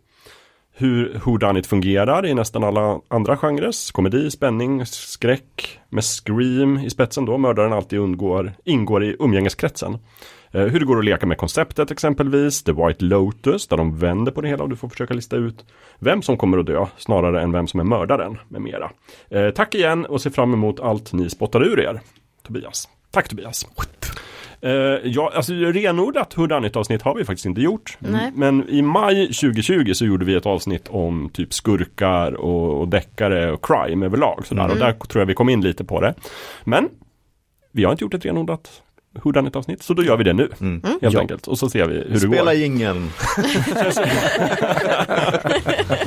hur 0.73 1.19
whodunit 1.25 1.67
fungerar 1.67 2.25
i 2.25 2.33
nästan 2.33 2.63
alla 2.63 2.99
andra 3.07 3.37
genrer, 3.37 3.93
komedi, 3.93 4.31
spänning, 4.31 4.85
skräck, 4.85 5.79
med 5.89 6.03
Scream 6.03 6.77
i 6.77 6.89
spetsen 6.89 7.25
då, 7.25 7.37
mördaren 7.37 7.73
alltid 7.73 7.99
undgår, 7.99 8.53
ingår 8.65 9.03
i 9.03 9.15
umgängeskretsen. 9.19 9.97
Eh, 10.57 10.63
hur 10.63 10.79
det 10.79 10.85
går 10.85 10.99
att 10.99 11.05
leka 11.05 11.25
med 11.25 11.37
konceptet 11.37 11.91
exempelvis, 11.91 12.63
The 12.63 12.71
White 12.71 13.05
Lotus, 13.05 13.67
där 13.67 13.77
de 13.77 13.97
vänder 13.97 14.31
på 14.31 14.41
det 14.41 14.47
hela 14.47 14.63
och 14.63 14.69
du 14.69 14.75
får 14.75 14.89
försöka 14.89 15.13
lista 15.13 15.35
ut 15.35 15.65
vem 15.99 16.21
som 16.21 16.37
kommer 16.37 16.57
att 16.57 16.65
dö, 16.65 16.85
snarare 16.97 17.41
än 17.41 17.51
vem 17.51 17.67
som 17.67 17.79
är 17.79 17.83
mördaren, 17.83 18.37
med 18.47 18.61
mera. 18.61 18.91
Eh, 19.29 19.49
tack 19.49 19.75
igen 19.75 20.05
och 20.05 20.21
se 20.21 20.29
fram 20.29 20.53
emot 20.53 20.79
allt 20.79 21.13
ni 21.13 21.29
spottar 21.29 21.63
ur 21.63 21.79
er. 21.79 21.99
Tobias. 22.43 22.89
Tack 23.11 23.29
Tobias. 23.29 23.67
Uh, 24.65 24.71
ja, 25.03 25.31
alltså 25.35 25.53
renodlat 25.53 26.33
Hurdanit 26.33 26.75
avsnitt 26.75 27.01
har 27.01 27.15
vi 27.15 27.25
faktiskt 27.25 27.45
inte 27.45 27.61
gjort. 27.61 27.97
Nej. 27.99 28.31
Men 28.35 28.69
i 28.69 28.81
maj 28.81 29.27
2020 29.27 29.93
så 29.93 30.05
gjorde 30.05 30.25
vi 30.25 30.35
ett 30.35 30.45
avsnitt 30.45 30.87
om 30.87 31.29
typ 31.33 31.53
skurkar 31.53 32.31
och, 32.33 32.81
och 32.81 32.87
deckare 32.87 33.51
och 33.51 33.65
crime 33.65 34.05
överlag. 34.05 34.45
Sådär. 34.45 34.63
Mm. 34.63 34.73
Och 34.73 34.79
där 34.79 34.93
tror 34.93 35.21
jag 35.21 35.25
vi 35.25 35.33
kom 35.33 35.49
in 35.49 35.61
lite 35.61 35.83
på 35.83 36.01
det. 36.01 36.13
Men 36.63 36.89
vi 37.71 37.83
har 37.83 37.91
inte 37.91 38.03
gjort 38.03 38.13
ett 38.13 38.25
renodlat 38.25 38.83
Hurdanit 39.23 39.55
avsnitt, 39.55 39.83
så 39.83 39.93
då 39.93 40.03
gör 40.03 40.17
vi 40.17 40.23
det 40.23 40.33
nu. 40.33 40.49
Mm. 40.61 40.81
Helt 41.01 41.13
Ja. 41.13 41.19
enkelt. 41.19 41.47
Och 41.47 41.59
så 41.59 41.69
ser 41.69 41.87
vi 41.87 41.95
hur 41.95 42.03
det 42.09 42.19
Spela 42.19 42.43
går. 42.53 42.55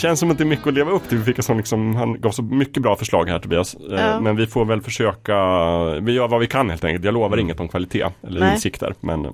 Känns 0.00 0.20
som 0.20 0.30
att 0.30 0.38
det 0.38 0.44
är 0.44 0.46
mycket 0.46 0.66
att 0.66 0.74
leva 0.74 0.90
upp 0.90 1.08
till. 1.08 1.18
Vi 1.18 1.24
fick 1.24 1.44
sån 1.44 1.56
liksom, 1.56 1.96
han 1.96 2.20
gav 2.20 2.30
så 2.30 2.42
mycket 2.42 2.82
bra 2.82 2.96
förslag 2.96 3.28
här 3.28 3.38
Tobias. 3.38 3.74
Eh, 3.74 3.80
Ja. 4.00 4.20
Men 4.20 4.36
vi 4.36 4.46
får 4.46 4.64
väl 4.64 4.82
försöka, 4.82 5.34
vi 6.00 6.12
gör 6.12 6.28
vad 6.28 6.40
vi 6.40 6.46
kan 6.46 6.70
helt 6.70 6.84
enkelt. 6.84 7.04
Jag 7.04 7.14
lovar 7.14 7.36
inget 7.36 7.60
om 7.60 7.68
kvalitet 7.68 8.06
eller 8.26 8.40
Nej. 8.40 8.54
insikter. 8.54 8.94
Men 9.00 9.26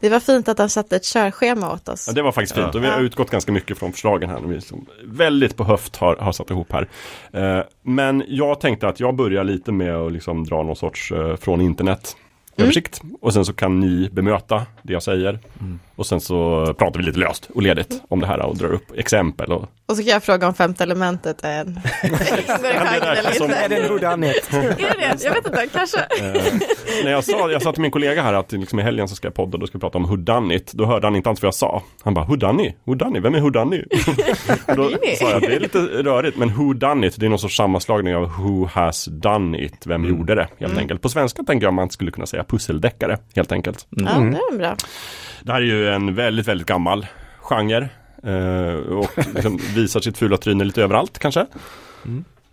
Det 0.00 0.08
var 0.08 0.20
fint 0.20 0.48
att 0.48 0.58
han 0.58 0.68
satte 0.68 0.96
ett 0.96 1.04
körschema 1.04 1.72
åt 1.72 1.88
oss. 1.88 2.04
Ja, 2.08 2.12
det 2.12 2.22
var 2.22 2.32
faktiskt 2.32 2.54
fint 2.54 2.74
och 2.74 2.84
vi 2.84 2.88
har 2.88 3.00
utgått 3.00 3.30
ganska 3.30 3.52
mycket 3.52 3.78
från 3.78 3.92
förslagen 3.92 4.30
här. 4.30 4.40
Vi 4.46 4.54
liksom 4.54 4.86
väldigt 5.04 5.56
på 5.56 5.64
höft 5.64 5.96
har, 5.96 6.16
har 6.16 6.32
satt 6.32 6.50
ihop 6.50 6.72
här. 6.72 6.88
Eh, 7.32 7.64
men 7.82 8.24
jag 8.28 8.60
tänkte 8.60 8.88
att 8.88 9.00
jag 9.00 9.14
börjar 9.16 9.44
lite 9.44 9.72
med 9.72 9.96
att 9.96 10.12
liksom 10.12 10.44
dra 10.44 10.62
någon 10.62 10.76
sorts 10.76 11.12
eh, 11.12 11.36
från 11.36 11.60
internet 11.60 12.16
översikt. 12.62 13.00
Och 13.20 13.32
sen 13.32 13.44
så 13.44 13.52
kan 13.52 13.80
ni 13.80 14.08
bemöta 14.12 14.62
det 14.82 14.92
jag 14.92 15.02
säger. 15.02 15.38
Och 15.96 16.06
sen 16.06 16.20
så 16.20 16.66
pratar 16.78 17.00
vi 17.00 17.06
lite 17.06 17.18
löst 17.18 17.48
och 17.54 17.62
ledigt 17.62 18.02
om 18.08 18.20
det 18.20 18.26
här 18.26 18.46
och 18.46 18.56
drar 18.56 18.72
upp 18.72 18.98
exempel. 18.98 19.52
Och, 19.52 19.62
Och 19.86 19.96
så 19.96 20.02
kan 20.02 20.12
jag 20.12 20.22
fråga 20.22 20.46
om 20.48 20.54
femte 20.54 20.82
elementet 20.84 21.44
är 21.44 21.60
en. 21.60 21.80
Är 22.02 23.68
det 23.68 23.76
en 23.76 23.88
Hurdanit? 23.90 24.48
Är 24.52 24.62
det? 24.78 25.24
Jag 25.24 25.34
vet 25.34 25.46
inte, 25.46 25.68
kanske. 25.72 25.98
eh, 25.98 26.42
när 27.04 27.10
jag 27.10 27.24
sa, 27.24 27.50
jag 27.50 27.62
sa 27.62 27.72
till 27.72 27.82
min 27.82 27.90
kollega 27.90 28.22
här 28.22 28.34
att 28.34 28.52
liksom 28.52 28.78
i 28.80 28.82
helgen 28.82 29.08
så 29.08 29.14
ska 29.14 29.26
jag 29.26 29.34
podda 29.34 29.52
och 29.52 29.58
då 29.60 29.66
ska 29.66 29.78
vi 29.78 29.80
prata 29.80 29.98
om 29.98 30.04
Houdanit. 30.04 30.72
Då 30.72 30.84
hörde 30.86 31.06
han 31.06 31.16
inte 31.16 31.28
alls 31.28 31.42
vad 31.42 31.46
jag 31.46 31.54
sa. 31.54 31.82
Han 32.02 32.14
bara, 32.14 32.24
Houdani? 32.24 32.74
Houdani? 32.84 33.20
Vem 33.20 33.34
är 33.34 33.40
Houdani? 33.40 33.82
och 34.68 34.76
då 34.76 34.90
sa 35.18 35.30
jag, 35.30 35.40
det 35.40 35.54
är 35.56 35.60
lite 35.60 35.78
rörigt, 35.78 36.36
men 36.36 36.48
Who 36.54 36.72
done 36.72 37.06
it? 37.06 37.14
Det 37.20 37.26
är 37.26 37.30
någon 37.30 37.38
sorts 37.38 37.56
sammanslagning 37.56 38.16
av 38.16 38.28
Who 38.28 38.66
has 38.66 39.04
done 39.04 39.58
it? 39.58 39.86
Vem 39.86 40.04
gjorde 40.04 40.34
det? 40.34 40.48
Helt 40.58 40.78
enkelt. 40.78 41.02
På 41.02 41.08
svenska 41.08 41.42
tänker 41.42 41.66
jag 41.66 41.74
man 41.74 41.90
skulle 41.90 42.10
kunna 42.10 42.26
säga 42.26 42.44
pusseldeckare, 42.52 43.18
helt 43.36 43.52
enkelt. 43.52 43.86
Ja, 43.90 44.04
det 44.04 44.54
är 44.54 44.58
bra. 44.58 44.76
Det 45.42 45.52
här 45.52 45.60
är 45.60 45.66
ju 45.66 45.88
en 45.88 46.14
väldigt, 46.14 46.48
väldigt 46.48 46.66
gammal 46.66 47.06
genre. 47.40 47.88
Eh, 48.22 48.74
och 48.74 49.10
liksom 49.34 49.58
visar 49.74 50.00
sitt 50.00 50.18
fula 50.18 50.36
tryne 50.36 50.64
lite 50.64 50.82
överallt 50.82 51.18
kanske. 51.18 51.46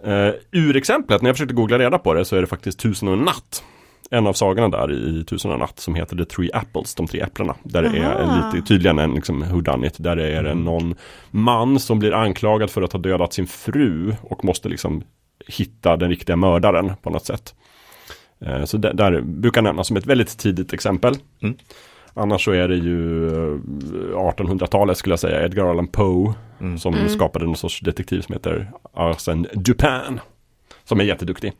Eh, 0.03 0.33
urexemplet, 0.51 1.21
när 1.21 1.29
jag 1.29 1.35
försökte 1.35 1.55
googla 1.55 1.79
reda 1.79 1.97
på 1.97 2.13
det 2.13 2.25
så 2.25 2.35
är 2.35 2.41
det 2.41 2.47
faktiskt 2.47 2.79
Tusen 2.79 3.07
och 3.07 3.13
en 3.13 3.19
natt. 3.19 3.63
En 4.11 4.27
av 4.27 4.33
sagorna 4.33 4.69
där 4.69 4.91
i 4.91 5.23
Tusen 5.23 5.51
och 5.51 5.55
en 5.55 5.59
natt 5.59 5.79
som 5.79 5.95
heter 5.95 6.17
The 6.17 6.25
Three 6.25 6.49
Apples, 6.53 6.95
de 6.95 7.07
tre 7.07 7.21
äpplena. 7.21 7.55
Där 7.63 7.81
det 7.81 7.97
är 7.99 8.51
lite 8.53 8.67
tydligen 8.67 8.99
en 8.99 9.13
liksom 9.13 9.39
whodunit. 9.39 9.95
Där 9.97 10.15
det 10.15 10.27
är 10.27 10.43
en 10.43 10.63
någon 10.63 10.95
man 11.31 11.79
som 11.79 11.99
blir 11.99 12.13
anklagad 12.13 12.69
för 12.69 12.81
att 12.81 12.93
ha 12.93 12.99
dödat 12.99 13.33
sin 13.33 13.47
fru 13.47 14.15
och 14.21 14.45
måste 14.45 14.69
liksom 14.69 15.03
hitta 15.47 15.97
den 15.97 16.09
riktiga 16.09 16.35
mördaren 16.35 16.91
på 17.01 17.09
något 17.09 17.25
sätt. 17.25 17.55
Eh, 18.45 18.63
Så 18.65 18.77
där, 18.77 18.93
där 18.93 19.21
brukar 19.21 19.61
nämnas 19.61 19.87
som 19.87 19.97
ett 19.97 20.05
väldigt 20.05 20.37
tidigt 20.37 20.73
exempel. 20.73 21.15
Mm. 21.41 21.55
Annars 22.13 22.45
så 22.45 22.51
är 22.51 22.67
det 22.67 22.75
ju 22.75 23.27
eh, 23.27 23.59
1800-talet 24.17 24.97
skulle 24.97 25.13
jag 25.13 25.19
säga, 25.19 25.45
Edgar 25.45 25.65
Allan 25.69 25.87
Poe 25.87 26.33
Mm. 26.61 26.77
som 26.77 26.93
Mm. 26.93 27.09
skapade 27.09 27.45
en 27.45 27.55
sorts 27.55 27.79
detektiv 27.79 28.21
som 28.21 28.33
heter 28.33 28.71
Arsène 28.93 29.47
Dupin. 29.53 30.19
Som 30.83 30.99
är 30.99 31.03
jätteduktig. 31.03 31.53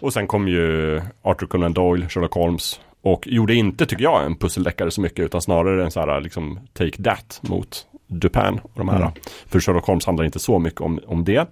Och 0.00 0.12
sen 0.12 0.26
kom 0.26 0.48
ju 0.48 1.00
Arthur 1.22 1.46
Conan 1.46 1.72
Doyle, 1.72 2.08
Sherlock 2.08 2.32
Holmes 2.34 2.80
och 3.02 3.26
gjorde 3.26 3.54
inte, 3.54 3.86
tycker 3.86 4.02
jag, 4.04 4.24
en 4.26 4.36
pusseldeckare 4.36 4.90
så 4.90 5.00
mycket 5.00 5.18
utan 5.24 5.42
snarare 5.42 5.84
en 5.84 5.90
så 5.90 6.00
här 6.00 6.20
liksom 6.20 6.60
Take 6.72 7.02
That 7.02 7.40
mot 7.42 7.86
Dupin 8.06 8.60
och 8.62 8.70
de 8.74 8.88
här. 8.88 8.96
Mm. 9.00 9.10
För 9.46 9.60
Sherlock 9.60 9.86
Holmes 9.86 10.06
handlar 10.06 10.24
inte 10.24 10.38
så 10.38 10.58
mycket 10.58 10.80
om, 10.80 11.00
om 11.06 11.24
det. 11.24 11.48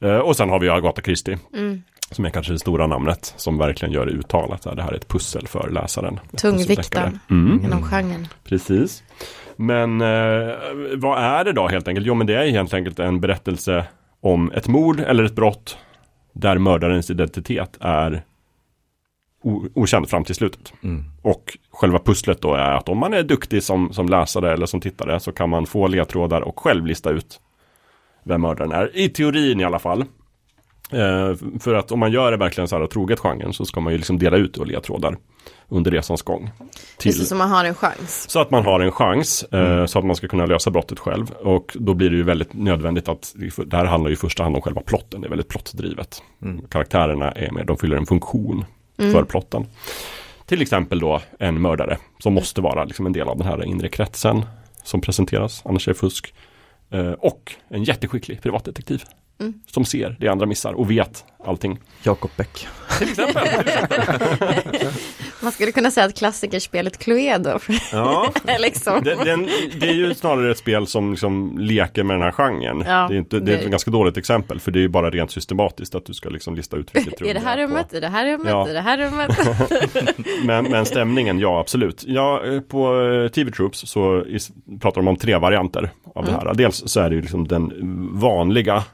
Eh, 0.00 0.16
och 0.18 0.36
sen 0.36 0.48
har 0.48 0.60
vi 0.60 0.68
Agatha 0.68 1.02
Christie 1.02 1.38
Mm. 1.54 1.82
Som 2.10 2.24
är 2.24 2.30
kanske 2.30 2.52
det 2.52 2.58
stora 2.58 2.86
namnet 2.86 3.34
som 3.36 3.58
verkligen 3.58 3.94
gör 3.94 4.06
det 4.06 4.12
uttalat. 4.12 4.62
Det 4.62 4.82
här 4.82 4.92
är 4.92 4.96
ett 4.96 5.08
pussel 5.08 5.48
för 5.48 5.70
läsaren. 5.70 6.20
Tungviktaren. 6.36 7.18
Mm. 7.30 7.64
Inom 7.64 7.82
genren. 7.82 8.28
Precis. 8.44 9.02
Men 9.56 10.00
eh, 10.00 10.54
vad 10.96 11.18
är 11.18 11.44
det 11.44 11.52
då 11.52 11.68
helt 11.68 11.88
enkelt? 11.88 12.06
Jo 12.06 12.14
men 12.14 12.26
det 12.26 12.34
är 12.34 12.50
helt 12.50 12.74
enkelt 12.74 12.98
en 12.98 13.20
berättelse 13.20 13.84
om 14.20 14.52
ett 14.52 14.68
mord 14.68 15.00
eller 15.00 15.24
ett 15.24 15.34
brott 15.34 15.78
där 16.32 16.58
mördarens 16.58 17.10
identitet 17.10 17.76
är 17.80 18.22
okänd 19.74 20.08
fram 20.08 20.24
till 20.24 20.34
slutet. 20.34 20.72
Mm. 20.82 21.04
Och 21.22 21.58
själva 21.70 21.98
pusslet 21.98 22.40
då 22.40 22.54
är 22.54 22.72
att 22.72 22.88
om 22.88 22.98
man 22.98 23.14
är 23.14 23.22
duktig 23.22 23.62
som, 23.62 23.92
som 23.92 24.08
läsare 24.08 24.52
eller 24.52 24.66
som 24.66 24.80
tittare 24.80 25.20
så 25.20 25.32
kan 25.32 25.50
man 25.50 25.66
få 25.66 25.86
ledtrådar 25.86 26.40
och 26.40 26.58
själv 26.58 26.86
lista 26.86 27.10
ut 27.10 27.40
vem 28.22 28.40
mördaren 28.40 28.72
är. 28.72 28.96
I 28.96 29.08
teorin 29.08 29.60
i 29.60 29.64
alla 29.64 29.78
fall. 29.78 30.04
Eh, 30.92 31.34
för 31.60 31.74
att 31.74 31.92
om 31.92 31.98
man 31.98 32.12
gör 32.12 32.30
det 32.30 32.36
verkligen 32.36 32.68
så 32.68 32.78
här 32.78 32.86
troget 32.86 33.20
genren 33.20 33.52
så 33.52 33.64
ska 33.64 33.80
man 33.80 33.92
ju 33.92 33.96
liksom 33.96 34.18
dela 34.18 34.36
ut 34.36 34.56
och 34.56 34.66
ledtrådar 34.66 35.16
under 35.68 35.90
resans 35.90 36.22
gång. 36.22 36.50
Till, 36.98 37.08
Just 37.08 37.20
det, 37.20 37.26
så 37.26 37.34
man 37.34 37.50
har 37.50 37.64
en 37.64 37.74
chans. 37.74 38.30
så 38.30 38.40
att 38.40 38.50
man 38.50 38.64
har 38.64 38.80
en 38.80 38.92
chans, 38.92 39.42
eh, 39.42 39.86
så 39.86 39.98
att 39.98 40.04
man 40.04 40.16
ska 40.16 40.28
kunna 40.28 40.46
lösa 40.46 40.70
brottet 40.70 40.98
själv. 40.98 41.30
Och 41.30 41.76
då 41.80 41.94
blir 41.94 42.10
det 42.10 42.16
ju 42.16 42.22
väldigt 42.22 42.54
nödvändigt 42.54 43.08
att, 43.08 43.34
det 43.66 43.76
här 43.76 43.84
handlar 43.84 44.08
ju 44.08 44.14
i 44.14 44.16
första 44.16 44.42
hand 44.42 44.56
om 44.56 44.62
själva 44.62 44.80
plotten, 44.80 45.20
det 45.20 45.26
är 45.26 45.30
väldigt 45.30 45.48
plottdrivet. 45.48 46.22
Mm. 46.42 46.66
Karaktärerna 46.68 47.30
är 47.30 47.50
med, 47.50 47.66
de 47.66 47.76
fyller 47.76 47.96
en 47.96 48.06
funktion 48.06 48.64
för 48.96 49.24
plotten. 49.24 49.66
Till 50.46 50.62
exempel 50.62 51.00
då 51.00 51.20
en 51.38 51.60
mördare 51.60 51.98
som 52.18 52.34
måste 52.34 52.60
vara 52.60 52.84
liksom 52.84 53.06
en 53.06 53.12
del 53.12 53.28
av 53.28 53.38
den 53.38 53.46
här 53.46 53.64
inre 53.64 53.88
kretsen 53.88 54.44
som 54.84 55.00
presenteras, 55.00 55.62
annars 55.64 55.88
är 55.88 55.92
det 55.92 55.98
fusk. 55.98 56.34
Eh, 56.90 57.12
och 57.12 57.52
en 57.68 57.84
jätteskicklig 57.84 58.42
privatdetektiv 58.42 59.02
Mm. 59.40 59.54
som 59.66 59.84
ser 59.84 60.16
det 60.20 60.28
andra 60.28 60.46
missar 60.46 60.72
och 60.72 60.90
vet 60.90 61.24
allting. 61.44 61.78
Jakob 62.02 62.30
Beck. 62.36 62.66
Till 62.98 63.08
exempel. 63.08 63.48
Man 65.42 65.52
skulle 65.52 65.72
kunna 65.72 65.90
säga 65.90 66.06
att 66.06 66.18
klassikerspelet 66.18 66.98
Cluedo. 66.98 67.58
ja, 67.92 68.32
liksom. 68.58 69.02
det, 69.04 69.14
den, 69.24 69.48
det 69.80 69.88
är 69.88 69.92
ju 69.92 70.14
snarare 70.14 70.50
ett 70.50 70.58
spel 70.58 70.86
som 70.86 71.10
liksom 71.10 71.58
leker 71.58 72.02
med 72.02 72.14
den 72.16 72.22
här 72.22 72.32
genren. 72.32 72.84
Ja, 72.86 73.06
det, 73.08 73.14
är 73.14 73.18
inte, 73.18 73.40
det 73.40 73.54
är 73.54 73.58
ett 73.58 73.70
ganska 73.70 73.90
dåligt 73.90 74.16
exempel 74.16 74.60
för 74.60 74.70
det 74.70 74.78
är 74.78 74.80
ju 74.80 74.88
bara 74.88 75.10
rent 75.10 75.30
systematiskt 75.30 75.94
att 75.94 76.06
du 76.06 76.14
ska 76.14 76.28
liksom 76.28 76.54
lista 76.54 76.76
ut 76.76 76.90
vilket 76.94 77.20
rum 77.20 77.28
I 77.30 77.32
det 77.32 77.40
här 77.40 77.58
är 77.58 77.62
rummet, 77.62 77.94
i 77.94 78.00
det 78.00 78.08
här 78.08 78.26
rummet, 78.26 78.50
Ja. 78.50 78.68
i 78.68 78.72
det 78.72 78.80
här 78.80 78.98
rummet. 78.98 79.38
Men, 80.44 80.64
men 80.64 80.86
stämningen, 80.86 81.38
ja 81.38 81.60
absolut. 81.60 82.04
Ja, 82.06 82.44
eh, 82.46 82.60
på 82.60 83.02
eh, 83.02 83.28
TV 83.28 83.50
Troops 83.50 83.78
så 83.90 84.24
is, 84.24 84.50
pratar 84.80 85.00
de 85.00 85.08
om 85.08 85.16
tre 85.16 85.36
varianter 85.36 85.90
av 86.14 86.24
Mm. 86.28 86.38
det 86.40 86.48
här. 86.48 86.54
Dels 86.54 86.82
så 86.86 87.00
är 87.00 87.08
det 87.10 87.14
ju 87.16 87.20
liksom 87.22 87.48
den 87.48 87.72
vanliga 88.20 88.84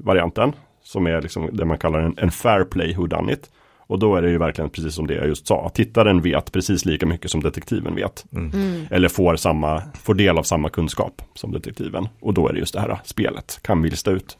varianten 0.00 0.52
som 0.82 1.06
är 1.06 1.22
liksom 1.22 1.48
det 1.52 1.64
man 1.64 1.78
kallar 1.78 1.98
en, 1.98 2.14
en 2.18 2.30
fair 2.30 2.64
play 2.64 2.94
whodunit. 2.94 3.50
Och 3.90 3.98
då 3.98 4.16
är 4.16 4.22
det 4.22 4.30
ju 4.30 4.38
verkligen 4.38 4.70
precis 4.70 4.94
som 4.94 5.06
det 5.06 5.14
jag 5.14 5.26
just 5.26 5.46
sa. 5.46 5.70
Tittaren 5.74 6.22
vet 6.22 6.52
precis 6.52 6.84
lika 6.84 7.06
mycket 7.06 7.30
som 7.30 7.42
detektiven 7.42 7.94
vet. 7.94 8.24
Mm. 8.32 8.86
Eller 8.90 9.08
får, 9.08 9.36
samma, 9.36 9.82
får 10.02 10.14
del 10.14 10.38
av 10.38 10.42
samma 10.42 10.68
kunskap 10.68 11.22
som 11.34 11.52
detektiven. 11.52 12.08
Och 12.20 12.34
då 12.34 12.48
är 12.48 12.52
det 12.52 12.58
just 12.58 12.74
det 12.74 12.80
här 12.80 13.00
spelet. 13.04 13.58
Kan 13.62 13.82
vi 13.82 13.90
lista 13.90 14.10
ut 14.10 14.38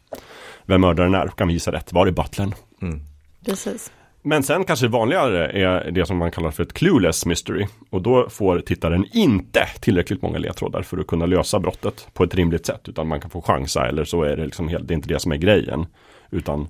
vem 0.67 0.81
mördaren 0.81 1.15
är? 1.15 1.29
Kan 1.29 1.49
vi 1.49 1.55
gissa 1.55 1.73
rätt? 1.73 1.93
Var 1.93 2.07
är 2.07 2.11
butlern? 2.11 2.55
Mm. 2.83 3.01
Precis. 3.45 3.93
Men 4.23 4.43
sen 4.43 4.65
kanske 4.65 4.89
vanligare 4.89 5.49
är 5.49 5.91
det 5.91 6.07
som 6.07 6.17
man 6.17 6.31
kallar 6.31 6.51
för 6.51 6.63
ett 6.63 6.73
clueless 6.73 7.27
mystery. 7.27 7.67
Och 7.91 8.03
då 8.03 8.29
får 8.29 8.61
tittaren 8.61 9.07
inte 9.13 9.67
tillräckligt 9.81 10.23
många 10.23 10.39
ledtrådar 10.39 10.83
för 10.83 10.99
att 10.99 11.07
kunna 11.07 11.27
lösa 11.27 11.61
brottet 11.61 12.09
på 12.13 12.25
ett 12.25 12.35
rimligt 12.35 12.67
sätt. 12.67 12.89
Utan 12.89 13.09
man 13.09 13.21
kan 13.21 13.31
få 13.31 13.43
chansa 13.43 13.89
eller 13.89 14.05
så 14.05 14.23
är 14.23 14.37
det 14.37 14.45
liksom 14.45 14.69
helt, 14.69 14.89
det 14.89 14.93
är 14.93 14.97
inte 14.97 15.09
det 15.09 15.21
som 15.21 15.33
är 15.33 15.37
grejen. 15.37 15.87
Utan 16.31 16.69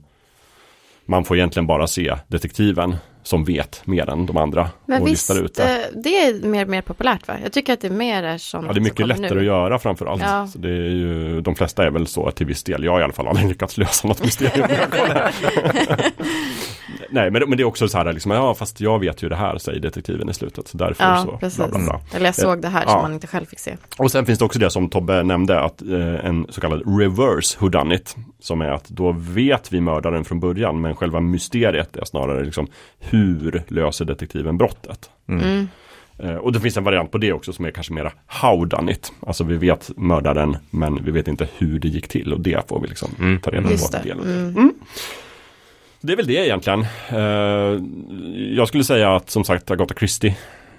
man 1.07 1.25
får 1.25 1.37
egentligen 1.37 1.67
bara 1.67 1.87
se 1.87 2.17
detektiven 2.29 2.97
som 3.23 3.45
vet 3.45 3.83
mer 3.87 4.11
än 4.11 4.27
de 4.27 4.37
andra 4.37 4.71
Men 4.87 5.03
och 5.03 5.09
visst, 5.09 5.31
ut 5.37 5.55
det. 5.55 5.63
eh, 5.63 6.01
det 6.05 6.17
är 6.17 6.47
mer, 6.47 6.67
mer 6.67 6.83
populärt 6.83 7.29
va? 7.29 7.35
Jag 7.43 7.53
tycker 7.53 7.73
att 7.73 7.81
det 7.81 7.87
är 7.87 7.91
mer 7.93 8.23
är 8.23 8.39
sånt 8.39 8.67
Ja, 8.67 8.73
det 8.73 8.79
är 8.79 8.83
mycket 8.83 8.99
som 8.99 9.09
lättare 9.09 9.35
nu. 9.35 9.39
att 9.41 9.47
göra 9.47 9.79
framförallt. 9.79 10.23
Ja. 10.23 10.47
Så 10.47 10.59
det 10.59 10.69
är 10.69 10.73
ju, 10.91 11.41
de 11.41 11.55
flesta 11.55 11.85
är 11.87 11.91
väl 11.91 12.07
så 12.07 12.31
till 12.31 12.47
viss 12.47 12.63
del. 12.65 12.85
Jag 12.85 12.93
har 12.93 13.01
i 13.01 13.05
alla 13.05 13.13
fall 13.13 13.29
aldrig 13.29 13.49
lyckats 13.49 13.79
lösa 13.79 14.09
något 14.09 14.23
mysterium. 14.25 14.69
Nej, 17.13 17.31
men 17.31 17.43
men 17.49 17.57
det 17.59 17.63
är 17.63 17.65
också 17.65 17.89
så 17.89 17.99
här, 17.99 18.13
liksom, 18.13 18.31
ja 18.33 18.55
fast 18.55 18.81
jag 18.81 18.99
vet 18.99 19.23
ju 19.23 19.29
det 19.29 19.37
här, 19.37 19.59
säger 19.59 19.81
detektiven 19.81 20.29
i 20.29 20.35
slutet. 20.35 20.69
Så 20.69 20.77
därför 20.77 21.05
Ja, 21.05 21.23
så, 21.23 21.37
precis. 21.37 21.57
bla, 21.59 21.69
bla, 21.69 21.79
bla. 21.79 22.01
Eller 22.15 22.27
jag 22.27 22.35
såg 22.35 22.63
det 22.63 22.69
här 22.69 22.83
Ja. 22.87 22.91
som 22.91 23.03
man 23.03 23.13
inte 23.15 23.27
själv 23.27 23.47
fick 23.47 23.59
se. 23.59 23.77
Och 23.99 24.11
sen 24.11 24.27
finns 24.27 24.39
det 24.39 24.45
också 24.45 24.59
det 24.59 24.71
som 24.71 24.91
Tobbe 24.91 25.23
nämnde, 25.23 25.61
att 25.61 25.83
eh, 25.83 26.27
en 26.27 26.47
så 26.51 26.61
kallad 26.61 26.83
reverse 27.01 27.57
whodunit. 27.61 28.17
Som 28.41 28.61
är 28.61 28.69
att 28.71 28.89
då 28.89 29.13
vet 29.19 29.73
vi 29.73 29.81
mördaren 29.81 30.25
från 30.25 30.41
början, 30.41 30.81
men 30.81 30.97
själva 30.97 31.21
mysteriet 31.21 31.97
är 31.97 32.05
snarare 32.05 32.45
liksom 32.45 32.67
hur 33.11 33.63
löser 33.69 34.05
detektiven 34.05 34.59
brottet? 34.59 35.11
Mm. 35.29 35.69
Eh, 36.19 36.35
och 36.35 36.53
det 36.53 36.61
finns 36.61 36.77
en 36.77 36.85
variant 36.85 37.11
på 37.11 37.19
det 37.19 37.33
också 37.33 37.53
som 37.53 37.65
är 37.65 37.71
kanske 37.71 37.93
mera 37.93 38.13
how 38.27 38.65
done 38.65 38.93
it. 38.93 39.13
Alltså 39.27 39.45
vi 39.45 39.57
vet 39.57 39.91
mördaren 39.97 40.57
men 40.71 41.05
vi 41.05 41.11
vet 41.11 41.29
inte 41.29 41.49
hur 41.59 41.79
det 41.79 41.89
gick 41.89 42.09
till 42.09 42.33
och 42.33 42.41
det 42.41 42.69
får 42.69 42.81
vi 42.81 42.89
liksom 42.89 43.39
ta 43.43 43.51
reda 43.51 43.63
på. 43.63 43.71
Just 43.71 43.93
det. 43.93 44.03
del 44.03 44.19
av 44.19 44.27
Mm. 44.27 44.75
Det 46.01 46.13
är 46.13 46.17
väl 46.17 46.27
det 46.27 46.47
egentligen. 46.47 46.87
Eh, 47.09 47.83
jag 48.57 48.69
skulle 48.69 48.85
säga 48.85 49.17
att 49.17 49.31
som 49.31 49.45
sagt 49.45 49.71
Agatha 49.71 49.95
Christie 49.95 50.37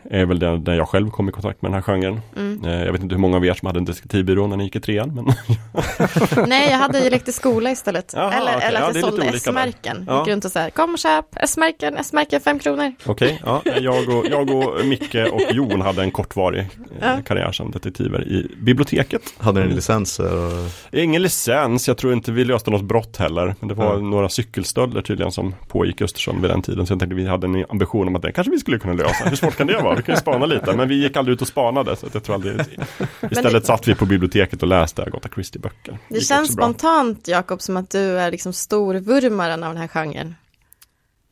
är 0.10 0.26
väl 0.26 0.39
den 0.39 0.64
där 0.64 0.74
jag 0.74 0.88
själv 0.89 1.10
kom 1.10 1.30
i 1.30 1.32
kontakt 1.32 1.62
med 1.62 1.72
den 1.72 1.76
här 1.76 1.82
genren. 1.82 2.20
Mm. 2.38 2.66
Eh, 2.66 2.86
jag 2.86 2.91
vet 2.91 3.02
inte 3.02 3.16
hur 3.16 3.20
många 3.22 3.38
av 3.38 3.45
er 3.45 3.54
som 3.54 3.66
hade 3.66 3.80
en 3.80 3.86
detektivbyrå 3.86 4.47
när 4.47 4.58
ni 4.58 4.64
gick 4.64 4.76
i 4.76 4.80
trean. 4.80 5.16
Men 5.16 5.26
Nej, 6.47 6.70
jag 6.72 6.78
hade 6.78 6.99
ju 7.04 7.10
lekt 7.10 7.28
i 7.28 7.32
skola 7.32 7.72
istället. 7.72 8.14
Jaha, 8.16 8.34
eller, 8.34 8.56
okej. 8.56 8.68
eller 8.68 8.80
Ja, 8.80 8.88
att 8.88 8.93
det 8.93 8.99
jag 8.99 9.10
sålde. 9.10 9.26
S-märken. 9.26 10.06
Ja. 10.08 10.20
Gick 10.20 10.28
runt 10.28 10.45
och 10.45 10.52
så 10.52 10.60
här, 10.60 10.70
kom 10.70 10.93
och 10.93 10.99
köp 10.99 11.26
S-märken, 11.36 11.97
S-märken, 11.97 12.41
fem 12.41 12.60
kronor. 12.60 12.93
Okej, 13.06 13.41
ja, 13.45 13.62
jag, 13.82 14.10
och, 14.10 14.26
jag 14.30 14.49
och 14.49 14.86
Micke 14.86 15.16
och 15.32 15.41
Jon 15.52 15.82
hade 15.82 16.02
en 16.04 16.12
kortvarig 16.12 16.60
eh, 16.62 16.68
Ja. 17.02 17.18
karriär 17.26 17.52
som 17.52 17.72
detektiver 17.72 18.28
i 18.28 18.47
biblioteket. 18.62 19.22
Hade 19.38 19.66
ni 19.66 19.74
licenser? 19.76 20.38
Och... 20.45 20.70
Ingen 20.91 21.22
licens, 21.22 21.88
jag 21.88 21.97
tror 21.97 22.14
inte 22.14 22.32
vi 22.32 22.45
löste 22.45 22.72
något 22.72 22.82
brott 22.84 23.18
heller. 23.18 23.56
Men 23.60 23.68
det 23.70 23.74
var 23.76 23.91
Mm. 23.95 24.10
några 24.10 24.30
cykelstöldar 24.30 25.02
tydligen 25.02 25.32
som 25.32 25.56
pågick 25.68 26.02
i 26.02 26.04
Östersund 26.04 26.41
vid 26.41 26.49
den 26.52 26.62
tiden. 26.62 26.86
Så 26.86 26.93
jag 26.93 26.99
tänkte 26.99 27.16
vi 27.16 27.28
hade 27.28 27.47
en 27.47 27.66
ambition 27.70 28.08
om 28.08 28.16
att 28.16 28.22
det 28.22 28.32
kanske 28.32 28.52
vi 28.52 28.60
skulle 28.60 28.80
kunna 28.80 28.93
lösa. 28.93 29.30
Hur 29.30 29.36
svårt 29.36 29.56
kan 29.58 29.68
det 29.68 29.78
vara? 29.78 29.90
Vi 29.95 30.03
kan 30.03 30.15
ju 30.15 30.19
spana 30.21 30.45
lite. 30.45 30.75
Men 30.75 30.87
vi 30.89 31.03
gick 31.03 31.17
aldrig 31.17 31.33
ut 31.35 31.41
och 31.41 31.47
spanade. 31.47 31.95
Så 31.95 32.07
jag 32.13 32.23
tror 32.23 32.35
aldrig... 32.35 32.59
Istället 33.31 33.53
det- 33.53 33.61
satt 33.67 33.87
vi 33.87 33.95
på 33.95 34.05
biblioteket 34.05 34.61
och 34.63 34.67
läste 34.69 35.03
Agatha 35.03 35.29
Christie-böcker. 35.35 35.97
Det 36.09 36.15
gick 36.15 36.27
känns 36.27 36.53
spontant, 36.53 37.27
Jakob, 37.27 37.61
som 37.61 37.77
att 37.77 37.89
du 37.89 38.19
är 38.19 38.31
liksom 38.31 38.53
storvurmaren 38.53 39.63
av 39.63 39.73
den 39.73 39.81
här 39.81 39.87
genren. 39.87 40.35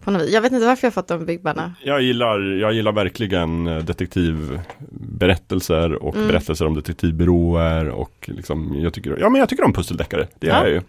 På 0.03 0.11
något 0.11 0.21
vis. 0.21 0.31
Jag 0.33 0.41
vet 0.41 0.51
inte 0.51 0.65
varför 0.65 0.87
jag 0.87 0.93
fått 0.93 1.07
de 1.07 1.25
vibbarna. 1.25 1.73
Jag 1.83 2.01
gillar, 2.01 2.39
jag 2.59 2.73
gillar 2.73 2.91
verkligen 2.91 3.67
eh, 3.67 3.77
detektivberättelser 3.83 6.03
och 6.03 6.15
Mm. 6.15 6.27
berättelser 6.27 6.65
om 6.65 6.73
detektivbyråer 6.75 7.89
och 7.89 8.29
liksom, 8.33 8.75
jag 8.81 8.93
tycker, 8.93 9.17
ja 9.19 9.29
men 9.29 9.39
jag 9.39 9.49
tycker 9.49 9.63
om 9.63 9.73
pusseldeckare. 9.73 10.27
Det 10.39 10.47
är 10.47 10.51
Ja. 10.51 10.57
jag 10.63 10.69
ju. 10.69 10.81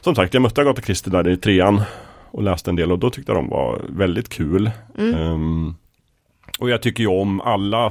Som 0.00 0.14
sagt, 0.14 0.34
jag 0.34 0.42
mötte 0.42 0.60
Agatha 0.60 0.82
Christie 0.82 1.12
där 1.12 1.28
i 1.28 1.36
trean 1.36 1.82
och 2.30 2.42
läste 2.42 2.70
en 2.70 2.76
del 2.76 2.92
och 2.92 2.98
då 2.98 3.10
tyckte 3.10 3.32
jag 3.32 3.38
de 3.38 3.48
var 3.48 3.82
väldigt 3.88 4.28
kul. 4.28 4.70
Mm. 4.98 5.14
Ehm, 5.14 5.74
och 6.58 6.70
jag 6.70 6.82
tycker 6.82 7.02
ju 7.02 7.08
om 7.08 7.40
alla 7.40 7.90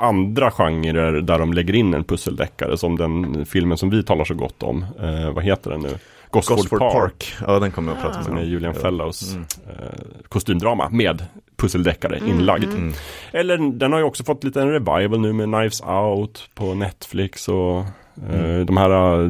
andra 0.00 0.50
genrer 0.50 1.12
där 1.20 1.38
de 1.38 1.52
lägger 1.52 1.74
in 1.74 1.94
en 1.94 2.04
pusseldeckare 2.04 2.76
som 2.78 2.96
den 2.98 3.46
filmen 3.46 3.78
som 3.78 3.90
vi 3.90 4.02
talar 4.02 4.24
så 4.24 4.34
gott 4.34 4.62
om. 4.62 4.84
Eh, 5.02 5.30
vad 5.34 5.44
heter 5.44 5.70
den 5.70 5.80
nu? 5.80 5.88
Gosford, 6.30 6.56
Gosford 6.56 6.78
Park. 6.78 6.92
Park. 6.92 7.34
Ja, 7.46 7.58
den 7.58 7.70
kommer 7.70 7.92
jag 7.92 7.96
att 7.96 8.02
prata 8.04 8.22
Som 8.24 8.34
med 8.34 8.42
är 8.42 8.46
om. 8.46 8.50
Julian 8.52 8.72
Ja. 8.76 8.80
Fellows 8.82 9.32
Mm. 9.32 9.44
eh, 9.68 10.00
kostymdrama 10.28 10.88
med 10.90 11.24
pusseldeckare 11.56 12.16
Mm, 12.16 12.28
inlagd. 12.30 12.64
mm. 12.72 12.92
Eller 13.32 13.58
den 13.78 13.92
har 13.92 13.98
ju 13.98 14.04
också 14.04 14.24
fått 14.24 14.44
lite 14.44 14.60
en 14.62 14.70
revival 14.72 15.20
nu 15.20 15.32
med 15.32 15.46
Knives 15.46 15.80
Out 15.80 16.48
på 16.54 16.74
Netflix 16.74 17.48
och 17.48 17.84
Mm. 18.30 18.66
de 18.66 18.76
här 18.76 19.22
eh, 19.24 19.28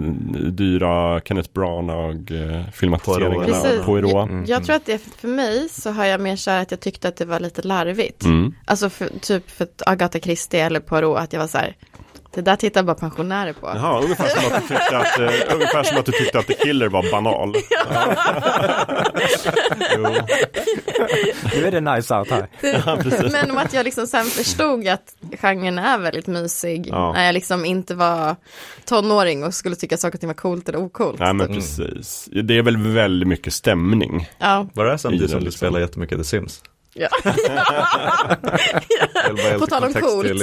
dyra 0.50 1.20
Kenneth 1.20 1.50
Branagh 1.52 2.32
filmatiseringarna. 2.72 3.44
Precis. 3.44 3.84
Poirot. 3.84 4.12
Jag, 4.12 4.28
Mm. 4.28 4.44
jag 4.46 4.64
tror 4.64 4.76
att 4.76 4.86
det 4.86 4.98
för 4.98 5.28
mig 5.28 5.68
så 5.68 5.90
har 5.90 6.04
jag 6.04 6.20
mer 6.20 6.36
så 6.36 6.50
här 6.50 6.62
att 6.62 6.70
jag 6.70 6.80
tyckte 6.80 7.08
att 7.08 7.16
det 7.16 7.24
var 7.24 7.40
lite 7.40 7.62
larvigt. 7.62 8.24
Mm. 8.24 8.54
Alltså 8.64 8.90
för, 8.90 9.08
typ 9.20 9.50
för 9.50 9.68
Agatha 9.86 10.18
Christie 10.18 10.64
eller 10.66 10.80
Poirot 10.80 11.18
att 11.18 11.32
jag 11.32 11.40
var 11.40 11.46
så 11.46 11.58
här, 11.58 11.76
det 12.38 12.42
där 12.42 12.56
tittar 12.56 12.82
bara 12.82 12.94
pensionärer 12.96 13.52
på. 13.52 13.66
Jaha, 13.74 14.00
ungefär 14.02 14.28
som, 14.28 14.52
att 14.52 14.62
du 14.62 14.68
tyckte 14.68 14.96
att, 14.98 15.18
eh, 15.18 15.54
ungefär 15.54 15.82
som 15.82 15.98
att 15.98 16.06
du 16.06 16.12
tyckte 16.12 16.38
att 16.38 16.46
The 16.46 16.54
Killer 16.54 16.88
var 16.88 17.10
banal. 17.10 17.54
Nu 21.56 21.66
är 21.66 21.70
det 21.70 21.80
nice 21.80 22.14
out 22.14 22.30
här. 22.30 22.48
Men 23.32 23.58
att 23.58 23.72
jag 23.72 23.84
liksom 23.84 24.06
sen 24.06 24.24
förstod 24.24 24.88
att 24.88 25.14
genren 25.42 25.78
är 25.78 25.98
väldigt 25.98 26.26
mysig 26.26 26.86
Ja. 26.90 27.12
när 27.12 27.26
jag 27.26 27.32
liksom 27.32 27.64
inte 27.64 27.94
var 27.94 28.36
tonåring 28.84 29.44
och 29.44 29.54
skulle 29.54 29.76
tycka 29.76 29.96
saker 29.96 30.16
och 30.16 30.20
ting 30.20 30.28
var 30.28 30.34
coolt 30.34 30.68
eller 30.68 30.78
ocoolt. 30.78 31.18
nej 31.18 31.32
men 31.34 31.46
Mm. 31.46 31.56
precis. 31.58 32.28
Det 32.44 32.58
är 32.58 32.62
väl 32.62 32.76
väldigt 32.76 33.28
mycket 33.28 33.52
stämning. 33.54 34.28
Ja. 34.38 34.66
Var 34.74 34.84
det 34.84 34.90
här 34.90 34.96
samtidigt 34.98 35.30
som 35.30 35.38
du 35.40 35.44
liksom. 35.44 35.58
spelar 35.58 35.80
jättemycket 35.80 36.18
The 36.18 36.24
Sims? 36.24 36.62
ja. 36.94 37.08
På 39.58 39.66
tal 39.66 39.84
om 39.84 39.92
coolt. 39.94 40.42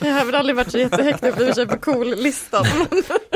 Jag 0.00 0.12
har 0.14 0.24
väl 0.26 0.34
aldrig 0.34 0.56
varit 0.56 0.70
så 0.70 0.78
jättehögt 0.78 1.24
upp 1.24 1.40
i 1.40 1.52
sig 1.54 1.66
på 1.66 1.76
cool-listan. 1.78 2.64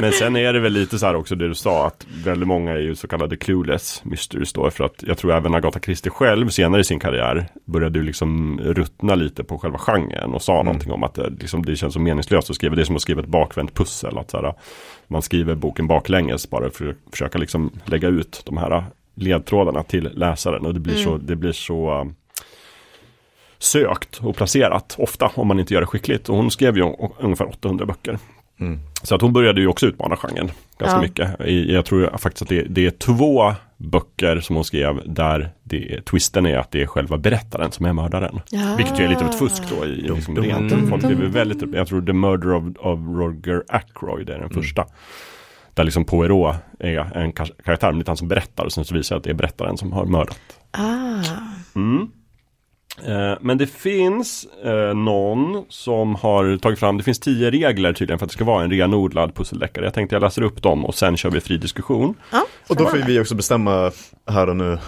Men 0.00 0.12
sen 0.12 0.36
är 0.36 0.52
det 0.52 0.60
väl 0.60 0.72
lite 0.72 0.98
så 0.98 1.06
här 1.06 1.14
också 1.14 1.34
det 1.34 1.48
du 1.48 1.54
sa 1.54 1.86
att 1.86 2.06
väldigt 2.24 2.48
många 2.48 2.72
är 2.72 2.78
ju 2.78 2.94
så 2.94 3.08
kallade 3.08 3.36
clueless 3.36 4.00
mysteries 4.04 4.52
då 4.52 4.70
för 4.70 4.84
att 4.84 4.94
jag 5.06 5.18
tror 5.18 5.32
även 5.32 5.54
Agatha 5.54 5.80
Christie 5.80 6.10
själv 6.12 6.48
senare 6.48 6.80
i 6.80 6.84
sin 6.84 7.00
karriär 7.00 7.46
började 7.64 7.98
ju 7.98 8.04
liksom 8.04 8.60
ruttna 8.64 9.14
lite 9.14 9.44
på 9.44 9.58
själva 9.58 9.78
genren 9.78 10.34
och 10.34 10.42
sa 10.42 10.52
Mm. 10.54 10.66
någonting 10.66 10.92
om 10.92 11.02
att 11.02 11.14
det, 11.14 11.30
liksom, 11.40 11.64
det 11.64 11.76
känns 11.76 11.94
så 11.94 12.00
meningslöst 12.00 12.50
att 12.50 12.56
skriva 12.56 12.74
det 12.76 12.82
är 12.82 12.84
som 12.84 12.96
att 12.96 13.02
skriva 13.02 13.20
ett 13.22 13.26
bakvänt 13.28 13.74
pussel 13.74 14.18
att 14.18 14.30
så 14.30 14.36
här, 14.42 14.54
man 15.08 15.22
skriver 15.22 15.54
boken 15.54 15.86
baklänges 15.86 16.50
bara 16.50 16.70
för 16.70 16.88
att 16.88 16.96
försöka 17.10 17.38
liksom 17.38 17.70
lägga 17.84 18.08
ut 18.08 18.42
de 18.46 18.56
här 18.56 18.84
ledtrådarna 19.14 19.82
till 19.82 20.10
läsaren 20.14 20.66
och 20.66 20.74
det 20.74 20.80
blir 20.80 20.92
Mm. 20.94 21.04
så, 21.04 21.16
det 21.16 21.36
blir 21.36 21.52
så 21.52 22.10
sökt 23.62 24.18
och 24.22 24.36
placerat 24.36 24.94
ofta 24.98 25.30
om 25.34 25.48
man 25.48 25.60
inte 25.60 25.74
gör 25.74 25.80
det 25.80 25.86
skickligt 25.86 26.28
och 26.28 26.36
hon 26.36 26.50
skrev 26.50 26.76
ju 26.76 26.92
ungefär 27.20 27.48
800 27.48 27.86
böcker 27.86 28.18
Mm. 28.60 28.80
så 29.02 29.14
att 29.14 29.20
hon 29.20 29.32
började 29.32 29.60
ju 29.60 29.66
också 29.66 29.86
utmana 29.86 30.16
genren 30.16 30.50
ganska 30.78 30.96
Ja. 30.96 31.02
mycket. 31.02 31.30
Jag 31.70 31.84
tror 31.84 32.18
faktiskt 32.18 32.42
att 32.42 32.48
det, 32.48 32.62
det 32.62 32.86
är 32.86 32.90
två 32.90 33.52
böcker 33.76 34.40
som 34.40 34.56
hon 34.56 34.64
skrev 34.64 35.02
där 35.06 35.52
det, 35.62 36.00
twisten 36.04 36.46
är 36.46 36.58
att 36.58 36.70
det 36.70 36.82
är 36.82 36.86
själva 36.86 37.18
berättaren 37.18 37.72
som 37.72 37.86
är 37.86 37.92
mördaren. 37.92 38.40
Ja. 38.50 38.74
Vilket 38.76 39.00
ju 39.00 39.04
är 39.04 39.08
lite 39.08 39.24
av 39.24 39.30
ett 39.30 39.38
fusk 39.38 39.62
då 39.78 39.84
i, 39.86 39.88
i 39.88 39.94
liksom 40.08 40.34
Dum, 40.34 40.44
dum, 40.44 40.52
rent. 40.58 40.70
dum, 40.70 40.88
Folk 40.90 41.02
dum, 41.02 41.20
dum. 41.20 41.30
väldigt, 41.32 41.74
jag 41.74 41.86
tror 41.86 42.02
The 42.02 42.12
Murder 42.12 42.53
of, 42.54 42.64
of 42.78 42.99
Roger 43.18 43.62
Ackroyd 43.68 44.28
är 44.28 44.32
den 44.34 44.42
Mm. 44.42 44.54
första. 44.54 44.84
Där 45.74 45.84
liksom 45.84 46.04
Poirot 46.04 46.54
är 46.78 47.16
en 47.16 47.32
kar- 47.32 47.62
karaktär, 47.64 47.88
men 47.92 47.99
det 47.99 48.04
är 48.04 48.07
han 48.07 48.16
som 48.16 48.28
berättar 48.28 48.64
och 48.64 48.72
sen 48.72 48.84
så 48.84 48.95
visar 48.95 49.16
det 49.16 49.18
att 49.18 49.24
det 49.24 49.30
är 49.30 49.34
berättaren 49.34 49.76
som 49.78 49.92
har 49.92 50.04
mördat. 50.04 50.41
Ah. 50.70 51.22
Mm. 51.76 52.11
Eh, 53.06 53.38
Men 53.40 53.58
det 53.58 53.66
finns 53.66 54.46
eh, 54.64 54.94
någon 54.94 55.64
som 55.68 56.14
har 56.14 56.56
tagit 56.58 56.78
fram, 56.78 56.98
det 56.98 57.04
finns 57.04 57.20
tio 57.20 57.50
regler 57.50 57.92
tydligen 57.92 58.18
för 58.18 58.26
att 58.26 58.30
det 58.30 58.34
ska 58.34 58.44
vara 58.44 58.64
en 58.64 58.70
renodlad 58.70 59.34
pusseldeckare. 59.34 59.84
Jag 59.84 59.94
tänkte 59.94 60.14
jag 60.16 60.20
läser 60.22 60.42
upp 60.42 60.62
dem 60.62 60.84
och 60.86 60.94
sen 60.94 61.16
kör 61.16 61.30
vi 61.30 61.40
fri 61.40 61.56
diskussion. 61.58 62.14
Ja, 62.32 62.42
Och 62.68 62.76
då 62.76 62.86
får 62.86 62.96
vi 62.98 63.20
också 63.20 63.34
bestämma 63.34 63.90
här 64.30 64.48
och 64.48 64.56
nu 64.56 64.78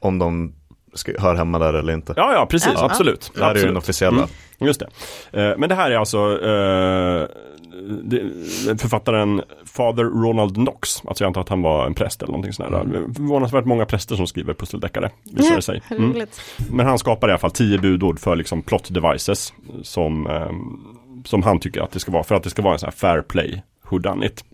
om 0.00 0.18
de 0.18 0.52
ska, 0.94 1.12
hör 1.20 1.34
hemma 1.34 1.58
där 1.58 1.74
eller 1.74 1.92
inte. 1.92 2.14
Ja, 2.16 2.32
ja, 2.34 2.46
precis, 2.50 2.72
Ja. 2.74 2.84
absolut. 2.84 3.30
Det 3.34 3.44
här 3.44 3.54
är 3.54 3.58
ju 3.58 3.66
den 3.66 3.76
officiella. 3.76 4.16
Mm. 4.18 4.28
Just 4.58 4.82
det. 5.32 5.42
Eh, 5.42 5.58
Men 5.58 5.68
det 5.68 5.74
här 5.74 5.90
är 5.90 5.96
alltså 5.96 6.18
eh, 6.44 7.26
författaren 8.78 9.42
Father 9.64 10.04
Ronald 10.04 10.54
Knox. 10.54 11.02
Alltså 11.06 11.24
jag 11.24 11.28
antar 11.28 11.40
att 11.40 11.48
han 11.48 11.62
var 11.62 11.86
en 11.86 11.94
präst 11.94 12.22
eller 12.22 12.32
någonting 12.32 12.52
sånt 12.52 12.70
där. 12.70 13.14
Förvånansvärt 13.14 13.64
många 13.64 13.86
präster 13.86 14.16
som 14.16 14.26
skriver 14.26 14.54
pusseldeckare. 14.54 15.10
Visar 15.22 15.56
det 15.56 15.62
sig. 15.62 15.82
Mm. 15.90 16.26
Men 16.70 16.86
han 16.86 16.98
skapar 16.98 17.28
i 17.28 17.30
alla 17.30 17.38
fall 17.38 17.50
tio 17.50 17.78
budord 17.78 18.20
för 18.20 18.36
liksom 18.36 18.62
plot 18.62 18.94
devices 18.94 19.52
som, 19.82 20.26
ehm, 20.26 20.80
som 21.24 21.42
han 21.42 21.60
tycker 21.60 21.80
att 21.80 21.90
det 21.90 22.00
ska 22.00 22.12
vara 22.12 22.24
för 22.24 22.34
att 22.34 22.42
det 22.42 22.50
ska 22.50 22.62
vara 22.62 22.72
en 22.72 22.78
sån 22.78 22.86
här 22.86 22.96
fair 22.96 23.22
play 23.22 23.62
whodunit. 23.90 24.44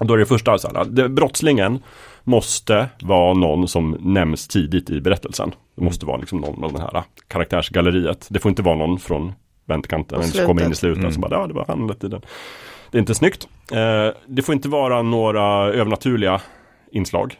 Och 0.00 0.06
då 0.06 0.14
är 0.14 0.18
det 0.18 0.26
första 0.26 0.58
så 0.58 0.68
här, 0.74 0.84
det, 0.84 1.08
brottslingen 1.08 1.82
måste 2.24 2.88
vara 3.02 3.34
någon 3.34 3.68
som 3.68 3.96
nämns 4.00 4.48
tidigt 4.48 4.90
i 4.90 5.00
berättelsen. 5.00 5.52
Det 5.76 5.84
måste 5.84 6.06
vara 6.06 6.16
liksom 6.16 6.40
någon 6.40 6.64
av 6.64 6.72
det 6.72 6.80
här 6.80 7.02
karaktärsgalleriet. 7.28 8.26
Det 8.30 8.38
får 8.38 8.48
inte 8.48 8.62
vara 8.62 8.76
någon 8.76 8.98
från 8.98 9.32
vändkanten 9.70 10.22
som 10.22 10.46
kommer 10.46 10.64
in 10.64 10.72
i 10.72 10.74
slutet 10.74 10.98
Mm. 11.00 11.12
som 11.12 11.20
bara, 11.20 11.34
ja 11.34 11.46
det 11.46 11.54
var 11.54 11.64
han 11.68 11.80
hela 11.82 11.94
tiden. 11.94 12.20
Det 12.90 12.98
är 12.98 13.00
inte 13.00 13.14
snyggt. 13.14 13.48
Eh, 13.72 14.08
det 14.26 14.42
får 14.42 14.52
inte 14.54 14.68
vara 14.68 15.02
några 15.02 15.44
övernaturliga 15.72 16.40
inslag. 16.92 17.34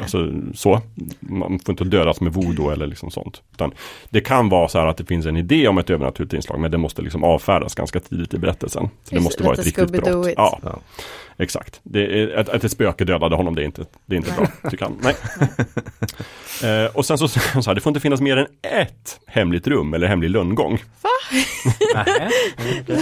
Alltså 0.00 0.32
så. 0.54 0.80
Man 1.20 1.58
får 1.58 1.72
inte 1.72 1.84
dödas 1.84 2.20
med 2.20 2.32
voodoo 2.32 2.70
eller 2.70 2.86
liksom 2.86 3.10
sånt. 3.10 3.42
Utan 3.52 3.72
det 4.10 4.20
kan 4.20 4.48
vara 4.48 4.68
så 4.68 4.78
här 4.78 4.86
att 4.86 4.96
det 4.96 5.04
finns 5.04 5.26
en 5.26 5.36
idé 5.36 5.68
om 5.68 5.78
ett 5.78 5.90
övernaturligt 5.90 6.32
inslag 6.34 6.60
men 6.60 6.70
det 6.70 6.78
måste 6.78 7.02
liksom 7.02 7.24
avfärdas 7.24 7.74
ganska 7.74 8.00
tidigt 8.00 8.34
i 8.34 8.38
berättelsen. 8.38 8.88
Så 9.04 9.14
det 9.14 9.20
måste 9.20 9.42
vara 9.42 9.54
ett 9.54 9.64
riktigt 9.66 9.90
brott. 9.90 10.28
Ja, 10.36 10.58
Ja. 10.62 10.78
exakt. 11.36 11.80
Det 11.82 12.22
är, 12.22 12.36
att, 12.36 12.48
att 12.48 12.64
ett 12.64 12.72
spöke 12.72 13.04
dödade 13.04 13.36
honom 13.36 13.54
det 13.54 13.62
är 13.62 13.66
inte, 13.66 13.84
det 14.06 14.14
är 14.14 14.16
inte 14.16 14.32
bra, 14.32 14.46
tycker 14.70 14.84
han. 14.84 14.98
Nej. 15.02 15.14
eh, 16.84 16.90
och 16.96 17.06
sen 17.06 17.18
så, 17.18 17.28
så 17.28 17.40
här, 17.66 17.74
det 17.74 17.80
får 17.80 17.90
inte 17.90 18.00
finnas 18.00 18.20
mer 18.20 18.36
än 18.36 18.46
ett 18.62 19.20
hemligt 19.26 19.66
rum 19.66 19.94
eller 19.94 20.06
hemlig 20.06 20.30
lönngång. 20.30 20.78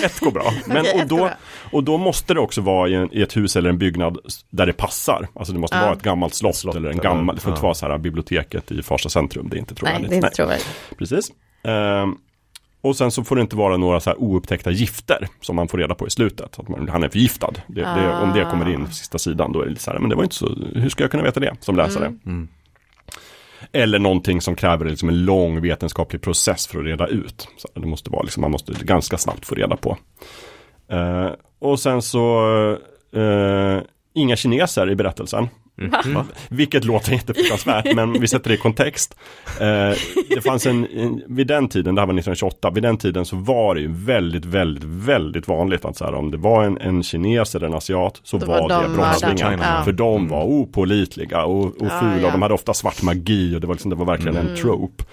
Ett 0.04 0.20
går 0.20 0.30
bra. 0.30 0.52
Men, 0.66 0.80
Okej, 0.80 1.00
och, 1.02 1.06
då, 1.08 1.30
och 1.70 1.84
då 1.84 1.98
måste 1.98 2.34
det 2.34 2.40
också 2.40 2.60
vara 2.60 2.88
i, 2.88 2.94
en, 2.94 3.14
i 3.14 3.22
ett 3.22 3.36
hus 3.36 3.56
eller 3.56 3.70
en 3.70 3.78
byggnad 3.78 4.18
där 4.50 4.66
det 4.66 4.72
passar. 4.72 5.28
Alltså 5.34 5.52
det 5.52 5.58
måste 5.58 5.76
Ja. 5.76 5.82
vara 5.82 5.92
ett 5.92 6.02
gammalt 6.02 6.34
slott, 6.34 6.51
Slott 6.52 6.76
eller 6.76 6.90
en 6.90 6.98
gammal, 6.98 7.34
det 7.34 7.40
får 7.40 7.50
inte 7.50 7.60
ja. 7.60 7.62
vara 7.62 7.74
så 7.74 7.86
här 7.86 7.98
biblioteket 7.98 8.72
i 8.72 8.82
Farsta 8.82 9.08
centrum. 9.08 9.48
Det 9.48 9.56
är 9.56 9.58
inte 9.58 9.74
Nej, 9.74 9.78
trovärdigt. 9.78 10.10
det 10.10 10.14
är 10.14 10.16
inte 10.16 10.30
trovärdigt. 10.30 10.66
Precis. 10.98 11.32
Ehm, 11.64 12.16
och 12.80 12.96
sen 12.96 13.10
så 13.10 13.24
får 13.24 13.36
det 13.36 13.42
inte 13.42 13.56
vara 13.56 13.76
några 13.76 14.00
så 14.00 14.10
här 14.10 14.22
oupptäckta 14.22 14.70
gifter 14.70 15.28
som 15.40 15.56
man 15.56 15.68
får 15.68 15.78
reda 15.78 15.94
på 15.94 16.06
i 16.06 16.10
slutet. 16.10 16.58
Att 16.58 16.68
man, 16.68 16.88
han 16.88 17.02
är 17.02 17.08
förgiftad. 17.08 17.52
Det, 17.66 17.80
det, 17.80 18.12
om 18.22 18.32
det 18.34 18.44
kommer 18.50 18.72
in 18.74 18.86
på 18.86 18.92
sista 18.92 19.18
sidan 19.18 19.52
då 19.52 19.60
är 19.60 19.64
det 19.64 19.70
lite 19.70 19.82
så 19.82 19.90
här, 19.90 19.98
men 19.98 20.10
det 20.10 20.16
var 20.16 20.22
inte 20.22 20.34
så, 20.34 20.54
hur 20.74 20.88
ska 20.88 21.04
jag 21.04 21.10
kunna 21.10 21.22
veta 21.22 21.40
det 21.40 21.56
som 21.60 21.76
läsare? 21.76 22.06
Mm. 22.26 22.48
Eller 23.72 23.98
någonting 23.98 24.40
som 24.40 24.54
kräver 24.54 24.84
liksom 24.84 25.08
en 25.08 25.24
lång 25.24 25.60
vetenskaplig 25.60 26.22
process 26.22 26.66
för 26.66 26.78
att 26.78 26.84
reda 26.84 27.06
ut. 27.06 27.48
Så 27.56 27.68
det 27.74 27.86
måste 27.86 28.10
vara 28.10 28.22
liksom, 28.22 28.40
man 28.40 28.50
måste 28.50 28.72
ganska 28.72 29.18
snabbt 29.18 29.46
få 29.46 29.54
reda 29.54 29.76
på. 29.76 29.96
Eh, 30.88 31.30
och 31.58 31.80
sen 31.80 32.02
så, 32.02 32.48
eh, 33.14 33.82
inga 34.14 34.36
kineser 34.36 34.90
i 34.90 34.94
berättelsen. 34.94 35.48
Mhm. 36.04 36.22
Vilket 36.48 36.84
låter 36.84 37.12
jättefruktansvärt 37.12 37.94
men 37.94 38.20
vi 38.20 38.28
sätter 38.28 38.48
det 38.48 38.54
i 38.54 38.58
kontext. 38.58 39.14
Eh, 39.60 39.66
det 40.28 40.40
fanns 40.44 40.66
en, 40.66 40.86
en, 40.96 41.22
vid 41.28 41.46
den 41.46 41.68
tiden, 41.68 41.94
det 41.94 42.00
här 42.00 42.06
var 42.06 42.14
1928, 42.14 42.70
vid 42.70 42.82
den 42.82 42.96
tiden 42.96 43.24
så 43.24 43.36
var 43.36 43.74
det 43.74 43.80
ju 43.80 43.88
väldigt, 43.92 44.44
väldigt, 44.44 44.84
väldigt 44.84 45.48
vanligt 45.48 45.84
att 45.84 45.96
så 45.96 46.04
här, 46.04 46.14
om 46.14 46.30
det 46.30 46.36
var 46.38 46.64
en, 46.64 46.78
en 46.78 47.02
kines 47.02 47.54
eller 47.54 47.66
en 47.66 47.74
asiat 47.74 48.20
så 48.24 48.38
Då 48.38 48.46
var, 48.46 48.60
var 48.60 48.68
det 48.68 48.74
de 48.88 48.94
brottslingen. 48.96 49.38
mördarna. 49.50 49.76
Ja. 49.78 49.84
För 49.84 49.92
de 49.92 50.28
var 50.28 50.44
opålitliga 50.44 51.44
och, 51.44 51.64
och 51.64 51.74
Ja, 51.80 52.00
fula 52.00 52.18
ja. 52.20 52.26
och 52.26 52.32
de 52.32 52.42
hade 52.42 52.54
ofta 52.54 52.74
svart 52.74 53.02
magi 53.02 53.56
och 53.56 53.60
det 53.60 53.66
var, 53.66 53.74
liksom, 53.74 53.90
det 53.90 53.96
var 53.96 54.06
verkligen 54.06 54.36
en 54.36 54.46
Mm. 54.46 54.56
trope. 54.56 55.04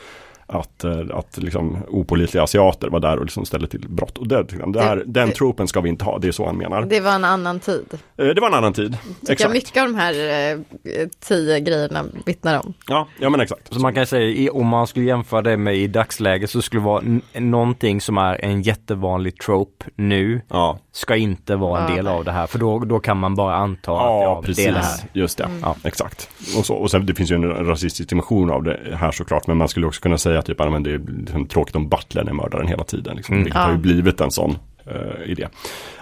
Att, 0.51 0.83
eh, 0.83 0.99
att 1.13 1.37
liksom 1.37 1.77
opålitliga 1.87 2.43
asiater 2.43 2.89
var 2.89 2.99
där 2.99 3.17
och 3.17 3.25
liksom 3.25 3.45
ställde 3.45 3.67
till 3.67 3.85
brott. 3.89 4.17
Och 4.17 4.27
det, 4.27 4.43
det 4.73 4.81
här, 4.81 4.95
Det- 4.95 5.03
den 5.05 5.31
tropen 5.31 5.67
ska 5.67 5.81
vi 5.81 5.89
inte 5.89 6.05
ha, 6.05 6.19
det 6.19 6.27
är 6.27 6.31
så 6.31 6.45
han 6.45 6.57
menar. 6.57 6.81
Det 6.81 6.99
var 6.99 7.11
en 7.11 7.25
annan 7.25 7.59
tid. 7.59 7.85
Eh, 8.17 8.25
Det 8.27 8.41
var 8.41 8.47
en 8.47 8.53
annan 8.53 8.73
tid. 8.73 8.91
Tycker 8.91 9.17
jag 9.27 9.31
Exakt. 9.31 9.53
mycket 9.53 9.77
av 9.83 9.87
de 9.87 9.95
här 9.95 10.13
eh, 10.53 11.07
tio 11.19 11.59
grejerna 11.59 12.03
vittnar 12.25 12.59
om. 12.65 12.73
Ja, 12.87 13.07
ja 13.19 13.29
men 13.29 13.39
exakt. 13.39 13.73
Så 13.73 13.79
man 13.79 13.93
kan 13.93 14.05
säga, 14.05 14.51
om 14.51 14.67
man 14.67 14.87
skulle 14.87 15.05
jämföra 15.05 15.41
det 15.41 15.57
med 15.57 15.75
i 15.75 15.87
dagsläget 15.87 16.49
så 16.49 16.61
skulle 16.61 16.81
det 16.81 16.85
vara 16.85 17.03
någonting 17.33 18.01
som 18.01 18.17
är 18.17 18.45
en 18.45 18.61
jättevanlig 18.61 19.39
trope 19.41 19.85
nu 19.95 20.41
Ja, 20.49 20.79
ska 20.91 21.15
inte 21.15 21.55
vara 21.55 21.81
en 21.81 21.89
Ja, 21.89 21.95
del 21.95 22.07
av 22.07 22.23
det 22.25 22.31
här 22.31 22.47
för 22.47 22.59
då, 22.59 22.79
då 22.79 22.99
kan 22.99 23.17
man 23.17 23.35
bara 23.35 23.55
anta 23.55 23.91
att 23.91 23.97
ja, 23.97 24.23
ja, 24.23 24.41
precis. 24.45 24.65
det 24.65 24.69
är 24.69 24.73
det 24.73 24.79
här. 24.79 24.99
Just 25.13 25.37
det, 25.37 25.43
Mm. 25.43 25.59
ja, 25.63 25.75
exakt. 25.83 26.29
Och, 26.57 26.65
så, 26.65 26.75
och 26.75 26.91
sen 26.91 27.05
det 27.05 27.15
finns 27.15 27.31
ju 27.31 27.35
en 27.35 27.65
rasistisk 27.65 28.09
dimension 28.09 28.49
av 28.51 28.63
det 28.63 28.79
här 28.99 29.11
såklart. 29.11 29.47
Men 29.47 29.57
man 29.57 29.67
skulle 29.67 29.87
också 29.87 30.01
kunna 30.01 30.17
säga 30.17 30.38
typ 30.41 30.61
att 30.61 30.71
men 30.71 30.83
det 30.83 30.91
är 30.93 31.01
liksom 31.19 31.45
tråkigt 31.45 31.75
om 31.75 31.89
butlern 31.89 32.27
är 32.27 32.33
mördaren 32.33 32.67
hela 32.67 32.83
tiden. 32.83 33.15
Liksom. 33.15 33.33
Mm. 33.33 33.43
Vilket 33.43 33.61
har 33.61 33.69
ju 33.69 33.75
Ja. 33.75 33.81
blivit 33.81 34.21
en 34.21 34.31
sån 34.31 34.57
eh, 34.85 35.31
idé. 35.31 35.47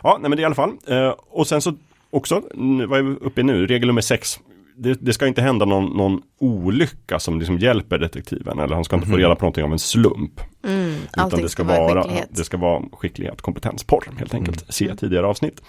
Ja, 0.03 0.17
nej, 0.21 0.29
men 0.29 0.31
det 0.31 0.37
är 0.37 0.41
i 0.41 0.45
alla 0.45 0.55
fall. 0.55 0.71
Eh, 0.87 1.13
och 1.29 1.47
sen 1.47 1.61
så 1.61 1.73
också, 2.09 2.41
nu- 2.53 2.85
vad 2.85 2.99
är 2.99 3.03
vi 3.03 3.15
uppe 3.21 3.41
i 3.41 3.43
nu? 3.43 3.67
Regel 3.67 3.87
nummer 3.87 4.01
sex. 4.01 4.39
Det, 4.79 4.93
det 5.01 5.13
ska 5.13 5.27
inte 5.27 5.41
hända 5.41 5.65
någon, 5.65 5.97
någon 5.97 6.21
olycka 6.39 7.19
som 7.19 7.39
liksom 7.39 7.57
hjälper 7.57 7.97
detektiven. 7.97 8.59
Eller 8.59 8.75
han 8.75 8.83
ska 8.83 8.95
inte 8.95 9.07
få 9.07 9.17
reda 9.17 9.35
på 9.35 9.45
någonting 9.45 9.63
av 9.63 9.71
en 9.71 9.79
slump. 9.79 10.41
Mm, 10.63 10.95
Utan 11.17 11.29
det 11.41 11.49
ska, 11.49 11.63
vara 11.63 11.93
vara, 11.93 12.05
det 12.29 12.43
ska 12.43 12.57
vara 12.57 12.83
skicklighet, 12.91 13.41
kompetens, 13.41 13.83
porr 13.83 14.03
helt 14.17 14.33
enkelt. 14.33 14.65
Se 14.73 14.95
tidigare 14.95 15.27
avsnitt. 15.27 15.61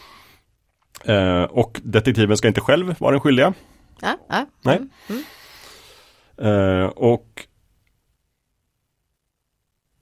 Eh, 1.04 1.42
och 1.42 1.80
detektiven 1.84 2.36
ska 2.36 2.48
inte 2.48 2.60
själv 2.60 2.94
vara 2.98 3.10
den 3.10 3.20
skyldiga. 3.20 3.52
Ja, 4.00 4.16
ja. 4.28 4.46
Nej. 4.62 4.76
Mm, 4.76 4.90
mm. 5.08 6.80
Eh, 6.82 6.86
och 6.86 7.46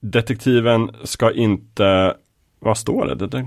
detektiven 0.00 0.90
ska 1.04 1.32
inte, 1.32 2.16
vad 2.60 2.78
står 2.78 3.06
det? 3.06 3.46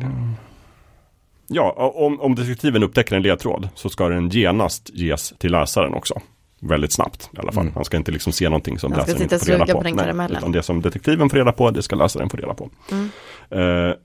Ja, 1.47 1.91
om, 1.95 2.21
om 2.21 2.35
detektiven 2.35 2.84
upptäcker 2.84 3.15
en 3.15 3.21
ledtråd 3.21 3.69
så 3.76 3.89
ska 3.89 4.09
den 4.09 4.30
genast 4.30 4.89
ges 4.93 5.34
till 5.38 5.51
läsaren 5.51 5.93
också. 5.93 6.21
Väldigt 6.61 6.91
snabbt 6.91 7.30
i 7.34 7.39
alla 7.39 7.51
fall. 7.51 7.61
Mm. 7.61 7.73
Man 7.76 7.85
ska 7.85 7.97
inte 7.97 8.11
liksom 8.11 8.34
se 8.34 8.45
någonting 8.45 8.80
som 8.80 8.91
läsaren 8.93 9.21
inte 9.21 9.39
får 9.39 9.45
reda 9.45 9.65
på. 9.65 9.81
på 9.81 9.97
karamellen. 9.97 10.38
utan 10.38 10.51
det 10.51 10.63
som 10.63 10.81
detektiven 10.81 11.30
får 11.30 11.38
reda 11.38 11.51
på, 11.51 11.71
det 11.71 11.81
ska 11.81 11.95
läsaren 11.95 12.30
få 12.30 12.38
reda 12.38 12.53
på. 12.53 12.69
Mm. 12.91 13.09
Eh, 13.49 13.95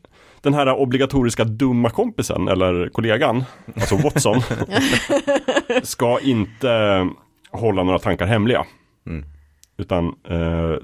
den 0.41 0.55
här 0.55 0.75
obligatoriska 0.75 1.45
dumma 1.45 1.91
kompisen 1.91 2.49
eller 2.49 2.89
kollegan, 2.89 3.45
alltså 3.75 3.97
Watson, 3.97 4.41
ska 5.83 6.21
inte 6.21 7.07
hålla 7.51 7.83
några 7.83 7.99
tankar 7.99 8.27
hemliga. 8.27 8.65
Mm. 9.07 9.25
Utan 9.77 10.07
eh, 10.29 10.77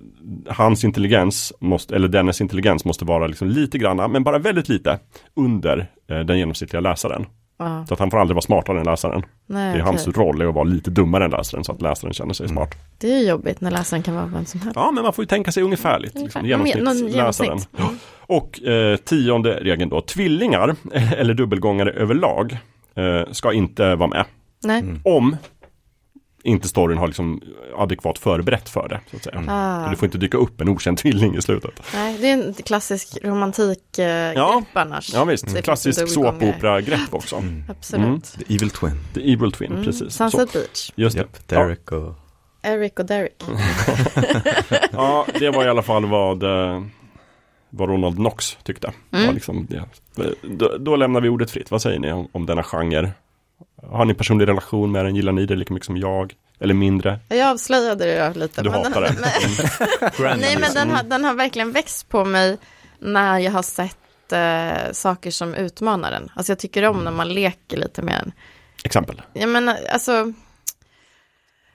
hans 0.48 0.84
intelligens, 0.84 1.52
måste, 1.60 1.94
eller 1.96 2.08
dennes 2.08 2.40
intelligens 2.40 2.84
måste 2.84 3.04
vara 3.04 3.26
liksom 3.26 3.48
lite 3.48 3.78
granna, 3.78 4.08
men 4.08 4.24
bara 4.24 4.38
väldigt 4.38 4.68
lite, 4.68 4.98
under 5.36 5.90
eh, 6.10 6.18
den 6.18 6.38
genomsnittliga 6.38 6.80
läsaren. 6.80 7.26
Ja, 7.58 7.84
Så 7.88 7.94
att 7.94 8.00
han 8.00 8.10
får 8.10 8.18
aldrig 8.18 8.34
vara 8.34 8.42
smartare 8.42 8.78
än 8.80 8.84
läsaren. 8.86 9.22
nej, 9.46 9.72
Det 9.74 9.78
är 9.78 9.82
hans 9.82 10.08
okej. 10.08 10.22
roll 10.22 10.40
är 10.40 10.46
att 10.46 10.54
vara 10.54 10.64
lite 10.64 10.90
dummare 10.90 11.24
än 11.24 11.30
läsaren 11.30 11.64
så 11.64 11.72
att 11.72 11.82
läsaren 11.82 12.14
känner 12.14 12.34
sig 12.34 12.48
smart. 12.48 12.70
Det 12.98 13.12
är 13.12 13.28
jobbigt 13.28 13.60
när 13.60 13.70
läsaren 13.70 14.02
kan 14.02 14.14
vara 14.14 14.26
vem 14.26 14.44
som 14.44 14.60
helst. 14.60 14.76
Ja, 14.76 14.90
men 14.90 15.02
man 15.04 15.12
får 15.12 15.22
ju 15.22 15.26
tänka 15.26 15.52
sig 15.52 15.62
ungefärligt. 15.62 16.16
Ungefär. 16.16 16.42
Liksom, 16.42 16.66
genomsnittsläsaren. 16.68 17.58
genomsnitt. 17.58 17.80
Mm. 17.80 17.94
Och 18.20 18.62
eh, 18.62 18.96
tionde 18.96 19.50
regeln 19.60 19.90
då, 19.90 20.00
tvillingar 20.00 20.76
eller 21.16 21.34
dubbelgångare 21.34 21.90
överlag 21.90 22.58
eh, 22.94 23.32
ska 23.32 23.52
inte 23.52 23.94
vara 23.94 24.08
med. 24.08 24.24
Nej. 24.64 24.84
Om 25.04 25.36
inte 26.44 26.68
storyn 26.68 26.98
har 26.98 27.06
liksom 27.06 27.40
adekvat 27.76 28.18
förberett 28.18 28.68
för 28.68 28.88
det. 28.88 29.00
Så 29.10 29.16
att 29.16 29.24
säga. 29.24 29.44
Ah. 29.48 29.84
Så 29.84 29.90
det 29.90 29.96
får 29.96 30.06
inte 30.06 30.18
dyka 30.18 30.38
upp 30.38 30.60
en 30.60 30.68
okänd 30.68 30.98
tvilling 30.98 31.36
i 31.36 31.42
slutet. 31.42 31.82
Nej, 31.94 32.18
det 32.20 32.28
är 32.30 32.32
en 32.32 32.54
klassisk 32.54 33.18
romantikgrepp 33.24 34.36
Ja. 34.36 34.62
annars. 34.72 35.14
Ja 35.14 35.24
visst, 35.24 35.44
Det 35.44 35.50
finns 35.52 35.64
klassisk 35.64 36.08
såpopera-grepp 36.08 37.14
också. 37.14 37.42
Absolut. 37.68 38.06
Mm. 38.06 38.20
The 38.20 38.54
Evil 38.54 38.70
Twin. 38.70 38.92
The 39.14 39.32
Evil 39.32 39.52
Twin, 39.52 39.72
Mm. 39.72 39.84
precis. 39.84 40.14
Så, 40.14 40.30
Sunset 40.30 40.52
Beach. 40.52 40.92
just 40.94 41.16
det. 41.16 41.22
Yep, 41.22 41.48
Derek 41.48 41.92
och... 41.92 42.14
Eric 42.62 42.92
och 42.98 43.06
Derek. 43.06 43.42
Ja, 44.92 45.26
det 45.38 45.50
var 45.50 45.64
i 45.64 45.68
alla 45.68 45.82
fall 45.82 46.06
vad, 46.06 46.42
eh, 46.42 46.82
vad 47.70 47.88
Ronald 47.88 48.16
Knox 48.16 48.58
tyckte. 48.62 48.92
Mm. 49.12 49.24
Ja, 49.26 49.32
liksom 49.32 49.66
det. 49.70 49.84
Då, 50.42 50.76
då 50.78 50.96
lämnar 50.96 51.20
vi 51.20 51.28
ordet 51.28 51.50
fritt. 51.50 51.70
Vad 51.70 51.82
säger 51.82 51.98
ni 51.98 52.12
om, 52.12 52.28
om 52.32 52.46
denna 52.46 52.62
genre? 52.62 53.10
Har 53.82 54.04
ni 54.04 54.14
personlig 54.14 54.48
relation 54.48 54.92
med 54.92 55.04
den? 55.04 55.16
Gillar 55.16 55.32
ni 55.32 55.46
det 55.46 55.56
lika 55.56 55.74
mycket 55.74 55.86
som 55.86 55.96
jag? 55.96 56.34
Eller 56.60 56.74
mindre? 56.74 57.18
Jag 57.28 57.48
avslöjade 57.48 58.04
det 58.04 58.34
lite. 58.38 58.62
Du 58.62 58.70
men 58.70 58.84
hatar 58.84 59.02
den, 59.02 59.14
det. 59.16 60.12
Men, 60.22 60.38
nej, 60.38 60.58
men 60.58 60.74
den 60.74 60.90
har, 60.90 61.02
den 61.02 61.24
har 61.24 61.34
verkligen 61.34 61.72
växt 61.72 62.08
på 62.08 62.24
mig 62.24 62.58
när 62.98 63.38
jag 63.38 63.52
har 63.52 63.62
sett 63.62 64.32
eh, 64.32 64.92
saker 64.92 65.30
som 65.30 65.54
utmanar 65.54 66.10
den. 66.10 66.30
Alltså 66.34 66.52
jag 66.52 66.58
tycker 66.58 66.84
om 66.84 67.04
när 67.04 67.10
man 67.10 67.28
leker 67.28 67.76
lite 67.76 68.02
med 68.02 68.14
den. 68.14 68.32
Exempel. 68.84 69.22
Jag 69.32 69.48
menar, 69.48 69.76
alltså, 69.92 70.32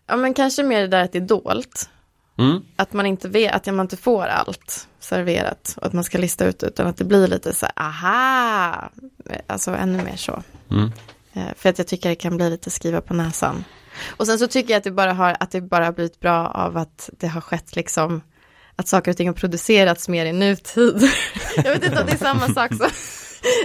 ja 0.07 0.15
men 0.15 0.33
kanske 0.33 0.63
mer 0.63 0.81
det 0.81 0.87
där 0.87 1.03
att 1.03 1.11
det 1.11 1.17
är 1.17 1.27
dolt. 1.27 1.89
Mm. 2.37 2.61
Att 2.75 2.93
man 2.93 3.05
inte 3.05 3.29
vet, 3.29 3.55
att 3.55 3.65
man 3.65 3.79
inte 3.79 3.97
får 3.97 4.25
allt 4.25 4.87
serverat 4.99 5.73
och 5.77 5.85
att 5.85 5.93
man 5.93 6.03
ska 6.03 6.17
lista 6.17 6.45
ut 6.45 6.63
utan 6.63 6.87
att 6.87 6.97
det 6.97 7.05
blir 7.05 7.27
lite 7.27 7.53
så 7.53 7.65
här, 7.65 7.87
aha, 7.87 8.89
alltså 9.47 9.71
ännu 9.71 10.03
mer 10.03 10.15
så. 10.15 10.43
Mm. 10.71 10.91
Eh, 11.35 11.43
För 11.57 11.69
att 11.69 11.77
jag 11.77 11.87
tycker 11.87 12.09
det 12.09 12.15
kan 12.15 12.37
bli 12.37 12.49
lite 12.49 12.71
skriva 12.71 13.01
på 13.01 13.13
näsan. 13.13 13.63
Och 14.17 14.27
sen 14.27 14.39
så 14.39 14.47
tycker 14.47 14.73
jag 14.73 14.77
att 14.77 14.83
det 14.83 14.91
bara 14.91 15.13
har, 15.13 15.37
att 15.39 15.51
det 15.51 15.61
bara 15.61 15.85
har 15.85 15.91
blivit 15.91 16.19
bra 16.19 16.47
av 16.47 16.77
att 16.77 17.09
det 17.19 17.27
har 17.27 17.41
skett 17.41 17.75
liksom, 17.75 18.21
att 18.75 18.87
saker 18.87 19.11
och 19.11 19.17
ting 19.17 19.27
har 19.27 19.33
producerats 19.33 20.07
mer 20.07 20.25
i 20.25 20.33
nutid. 20.33 21.09
jag 21.55 21.63
vet 21.63 21.85
inte 21.85 21.99
om 22.01 22.05
det 22.05 22.11
är 22.13 22.17
samma 22.17 22.47
sak 22.47 22.73
som, 22.73 22.89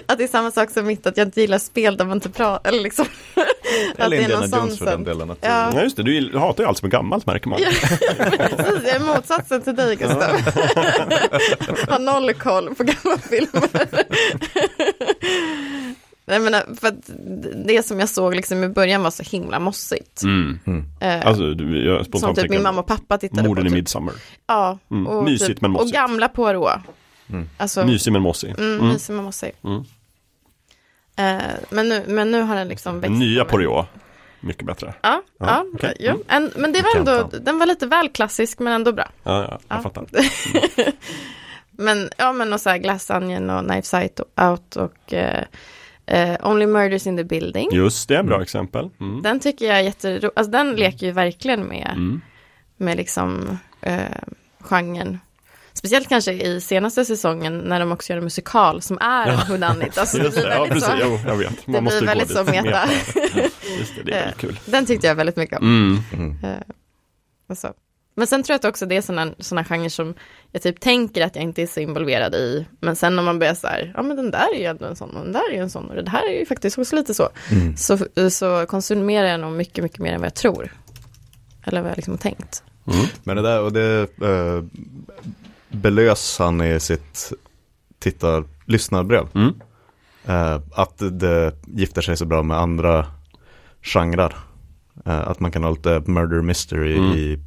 att 0.07 0.19
det 0.19 0.25
är 0.25 0.29
samma 0.29 0.51
sak 0.51 0.71
som 0.71 0.87
mitt, 0.87 1.07
att 1.07 1.17
jag 1.17 1.27
inte 1.27 1.41
gillar 1.41 1.59
spel 1.59 1.97
där 1.97 2.05
man 2.05 2.17
inte 2.17 2.31
pratar, 2.31 2.71
eller 2.71 2.83
liksom. 2.83 3.07
att 3.35 3.99
Eller 3.99 4.17
det 4.17 4.17
är 4.17 4.23
Indiana 4.23 4.47
någon 4.47 4.61
Jones 4.61 4.79
för 4.79 4.87
den 4.87 5.05
delen. 5.05 5.31
Att 5.31 5.39
Ja. 5.41 5.73
Ja 5.75 5.83
just 5.83 5.97
det, 5.97 6.03
du 6.03 6.39
hatar 6.39 6.63
ju 6.63 6.69
allt 6.69 6.79
som 6.79 6.87
är 6.87 6.91
gammalt 6.91 7.27
märker 7.27 7.49
man. 7.49 7.61
Precis, 8.57 8.83
jag 8.85 8.95
är 8.97 9.15
motsatsen 9.15 9.63
till 9.63 9.77
dig 9.77 9.97
Gustav. 9.97 10.41
har 11.89 11.99
noll 11.99 12.35
koll 12.35 12.75
på 12.75 12.85
gamla 12.85 13.19
filmer. 13.19 13.69
Jag 16.33 16.43
menar, 16.43 16.63
för 16.81 16.89
att 16.89 17.11
det 17.67 17.87
som 17.87 18.01
jag 18.01 18.09
såg 18.09 18.35
liksom 18.35 18.65
i 18.65 18.69
början 18.69 19.03
var 19.03 19.11
så 19.11 19.23
himla 19.23 19.59
mossigt. 19.59 20.23
Mm. 20.23 20.59
Eh, 21.01 21.27
Alltså, 21.27 21.55
du, 21.55 21.85
jag 21.87 21.97
som 21.97 22.05
spontant 22.05 22.39
typ 22.39 22.51
min 22.51 22.63
mamma 22.63 22.81
och 22.81 22.87
pappa 22.87 23.19
tittade 23.19 23.49
morden 23.49 23.65
på. 23.65 23.69
i 23.69 23.71
Typ. 23.71 23.75
Midsommar. 23.79 24.15
Ja, 24.47 24.79
Mm. 24.91 25.07
och, 25.07 25.25
Mysigt, 25.25 25.47
typ, 25.49 25.61
men 25.61 25.71
och 25.71 25.73
mossigt. 25.81 25.95
gamla 25.95 26.29
Poirot. 26.29 26.73
Alltså, 27.57 27.87
Mysig 27.87 28.13
men 28.13 28.23
mossig. 28.23 28.51
Mm, 28.59 28.73
Mm. 28.79 28.89
mysig 28.89 29.15
men 29.15 29.25
mossig. 29.25 29.53
Mm. 29.65 29.83
Eh, 31.17 31.47
men, 31.71 31.89
nu, 31.89 32.05
men 32.09 32.31
nu 32.31 32.41
har 32.43 32.57
den 32.57 32.69
liksom 32.69 33.01
växt. 33.01 33.11
Den 33.11 33.19
nya. 33.19 33.45
Poirot, 33.45 33.87
mycket 34.41 34.67
bättre. 34.67 34.95
Ja, 35.03 35.23
Ja, 35.39 35.47
ja, 35.47 35.65
okej. 35.75 35.97
ja. 36.01 36.11
Mm. 36.11 36.23
En, 36.29 36.51
men 36.57 36.73
det 36.73 36.83
var 36.83 36.97
ändå, 36.97 37.31
den 37.41 37.59
var 37.59 37.67
lite 37.67 37.87
väl 37.87 38.09
klassisk 38.09 38.59
men 38.59 38.73
ändå 38.73 38.93
bra. 38.93 39.09
Ja, 39.23 39.43
ja 39.43 39.61
jag 39.69 39.79
Ja. 39.79 39.83
fattar. 39.83 40.07
Men 41.73 42.11
ja, 42.17 42.33
men 42.33 42.53
och 42.53 42.61
så 42.61 42.71
här 42.71 42.79
Glass 42.79 43.11
Onion 43.11 43.51
och 43.51 43.65
Knives 43.67 43.95
Out 43.95 44.77
och 44.77 45.13
eh, 45.15 45.45
eh, 46.11 46.37
Only 46.43 46.67
Murders 46.67 47.07
in 47.07 47.17
the 47.17 47.25
Building. 47.25 47.69
Just 47.73 48.09
det, 48.09 48.23
bra 48.23 48.35
Mm. 48.35 48.43
exempel. 48.43 48.91
Mm. 49.01 49.23
Den 49.23 49.41
tycker 49.41 49.67
jag 49.67 49.79
är 49.79 49.83
jätterolig, 49.83 50.31
alltså 50.37 50.51
den 50.51 50.75
leker 50.77 51.07
ju 51.07 51.13
verkligen 51.13 51.65
med, 51.65 51.91
Mm. 51.97 52.21
med 52.77 52.97
liksom 52.97 53.59
eh, 53.81 53.99
genren. 54.61 55.19
Speciellt 55.73 56.09
kanske 56.09 56.33
i 56.33 56.61
senaste 56.61 57.05
säsongen 57.05 57.59
när 57.59 57.81
de 57.81 57.93
också 57.93 58.13
gör 58.13 58.19
en 58.19 58.25
musikal 58.25 58.83
som 58.83 58.99
är 59.01 59.27
en 59.29 59.37
whodunit. 59.49 59.99
Alltså 59.99 60.17
det 60.19 60.25
Just 60.25 60.37
blir 60.37 60.47
det, 60.47 60.55
ja 60.55 60.61
väldigt 60.65 60.73
precis, 60.87 61.01
så, 61.01 61.07
jo, 61.07 61.19
jag 61.27 61.37
vet. 61.37 61.67
det 61.67 61.73
Man 61.73 61.85
måste 61.85 61.99
blir 61.99 62.09
väldigt 62.09 62.29
dit. 62.29 62.37
så 62.37 62.45
meta. 62.45 62.89
Just 63.79 63.95
det, 63.97 64.03
det 64.05 64.13
är 64.13 64.21
väldigt 64.21 64.41
kul. 64.41 64.59
Den 64.67 64.87
tyckte 64.87 65.07
jag 65.07 65.15
väldigt 65.15 65.37
mycket 65.37 65.59
om. 65.59 65.65
Mm. 65.65 66.03
Mm. 66.43 66.45
Eh, 66.55 66.61
och 67.49 67.59
så. 67.59 67.73
Men 68.15 68.27
sen 68.27 68.43
tror 68.43 68.55
jag 68.55 68.59
att 68.59 68.65
också 68.65 68.87
det 68.87 68.97
är 68.97 69.01
sådana, 69.01 69.35
sådana 69.39 69.65
genrer 69.65 69.89
som 69.89 70.15
jag 70.53 70.63
typ 70.63 70.81
tänker 70.81 71.25
att 71.27 71.37
jag 71.37 71.45
inte 71.45 71.63
är 71.63 71.67
så 71.67 71.81
involverad 71.81 72.35
i. 72.35 72.67
Men 72.81 72.97
sen 72.97 73.17
när 73.17 73.23
man 73.23 73.39
börjar 73.39 73.55
så 73.55 73.67
här, 73.67 73.93
ja 73.97 74.03
men 74.03 74.17
den 74.17 74.31
där 74.31 74.55
är 74.55 74.59
ju 74.59 74.65
ändå 74.65 74.85
en 74.85 74.97
sån 74.97 75.11
och 75.17 75.25
den 75.25 75.33
där 75.33 75.51
är 75.51 75.55
ju 75.55 75.61
en 75.61 75.71
sån 75.71 75.91
och 75.91 76.05
det 76.05 76.11
här 76.11 76.29
är 76.29 76.39
ju 76.39 76.47
faktiskt 76.47 76.79
också 76.79 76.97
lite 76.97 77.15
så. 77.15 77.29
Mm. 77.51 77.77
Så, 77.77 77.99
så 78.31 78.67
konsumerar 78.69 79.27
jag 79.27 79.41
nog 79.41 79.53
mycket, 79.53 79.85
mycket 79.85 79.99
mer 79.99 80.13
än 80.13 80.21
vad 80.21 80.27
jag 80.27 80.35
tror. 80.35 80.73
Eller 81.65 81.81
vad 81.83 81.91
jag 81.91 81.97
liksom 81.97 82.13
har 82.15 82.19
tänkt. 82.19 82.63
Mm. 82.87 83.07
Men 83.25 83.37
det 83.37 83.43
där, 83.43 83.63
och 83.63 83.73
det 83.73 84.01
eh, 84.23 84.65
belös 85.69 86.39
han 86.39 86.61
i 86.61 86.81
sitt 86.81 87.33
tittar, 87.99 88.45
lyssnarbrev. 88.67 89.27
Mm. 89.35 89.55
Eh, 90.27 90.61
att 90.73 91.03
det 91.11 91.53
gifter 91.67 92.03
sig 92.03 92.17
så 92.17 92.27
bra 92.27 92.43
med 92.43 92.57
andra 92.59 93.07
genrer. 93.83 94.37
Eh, 95.07 95.29
att 95.29 95.41
man 95.41 95.51
kan 95.53 95.65
ha 95.65 95.71
lite 95.71 96.03
murder 96.07 96.43
mystery 96.43 96.97
Mm. 96.97 97.13
i 97.13 97.39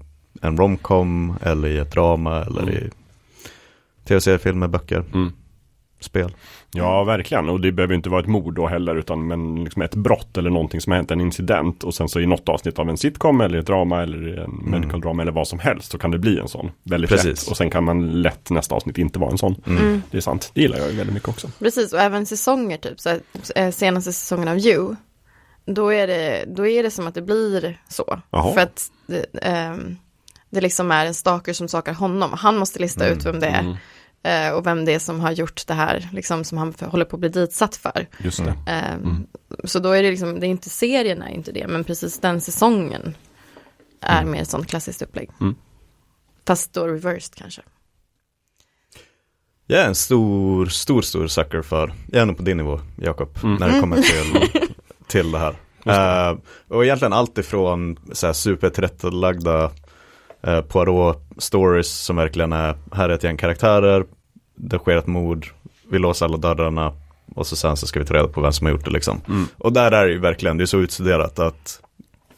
en 0.43 0.57
romcom 0.57 1.33
eller 1.41 1.67
i 1.67 1.77
ett 1.77 1.91
drama 1.91 2.41
eller 2.41 2.61
Mm. 2.61 2.73
i 2.73 2.89
tv-seriefilmer, 4.07 4.67
böcker, 4.67 5.03
Mm. 5.13 5.31
spel. 5.99 6.35
Ja, 6.75 7.03
verkligen. 7.03 7.49
Och 7.49 7.59
det 7.61 7.71
behöver 7.71 7.93
inte 7.95 8.09
vara 8.09 8.21
ett 8.21 8.27
mord 8.27 8.55
då 8.55 8.67
heller, 8.67 8.95
utan 8.95 9.27
men 9.27 9.63
liksom 9.63 9.81
ett 9.81 9.95
brott 9.95 10.37
eller 10.37 10.49
någonting 10.49 10.81
som 10.81 10.91
har 10.91 10.97
hänt, 10.97 11.11
en 11.11 11.21
incident. 11.21 11.83
Och 11.83 11.93
sen 11.95 12.09
så 12.09 12.19
i 12.19 12.25
något 12.25 12.49
avsnitt 12.49 12.79
av 12.79 12.89
en 12.89 12.97
sitcom 12.97 13.41
eller 13.41 13.57
ett 13.59 13.65
drama 13.67 14.03
eller 14.03 14.27
i 14.27 14.39
en 14.39 14.51
medical 14.71 15.01
drama 15.01 15.21
eller 15.21 15.31
vad 15.31 15.47
som 15.47 15.59
helst 15.59 15.91
så 15.91 15.97
kan 15.97 16.11
det 16.11 16.17
bli 16.19 16.39
en 16.39 16.47
sån. 16.47 16.71
Väldigt 16.83 17.09
Precis. 17.09 17.25
lätt. 17.43 17.51
Och 17.51 17.57
sen 17.57 17.69
kan 17.69 17.83
man 17.83 18.21
lätt 18.21 18.49
nästa 18.49 18.75
avsnitt 18.75 18.97
inte 18.97 19.19
vara 19.19 19.31
en 19.31 19.37
sån. 19.37 19.55
Mm. 19.67 20.01
Det 20.11 20.17
är 20.17 20.21
sant. 20.21 20.51
Det 20.53 20.61
gillar 20.61 20.77
jag 20.77 20.91
ju 20.91 20.97
väldigt 20.97 21.13
mycket 21.13 21.29
också. 21.29 21.47
Precis, 21.59 21.93
och 21.93 21.99
även 21.99 22.25
säsonger 22.25 22.77
typ. 22.77 22.99
Så, 22.99 23.09
eh, 23.55 23.71
senaste 23.71 24.13
säsongen 24.13 24.47
av 24.47 24.57
You. 24.57 24.95
Då 25.65 25.93
är, 25.93 26.07
det, 26.07 26.45
då 26.47 26.67
är 26.67 26.83
det 26.83 26.91
som 26.91 27.07
att 27.07 27.15
det 27.15 27.21
blir 27.21 27.81
så. 27.89 28.19
Jaha. 28.31 28.53
För 28.53 28.61
att 28.61 28.91
det, 29.07 29.25
ehm, 29.41 29.95
det 30.53 30.61
liksom 30.61 30.91
är 30.91 31.05
en 31.05 31.13
stalker 31.13 31.53
som 31.53 31.67
sakar 31.67 31.93
honom. 31.93 32.33
Han 32.33 32.57
måste 32.57 32.79
lista 32.79 33.07
ut 33.07 33.25
vem 33.25 33.39
det 33.39 33.47
är. 33.47 33.59
Mm. 33.59 33.75
eh, 34.23 34.57
och 34.57 34.65
vem 34.65 34.85
det 34.85 34.93
är 34.93 34.99
som 34.99 35.19
har 35.19 35.31
gjort 35.31 35.67
det 35.67 35.73
här, 35.73 36.09
liksom 36.13 36.43
som 36.43 36.57
han 36.57 36.73
håller 36.81 37.05
på 37.05 37.15
att 37.15 37.19
bli 37.19 37.29
ditsatt 37.29 37.75
för. 37.75 38.07
Just 38.17 38.45
det. 38.45 38.55
Ehm, 38.67 39.27
Så 39.63 39.79
då 39.79 39.91
är 39.91 40.03
det 40.03 40.09
liksom, 40.11 40.39
det 40.39 40.47
är 40.47 40.49
inte 40.49 40.69
serierna, 40.69 41.29
är 41.29 41.33
inte 41.33 41.51
det, 41.51 41.67
men 41.67 41.83
precis 41.83 42.19
den 42.19 42.41
säsongen 42.41 43.15
är 44.01 44.25
mer 44.25 44.41
ett 44.41 44.49
sånt 44.49 44.67
klassiskt 44.67 45.01
upplägg. 45.01 45.29
Mm. 45.41 45.55
Fast 46.47 46.73
då 46.73 46.87
reversed 46.87 47.35
kanske. 47.35 47.61
Jag 49.67 49.81
är 49.81 49.87
en 49.87 49.95
stor, 49.95 50.65
stor, 50.65 51.01
stor 51.01 51.27
sucker 51.27 51.61
för, 51.61 51.93
jag 52.11 52.21
är 52.21 52.25
nog 52.25 52.37
på 52.37 52.43
din 52.43 52.57
nivå, 52.57 52.79
Jakob, 53.01 53.37
Mm. 53.43 53.55
när 53.55 53.69
det 53.73 53.79
kommer 53.79 54.01
till, 54.01 54.49
till 55.07 55.31
det 55.31 55.39
här. 55.39 55.55
Eh, 55.85 56.37
och 56.67 56.85
egentligen 56.85 57.13
allt 57.13 57.37
ifrån 57.37 57.99
så 58.11 58.25
här 58.25 58.33
supertillrättalagda 58.33 59.71
uh, 60.47 60.61
Poirot-stories 60.61 61.83
som 62.05 62.15
verkligen 62.15 62.53
är, 62.53 62.75
här 62.91 63.09
är 63.09 63.13
ett 63.13 63.23
gäng 63.23 63.37
karaktärer, 63.37 64.05
det 64.55 64.77
sker 64.79 64.97
ett 64.97 65.07
mord, 65.07 65.47
vi 65.91 65.99
låser 65.99 66.25
alla 66.25 66.37
dörrarna 66.37 66.93
och 67.35 67.47
så 67.47 67.55
sen 67.55 67.77
så 67.77 67.87
ska 67.87 67.99
vi 67.99 68.05
ta 68.05 68.13
reda 68.13 68.27
på 68.27 68.41
vem 68.41 68.51
som 68.53 68.65
har 68.67 68.71
gjort 68.71 68.85
det 68.85 68.91
liksom. 68.91 69.21
Mm. 69.27 69.45
Och 69.57 69.73
där 69.73 69.91
är 69.91 70.05
det 70.05 70.11
ju 70.11 70.19
verkligen, 70.19 70.57
det 70.57 70.63
är 70.63 70.65
så 70.65 70.77
utstuderat 70.79 71.39
att 71.39 71.79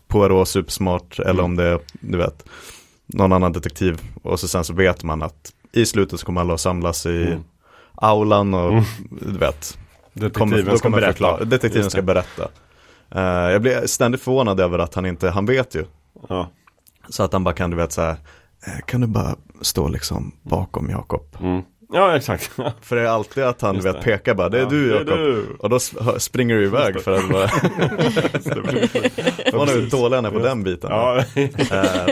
Poirot 0.07 0.47
supersmart 0.47 1.19
eller 1.19 1.43
om 1.43 1.55
det 1.55 1.63
är, 1.63 1.79
du 1.99 2.17
vet, 2.17 2.45
någon 3.05 3.33
annan 3.33 3.51
detektiv 3.53 4.01
och 4.23 4.39
så 4.39 4.47
sen 4.47 4.63
så 4.63 4.73
vet 4.73 5.03
man 5.03 5.21
att 5.23 5.51
i 5.71 5.85
slutet 5.85 6.19
så 6.19 6.25
kommer 6.25 6.41
alla 6.41 6.53
att 6.53 6.61
samlas 6.61 7.05
i 7.05 7.25
Mm. 7.27 7.43
aulan 7.95 8.53
och 8.53 8.71
Mm. 8.71 8.83
du 9.21 9.37
vet, 9.37 9.77
Detektiven 10.13 10.63
kommer, 10.63 10.75
ska 10.77 10.89
berätta. 10.89 11.07
förklara, 11.11 11.43
detektiven 11.43 11.89
ska 11.91 12.01
berätta. 12.01 12.47
Eh, 13.11 13.51
jag 13.51 13.61
blir 13.61 13.87
ständigt 13.87 14.21
förvånad 14.21 14.59
över 14.59 14.79
att 14.79 14.93
han 14.95 15.05
inte, 15.05 15.29
han 15.29 15.45
vet 15.45 15.75
ju. 15.75 15.85
Ja. 16.29 16.49
Så 17.09 17.23
att 17.23 17.33
han 17.33 17.43
bara 17.43 17.55
kan, 17.55 17.69
du 17.69 17.77
vet 17.77 17.91
så 17.91 18.01
här, 18.01 18.17
eh, 18.67 18.79
kan 18.85 19.01
du 19.01 19.07
bara 19.07 19.35
stå 19.61 19.87
liksom 19.87 20.31
bakom 20.43 20.89
Jakob? 20.89 21.37
Mm 21.39 21.61
ja, 21.95 22.15
exakt. 22.15 22.51
För 22.81 22.95
det 22.95 23.01
är 23.01 23.05
alltid 23.07 23.43
att 23.43 23.61
han, 23.61 23.75
vet, 23.79 23.83
det. 23.95 24.01
pekar 24.01 24.33
bara, 24.33 24.49
det 24.49 24.57
är 24.57 24.61
Ja, 24.61 24.69
du 24.69 24.89
Jakob. 24.91 25.55
Och 25.59 25.69
då 25.69 25.79
springer 26.19 26.55
du 26.55 26.63
iväg 26.65 27.01
för 27.01 27.11
att 27.11 27.29
bara, 27.29 27.47
man 29.53 29.61
är 29.61 29.73
precis. 29.73 29.91
dålig 29.91 30.15
han 30.15 30.25
är 30.25 30.29
på 30.29 30.35
Just- 30.35 30.45
den 30.47 30.63
biten. 30.63 30.89
Ja, 30.91 31.15
Eh, 31.35 31.43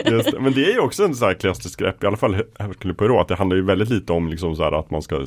just 0.12 0.30
det. 0.30 0.40
Men 0.40 0.52
det 0.52 0.64
är 0.64 0.72
ju 0.72 0.80
också 0.80 1.04
en 1.04 1.14
sån 1.14 1.28
här 1.28 1.34
klassisk 1.34 1.78
grepp, 1.78 2.04
i 2.04 2.06
alla 2.06 2.16
fall 2.16 2.36
Hercule 2.58 2.94
Poirot, 2.94 3.20
att 3.20 3.28
det 3.28 3.34
handlar 3.34 3.56
ju 3.56 3.64
väldigt 3.64 3.88
lite 3.90 4.12
om 4.12 4.28
liksom 4.28 4.56
så 4.56 4.62
här 4.64 4.72
att 4.78 4.90
man 4.90 5.02
ska 5.02 5.26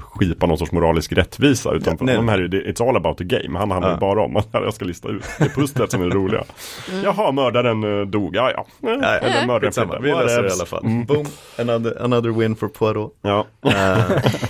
skipa 0.00 0.46
någon 0.46 0.58
sorts 0.58 0.72
moralisk 0.72 1.12
rättvisa. 1.12 1.72
Utan 1.72 1.96
Ja, 2.00 2.06
de 2.14 2.28
här 2.28 2.38
är 2.38 2.42
ju, 2.42 2.48
it's 2.72 2.88
all 2.88 2.96
about 2.96 3.18
the 3.18 3.24
game. 3.24 3.58
Han 3.58 3.70
handlar 3.70 3.90
ju 3.90 3.94
Ja. 3.94 4.00
bara 4.00 4.22
om 4.22 4.36
att 4.36 4.48
jag 4.52 4.74
ska 4.74 4.84
lista 4.84 5.08
ut 5.08 5.24
det 5.38 5.48
pusslet 5.48 5.90
som 5.90 6.02
är 6.02 6.06
det 6.08 6.14
roliga. 6.14 6.44
Jaha, 7.04 7.32
mördaren 7.32 8.00
eh, 8.00 8.06
dog, 8.06 8.36
ja 8.36 8.50
ja. 8.50 8.66
ja, 8.80 8.98
ja. 9.02 9.06
Eller 9.06 9.46
mördaren 9.46 9.60
Skitsamma, 9.72 9.98
vi 9.98 10.10
löser 10.10 10.42
det 10.42 10.48
i 10.48 10.52
alla 10.52 10.66
fall. 10.66 10.84
Mm. 10.84 11.04
Boom, 11.04 11.26
another, 11.58 12.02
another 12.02 12.30
win 12.30 12.56
for 12.56 12.68
Poirot. 12.68 13.12
Ja. 13.22 13.46
Eh, 13.66 13.93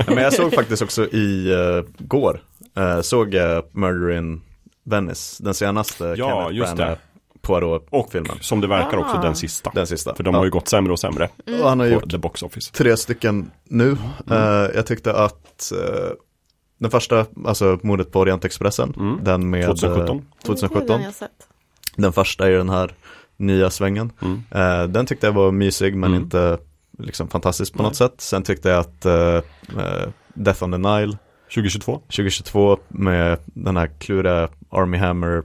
men 0.07 0.19
jag 0.19 0.33
såg 0.33 0.53
faktiskt 0.55 0.83
också 0.83 1.05
i 1.07 1.53
uh, 1.55 1.85
går, 1.99 2.43
uh, 2.79 3.01
såg 3.01 3.35
jag 3.35 3.65
Murder 3.73 4.17
in 4.19 4.43
Venice, 4.85 5.45
den 5.45 5.55
senaste 5.55 6.05
Ja, 6.05 6.15
Kenneth 6.43 6.55
just 6.57 6.77
Branagh. 6.77 6.99
Poirot-filmen. 7.43 8.31
Och 8.39 8.45
som 8.45 8.61
det 8.61 8.67
verkar 8.67 8.97
också 8.97 9.17
Ah. 9.17 9.23
den 9.23 9.35
sista. 9.35 9.71
Den 9.75 9.87
sista. 9.87 10.15
För 10.15 10.23
de 10.23 10.35
Ja. 10.35 10.41
har 10.41 10.45
ju 10.45 10.51
gått 10.51 10.69
sämre 10.69 10.93
och 10.93 11.01
sämre 11.01 11.29
Och 11.63 11.69
han 11.69 11.81
har 11.81 11.87
på 11.87 11.93
gjort 11.93 12.11
the 12.11 12.19
box 12.19 12.43
office. 12.43 12.73
tre 12.73 12.97
stycken 12.97 13.51
nu. 13.69 13.97
Eh, 14.31 14.37
jag 14.75 14.87
tyckte 14.87 15.13
att 15.15 15.73
eh, 15.73 16.11
den 16.79 16.91
första, 16.91 17.27
alltså 17.47 17.79
mordet 17.83 18.13
på 18.13 18.21
Orientexpressen, 18.21 18.95
Mm. 18.97 19.19
den 19.23 19.51
med 19.51 19.67
2017. 19.67 20.17
eh, 20.17 20.23
Det 20.43 20.43
är 20.43 20.47
2017. 20.47 21.01
den 21.97 22.13
första 22.13 22.47
är 22.47 22.51
den 22.51 22.69
här 22.71 22.91
nya 23.37 23.71
svängen. 23.71 24.13
Mm. 24.23 24.43
Eh, 24.51 24.89
den 24.89 25.07
tyckte 25.07 25.27
jag 25.27 25.33
var 25.33 25.51
mysig 25.53 25.97
men 25.97 26.11
Mm. 26.11 26.23
inte 26.23 26.59
liksom 26.99 27.29
fantastisk 27.29 27.73
på 27.73 27.79
Nej. 27.83 27.89
något 27.89 27.97
sätt. 27.97 28.15
Sen 28.19 28.43
tyckte 28.43 28.69
jag 28.69 28.79
att 28.81 29.05
eh, 29.07 29.41
Death 30.35 30.63
on 30.65 30.73
the 30.73 30.79
Nile 30.79 31.17
2022. 31.55 31.93
2022 31.99 32.79
med 32.89 33.39
den 33.45 33.77
här 33.77 33.87
kluriga 33.99 34.49
Army 34.71 34.99
Hammer 34.99 35.43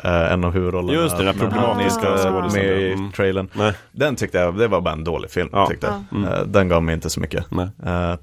är 0.00 0.30
en 0.30 0.44
av 0.44 0.52
huvudrollerna. 0.52 1.02
Just 1.02 1.16
det, 1.18 1.24
den 1.24 1.38
problematiska 1.38 2.16
skådisen. 2.16 2.62
med 2.62 2.80
i 2.80 2.92
Mm. 2.92 3.12
trailern. 3.12 3.48
Nej. 3.54 3.72
Den 3.92 4.16
tyckte 4.16 4.38
jag, 4.38 4.58
det 4.58 4.68
var 4.68 4.80
bara 4.80 4.92
en 4.94 5.04
dålig 5.04 5.30
film 5.30 5.48
Ja. 5.52 5.66
tyckte 5.66 5.86
jag. 5.86 5.94
Ja. 6.10 6.16
Mm. 6.18 6.32
Eh, 6.32 6.40
Den 6.46 6.68
gav 6.68 6.82
mig 6.82 6.94
inte 6.94 7.10
så 7.10 7.20
mycket. 7.20 7.44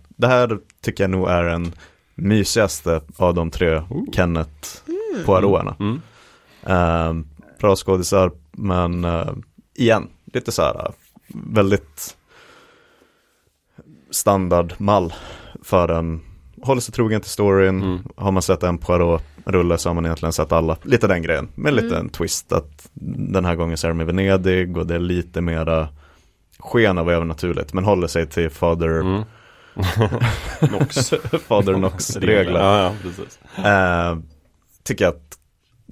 Det 0.08 0.28
här 0.28 0.58
tycker 0.82 1.04
jag 1.04 1.12
nog 1.12 1.30
är 1.30 1.44
den 1.44 1.74
mysigaste 2.16 3.02
av 3.18 3.34
de 3.34 3.52
tre 3.52 3.82
Kenneth 4.16 4.68
Poirot-erna. 5.26 5.76
Mm. 5.80 6.02
Eh, 6.66 7.26
Bra 7.60 7.76
skådisar, 7.76 8.32
men 8.52 9.06
igen, 9.76 10.08
lite 10.34 10.52
så 10.52 10.62
här 10.62 10.92
väldigt 11.34 12.18
standardmall 14.16 15.14
för 15.64 15.88
en, 15.90 16.22
håller 16.62 16.82
sig 16.82 16.94
trogen 16.94 17.22
till 17.22 17.30
storyn, 17.32 17.82
Mm. 17.84 18.00
har 18.16 18.32
man 18.32 18.42
sett 18.42 18.64
en 18.64 18.78
Poirot-rulle 18.78 19.78
så 19.78 19.90
har 19.90 19.94
man 19.94 20.06
egentligen 20.06 20.34
sett 20.34 20.52
alla. 20.52 20.78
Lite 20.84 21.08
den 21.08 21.22
grejen, 21.22 21.48
med 21.56 21.74
en 21.74 21.78
Mm. 21.80 21.86
liten 21.86 22.10
twist 22.10 22.52
att 22.52 22.90
den 23.32 23.46
här 23.46 23.56
gången 23.56 23.78
så 23.78 23.88
är 23.88 23.90
de 23.90 24.02
i 24.02 24.04
Venedig 24.04 24.78
och 24.78 24.88
det 24.88 24.96
är 24.96 25.00
lite 25.00 25.42
mera 25.42 25.88
sken 26.60 26.98
av 26.98 27.12
övernaturligt, 27.12 27.74
men 27.74 27.84
håller 27.84 28.08
sig 28.08 28.28
till 28.28 28.50
Father, 28.50 29.02
Mm. 29.02 29.24
Nox. 30.72 31.10
Father 31.48 31.74
Knox-regler. 31.74 32.60
Ja, 32.60 32.94
ja. 33.58 34.12
Eh, 34.12 34.18
tycker 34.84 35.08
att 35.08 35.22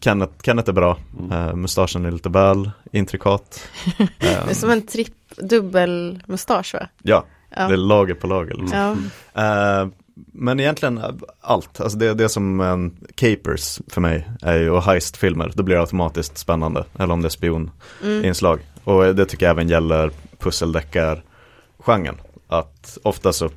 Kenneth, 0.02 0.34
Kenneth 0.44 0.70
är 0.70 0.74
bra, 0.74 0.98
Mm. 1.20 1.32
eh, 1.32 1.56
mustaschen 1.56 2.06
är 2.06 2.12
lite 2.12 2.30
väl 2.30 2.72
intrikat. 2.92 3.70
Det 4.20 4.28
är 4.50 4.54
som 4.54 4.70
en 4.70 4.88
tripp, 4.88 5.16
dubbel 5.38 6.24
mustasch 6.28 6.74
va? 6.74 6.88
ja, 7.02 7.26
Ja. 7.56 7.68
det 7.68 7.74
är 7.74 7.78
lager 7.78 8.14
på 8.14 8.28
lager. 8.28 8.54
Liksom. 8.54 9.12
ja. 9.34 9.82
Eh, 9.82 9.88
men 10.16 10.60
egentligen 10.60 11.02
allt, 11.42 11.82
alltså 11.82 11.98
det, 11.98 12.14
det 12.14 12.30
som 12.30 12.60
en 12.60 12.98
capers 13.16 13.82
för 13.88 14.02
mig 14.02 14.28
är 14.42 14.60
ju, 14.60 14.70
och 14.70 14.84
heistfilmer, 14.84 15.52
då 15.56 15.64
blir 15.64 15.76
det 15.76 15.82
automatiskt 15.82 16.38
spännande, 16.38 16.86
eller 17.00 17.14
om 17.14 17.22
det 17.22 17.28
är 17.28 17.70
spioninslag. 18.00 18.60
Mm. 18.60 18.98
Och 18.98 19.16
det 19.16 19.26
tycker 19.26 19.46
jag 19.46 19.52
även 19.52 19.70
gäller 19.70 20.12
pusseldeckar-genren. 20.40 22.16
Att 22.48 22.98
ofta 23.04 23.34
så 23.34 23.50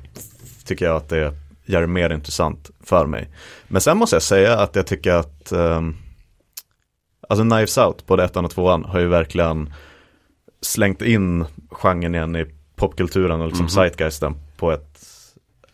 tycker 0.65 0.85
jag 0.85 0.95
att 0.95 1.09
det 1.09 1.33
gör 1.65 1.81
det 1.81 1.87
mer 1.87 2.09
intressant 2.09 2.71
för 2.83 3.05
mig. 3.05 3.29
Men 3.67 3.81
sen 3.81 3.97
måste 3.97 4.15
jag 4.15 4.23
säga 4.23 4.59
att 4.59 4.75
jag 4.75 4.87
tycker 4.87 5.13
att 5.13 5.51
um, 5.51 5.95
Alltså 7.29 7.43
Knives 7.43 7.77
Out, 7.77 8.05
både 8.05 8.23
ettan 8.23 8.45
och 8.45 8.51
tvåan, 8.51 8.85
har 8.85 8.99
ju 8.99 9.07
verkligen 9.07 9.73
slängt 10.61 11.01
in 11.01 11.45
genren 11.71 12.15
igen 12.15 12.35
i 12.35 12.45
popkulturen 12.77 13.41
och 13.41 13.47
liksom 13.47 13.63
Mhm. 13.63 13.69
zeitgeisten 13.69 14.35
på 14.57 14.71
ett 14.71 14.99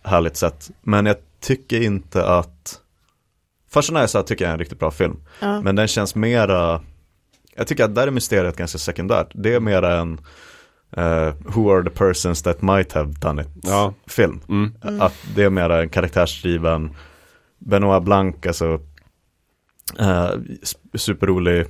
härligt 0.03 0.37
sätt. 0.37 0.71
Men 0.81 1.05
jag 1.05 1.15
tycker 1.39 1.81
inte 1.81 2.25
att 2.25 2.79
Knives 3.87 4.15
Out 4.15 4.27
tycker 4.27 4.45
jag 4.45 4.49
är 4.49 4.53
en 4.53 4.59
riktigt 4.59 4.79
bra 4.79 4.91
film. 4.91 5.17
Ja. 5.39 5.61
Men 5.61 5.75
den 5.75 5.87
känns 5.87 6.15
mera 6.15 6.81
Jag 7.55 7.67
tycker 7.67 7.83
att 7.83 7.95
där 7.95 8.07
är 8.07 8.11
mysteriet 8.11 8.55
ganska 8.57 8.77
sekundärt. 8.77 9.27
Det 9.33 9.53
är 9.53 9.59
mera 9.59 9.99
en 9.99 10.19
eh, 10.97 11.33
Who 11.45 11.71
are 11.75 11.83
the 11.83 11.89
persons 11.89 12.41
that 12.41 12.61
might 12.61 12.91
have 12.93 13.11
done 13.11 13.41
it 13.41 13.47
Ja. 13.63 13.93
film. 14.07 14.41
Mm. 14.49 14.73
Att 15.01 15.13
det 15.35 15.43
är 15.43 15.49
mera 15.49 15.81
en 15.81 15.89
karaktärsdriven 15.89 16.95
Benoit 17.59 18.03
Blanc, 18.03 18.35
alltså 18.47 18.79
s- 20.63 20.75
superrolig 20.93 21.65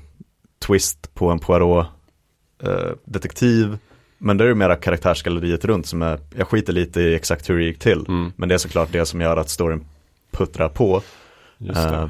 twist 0.60 1.14
på 1.14 1.30
en 1.30 1.40
Poirot 1.40 1.86
eh, 2.64 2.92
detektiv. 3.06 3.78
Men 4.26 4.38
det 4.38 4.44
är 4.44 4.48
ju 4.48 4.56
mera 4.56 4.76
karaktärsgalleriet 4.76 5.66
runt 5.66 5.86
som 5.86 6.02
är, 6.02 6.20
jag 6.38 6.48
skiter 6.48 6.74
lite 6.74 7.02
i 7.02 7.16
exakt 7.16 7.50
hur 7.50 7.58
det 7.58 7.64
gick 7.64 7.80
till. 7.80 8.06
Mm. 8.08 8.32
Men 8.36 8.50
det 8.50 8.56
är 8.56 8.60
såklart 8.60 8.90
det 8.92 9.06
som 9.06 9.22
gör 9.22 9.38
att 9.38 9.50
storyn 9.50 9.86
puttrar 10.32 10.70
på. 10.70 11.02
Just 11.58 11.90
det. 11.90 11.96
Eh, 11.96 12.10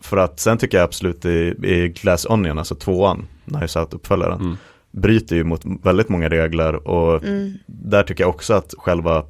för 0.00 0.16
att 0.16 0.40
sen 0.40 0.58
tycker 0.58 0.78
jag 0.78 0.84
absolut 0.84 1.24
i, 1.24 1.54
i 1.62 1.88
Glass 1.88 2.26
Onion, 2.26 2.58
alltså 2.58 2.74
tvåan, 2.74 3.26
Knives 3.44 3.76
Out-uppföljaren, 3.76 4.40
Mm. 4.40 4.56
bryter 4.90 5.36
ju 5.36 5.44
mot 5.44 5.60
väldigt 5.82 6.08
många 6.08 6.28
regler 6.28 6.88
och 6.88 7.24
Mm. 7.24 7.52
där 7.66 8.02
tycker 8.02 8.24
jag 8.24 8.30
också 8.30 8.54
att 8.54 8.74
själva 8.78 9.24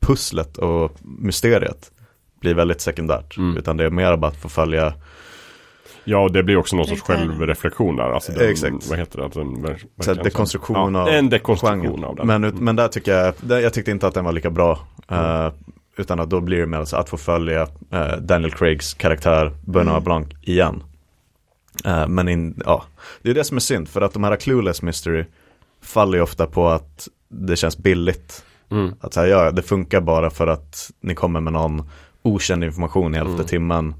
pusslet 0.00 0.56
och 0.58 0.92
mysteriet 1.02 1.90
blir 2.40 2.54
väldigt 2.54 2.80
sekundärt. 2.80 3.36
Mm. 3.36 3.56
Utan 3.56 3.76
det 3.76 3.84
är 3.84 3.90
mer 3.90 4.16
bara 4.16 4.30
att 4.30 4.36
få 4.42 4.48
följa, 4.48 4.94
Ja, 6.08 6.18
och 6.18 6.32
det 6.32 6.42
blir 6.42 6.56
också 6.56 6.76
någon 6.76 6.86
sorts 6.86 7.02
självreflektion 7.02 7.96
där. 7.96 8.10
Alltså 8.10 8.32
den, 8.32 8.50
Exakt. 8.50 8.86
Vad 8.90 8.98
heter 8.98 9.18
det? 9.18 9.26
Att 9.26 9.32
den, 9.32 9.46
ver- 9.46 9.56
så 9.56 9.64
här, 9.66 9.78
verkligen 9.96 10.24
dekonstruktion 10.24 10.94
ja, 10.94 11.00
av 11.02 11.08
En 11.08 11.30
dekonstruktion 11.30 12.04
av 12.04 12.16
den. 12.16 12.26
Men, 12.26 12.44
Mm. 12.44 12.64
men 12.64 12.76
där 12.76 12.88
tycker 12.88 13.12
jag, 13.14 13.34
där, 13.40 13.58
jag 13.60 13.72
tyckte 13.74 13.90
inte 13.90 14.06
att 14.06 14.14
den 14.14 14.24
var 14.24 14.32
lika 14.32 14.50
bra. 14.50 14.78
Mm. 15.08 15.46
eh, 15.46 15.52
utan 15.96 16.20
att 16.20 16.30
då 16.30 16.40
blir 16.40 16.58
det 16.60 16.66
mer 16.66 16.84
så 16.84 16.96
att 16.96 17.08
få 17.08 17.16
följa 17.16 17.62
eh, 17.92 18.16
Daniel 18.20 18.50
Craigs 18.52 18.94
karaktär 18.94 19.52
Benoit 19.64 19.88
Mm. 19.90 20.04
Blanc 20.04 20.26
igen. 20.42 20.82
Eh, 21.84 22.08
men 22.08 22.28
in, 22.28 22.62
ja, 22.64 22.84
det 23.22 23.30
är 23.30 23.34
det 23.34 23.44
som 23.44 23.56
är 23.56 23.60
synd. 23.60 23.88
För 23.88 24.00
att 24.00 24.12
de 24.12 24.24
här 24.24 24.36
Clueless 24.36 24.82
Mystery 24.82 25.24
faller 25.82 26.18
ju 26.18 26.22
ofta 26.22 26.46
på 26.46 26.68
att 26.68 27.08
det 27.28 27.56
känns 27.56 27.78
billigt. 27.78 28.44
Mm. 28.70 28.94
Att 29.00 29.14
säga, 29.14 29.44
ja, 29.44 29.50
det 29.50 29.62
funkar 29.62 30.00
bara 30.00 30.30
för 30.30 30.46
att 30.46 30.90
ni 31.00 31.14
kommer 31.14 31.40
med 31.40 31.52
någon 31.52 31.90
okänd 32.22 32.64
information 32.64 33.14
i 33.14 33.18
elfte 33.18 33.34
Mm. 33.34 33.46
timmen. 33.46 33.94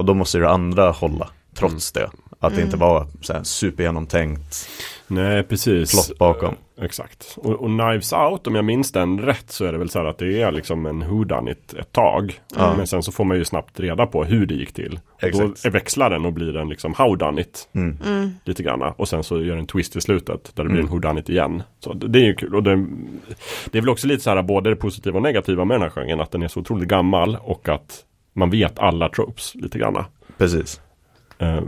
Och 0.00 0.06
då 0.06 0.14
måste 0.14 0.38
ju 0.38 0.44
det 0.44 0.50
andra 0.50 0.90
hålla, 0.90 1.28
trots 1.54 1.92
det. 1.92 2.10
Att 2.38 2.54
det 2.56 2.62
inte 2.62 2.76
var 2.76 3.06
så 3.20 3.32
här 3.32 3.42
supergenomtänkt 3.42 4.68
Nej, 5.06 5.42
precis. 5.42 5.90
plott 5.92 6.18
bakom. 6.18 6.54
Eh, 6.78 6.84
Exakt. 6.84 7.34
Och, 7.36 7.50
och 7.52 7.66
Knives 7.66 8.12
Out, 8.12 8.46
om 8.46 8.54
jag 8.54 8.64
minns 8.64 8.92
den 8.92 9.18
rätt 9.20 9.50
så 9.50 9.64
är 9.64 9.72
det 9.72 9.78
väl 9.78 9.90
så 9.90 9.98
här 9.98 10.06
att 10.06 10.18
det 10.18 10.42
är 10.42 10.52
liksom 10.52 10.86
en 10.86 11.08
whodunit 11.08 11.74
ett 11.74 11.92
tag. 11.92 12.40
Ja. 12.56 12.74
Men 12.76 12.86
sen 12.86 13.02
så 13.02 13.12
får 13.12 13.24
man 13.24 13.36
ju 13.36 13.44
snabbt 13.44 13.80
reda 13.80 14.06
på 14.06 14.24
hur 14.24 14.46
det 14.46 14.54
gick 14.54 14.72
till. 14.72 15.00
Och 15.16 15.24
Exakt. 15.24 15.62
då 15.62 15.70
växlar 15.70 16.10
den 16.10 16.24
och 16.26 16.32
blir 16.32 16.56
en 16.56 16.68
liksom 16.68 16.94
howdunit 16.94 17.68
Mm. 17.72 17.98
Mm. 18.06 18.30
lite 18.44 18.62
granna. 18.62 18.94
Och 18.96 19.08
sen 19.08 19.24
så 19.24 19.42
gör 19.42 19.56
en 19.56 19.66
twist 19.66 19.96
i 19.96 20.00
slutet 20.00 20.50
där 20.54 20.64
det 20.64 20.68
blir 20.70 20.80
Mm. 20.80 20.92
en 20.92 21.00
whodunit 21.00 21.28
igen. 21.28 21.62
Så 21.84 21.92
det, 21.92 22.08
det 22.08 22.18
är 22.18 22.24
ju 22.24 22.34
kul. 22.34 22.54
Och 22.54 22.62
det, 22.62 22.86
det 23.70 23.78
är 23.78 23.82
väl 23.82 23.88
också 23.90 24.06
lite 24.06 24.22
så 24.22 24.30
här 24.30 24.42
både 24.42 24.70
det 24.70 24.76
positiva 24.76 25.16
och 25.16 25.22
negativa 25.22 25.64
med 25.64 25.74
den 25.74 25.82
här 25.82 25.90
genren. 25.90 26.20
Att 26.20 26.30
den 26.30 26.42
är 26.42 26.48
så 26.48 26.60
otroligt 26.60 26.88
gammal 26.88 27.38
och 27.42 27.68
att 27.68 28.04
man 28.32 28.50
vet 28.50 28.78
alla 28.78 29.08
tropes 29.08 29.54
lite 29.54 29.78
granna. 29.78 30.06
Precis. 30.38 30.80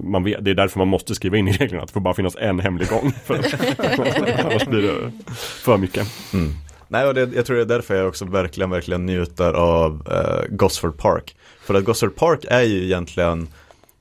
Man 0.02 0.24
vet, 0.24 0.44
det 0.44 0.50
är 0.50 0.54
därför 0.54 0.78
man 0.78 0.88
måste 0.88 1.14
skriva 1.14 1.36
in 1.36 1.48
i 1.48 1.52
reglerna 1.52 1.82
att 1.82 1.88
det 1.88 1.92
får 1.92 2.00
bara 2.00 2.14
finnas 2.14 2.36
en 2.36 2.60
hemlig 2.60 2.88
gång. 2.88 3.12
För, 3.24 3.34
annars 4.44 4.66
blir 4.66 4.82
det 4.82 5.12
för 5.36 5.76
mycket. 5.76 6.34
Mm. 6.34 6.52
Nej, 6.88 7.06
och 7.06 7.14
det, 7.14 7.34
jag 7.34 7.46
tror 7.46 7.56
det 7.56 7.62
är 7.62 7.66
därför 7.66 7.94
jag 7.94 8.08
också 8.08 8.24
verkligen, 8.24 8.70
verkligen 8.70 9.06
njuter 9.06 9.52
av 9.52 10.08
uh, 10.10 10.56
Gosford 10.56 10.98
Park. 10.98 11.36
För 11.60 11.74
att 11.74 11.84
Gosford 11.84 12.16
Park 12.16 12.44
är 12.48 12.62
ju 12.62 12.84
egentligen 12.84 13.48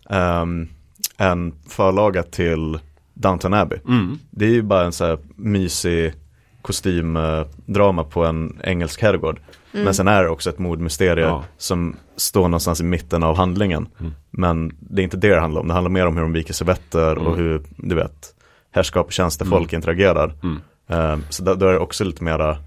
ehm, 0.09 0.69
en 1.17 1.53
förlaga 1.69 2.23
till 2.23 2.79
Downton 3.13 3.53
Abbey. 3.53 3.79
Mm. 3.87 4.19
Det 4.29 4.45
är 4.45 4.49
ju 4.49 4.61
bara 4.61 4.85
en 4.85 4.91
så 4.91 5.05
här 5.05 5.17
mysig 5.35 6.13
kostymdrama 6.61 8.03
på 8.03 8.25
en 8.25 8.59
engelsk 8.63 9.01
herrgård. 9.01 9.39
Mm. 9.73 9.83
Men 9.85 9.93
sen 9.93 10.07
är 10.07 10.23
det 10.23 10.29
också 10.29 10.49
ett 10.49 10.59
mordmysterium 10.59 11.27
Ja. 11.29 11.43
som 11.57 11.95
står 12.15 12.41
någonstans 12.43 12.81
i 12.81 12.83
mitten 12.83 13.23
av 13.23 13.37
handlingen. 13.37 13.87
Mm. 13.99 14.13
Men 14.31 14.71
det 14.79 15.01
är 15.01 15.03
inte 15.03 15.17
det 15.17 15.27
det 15.35 15.39
handlar 15.41 15.61
om. 15.61 15.67
Det 15.67 15.73
handlar 15.73 15.91
mer 15.91 16.07
om 16.07 16.15
hur 16.15 16.21
de 16.23 16.33
viker 16.33 16.53
servetter 16.53 17.17
och 17.17 17.27
Mm. 17.33 17.39
hur, 17.39 17.61
du 17.77 17.95
vet, 17.95 18.35
herrskap 18.71 19.05
och 19.05 19.11
tjänstefolk 19.11 19.73
interagerar. 19.73 20.33
Mm. 20.43 20.59
Ehm, 20.89 21.23
så 21.29 21.43
då, 21.43 21.53
då 21.53 21.67
är 21.67 21.73
det 21.73 21.79
också 21.79 22.03
lite 22.03 22.23
mera 22.23 22.57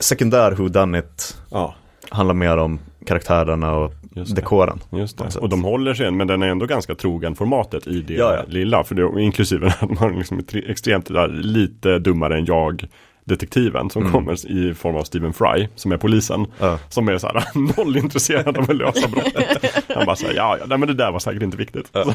sekundär 0.00 0.52
who 0.52 0.68
done 0.68 0.98
it 0.98 1.38
Ja, 1.50 1.74
handlar 2.10 2.34
mer 2.34 2.56
om 2.56 2.78
karaktärerna 3.06 3.72
och 3.74 3.92
just 4.14 4.34
det. 4.34 4.40
dekoren. 4.40 4.80
Just 4.90 5.18
det. 5.18 5.36
Och 5.36 5.48
de 5.48 5.64
håller 5.64 5.94
sig, 5.94 6.10
men 6.10 6.26
den 6.26 6.42
är 6.42 6.48
ändå 6.48 6.66
ganska 6.66 6.94
trogen 6.94 7.34
formatet 7.34 7.86
i 7.86 8.02
det 8.02 8.14
Ja, 8.14 8.34
ja. 8.34 8.42
lilla. 8.48 8.84
För 8.84 8.94
det, 8.94 9.20
inklusive 9.22 9.66
att 9.80 10.00
man 10.00 10.18
liksom 10.18 10.38
är 10.38 10.42
tre- 10.42 10.64
extremt 10.70 11.06
där, 11.06 11.28
lite 11.28 11.98
dummare 11.98 12.38
än 12.38 12.44
jag 12.44 12.84
detektiven 13.24 13.90
som 13.90 14.02
Mm. 14.02 14.12
kommer 14.12 14.50
i 14.50 14.74
form 14.74 14.96
av 14.96 15.02
Stephen 15.04 15.32
Fry 15.32 15.68
som 15.74 15.92
är 15.92 15.96
polisen. 15.96 16.46
Ja. 16.58 16.78
Som 16.88 17.08
är 17.08 17.18
så 17.18 17.26
här 17.26 17.44
noll 17.76 17.96
intresserad 17.96 18.58
av 18.58 18.70
att 18.70 18.76
lösa 18.76 19.08
brottet. 19.08 19.74
Han 19.94 20.06
bara 20.06 20.16
säger 20.16 20.34
ja, 20.34 20.56
ja, 20.60 20.66
nej, 20.68 20.78
men 20.78 20.88
det 20.88 20.94
där 20.94 21.12
var 21.12 21.18
säkert 21.18 21.42
inte 21.42 21.56
viktigt. 21.56 21.92
Bara, 21.92 22.04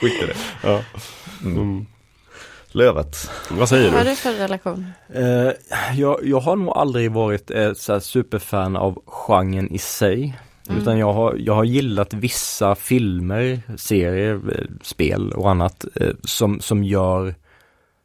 Skit 0.00 0.22
i 0.22 0.26
det. 0.26 0.34
ja. 0.62 0.80
Mm. 1.44 1.56
mm. 1.58 1.86
Lövet. 2.72 3.30
Vad 3.50 3.68
säger 3.68 3.90
Vad 3.92 4.00
är 4.00 4.04
du? 4.04 4.16
för 4.16 4.32
relation? 4.32 4.86
Eh, 5.14 5.50
jag, 5.94 6.20
jag 6.24 6.40
har 6.40 6.56
nog 6.56 6.76
aldrig 6.76 7.12
varit 7.12 7.50
ett 7.50 7.78
så 7.78 7.92
här 7.92 8.00
superfan 8.00 8.76
av 8.76 9.02
genren 9.06 9.70
i 9.74 9.78
sig. 9.78 10.38
Mm. 10.68 10.82
Utan 10.82 10.98
jag 10.98 11.12
har, 11.12 11.34
jag 11.38 11.54
har 11.54 11.64
gillat 11.64 12.14
vissa 12.14 12.74
filmer, 12.74 13.60
serier, 13.76 14.34
eh, 14.34 14.64
spel 14.82 15.32
och 15.32 15.50
annat 15.50 15.84
eh, 15.94 16.10
som, 16.24 16.60
som 16.60 16.84
gör 16.84 17.34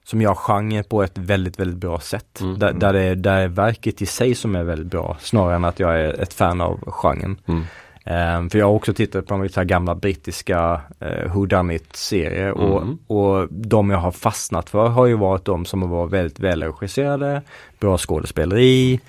som 0.03 0.22
gör 0.22 0.36
genren 0.36 0.84
på 0.84 1.03
ett 1.03 1.18
väldigt, 1.18 1.60
väldigt 1.60 1.78
bra 1.78 1.99
sätt. 1.99 2.40
Mm. 2.41 2.60
Där, 2.60 2.73
där, 2.73 2.94
det 2.94 3.02
är, 3.02 3.15
där 3.15 3.38
är 3.38 3.48
verket 3.48 4.02
i 4.02 4.06
sig 4.06 4.36
som 4.36 4.56
är 4.56 4.64
väldigt 4.64 4.88
bra, 4.88 5.18
snarare 5.19 5.56
än 5.56 5.65
att 5.65 5.80
jag 5.80 5.99
är 5.99 6.22
ett 6.22 6.34
fan 6.34 6.61
av 6.61 6.91
genren. 6.91 7.38
Mm. 7.45 7.61
Eh, 8.06 8.49
för 8.49 8.60
jag 8.60 8.65
har 8.65 8.73
också 8.73 8.94
tittat 8.94 9.28
på 9.28 9.48
de 9.53 9.68
gamla 9.68 9.95
brittiska 9.95 10.82
eh, 10.99 11.34
whodunit-serier 11.34 12.52
och, 12.52 12.82
Mm. 12.82 12.98
och 13.07 13.48
de 13.49 13.90
jag 13.90 13.98
har 13.98 14.11
fastnat 14.11 14.69
för 14.69 14.88
har 14.88 15.06
ju 15.06 15.15
varit 15.18 15.45
de 15.45 15.65
som 15.65 15.82
har 15.82 15.90
varit 15.90 16.14
väldigt 16.14 16.40
välregisserade, 16.40 17.41
bra 17.80 17.98
skådespeleri 17.98 18.99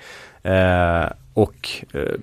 eh, 0.43 1.05
och 1.33 1.69
eh, 1.93 2.19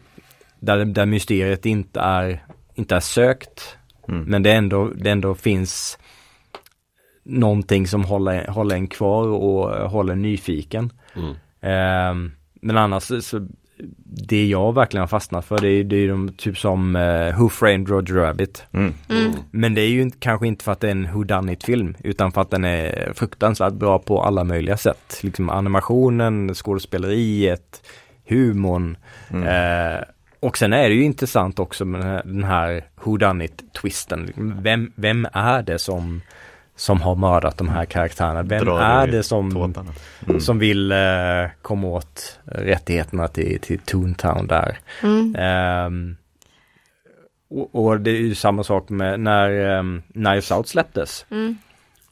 där, 0.60 0.84
där 0.84 1.06
mysteriet 1.06 1.66
inte 1.66 2.00
är, 2.00 2.44
inte 2.74 2.96
är 2.96 3.00
sökt 3.00 3.76
Mm. 4.08 4.24
men 4.24 4.42
det 4.42 4.52
ändå, 4.52 4.90
det 4.94 5.10
ändå 5.10 5.34
finns 5.34 5.98
någonting 7.30 7.86
som 7.86 8.04
håller, 8.04 8.46
håller 8.46 8.74
en 8.76 8.86
kvar 8.86 9.26
och 9.28 9.76
eh, 9.76 9.88
håller 9.90 10.12
en 10.12 10.22
nyfiken. 10.22 10.92
Mm. 11.16 11.34
Ehm, 11.60 12.32
men 12.60 12.76
annars 12.76 13.24
så- 13.24 13.48
det 14.04 14.46
jag 14.46 14.74
verkligen 14.74 15.00
har 15.00 15.08
fastnat 15.08 15.44
för 15.44 15.58
det 15.58 15.68
är, 15.68 15.84
det 15.84 15.96
är 15.96 16.08
de 16.08 16.28
typ 16.36 16.58
som 16.58 16.96
uh, 16.96 17.38
Who 17.40 17.48
Framed 17.48 17.88
Roger 17.88 18.14
Rabbit. 18.14 18.64
Mm. 18.72 18.94
Mm. 19.08 19.32
Men 19.50 19.74
det 19.74 19.80
är 19.80 19.88
ju 19.88 20.02
inte, 20.02 20.18
kanske 20.20 20.46
inte 20.46 20.64
för 20.64 20.72
att 20.72 20.80
det 20.80 20.86
är 20.86 20.90
en 20.90 21.12
whodunit 21.12 21.64
film 21.64 21.96
utan 22.04 22.32
för 22.32 22.40
att 22.40 22.50
den 22.50 22.64
är 22.64 23.12
fruktansvärt 23.14 23.72
bra 23.72 23.98
på 23.98 24.22
alla 24.22 24.44
möjliga 24.44 24.76
sätt. 24.76 25.20
Liksom 25.22 25.50
animationen, 25.50 26.54
skådespeleriet, 26.54 27.82
humorn. 28.28 28.96
Mm. 29.30 29.42
Eh, 29.96 30.02
och 30.40 30.58
sen 30.58 30.72
är 30.72 30.88
det 30.88 30.94
ju 30.94 31.04
intressant 31.04 31.58
också 31.58 31.84
med 31.84 32.00
den 32.00 32.08
här, 32.10 32.22
den 32.24 32.44
här 32.44 32.84
whodunit-twisten. 33.04 34.32
Vem, 34.62 34.92
vem 34.94 35.26
är 35.32 35.62
det 35.62 35.78
som, 35.78 36.20
som 36.80 37.00
har 37.00 37.14
mördat 37.14 37.58
de 37.58 37.68
här 37.68 37.84
karaktärerna? 37.84 38.42
Vem 38.42 38.64
Drar 38.64 38.80
är 38.80 39.06
det 39.06 39.22
som. 39.22 39.74
Mm. 40.28 40.40
som 40.40 40.58
vill 40.58 40.92
eh, 40.92 40.98
komma 41.62 41.86
åt 41.86 42.38
rättigheterna 42.44 43.28
till, 43.28 43.60
till 43.60 43.78
Toontown 43.78 44.46
där? 44.46 44.78
Mm. 45.02 45.36
Ehm, 45.38 46.16
och, 47.50 47.74
och 47.84 48.00
det 48.00 48.10
är 48.10 48.20
ju 48.20 48.34
samma 48.34 48.64
sak 48.64 48.88
med 48.88 49.20
när 49.20 49.78
um, 49.78 50.02
Knives 50.12 50.50
Out 50.50 50.68
släpptes, 50.68 51.26
Mm. 51.30 51.58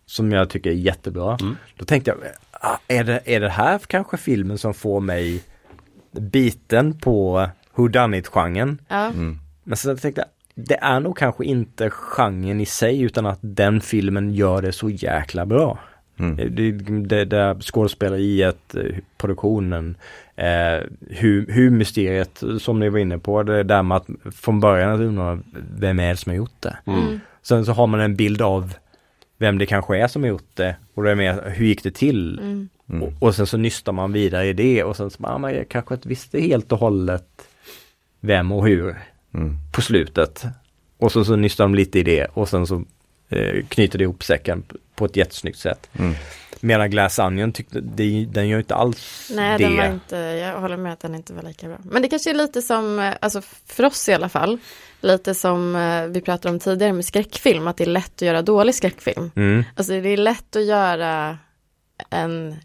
som 0.06 0.32
jag 0.32 0.50
tycker 0.50 0.70
är 0.70 0.74
jättebra. 0.74 1.38
Mm. 1.40 1.56
Då 1.76 1.84
tänkte 1.84 2.10
jag, 2.10 2.18
ah, 2.50 2.78
är 2.88 3.04
det, 3.04 3.20
är 3.24 3.40
det 3.40 3.48
här 3.50 3.78
kanske 3.86 4.16
filmen 4.16 4.58
som 4.58 4.74
får 4.74 5.00
mig 5.00 5.42
biten 6.12 6.98
på 6.98 7.48
whodunit-genren. 7.74 8.78
Ja. 8.88 9.06
Mm. 9.06 9.38
Men 9.64 9.76
sen 9.76 9.96
tänkte 9.98 10.20
jag, 10.20 10.28
det 10.66 10.78
är 10.80 11.00
nog 11.00 11.16
kanske 11.16 11.44
inte 11.44 11.90
genren 11.90 12.60
i 12.60 12.66
sig 12.66 13.02
utan 13.02 13.26
att 13.26 13.38
den 13.40 13.80
filmen 13.80 14.34
gör 14.34 14.62
det 14.62 14.72
så 14.72 14.90
jäkla 14.90 15.46
bra. 15.46 15.78
Mm. 16.18 16.36
Det, 16.54 16.70
det, 16.72 17.24
det 17.24 17.62
skådespeleriet, 17.62 18.74
eh, 18.74 18.96
produktionen, 19.16 19.96
eh, 20.36 20.80
hur, 21.08 21.46
hur 21.52 21.70
mysteriet 21.70 22.42
som 22.60 22.80
ni 22.80 22.88
var 22.88 22.98
inne 22.98 23.18
på, 23.18 23.42
det 23.42 23.62
där 23.62 23.82
med 23.82 23.96
att 23.96 24.06
från 24.34 24.60
början 24.60 25.02
undra 25.02 25.38
vem 25.78 26.00
är 26.00 26.08
det 26.08 26.16
som 26.16 26.30
har 26.30 26.36
gjort 26.36 26.60
det. 26.60 26.76
Mm. 26.86 27.20
Sen 27.42 27.64
så 27.64 27.72
har 27.72 27.86
man 27.86 28.00
en 28.00 28.16
bild 28.16 28.42
av 28.42 28.74
vem 29.38 29.58
det 29.58 29.66
kanske 29.66 29.98
är 29.98 30.08
som 30.08 30.22
har 30.22 30.28
gjort 30.28 30.56
det 30.56 30.76
och 30.94 31.02
det 31.02 31.10
är 31.10 31.14
mer, 31.14 31.52
hur 31.56 31.66
gick 31.66 31.82
det 31.82 31.94
till? 31.94 32.38
Mm. 32.38 32.68
Mm. 32.88 33.02
Och, 33.02 33.12
och 33.22 33.34
sen 33.34 33.46
så 33.46 33.56
nystar 33.56 33.92
man 33.92 34.12
vidare 34.12 34.46
i 34.46 34.52
det 34.52 34.84
och 34.84 34.96
sen 34.96 35.10
så 35.10 35.26
ah, 35.26 35.50
jag 35.50 35.68
kanske 35.68 35.94
inte 35.94 36.08
visste 36.08 36.40
helt 36.40 36.72
och 36.72 36.78
hållet 36.78 37.48
vem 38.20 38.52
och 38.52 38.66
hur 38.66 38.96
Mm. 39.34 39.58
på 39.72 39.82
slutet. 39.82 40.44
Och 40.98 41.12
så, 41.12 41.24
så 41.24 41.36
nystar 41.36 41.64
de 41.64 41.74
lite 41.74 41.98
i 41.98 42.02
det 42.02 42.24
och 42.24 42.48
sen 42.48 42.66
så 42.66 42.84
eh, 43.28 43.64
knyter 43.68 43.98
det 43.98 44.02
ihop 44.02 44.24
säcken 44.24 44.62
på 44.94 45.04
ett 45.04 45.16
jättesnyggt 45.16 45.58
sätt. 45.58 45.88
Mm. 45.98 46.14
Medan 46.60 46.90
Glass 46.90 47.18
Onion 47.18 47.52
tyckte, 47.52 47.80
det, 47.80 48.24
den 48.24 48.48
gör 48.48 48.58
inte 48.58 48.74
alls 48.74 49.30
Nej, 49.34 49.58
det. 49.58 49.64
den 49.64 49.76
var 49.76 49.86
inte, 49.86 50.16
jag 50.16 50.60
håller 50.60 50.76
med 50.76 50.92
att 50.92 51.00
den 51.00 51.14
inte 51.14 51.32
var 51.32 51.42
lika 51.42 51.68
bra. 51.68 51.78
Men 51.82 52.02
det 52.02 52.08
kanske 52.08 52.30
är 52.30 52.34
lite 52.34 52.62
som, 52.62 52.98
eh, 52.98 53.14
alltså 53.20 53.42
för 53.66 53.84
oss 53.84 54.08
i 54.08 54.14
alla 54.14 54.28
fall, 54.28 54.58
lite 55.00 55.34
som 55.34 55.76
eh, 55.76 56.06
vi 56.06 56.20
pratade 56.20 56.54
om 56.54 56.60
tidigare 56.60 56.92
med 56.92 57.04
skräckfilm, 57.04 57.66
att 57.66 57.76
det 57.76 57.84
är 57.84 57.88
lätt 57.88 58.14
att 58.14 58.22
göra 58.22 58.42
dålig 58.42 58.74
skräckfilm. 58.74 59.30
Mm. 59.36 59.64
Alltså 59.76 59.92
det 59.92 60.08
är 60.08 60.16
lätt 60.16 60.56
att 60.56 60.64
göra 60.64 61.38
en 62.10 62.56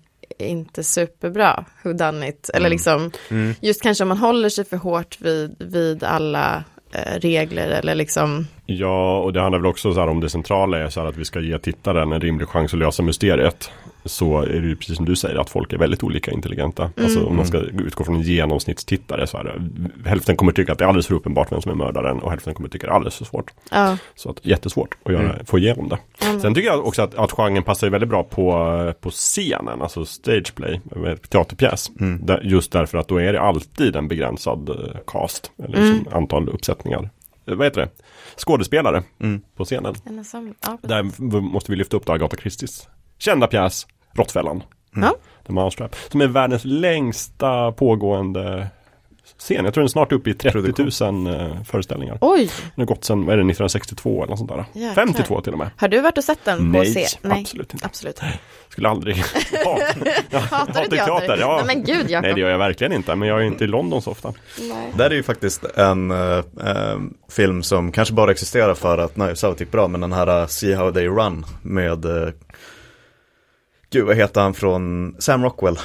inte 0.47 0.83
superbra 0.83 1.65
whodunit, 1.83 2.49
eller 2.53 2.65
Mm. 2.65 2.71
liksom, 2.71 3.11
Mm. 3.29 3.55
just 3.61 3.81
kanske 3.81 4.03
om 4.03 4.07
man 4.07 4.17
håller 4.17 4.49
sig 4.49 4.65
för 4.65 4.77
hårt 4.77 5.17
vid, 5.21 5.55
vid 5.59 6.03
alla 6.03 6.63
eh, 6.91 7.19
regler 7.19 7.67
eller 7.69 7.95
liksom, 7.95 8.47
Ja, 8.65 9.17
och 9.19 9.33
det 9.33 9.41
handlar 9.41 9.59
väl 9.59 9.65
också 9.65 9.93
så 9.93 9.99
här 9.99 10.07
om 10.07 10.19
det 10.19 10.29
centrala 10.29 10.77
är 10.77 10.89
så 10.89 10.99
här 11.01 11.07
att 11.07 11.17
vi 11.17 11.25
ska 11.25 11.39
ge 11.39 11.59
tittaren 11.59 12.11
en 12.11 12.21
rimlig 12.21 12.47
chans 12.47 12.73
att 12.73 12.79
lösa 12.79 13.03
mysteriet. 13.03 13.71
Så 14.05 14.41
är 14.41 14.61
det 14.61 14.67
ju 14.67 14.75
precis 14.75 14.95
som 14.95 15.05
du 15.05 15.15
säger 15.15 15.35
att 15.39 15.49
folk 15.49 15.73
är 15.73 15.77
väldigt 15.77 16.03
olika 16.03 16.31
intelligenta. 16.31 16.89
Alltså 17.01 17.25
om 17.25 17.35
man 17.35 17.45
ska 17.45 17.57
utgå 17.57 18.03
från 18.03 18.15
en 18.15 18.21
genomsnittstittare 18.21 19.27
så 19.27 19.37
är 19.37 19.43
det 19.43 20.09
hälften 20.09 20.35
kommer 20.35 20.51
tycka 20.51 20.71
att 20.71 20.77
det 20.77 20.83
är 20.83 20.87
alldeles 20.87 21.07
för 21.07 21.15
uppenbart 21.15 21.51
vem 21.51 21.61
som 21.61 21.71
är 21.71 21.75
mördaren 21.75 22.19
och 22.19 22.29
hälften 22.29 22.53
kommer 22.53 22.69
tycka 22.69 22.87
att 22.87 22.89
det 22.89 22.93
är 22.93 22.95
alldeles 22.95 23.15
för 23.17 23.25
svårt. 23.25 23.51
ja. 23.71 23.97
Så 24.15 24.29
att 24.29 24.45
jättesvårt 24.45 24.97
att 25.03 25.13
göra, 25.13 25.35
få 25.45 25.57
igenom 25.57 25.89
det. 25.89 25.97
Mm. 26.25 26.39
Sen 26.39 26.55
tycker 26.55 26.67
jag 26.69 26.87
också 26.87 27.01
att, 27.01 27.15
att 27.15 27.31
genren 27.31 27.63
passar 27.63 27.89
väldigt 27.89 28.09
bra 28.09 28.23
på, 28.23 28.93
på 29.01 29.09
scenen, 29.09 29.81
alltså 29.81 30.05
stageplay, 30.05 30.81
teaterpjäs. 31.29 31.91
Mm. 31.99 32.25
Där, 32.25 32.41
just 32.43 32.71
därför 32.71 32.97
att 32.97 33.07
då 33.07 33.17
är 33.21 33.33
det 33.33 33.41
alltid 33.41 33.95
en 33.95 34.07
begränsad 34.07 34.69
eh, 34.69 34.75
cast, 35.07 35.51
eller 35.63 35.77
Mm. 35.77 35.93
liksom 35.93 36.13
antal 36.13 36.49
uppsättningar. 36.49 37.09
Eh, 37.47 37.55
Vad 37.55 37.65
heter 37.67 37.81
det? 37.81 37.89
Skådespelare 38.37 39.03
Mm. 39.19 39.41
på 39.55 39.65
scenen. 39.65 39.95
En 40.05 40.19
ensam- 40.19 40.53
ja. 40.61 40.77
Där 40.81 41.03
måste 41.41 41.71
vi 41.71 41.77
lyfta 41.77 41.97
upp 41.97 42.05
då 42.05 42.13
Agatha 42.13 42.37
Christies 42.37 42.87
kända 43.17 43.47
pjäs, 43.47 43.87
Råttfällan. 44.13 44.63
Ja. 44.95 45.15
The 45.47 45.53
Mousetrap. 45.53 45.95
Som 46.11 46.21
är 46.21 46.27
världens 46.27 46.65
längsta 46.65 47.71
pågående 47.71 48.67
scen. 49.37 49.65
Jag 49.65 49.73
tror 49.73 49.81
den 49.81 49.87
är 49.87 49.89
snart 49.89 50.11
uppe 50.11 50.29
i 50.29 50.33
30 50.33 51.03
000 51.11 51.27
eh, 51.27 51.63
föreställningar. 51.63 52.17
Oj, 52.21 52.49
Den 52.75 52.81
har 52.81 52.85
gått 52.85 53.03
sedan, 53.05 53.19
vad 53.25 53.33
är 53.33 53.37
det, 53.37 53.41
1962 53.41 54.23
eller 54.23 54.29
något 54.29 54.39
sånt 54.39 54.51
där. 54.51 54.65
Jäklar. 54.73 54.93
52 55.05 55.41
till 55.41 55.51
och 55.53 55.57
med. 55.59 55.69
har 55.77 55.87
du 55.87 56.01
varit 56.01 56.17
och 56.17 56.23
sett 56.23 56.45
den 56.45 56.57
på 56.73 56.79
Nej, 56.79 56.93
scen? 57.05 57.31
absolut 57.31 57.73
inte. 57.73 57.85
Absolut. 57.85 58.19
Skulle 58.69 58.89
aldrig. 58.89 59.15
Ja, 59.65 59.79
jag 60.29 60.39
Hatar 60.39 60.83
du 60.89 60.97
teater? 60.97 61.37
Ja. 61.39 61.63
Nej 61.65 61.75
men 61.75 61.85
gud 61.85 62.09
Jakob. 62.09 62.23
Nej 62.23 62.33
det 62.33 62.39
gör 62.41 62.49
jag 62.49 62.57
verkligen 62.57 62.93
inte, 62.93 63.15
men 63.15 63.27
jag 63.27 63.39
är 63.41 63.43
inte 63.45 63.63
i 63.63 63.67
London 63.67 64.01
så 64.01 64.11
ofta. 64.11 64.33
Nej. 64.59 64.91
Där 64.97 65.09
är 65.09 65.15
ju 65.15 65.23
faktiskt 65.23 65.63
en 65.75 66.11
eh, 66.11 66.43
film 67.31 67.63
som 67.63 67.91
kanske 67.91 68.13
bara 68.13 68.31
existerar 68.31 68.73
för 68.73 68.97
att 68.97 69.13
Knives 69.13 69.43
Out 69.43 69.59
gick 69.59 69.71
bra, 69.71 69.87
men 69.87 70.01
den 70.01 70.13
här 70.13 70.41
uh, 70.41 70.47
See 70.47 70.73
How 70.75 70.91
They 70.91 71.07
Run 71.07 71.45
med 71.61 72.05
uh, 72.05 72.29
Gud, 73.91 74.05
vad 74.05 74.15
heter 74.15 74.41
han 74.41 74.53
från 74.53 75.15
Sam 75.19 75.43
Rockwell 75.43 75.79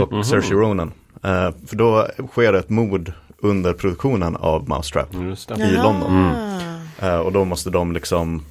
och 0.00 0.12
Mhm. 0.12 0.24
Saoirse 0.24 0.54
Ronan. 0.54 0.92
Eh, 1.24 1.50
för 1.66 1.76
då 1.76 2.08
sker 2.30 2.52
ett 2.52 2.70
mord 2.70 3.12
under 3.38 3.72
produktionen 3.72 4.36
av 4.36 4.68
Mousetrap 4.68 5.08
det. 5.12 5.64
i 5.64 5.72
London. 5.72 6.12
Jaha. 6.12 6.80
Eh, 7.14 7.18
och 7.18 7.32
då 7.32 7.44
måste 7.44 7.70
de 7.70 7.92
liksom, 7.92 8.42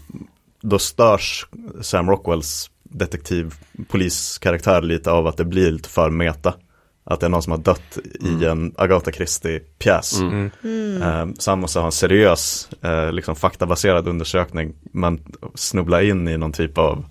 då 0.62 0.80
störs 0.80 1.46
Sam 1.82 2.10
Rockwells 2.10 2.70
detektivpoliskaraktär 2.84 4.82
lite 4.82 5.12
av 5.12 5.28
att 5.28 5.38
det 5.38 5.46
blir 5.46 5.72
lite 5.72 5.90
för 5.90 6.10
meta. 6.10 6.54
Att 7.04 7.20
det 7.20 7.26
är 7.26 7.30
någon 7.30 7.44
som 7.44 7.52
har 7.52 7.58
dött 7.60 7.98
i 8.20 8.46
en 8.46 8.74
Agatha 8.78 9.12
Christie-pjäs. 9.12 10.20
Mm. 10.20 10.52
Mm. 10.64 11.02
Eh, 11.02 11.28
så 11.40 11.52
han 11.52 11.60
måste 11.60 11.80
ha 11.80 11.86
en 11.86 11.92
seriös, 11.92 12.70
liksom 13.12 13.36
faktabaserad 13.36 14.08
undersökning. 14.08 14.74
Men 14.92 15.20
snubbla 15.56 16.02
in 16.04 16.28
i 16.28 16.38
någon 16.38 16.52
typ 16.52 16.78
av 16.78 17.06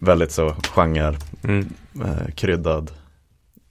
väldigt 0.00 0.32
så 0.32 0.54
genre 0.74 1.16
Mm. 1.44 1.68
eh, 2.04 2.34
kryddad. 2.34 2.90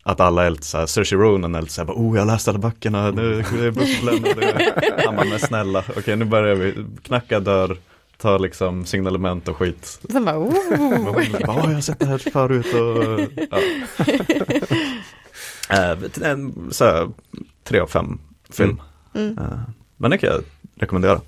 Att 0.04 0.20
alla 0.20 0.46
är 0.46 0.50
lite 0.50 0.66
såhär, 0.68 0.86
Saoirse 0.86 1.16
Ronan 1.16 1.56
är 1.56 1.62
lite 1.62 1.74
såhär, 1.74 1.92
oh 1.94 2.18
jag 2.18 2.28
läste 2.28 2.50
alla 2.52 2.60
böckerna, 2.60 3.12
nu 3.12 3.44
det 3.54 3.66
är 3.66 3.72
bubblan 3.72 4.32
och 4.32 4.36
det 4.42 5.02
Han 5.06 5.16
bara, 5.16 5.26
men 5.26 5.40
snälla, 5.40 5.84
okej 5.98 6.16
nu 6.16 6.26
börjar 6.26 6.56
vi, 6.56 6.86
knacka 7.04 7.40
dörr, 7.40 7.78
ta 8.18 8.38
liksom 8.38 8.86
signalement 8.86 9.48
och 9.48 9.58
skit. 9.58 10.00
Sen 10.12 10.26
bara, 10.26 10.40
oh. 10.40 10.54
Bara, 11.04 11.16
"Åh, 11.16 11.66
jag 11.70 11.74
har 11.74 11.82
sett 11.82 12.00
det 12.00 12.06
här 12.06 12.18
förut 12.18 12.74
och 12.74 13.20
ja. 13.52 13.60
Eh, 15.70 15.98
en 16.22 16.68
så 16.72 16.86
här, 16.86 17.10
tre 17.64 17.80
av 17.80 17.88
fem 17.88 18.20
film. 18.50 18.82
Mm. 19.14 19.38
Eh, 19.38 19.60
men 19.98 20.12
det 20.12 20.18
kan 20.18 20.30
jag 20.30 20.44
rekommendera. 20.76 21.22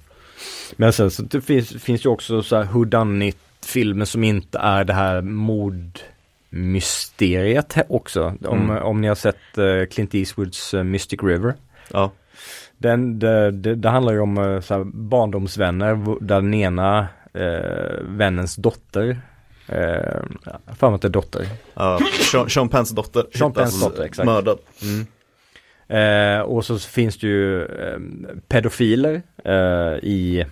Men 0.76 0.94
sen 0.94 1.12
så 1.12 1.22
det 1.24 1.42
finns, 1.42 1.70
finns 1.70 2.06
ju 2.06 2.10
också 2.10 2.44
så 2.44 2.56
här 2.56 2.64
whodunit 2.64 3.38
filmer 3.66 4.06
som 4.06 4.24
inte 4.24 4.60
är 4.60 4.84
det 4.84 4.94
här 4.94 5.22
mordmysteriet 5.22 6.13
he- 7.76 7.86
också. 7.90 8.24
Om, 8.46 8.70
Mm. 8.70 8.84
om 8.84 9.02
ni 9.02 9.08
har 9.08 9.16
sett 9.16 9.58
eh, 9.58 9.86
Clint 9.92 10.14
Eastwoods 10.16 10.74
eh, 10.74 10.84
Mystic 10.84 11.20
River. 11.24 11.54
Ja, 11.92 12.12
Den, 12.78 13.20
det, 13.20 13.52
det, 13.52 13.76
det 13.76 13.90
handlar 13.90 14.14
ju 14.14 14.20
om 14.20 14.38
eh, 14.38 14.60
så 14.60 14.74
här, 14.74 14.84
barndomsvänner 14.84 15.96
där 16.22 16.42
den 16.42 16.54
ena 16.54 17.08
vännens 18.02 18.56
dotter 18.56 19.22
har 20.66 20.76
för 20.76 20.88
mig 20.90 20.96
att 20.96 21.02
det 21.02 21.08
är 21.08 21.10
dotter. 21.10 21.46
ja 21.74 22.00
Sean, 22.32 22.50
Sean 22.50 22.70
Penns 22.70 22.90
dotter 22.92 23.26
Sean 23.36 23.54
Penns 23.54 23.82
dotter, 23.82 24.04
exakt. 24.04 24.26
mördad. 24.26 24.60
Mm. 24.82 25.08
Eh, 25.88 26.42
och 26.42 26.66
så 26.66 26.80
finns 26.80 27.18
det 27.18 27.28
ju 27.28 27.62
eh, 27.66 27.98
pedofiler 28.48 29.22
eh, 29.46 29.54
i, 30.04 30.46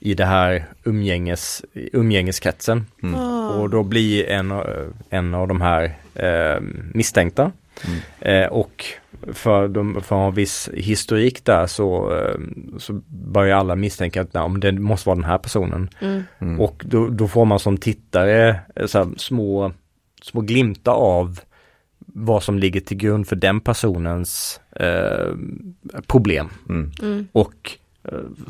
i 0.00 0.14
det 0.14 0.24
här 0.24 0.64
umgänges, 0.84 1.64
umgängeskretsen. 1.74 2.86
Mm. 3.02 3.14
Och 3.60 3.70
då 3.70 3.82
blir 3.82 4.26
en, 4.26 4.52
av- 4.52 4.92
en 5.10 5.34
av 5.34 5.48
de 5.48 5.60
här 5.60 5.98
eh, 6.14 6.60
misstänkta. 6.94 7.52
Mm. 7.84 8.00
Eh, 8.20 8.48
och 8.48 8.84
för, 9.32 9.68
de, 9.68 9.94
för 9.94 10.00
att 10.00 10.08
ha 10.08 10.26
en 10.26 10.34
viss 10.34 10.70
historik 10.74 11.44
där 11.44 11.66
så, 11.66 12.16
eh, 12.16 12.40
så 12.78 13.00
börjar 13.08 13.56
alla 13.56 13.76
misstänka 13.76 14.22
att 14.22 14.34
nej, 14.34 14.48
det 14.60 14.72
måste 14.72 15.08
vara 15.08 15.16
den 15.16 15.24
här 15.24 15.38
personen. 15.38 15.90
Mm. 16.00 16.22
Mm. 16.38 16.60
Och 16.60 16.82
då, 16.86 17.08
då 17.08 17.28
får 17.28 17.44
man 17.44 17.58
som 17.58 17.76
tittare 17.76 18.60
eh, 18.76 18.86
så 18.86 18.98
här, 18.98 19.08
små, 19.16 19.72
små 20.22 20.40
glimtar 20.40 20.92
av 20.92 21.40
vad 22.06 22.42
som 22.42 22.58
ligger 22.58 22.80
till 22.80 22.96
grund 22.96 23.28
för 23.28 23.36
den 23.36 23.60
personens 23.60 24.60
eh, 24.76 25.34
problem. 26.06 26.48
Mm. 26.68 26.90
Mm. 27.02 27.28
Och 27.32 27.78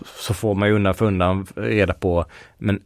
så 0.05 0.35
får 0.35 0.55
man 0.55 0.69
ju 0.69 0.75
undan 0.75 0.95
för 0.95 1.07
undan 1.07 1.47
reda 1.57 1.93
på, 1.95 2.25
men 2.59 2.83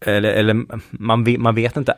eller, 0.00 0.32
eller 0.32 0.54
man, 0.90 1.36
man 1.38 1.54
vet 1.54 1.76
inte, 1.76 1.94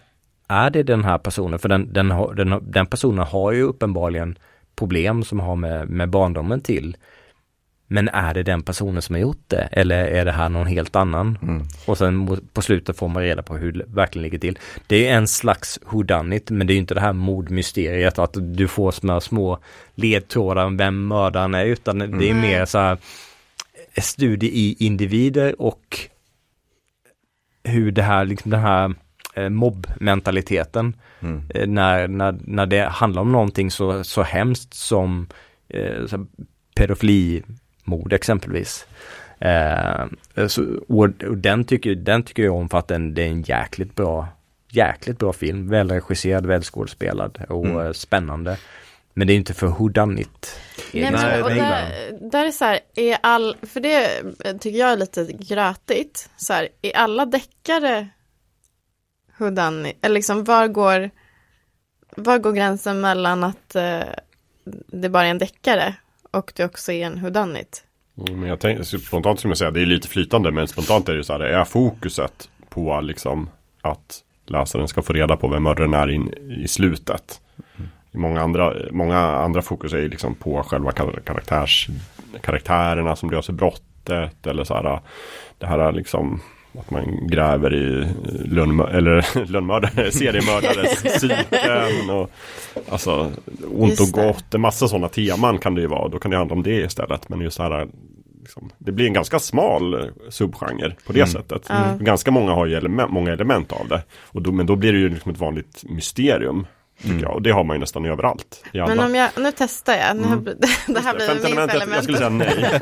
är 0.49 0.71
det 0.71 0.83
den 0.83 1.05
här 1.05 1.19
personen? 1.19 1.59
För 1.59 1.69
den, 1.69 1.93
den, 1.93 2.09
den, 2.37 2.71
den 2.71 2.87
personen 2.87 3.27
har 3.27 3.53
ju 3.53 3.63
uppenbarligen 3.63 4.39
problem 4.77 5.25
som 5.25 5.41
har 5.41 5.57
med, 5.57 5.89
med 5.89 6.11
barndomen 6.11 6.61
till. 6.61 6.97
Men 7.89 8.09
är 8.09 8.35
det 8.35 8.43
den 8.43 8.63
personen 8.63 9.03
som 9.03 9.15
har 9.15 9.21
gjort 9.21 9.45
det? 9.47 9.69
Eller 9.73 10.05
är 10.05 10.25
det 10.25 10.33
här 10.33 10.49
någon 10.49 10.67
helt 10.67 10.97
annan? 10.97 11.39
Mm. 11.43 11.63
Och 11.87 11.99
sen 11.99 12.41
på 12.53 12.63
slutet 12.63 12.97
får 12.97 13.09
man 13.09 13.23
reda 13.23 13.43
på 13.43 13.57
hur 13.57 13.73
det 13.73 13.85
verkligen 13.89 14.23
ligger 14.23 14.39
till. 14.39 14.59
Det 14.87 15.09
är 15.09 15.17
en 15.17 15.29
slags 15.29 15.81
whodunit 15.93 16.51
men 16.51 16.67
det 16.67 16.73
är 16.73 16.75
ju 16.75 16.81
inte 16.81 16.95
det 16.95 17.01
här 17.01 17.13
mordmysteriet 17.13 18.19
att 18.19 18.37
du 18.41 18.69
får 18.69 18.91
små, 18.91 19.21
små 19.21 19.59
ledtrådar 19.95 20.67
om 20.67 20.77
vem 20.77 21.09
mördaren 21.09 21.55
är 21.55 21.65
utan 21.65 21.99
det 21.99 22.05
är 22.05 22.31
Mm. 22.31 22.41
mer 22.41 22.65
så 22.65 22.79
här 22.79 22.93
eh, 22.93 22.99
studie 24.03 24.47
i 24.49 24.77
individer 24.79 25.63
och 25.63 25.99
hur 27.65 27.93
det 27.93 28.03
här, 28.03 28.25
liksom 28.25 28.51
den 28.51 28.61
här 28.61 28.95
eh, 29.35 29.49
mobbmentaliteten 29.49 30.97
Mm. 31.21 31.43
eh, 31.55 31.67
när, 31.67 32.09
när, 32.09 32.39
när 32.45 32.67
det 32.67 32.81
handlar 32.81 33.23
om 33.23 33.33
någonting 33.33 33.71
så, 33.71 34.05
så 34.05 34.23
hemskt 34.23 34.75
som 34.75 35.27
eh, 35.69 36.07
så 36.07 36.27
pedofilimord 36.75 38.13
exempelvis. 38.13 38.87
Eh, 39.39 40.05
så, 40.47 40.65
och, 40.89 41.05
och 41.23 41.37
den, 41.39 41.65
tycker, 41.65 41.95
den 41.95 42.23
tycker 42.23 42.43
jag 42.45 42.55
om 42.55 42.69
för 42.69 42.79
att 42.79 42.89
den, 42.89 43.15
det 43.15 43.23
är 43.23 43.29
en 43.29 43.43
jäkligt 43.43 43.95
bra 43.95 44.29
jäkligt 44.71 45.19
bra 45.19 45.33
film, 45.33 45.69
välregisserad, 45.69 46.47
välskådespelad 46.47 47.39
och 47.49 47.67
Mm. 47.67 47.95
spännande. 47.95 48.59
Men 49.19 49.27
det 49.27 49.33
är 49.33 49.37
inte 49.37 49.55
för 49.55 49.67
whodunit. 49.67 50.61
Nej, 50.93 51.13
men, 51.13 51.43
och 51.43 51.51
där, 51.51 52.13
där 52.31 52.47
är 52.47 52.51
så 52.51 52.65
här, 52.65 52.81
är 52.95 53.19
all, 53.23 53.57
för 53.63 53.81
det 53.81 54.23
tycker 54.61 54.79
jag 54.79 54.93
är 54.93 54.97
lite 54.97 55.33
grötigt, 55.33 56.31
så 56.37 56.53
här, 56.53 56.69
är 56.83 56.97
alla 56.97 57.27
deckare 57.27 58.09
whodunit, 59.39 59.99
eller 60.03 60.15
liksom 60.15 60.45
var 60.45 60.69
går, 60.69 61.11
var 62.17 62.39
går 62.39 62.53
gränsen 62.53 63.01
mellan 63.01 63.45
att 63.45 63.75
eh, 63.75 64.01
det 64.87 65.09
bara 65.09 65.27
är 65.27 65.31
en 65.31 65.39
deckare 65.39 65.95
och 66.31 66.53
det 66.57 66.65
också 66.65 66.93
är 66.93 67.07
en 67.07 67.21
whodunit? 67.21 67.85
Mm, 68.19 68.41
Men 68.41 68.49
jag 68.49 68.61
tänker, 68.61 68.99
spontant 68.99 69.41
som 69.41 69.51
jag 69.51 69.59
säger, 69.59 69.73
det 69.73 69.81
är 69.81 69.87
lite 69.87 70.09
flytande 70.09 70.53
men 70.53 70.69
spontant 70.69 71.09
är 71.09 71.13
det 71.13 71.19
ju 71.19 71.25
så 71.25 71.33
här, 71.33 71.41
är 71.41 71.65
fokuset 71.65 72.49
på 72.69 73.01
liksom 73.01 73.51
att 73.83 74.23
läsaren 74.47 74.89
ska 74.89 75.03
få 75.03 75.13
reda 75.13 75.37
på 75.37 75.49
vem 75.49 75.63
mördaren 75.63 75.95
är 75.95 76.11
in, 76.11 76.35
i 76.65 76.69
slutet. 76.69 77.41
Många 78.17 78.41
andra, 78.43 78.73
många 78.91 79.19
andra 79.19 79.63
fokus 79.63 79.93
är 79.93 79.99
ju 79.99 80.09
liksom 80.09 80.35
på 80.35 80.63
själva 80.63 80.91
kar- 80.91 81.21
karaktärs, 81.25 81.89
karaktärerna 82.43 83.17
som 83.17 83.31
löser 83.31 83.53
brottet 83.53 84.47
eller 84.47 84.65
så 84.65 84.75
här, 84.75 85.01
det 85.59 85.67
här 85.67 85.93
liksom 85.93 86.41
att 86.79 86.91
man 86.91 87.27
gräver 87.27 87.75
i 87.75 88.07
lönnmördare, 88.45 89.23
seriemördares 90.13 91.03
psyken 91.03 92.11
och 92.11 92.31
alltså 92.91 93.33
ont 93.75 94.01
och 94.01 94.07
det. 94.07 94.27
gott. 94.27 94.55
En 94.55 94.61
massa 94.61 94.89
sådana 94.89 95.09
teman 95.09 95.59
kan 95.59 95.75
det 95.75 95.81
ju 95.81 95.87
vara. 95.87 96.09
Då 96.09 96.19
kan 96.19 96.31
det 96.31 96.37
handla 96.37 96.57
om 96.57 96.63
det 96.63 96.81
istället. 96.81 97.29
Men 97.29 97.41
just 97.41 97.57
så 97.57 97.63
här 97.63 97.87
liksom, 98.43 98.71
det 98.79 98.93
blir 98.93 99.07
en 99.07 99.13
ganska 99.13 99.39
smal 99.39 100.11
subgenre 100.29 100.95
på 101.07 101.13
det 101.13 101.27
sättet. 101.27 101.67
Ja. 101.69 101.97
Ganska 102.01 102.31
många 102.31 102.53
har 102.53 102.67
ju 102.67 102.75
element, 102.75 103.13
många 103.13 103.33
element 103.33 103.73
av 103.73 103.89
det. 103.89 104.03
Och 104.23 104.43
då, 104.43 104.53
men 104.53 104.67
då 104.67 104.77
blir 104.77 104.93
det 104.93 104.99
ju 104.99 105.09
liksom 105.09 105.33
ett 105.33 105.39
vanligt 105.41 105.83
mysterium. 105.89 106.67
Tycker 107.03 107.21
jag. 107.23 107.35
Och 107.35 107.43
det 107.43 107.51
har 107.51 107.65
man 107.65 107.77
ju 107.77 107.81
nästan 107.81 108.05
överallt. 108.05 108.65
Men 108.73 109.01
om 109.01 109.15
jag, 109.15 109.31
nu 109.37 109.53
testar 109.57 109.97
jag, 109.97 110.17
nu 110.17 110.23
har, 110.23 110.37
det 110.95 111.01
här 111.01 111.15
blir 111.15 111.29
minst 111.35 111.75
elementet, 111.75 111.95
jag 111.95 112.03
skulle 112.03 112.19
säga 112.19 112.31
nej. 112.31 112.81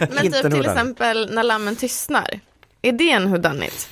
Men 0.10 0.32
typ 0.32 0.42
till 0.42 0.66
exempel 0.66 1.34
när 1.34 1.42
lammen 1.42 1.76
tystnar, 1.76 2.40
är 2.82 2.92
det 2.92 3.10
en 3.10 3.30
whodunit? 3.30 3.88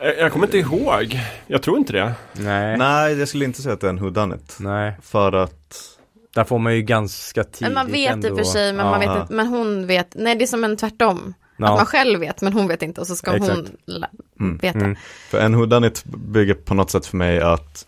Jag 0.00 0.18
jag 0.18 0.32
kommer 0.32 0.46
inte 0.46 0.58
ihåg. 0.58 1.20
Jag 1.46 1.62
tror 1.62 1.78
inte 1.78 1.92
det. 1.92 2.12
Nej. 2.32 2.76
Nej, 2.76 3.18
jag 3.18 3.28
skulle 3.28 3.44
inte 3.44 3.62
säga 3.62 3.72
att 3.74 3.80
det 3.80 3.86
är 3.86 3.90
en 3.90 4.00
whodunit. 4.02 4.56
Nej. 4.60 4.92
För 5.02 5.32
att, 5.32 5.76
Där 6.34 6.44
får 6.44 6.58
man 6.58 6.74
ju 6.74 6.82
ganska 6.82 7.44
tidigt 7.44 7.60
Men 7.60 7.74
man 7.74 7.86
vet 7.86 7.96
i 7.96 8.08
och 8.08 8.12
ändå- 8.12 8.36
för 8.36 8.44
sig, 8.44 8.72
men, 8.72 8.86
ja. 8.86 8.90
man 8.90 9.00
vet 9.00 9.22
inte, 9.22 9.32
men 9.32 9.46
hon 9.46 9.86
vet, 9.86 10.14
nej 10.14 10.34
det 10.34 10.44
är 10.44 10.46
som 10.46 10.64
en 10.64 10.76
tvärtom. 10.76 11.34
Ja. 11.56 11.66
Att 11.72 11.76
man 11.76 11.86
själv 11.86 12.20
vet, 12.20 12.42
men 12.42 12.52
hon 12.52 12.68
vet 12.68 12.82
inte 12.82 13.00
och 13.00 13.06
så 13.06 13.16
ska 13.16 13.30
hon 13.30 13.40
Exakt. 13.42 13.72
la- 13.86 14.08
Mm. 14.40 14.56
veta. 14.56 14.78
Mm. 14.78 14.96
för 15.30 15.38
en 15.38 15.56
whodunit 15.56 16.04
bygger 16.04 16.54
på 16.54 16.74
något 16.74 16.90
sätt 16.90 17.06
för 17.06 17.16
mig 17.16 17.40
att 17.40 17.86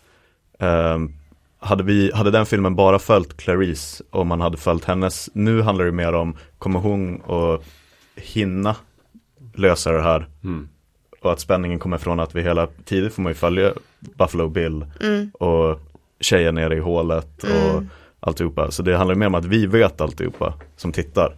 ehm, 0.59 1.13
hade, 1.59 1.83
vi, 1.83 2.11
hade 2.13 2.31
den 2.31 2.45
filmen 2.45 2.75
bara 2.75 2.99
följt 2.99 3.37
Clarice 3.37 4.01
och 4.11 4.25
man 4.27 4.41
hade 4.41 4.57
följt 4.57 4.85
hennes, 4.85 5.29
nu 5.33 5.61
handlar 5.61 5.85
det 5.85 5.91
mer 5.91 6.13
om, 6.13 6.37
kommer 6.57 6.79
hon 6.79 7.21
att 7.21 7.63
hinna 8.15 8.75
lösa 9.55 9.91
det 9.91 10.01
här? 10.01 10.27
Mm. 10.43 10.69
Och 11.21 11.31
att 11.31 11.39
spänningen 11.39 11.79
kommer 11.79 11.97
från 11.97 12.19
att 12.19 12.35
vi 12.35 12.41
hela 12.41 12.67
tiden 12.85 13.11
får 13.11 13.21
man 13.21 13.29
ju 13.29 13.35
följa 13.35 13.73
Buffalo 13.99 14.49
Bill 14.49 14.85
Mm. 15.01 15.29
och 15.29 15.79
tjejen 16.19 16.55
nere 16.55 16.75
i 16.75 16.79
hålet 16.79 17.43
och 17.43 17.49
Mm. 17.73 17.89
alltihopa. 18.19 18.71
Så 18.71 18.83
det 18.83 18.97
handlar 18.97 19.15
mer 19.15 19.27
om 19.27 19.35
att 19.35 19.45
vi 19.45 19.65
vet 19.65 20.01
alltihopa 20.01 20.53
som 20.77 20.91
tittar. 20.91 21.35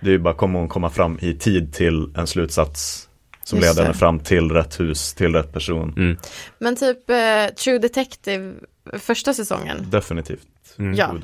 Det 0.00 0.08
är 0.08 0.12
ju 0.12 0.18
bara 0.18 0.34
kommer 0.34 0.58
hon 0.58 0.68
komma 0.68 0.90
fram 0.90 1.18
i 1.20 1.34
tid 1.34 1.72
till 1.72 2.12
en 2.16 2.26
slutsats 2.26 3.08
som 3.44 3.58
Just 3.58 3.68
leder 3.68 3.82
henne 3.82 3.94
fram 3.94 4.20
till 4.20 4.50
rätt 4.50 4.80
hus, 4.80 5.14
till 5.14 5.34
rätt 5.34 5.52
person. 5.52 5.94
Mm. 5.96 6.16
Men 6.58 6.76
typ 6.76 7.10
eh, 7.10 7.54
True 7.54 7.78
Detective, 7.78 8.54
första 8.92 9.34
säsongen, 9.34 9.90
Definitivt. 9.90 10.48
Mm. 10.78 10.94
Ja. 10.94 11.14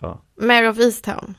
Ja. 0.00 0.22
Mare 0.40 0.68
of 0.68 0.78
Easttown. 0.78 1.34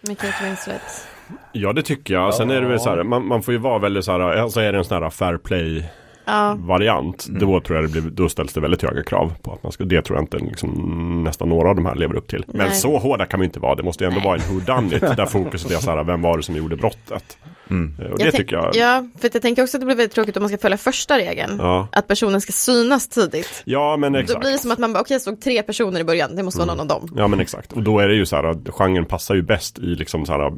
Med 0.00 0.18
Kate 0.18 0.44
Winslet. 0.44 1.06
Ja 1.52 1.72
det 1.72 1.82
tycker 1.82 2.14
jag. 2.14 2.34
Sen 2.34 2.50
är 2.50 2.60
det 2.60 2.68
väl 2.68 2.80
så 2.80 2.90
här, 2.90 3.02
man, 3.02 3.26
man 3.26 3.42
får 3.42 3.54
ju 3.54 3.60
vara 3.60 3.78
väldigt 3.78 4.04
så 4.04 4.12
här, 4.12 4.20
alltså 4.20 4.60
är 4.60 4.72
det 4.72 4.78
en 4.78 4.84
sån 4.84 5.02
här 5.02 5.10
fair 5.10 5.38
play 5.38 5.90
Ja, 6.30 6.56
variant. 6.58 7.26
Då 7.30 7.60
tror 7.60 7.78
jag 7.78 7.90
det 7.90 8.00
blir, 8.00 8.10
då 8.10 8.28
ställs 8.28 8.52
det 8.52 8.60
väldigt 8.60 8.82
höga 8.82 9.02
krav 9.02 9.32
på 9.42 9.52
att 9.52 9.62
man 9.62 9.72
ska, 9.72 9.84
det 9.84 10.02
tror 10.02 10.16
jag 10.18 10.22
inte 10.22 10.38
liksom, 10.38 11.24
nästan 11.24 11.48
några 11.48 11.68
av 11.68 11.76
de 11.76 11.86
här 11.86 11.94
lever 11.94 12.16
upp 12.16 12.28
till. 12.28 12.44
Men 12.46 12.66
Nej. 12.66 12.74
så 12.74 12.98
hårda 12.98 13.26
kan 13.26 13.40
vi 13.40 13.46
inte 13.46 13.60
vara, 13.60 13.74
det 13.74 13.82
måste 13.82 14.04
ju 14.04 14.08
ändå 14.08 14.20
Nej. 14.20 14.26
vara 14.26 14.36
en 14.36 14.54
whodunit 14.54 15.16
där 15.16 15.26
fokuset 15.26 15.70
är 15.70 15.76
så 15.76 15.90
här, 15.90 16.04
vem 16.04 16.22
var 16.22 16.36
det 16.36 16.42
som 16.42 16.56
gjorde 16.56 16.76
brottet? 16.76 17.38
Mm. 17.70 17.94
Eh, 18.00 18.06
Och 18.12 18.18
det 18.18 18.24
jag 18.24 18.34
tycker 18.34 18.56
jag, 18.56 18.70
ja, 18.76 19.06
för 19.18 19.26
att 19.26 19.34
jag 19.34 19.42
tänker 19.42 19.62
också 19.62 19.76
att 19.76 19.80
det 19.80 19.86
blir 19.86 19.96
väldigt 19.96 20.14
tråkigt 20.14 20.36
om 20.36 20.42
man 20.42 20.48
ska 20.48 20.58
följa 20.58 20.76
första 20.78 21.18
regeln. 21.18 21.56
ja. 21.58 21.88
Att 21.92 22.06
personen 22.08 22.40
ska 22.40 22.52
synas 22.52 23.08
tidigt. 23.08 23.62
Ja 23.64 23.96
men 23.96 24.12
Då 24.12 24.18
exakt. 24.18 24.40
blir 24.40 24.50
det 24.50 24.58
som 24.58 24.70
att 24.70 24.78
man 24.78 24.92
bara, 24.92 25.00
okej 25.00 25.14
jag 25.14 25.22
såg 25.22 25.40
tre 25.40 25.62
personer 25.62 26.00
i 26.00 26.04
början, 26.04 26.36
det 26.36 26.42
måste 26.42 26.58
vara 26.60 26.74
någon 26.74 26.80
av 26.80 26.86
dem. 27.00 27.14
Ja 27.16 27.28
men 27.28 27.40
exakt. 27.40 27.72
Och 27.72 27.82
då 27.82 27.98
är 27.98 28.08
det 28.08 28.14
ju 28.14 28.26
så 28.26 28.36
här 28.36 28.44
att 28.44 28.68
genren 28.70 29.04
passar 29.04 29.34
ju 29.34 29.42
bäst 29.42 29.78
i 29.78 29.82
liksom 29.86 30.26
så 30.26 30.32
här 30.32 30.52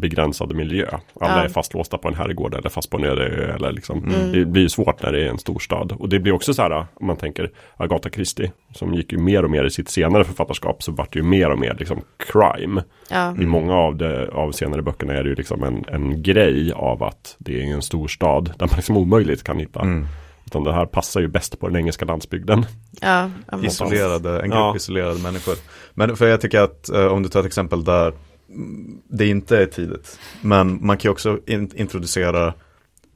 begränsad 0.00 0.54
miljö. 0.54 0.86
Alla 1.20 1.36
Ja. 1.36 1.44
är 1.44 1.48
fastlåsta 1.48 1.98
på 1.98 2.08
en 2.08 2.14
herrgård 2.14 2.54
eller 2.54 2.68
fast 2.68 2.90
på 2.90 2.96
en 2.96 3.04
öde 3.04 3.22
ö 3.26 3.54
eller 3.54 3.72
liksom. 3.72 4.04
Mm. 4.04 4.32
Det 4.32 4.44
blir 4.44 4.62
ju 4.62 4.68
svårt 4.68 5.02
när 5.02 5.12
det 5.12 5.24
är 5.24 5.28
en 5.28 5.38
storstad. 5.38 5.92
Och 5.92 6.08
det 6.08 6.18
blir 6.18 6.32
också 6.32 6.54
så 6.54 6.62
här 6.62 6.86
om 6.94 7.06
man 7.06 7.16
tänker 7.16 7.50
Agatha 7.76 8.10
Christie 8.10 8.52
som 8.74 8.94
gick 8.94 9.12
ju 9.12 9.18
mer 9.18 9.44
och 9.44 9.50
mer 9.50 9.64
i 9.64 9.70
sitt 9.70 9.88
senare 9.88 10.24
författarskap 10.24 10.82
så 10.82 10.92
vart 10.92 11.12
det 11.12 11.18
ju 11.18 11.22
mer 11.24 11.50
och 11.50 11.58
mer 11.58 11.76
liksom 11.78 12.00
crime. 12.32 12.82
Ja, 13.10 13.34
I 13.40 13.46
många 13.46 13.74
av, 13.74 13.96
det, 13.96 14.28
av 14.28 14.52
senare 14.52 14.82
böckerna 14.82 15.12
är 15.14 15.22
det 15.22 15.28
ju 15.28 15.34
liksom 15.34 15.62
en, 15.64 15.84
en 15.88 16.22
grej 16.22 16.49
av 16.76 17.02
att 17.02 17.36
det 17.38 17.62
är 17.62 17.74
en 17.74 17.82
storstad 17.82 18.52
där 18.58 18.66
man 18.66 18.76
liksom 18.76 18.96
omöjligt 18.96 19.42
kan 19.42 19.58
hitta. 19.58 19.80
Mm. 19.80 20.06
Utan 20.46 20.64
det 20.64 20.72
här 20.72 20.86
passar 20.86 21.20
ju 21.20 21.28
bäst 21.28 21.60
på 21.60 21.66
den 21.68 21.76
engelska 21.76 22.04
landsbygden. 22.04 22.66
ja, 23.00 23.30
Isolerade, 23.62 24.30
en 24.36 24.50
grupp 24.50 24.52
Ja. 24.58 24.76
isolerade 24.76 25.20
människor. 25.20 25.54
Men 25.94 26.16
för 26.16 26.26
jag 26.28 26.40
tycker 26.40 26.60
att 26.60 26.88
eh, 26.88 27.06
om 27.06 27.22
du 27.22 27.28
tar 27.28 27.40
ett 27.40 27.46
exempel 27.46 27.84
där 27.84 28.12
mm, 28.48 29.00
det 29.08 29.26
inte 29.26 29.58
är 29.62 29.66
tidigt. 29.66 30.18
Men 30.40 30.86
man 30.86 30.96
kan 30.98 31.08
ju 31.08 31.12
också 31.12 31.38
in, 31.46 31.70
introducera 31.74 32.54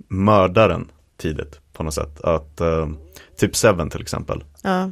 mördaren 0.08 0.88
tidigt 1.16 1.60
på 1.72 1.82
något 1.82 1.94
sätt. 1.94 2.20
Att 2.20 2.60
eh, 2.60 2.88
typ 3.38 3.56
Seven 3.56 3.90
till 3.90 4.00
exempel. 4.00 4.44
ja, 4.62 4.90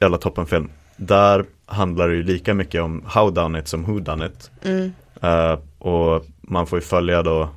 Jävla 0.00 0.18
toppenfilm. 0.18 0.70
Där 0.96 1.44
handlar 1.66 2.08
det 2.08 2.14
ju 2.14 2.22
lika 2.22 2.54
mycket 2.54 2.82
om 2.82 3.02
how 3.06 3.30
done 3.30 3.58
it 3.58 3.68
som 3.68 3.84
who 3.84 4.00
done 4.00 4.26
it. 4.26 4.50
mm, 4.62 4.92
Eh, 5.22 5.58
och 5.78 6.24
man 6.40 6.66
får 6.66 6.78
ju 6.78 6.82
följa 6.84 7.22
då 7.22 7.48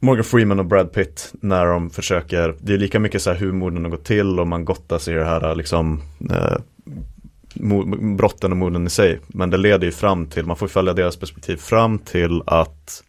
Morgan 0.00 0.24
Freeman 0.24 0.58
och 0.58 0.64
Brad 0.64 0.92
Pitt 0.92 1.32
när 1.40 1.66
de 1.66 1.90
försöker, 1.90 2.54
det 2.60 2.74
är 2.74 2.78
lika 2.78 3.00
mycket 3.00 3.22
så 3.22 3.30
här 3.30 3.36
hur 3.36 3.52
morden 3.52 3.84
har 3.84 3.90
gått 3.90 4.04
till 4.04 4.40
och 4.40 4.46
man 4.46 4.64
gottas 4.64 5.08
i 5.08 5.12
det 5.12 5.24
här 5.24 5.54
liksom 5.54 6.02
eh, 6.30 6.56
brotten 8.16 8.50
och 8.52 8.56
morden 8.58 8.86
i 8.86 8.90
sig. 8.90 9.20
Men 9.26 9.50
det 9.50 9.56
leder 9.56 9.86
ju 9.86 9.92
fram 9.92 10.26
till, 10.26 10.46
man 10.46 10.56
får 10.56 10.68
följa 10.68 10.92
deras 10.92 11.16
perspektiv 11.16 11.56
fram 11.56 11.98
till 11.98 12.42
att 12.46 13.02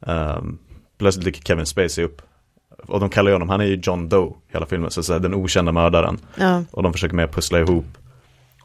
um, 0.00 0.58
plötsligt 0.98 1.24
dyker 1.24 1.42
Kevin 1.42 1.66
Spacey 1.66 2.04
upp. 2.04 2.22
Och 2.86 3.00
de 3.00 3.10
kallar 3.10 3.30
ju 3.30 3.34
honom, 3.34 3.48
han 3.48 3.60
är 3.60 3.64
ju 3.64 3.80
John 3.82 4.08
Doe 4.08 4.34
hela 4.48 4.66
filmen, 4.66 4.90
så, 4.90 5.02
så 5.02 5.12
här, 5.12 5.20
den 5.20 5.34
okända 5.34 5.72
mördaren. 5.72 6.18
ja, 6.36 6.64
Och 6.70 6.82
de 6.82 6.92
försöker 6.92 7.14
med 7.14 7.32
pussla 7.32 7.60
ihop 7.60 7.86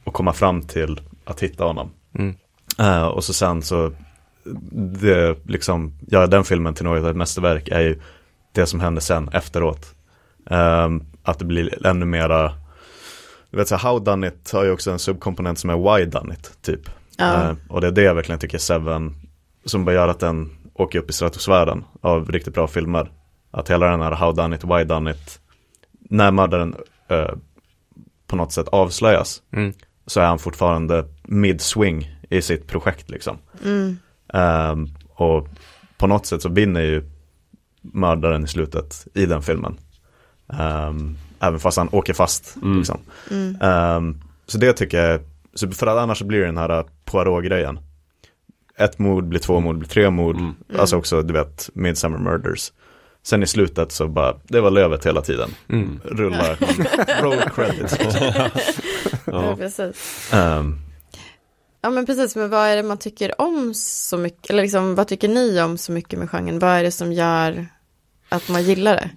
och 0.04 0.14
komma 0.14 0.34
fram 0.34 0.62
till 0.62 1.02
att 1.26 1.44
hitta 1.44 1.64
honom. 1.64 1.92
Mm. 2.16 2.36
Eh, 2.80 3.04
och 3.04 3.24
så 3.24 3.34
sen 3.34 3.62
så, 3.62 3.92
det 5.02 5.38
liksom, 5.44 5.94
ja 6.08 6.28
den 6.28 6.44
filmen 6.44 6.74
till 6.74 6.86
något 6.86 7.04
av 7.04 7.10
ett 7.10 7.16
mästerverk 7.16 7.68
är 7.68 7.82
ju 7.82 8.02
det 8.52 8.66
som 8.66 8.80
händer 8.80 9.02
sen 9.02 9.30
efteråt. 9.34 9.96
Ehm, 10.50 11.04
att 11.24 11.40
det 11.40 11.46
blir 11.46 11.88
ännu 11.88 12.06
mera, 12.06 12.54
du 13.50 13.58
vet 13.58 13.68
så 13.68 13.76
här, 13.76 13.84
how 13.90 14.00
done 14.00 14.28
it 14.28 14.52
har 14.52 14.64
ju 14.64 14.72
också 14.72 14.92
en 14.92 15.00
subkomponent 15.00 15.60
som 15.60 15.70
är 15.70 15.98
why 15.98 16.06
done 16.06 16.34
it, 16.34 16.58
typ. 16.62 16.90
Ja. 17.18 17.34
Eh, 17.50 17.56
och 17.70 17.82
det 17.82 17.88
är 17.88 17.92
det 17.92 18.04
jag 18.04 18.16
verkligen 18.16 18.40
tycker 18.40 18.58
Seven, 18.58 19.16
som 19.66 19.86
bara 19.86 19.96
gör 19.96 20.08
att 20.08 20.20
den 20.20 20.50
åker 20.74 21.00
upp 21.00 21.10
i 21.10 21.14
stratosfären 21.14 21.84
av 22.02 22.32
riktigt 22.32 22.54
bra 22.54 22.68
filmer. 22.68 23.12
Att 23.52 23.70
hela 23.70 23.90
den 23.90 24.02
här 24.02 24.12
how 24.12 24.32
done 24.32 24.56
it, 24.56 24.64
why 24.64 24.84
done 24.84 25.12
it, 25.12 25.40
när 26.10 26.32
mördaren 26.32 26.76
eh, 27.08 27.32
på 28.28 28.36
något 28.36 28.52
sätt 28.52 28.68
avslöjas 28.68 29.42
Mm. 29.54 29.74
så 30.06 30.20
är 30.20 30.26
han 30.26 30.40
fortfarande 30.40 31.06
mid-swing 31.24 32.16
i 32.30 32.42
sitt 32.42 32.68
projekt 32.68 33.10
liksom. 33.10 33.38
mm, 33.64 33.98
Ehm, 34.34 34.88
och 35.10 35.48
på 35.98 36.08
något 36.08 36.26
sätt 36.26 36.42
så 36.42 36.50
vinner 36.50 36.82
ju 36.82 37.04
mördaren 37.82 38.44
i 38.44 38.48
slutet 38.48 39.08
i 39.14 39.26
den 39.26 39.42
filmen. 39.42 39.78
Ehm, 40.60 41.18
även 41.40 41.60
fast 41.60 41.78
han 41.78 41.90
åker 41.92 42.14
fast. 42.14 42.56
Mm. 42.62 42.78
Liksom. 42.78 43.00
mm, 43.32 43.58
Ehm, 43.62 44.22
så 44.48 44.58
det 44.58 44.74
tycker 44.74 45.06
jag, 45.06 45.22
så 45.54 45.72
för 45.72 45.88
att 45.88 45.98
annars 45.98 46.18
så 46.18 46.26
blir 46.26 46.40
det 46.40 46.46
den 46.46 46.58
här 46.58 46.86
Poirot-grejen. 47.06 47.80
Ett 48.78 49.00
mord 49.00 49.24
blir 49.28 49.40
två 49.40 49.60
mord 49.60 49.78
blir 49.78 49.90
tre 49.90 50.10
mord. 50.10 50.36
Mm. 50.36 50.54
Alltså 50.78 50.98
också 50.98 51.22
du 51.22 51.34
vet 51.34 51.70
Midsummer 51.74 52.18
Murders. 52.18 52.72
Sen 53.24 53.44
i 53.44 53.48
slutet 53.48 53.92
så 53.92 54.08
bara, 54.08 54.36
det 54.44 54.62
var 54.62 54.72
lövet 54.72 55.06
hela 55.06 55.22
tiden. 55.22 55.50
Mm. 55.70 56.00
Rulla, 56.04 56.56
roll 57.22 57.40
credits. 57.56 57.98
ja. 59.26 59.56
precis. 59.56 60.30
Ehm, 60.34 60.80
Ja 61.82 61.90
men 61.90 62.06
precis, 62.06 62.36
men 62.36 62.50
vad 62.50 62.68
är 62.68 62.76
det 62.76 62.84
man 62.84 62.98
tycker 62.98 63.42
om 63.42 63.74
så 63.74 64.18
mycket, 64.18 64.50
eller 64.50 64.62
liksom 64.62 64.96
vad 64.96 65.08
tycker 65.08 65.28
ni 65.28 65.62
om 65.62 65.78
så 65.78 65.92
mycket 65.92 66.20
med 66.20 66.30
genren? 66.30 66.60
Vad 66.60 66.70
är 66.70 66.84
det 66.84 66.92
som 66.92 67.14
gör 67.14 67.66
att 68.30 68.50
man 68.50 68.64
gillar 68.64 68.96
det? 68.96 69.10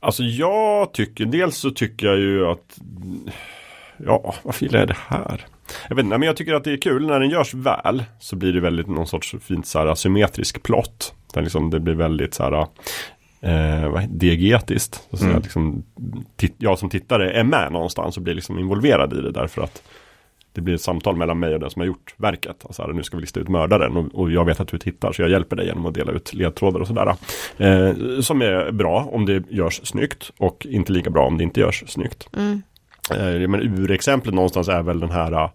Alltså 0.00 0.22
jag 0.22 0.92
tycker, 0.92 1.24
dels 1.24 1.56
så 1.56 1.70
tycker 1.70 2.06
jag 2.06 2.18
ju 2.18 2.46
att 2.46 2.78
Ja, 4.06 4.34
varför 4.42 4.64
gillar 4.66 4.78
jag 4.78 4.88
det 4.88 4.96
här? 5.08 5.46
Jag 5.88 5.96
vet 5.96 6.04
inte, 6.04 6.18
men 6.18 6.26
jag 6.26 6.36
tycker 6.36 6.54
att 6.54 6.64
det 6.64 6.72
är 6.72 6.76
kul 6.76 7.06
när 7.06 7.20
den 7.20 7.30
görs 7.30 7.54
väl 7.54 8.04
så 8.20 8.36
blir 8.36 8.52
det 8.52 8.60
väldigt 8.60 8.86
någon 8.86 9.06
sorts 9.06 9.34
fint 9.40 9.66
så 9.66 9.78
här 9.78 9.86
asymmetrisk 9.86 10.62
plott. 10.62 11.14
Där 11.34 11.42
liksom 11.42 11.70
det 11.70 11.80
blir 11.80 11.94
väldigt 11.94 12.34
så 12.34 12.42
här 12.42 12.66
eh, 13.40 14.00
diegetiskt. 14.08 15.08
Så 15.12 15.24
Mm. 15.24 15.36
att 15.36 15.42
liksom, 15.42 15.82
jag 16.58 16.78
som 16.78 16.90
tittare 16.90 17.30
är 17.32 17.44
med 17.44 17.72
någonstans 17.72 18.16
och 18.16 18.22
blir 18.22 18.34
liksom 18.34 18.58
involverad 18.58 19.12
i 19.12 19.20
det 19.20 19.30
därför 19.32 19.62
att 19.62 19.82
det 20.56 20.62
blir 20.62 20.74
ett 20.74 20.80
samtal 20.80 21.16
mellan 21.16 21.38
mig 21.38 21.54
och 21.54 21.60
den 21.60 21.70
som 21.70 21.80
har 21.80 21.86
gjort 21.86 22.14
verket. 22.16 22.56
Alltså 22.64 22.82
här, 22.82 22.92
nu 22.92 23.02
ska 23.02 23.16
vi 23.16 23.20
lista 23.20 23.40
ut 23.40 23.48
mördaren 23.48 23.96
och, 23.96 24.14
och 24.14 24.30
jag 24.30 24.44
vet 24.44 24.60
att 24.60 24.68
du 24.68 24.78
tittar 24.78 25.12
så 25.12 25.22
jag 25.22 25.30
hjälper 25.30 25.56
dig 25.56 25.66
genom 25.66 25.86
att 25.86 25.94
dela 25.94 26.12
ut 26.12 26.34
ledtrådar 26.34 26.80
och 26.80 26.86
sådär. 26.86 27.16
Eh, 27.56 28.20
som 28.20 28.42
är 28.42 28.72
bra 28.72 29.08
om 29.12 29.26
det 29.26 29.50
görs 29.50 29.80
snyggt 29.84 30.30
och 30.38 30.66
inte 30.70 30.92
lika 30.92 31.10
bra 31.10 31.26
om 31.26 31.38
det 31.38 31.44
inte 31.44 31.60
görs 31.60 31.84
snyggt. 31.86 32.28
Mm. 32.36 32.62
Eh, 33.10 33.48
men 33.48 33.60
urexemplet 33.80 34.34
någonstans 34.34 34.68
är 34.68 34.82
väl 34.82 35.00
den 35.00 35.10
här 35.10 35.50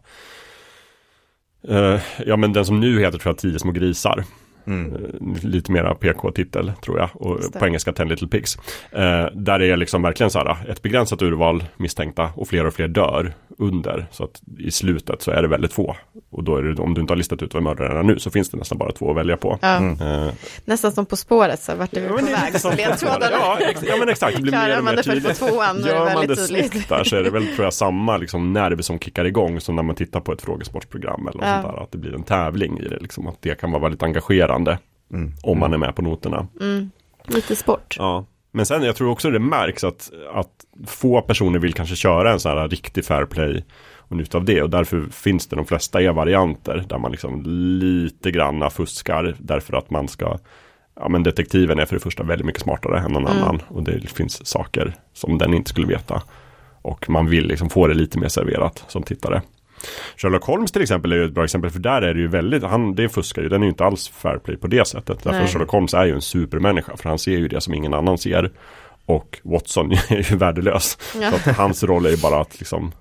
eh, 1.68 1.99
Ja 2.26 2.38
men 2.38 2.53
den 2.53 2.65
som 2.65 2.80
nu 2.80 2.99
heter 2.99 3.18
tror 3.18 3.32
jag 3.32 3.38
Tio 3.38 3.60
små 3.60 3.72
grisar. 3.72 4.23
Mm. 4.68 4.95
Eh, 4.95 5.49
Lite 5.49 5.72
mera 5.72 5.95
PK-titel 5.95 6.72
tror 6.84 6.99
jag. 6.99 7.10
Och 7.14 7.40
på 7.60 7.65
engelska 7.65 7.94
Ten 7.94 8.07
Little 8.07 8.28
Pigs. 8.28 8.57
Eh, 8.91 9.26
där 9.34 9.61
är 9.61 9.78
liksom 9.78 10.02
verkligen 10.02 10.30
så 10.30 10.40
här 10.40 10.57
ett 10.69 10.82
begränsat 10.82 11.22
urval 11.22 11.64
misstänkta 11.78 12.30
och 12.36 12.48
fler 12.48 12.65
och 12.65 12.73
fler 12.73 12.88
dör 12.88 13.34
under. 13.62 14.08
Så 14.12 14.24
att 14.24 14.42
i 14.60 14.72
slutet 14.72 15.22
så 15.22 15.32
är 15.32 15.42
det 15.42 15.48
väldigt 15.48 15.74
få. 15.74 15.96
Och 16.32 16.44
då 16.44 16.56
är 16.58 16.64
det, 16.64 16.82
om 16.82 16.94
du 16.94 17.02
inte 17.02 17.12
har 17.12 17.18
listat 17.18 17.42
ut 17.42 17.54
vad 17.54 17.64
mördaren 17.64 17.98
är 17.98 18.04
nu 18.04 18.20
så 18.20 18.30
finns 18.32 18.50
det 18.50 18.58
nästan 18.58 18.78
bara 18.78 18.92
två 18.92 19.12
att 19.12 19.18
välja 19.18 19.38
på. 19.38 19.60
Ja, 19.62 19.78
Eh, 19.78 20.34
Nästan 20.66 20.92
som 20.92 21.06
På 21.06 21.16
spåret, 21.16 21.60
så 21.62 21.76
vart 21.76 21.94
är 21.94 22.02
vi 22.02 22.08
ja, 22.08 22.18
på 22.18 22.26
väg? 22.26 22.60
som-. 22.60 22.72
Ja, 22.78 23.58
ja 23.88 23.96
men 24.00 24.10
exakt, 24.10 24.36
det 24.36 24.42
blir 24.42 24.52
mer 24.52 24.60
Klarar 24.60 24.78
och 24.78 24.84
man 24.84 24.96
mer 24.96 25.04
det 25.04 25.04
först 25.04 25.24
på 25.24 25.34
tydligt. 25.36 25.54
tvåan, 25.54 25.82
då 25.82 25.88
är 25.88 25.92
Gör 25.92 26.00
det 26.06 26.14
man 26.14 26.22
det 26.22 26.28
väldigt 26.36 26.48
tydligt. 26.72 26.90
där 26.90 27.04
så 27.04 27.16
är 27.16 27.24
det 27.24 27.30
väl 27.30 27.48
tror 27.48 27.64
jag 27.64 27.74
samma 27.74 28.18
liksom, 28.18 28.54
nerv 28.54 28.82
som 28.82 29.00
kickar 29.00 29.26
igång 29.26 29.60
som 29.60 29.76
när 29.76 29.84
man 29.84 29.96
tittar 29.96 30.20
på 30.20 30.32
ett 30.34 30.42
frågesportprogram 30.42 31.28
eller 31.28 31.44
Ja. 31.48 31.62
sånt 31.62 31.76
där. 31.76 31.84
Att 31.84 31.92
det 31.92 31.98
blir 31.98 32.16
en 32.16 32.24
tävling 32.24 32.80
i 32.80 32.88
det 32.88 33.00
liksom. 33.00 33.28
Att 33.28 33.42
det 33.42 33.60
kan 33.60 33.72
vara 33.72 33.82
väldigt 33.82 34.04
engagerande 34.04 34.80
Mm. 35.14 35.34
om 35.44 35.60
man 35.60 35.74
är 35.74 35.78
med 35.78 35.96
på 35.96 36.02
noterna. 36.02 36.48
Mm. 36.62 36.92
Lite 37.28 37.56
sport. 37.56 37.96
Ja. 38.00 38.26
Men 38.52 38.65
sen 38.65 38.84
jag 38.84 38.95
tror 38.95 39.10
också 39.10 39.30
det 39.32 39.40
märks 39.40 39.84
att, 39.84 40.11
att 40.34 40.65
få 40.88 41.22
personer 41.22 41.60
vill 41.60 41.73
kanske 41.73 41.95
köra 41.95 42.32
en 42.32 42.40
sån 42.40 42.57
här 42.57 42.68
riktig 42.68 43.06
fair 43.06 43.26
play 43.26 43.65
och 43.98 44.15
njuta 44.18 44.38
av 44.38 44.45
det 44.45 44.61
och 44.61 44.69
därför 44.69 45.06
finns 45.11 45.48
det 45.48 45.56
de 45.56 45.65
flesta 45.65 46.02
e-varianter 46.02 46.86
där 46.90 46.98
man 46.98 47.11
liksom 47.11 47.44
lite 47.80 48.32
granna 48.32 48.69
fuskar 48.69 49.36
därför 49.40 49.78
att 49.78 49.90
man 49.90 50.07
ska 50.07 50.38
Ja 50.95 51.10
men 51.10 51.23
detektiven 51.23 51.80
är 51.80 51.86
för 51.86 51.95
det 51.95 51.99
första 51.99 52.23
väldigt 52.23 52.45
mycket 52.45 52.61
smartare 52.61 52.99
än 52.99 53.11
någon 53.11 53.28
Mm. 53.28 53.38
annan 53.44 53.61
och 53.68 53.84
det 53.84 54.11
finns 54.11 54.48
saker 54.48 54.94
som 55.14 55.38
den 55.38 55.53
inte 55.53 55.69
skulle 55.69 55.88
veta. 55.88 56.22
Och 56.82 57.10
man 57.10 57.28
vill 57.30 57.48
liksom 57.48 57.69
få 57.69 57.88
det 57.88 57.94
lite 57.94 58.19
mer 58.19 58.28
serverat 58.28 58.86
som 58.88 59.03
tittare. 59.03 59.41
Sherlock 60.18 60.44
Holmes 60.44 60.72
till 60.72 60.82
exempel 60.82 61.12
är 61.12 61.16
ju 61.16 61.26
ett 61.26 61.32
bra 61.32 61.44
exempel 61.44 61.70
för 61.70 61.80
där 61.80 62.02
är 62.02 62.14
det 62.14 62.20
ju 62.20 62.28
väldigt, 62.28 62.64
han, 62.64 62.95
det 62.95 63.10
fuskar 63.10 63.41
ju, 63.41 63.49
den 63.49 63.62
är 63.62 63.66
ju 63.66 63.70
inte 63.70 63.86
alls 63.86 64.10
fair 64.10 64.38
play 64.38 64.58
på 64.58 64.68
det 64.68 64.88
sättet. 64.88 65.24
Därför 65.24 65.40
Nej. 65.40 65.48
Sherlock 65.48 65.70
Holmes 65.70 65.94
är 65.94 66.06
ju 66.06 66.14
en 66.14 66.22
supermänniska 66.22 66.98
för 66.98 67.10
han 67.10 67.20
ser 67.20 67.38
ju 67.38 67.48
det 67.48 67.62
som 67.62 67.74
ingen 67.74 67.94
annan 67.94 68.18
ser. 68.18 68.52
Och 69.06 69.40
Watson 69.44 69.91
är 70.10 70.32
ju 70.32 70.38
värdelös. 70.38 70.98
Ja. 71.22 71.32
Så 71.32 71.36
att 71.36 71.58
hans 71.58 71.84
roll 71.84 72.06
är 72.06 72.10
ju 72.10 72.18
bara 72.18 72.41
att 72.41 72.60
liksom 72.60 72.91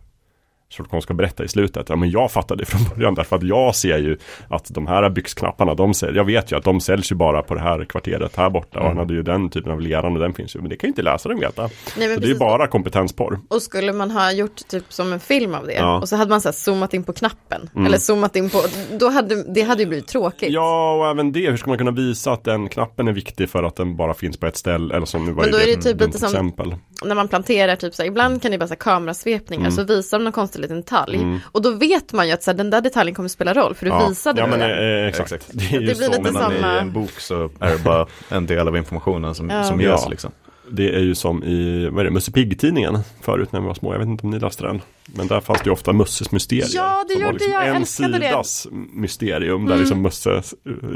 Holmes 0.79 1.05
ska 1.05 1.15
berätta 1.15 1.45
i 1.45 1.49
slutet. 1.49 1.89
Ja 1.89 1.97
men 1.97 2.11
jag 2.11 2.31
fattade 2.33 2.63
det 2.63 2.67
från 2.67 2.81
början 2.97 3.15
därför 3.15 3.37
att 3.37 3.43
jag 3.43 3.75
ser 3.77 3.99
ju 3.99 4.17
att 4.49 4.67
de 4.75 4.87
här 4.87 5.11
byxknapparna, 5.11 5.75
de 5.75 5.95
säljs, 5.95 6.17
jag 6.17 6.25
vet 6.25 6.53
ju 6.53 6.57
att 6.57 6.65
de 6.65 6.81
säljs 6.81 7.13
ju 7.13 7.17
bara 7.17 7.43
på 7.43 7.55
det 7.55 7.61
här 7.61 7.85
kvarteret 7.85 8.37
här 8.37 8.51
borta. 8.51 8.81
Och 8.81 8.87
han 8.87 8.97
hade 8.99 9.15
ju 9.15 9.23
den 9.23 9.51
typen 9.51 9.73
av 9.73 9.81
leran 9.81 10.13
och 10.13 10.21
den 10.23 10.35
finns 10.35 10.57
ju. 10.57 10.61
Men 10.61 10.69
det 10.69 10.77
kan 10.77 10.89
ju 10.89 10.91
inte 10.91 11.03
läsaren 11.03 11.41
veta. 11.41 11.63
Nej, 11.99 12.15
Så 12.15 12.21
det 12.21 12.27
är 12.27 12.29
ju 12.29 12.39
bara 12.39 12.67
kompetensporr. 12.67 13.39
Och 13.49 13.63
skulle 13.63 13.93
man 13.93 14.11
ha 14.11 14.33
gjort 14.33 14.69
typ 14.69 14.85
som 14.89 15.13
en 15.13 15.21
film 15.21 15.55
av 15.55 15.67
det 15.67 15.73
Ja. 15.75 15.99
och 16.01 16.09
så 16.09 16.17
hade 16.17 16.31
man 16.31 16.41
så 16.41 16.49
här 16.49 16.53
zoomat 16.53 16.95
in 16.95 17.05
på 17.05 17.13
knappen 17.13 17.71
Mm. 17.75 17.87
eller 17.87 17.99
zoomat 17.99 18.37
in 18.37 18.51
på, 18.51 18.63
då 18.99 19.09
hade 19.09 19.53
det 19.55 19.63
hade 19.63 19.83
ju 19.83 19.89
blivit 19.89 20.07
tråkigt. 20.09 20.51
Ja, 20.53 20.95
och 20.95 21.07
även 21.07 21.33
det. 21.33 21.51
Hur 21.51 21.57
ska 21.57 21.69
man 21.71 21.79
kunna 21.79 21.91
visa 21.91 22.33
att 22.33 22.45
den 22.45 22.69
knappen 22.69 23.09
är 23.09 23.13
viktig 23.13 23.51
för 23.51 23.63
att 23.63 23.77
den 23.77 23.97
bara 23.97 24.15
finns 24.15 24.37
på 24.37 24.47
ett 24.47 24.57
ställe? 24.57 24.95
Eller 24.97 25.07
som 25.07 25.27
nu 25.27 25.33
var 25.33 25.43
Men 25.43 25.53
då 25.53 25.59
ju 25.59 25.63
är 25.73 25.77
det 25.77 25.83
typ 25.83 26.01
lite 26.01 26.19
som- 26.19 26.27
exempel. 26.29 26.75
När 27.05 27.15
man 27.15 27.29
planterar 27.29 27.77
typ 27.77 27.95
så 27.95 28.03
här, 28.03 28.09
ibland 28.09 28.43
kan 28.43 28.51
det 28.51 28.57
vara 28.59 28.69
så 28.69 28.73
här 28.75 28.79
kamerasvepningar 28.79 29.61
Mm. 29.67 29.73
så 29.77 29.83
visar 29.85 30.19
de 30.19 30.25
någon 30.25 30.33
konstig 30.33 30.61
liten 30.61 30.77
detalj 30.77 31.41
och 31.45 31.63
då 31.63 31.71
vet 31.71 32.13
man 32.13 32.27
ju 32.27 32.33
att 32.33 32.43
så 32.43 32.51
här, 32.51 32.59
den 32.59 32.71
där 32.71 32.81
detaljen 32.81 33.15
kommer 33.15 33.29
spela 33.29 33.55
roll 33.55 33.75
för 33.75 33.87
du 33.87 33.93
Ja, 33.93 34.09
visade 34.09 34.41
ja 34.41 34.47
men 34.47 34.59
den. 34.59 35.01
eh, 35.01 35.07
exakt. 35.09 35.33
Exakt. 35.33 35.51
Det 35.59 35.65
är 35.65 35.71
ju 35.73 35.79
Det 35.79 35.85
blir 35.85 35.95
så. 35.95 36.11
lite 36.11 36.23
Men 36.23 36.33
samma- 36.33 36.77
i 36.77 36.79
en 36.79 36.93
bok 36.93 37.21
så 37.21 37.51
är 37.61 37.71
det 37.71 37.79
bara 37.85 38.07
en 38.29 38.47
del 38.47 38.69
av 38.69 38.77
informationen 38.77 39.35
som, 39.35 39.51
Ja. 39.51 39.65
som 39.65 39.81
ges 39.81 39.89
Ja. 40.05 40.09
liksom. 40.11 40.31
Det 40.73 40.95
är 40.97 41.01
ju 41.01 41.15
som 41.15 41.45
i, 41.45 41.89
vad 41.89 42.01
är 42.01 42.05
det, 42.05 42.11
Musse 42.11 42.33
Pigg-tidningen 42.33 42.99
förut 43.21 43.53
när 43.53 43.61
vi 43.61 43.67
var 43.67 43.75
små. 43.75 43.93
Jag 43.95 43.99
vet 43.99 44.09
inte 44.09 44.25
om 44.25 44.31
ni 44.31 44.39
läste 44.39 44.63
den. 44.63 44.81
Men 45.17 45.27
där 45.27 45.41
fanns 45.41 45.59
det 45.61 45.67
ju 45.67 45.73
ofta 45.73 45.93
Musses 45.93 46.33
mysterier. 46.33 46.67
Ja, 46.75 47.05
det 47.09 47.15
gjorde 47.15 47.45
jag. 47.45 47.69
En 47.69 47.77
Älskade 47.77 48.19
det. 48.19 48.27
sidas 48.27 48.67
mysterium 48.93 49.65
där 49.67 49.73
Mm. 49.73 49.79
liksom 49.81 50.03
Musse, 50.03 50.31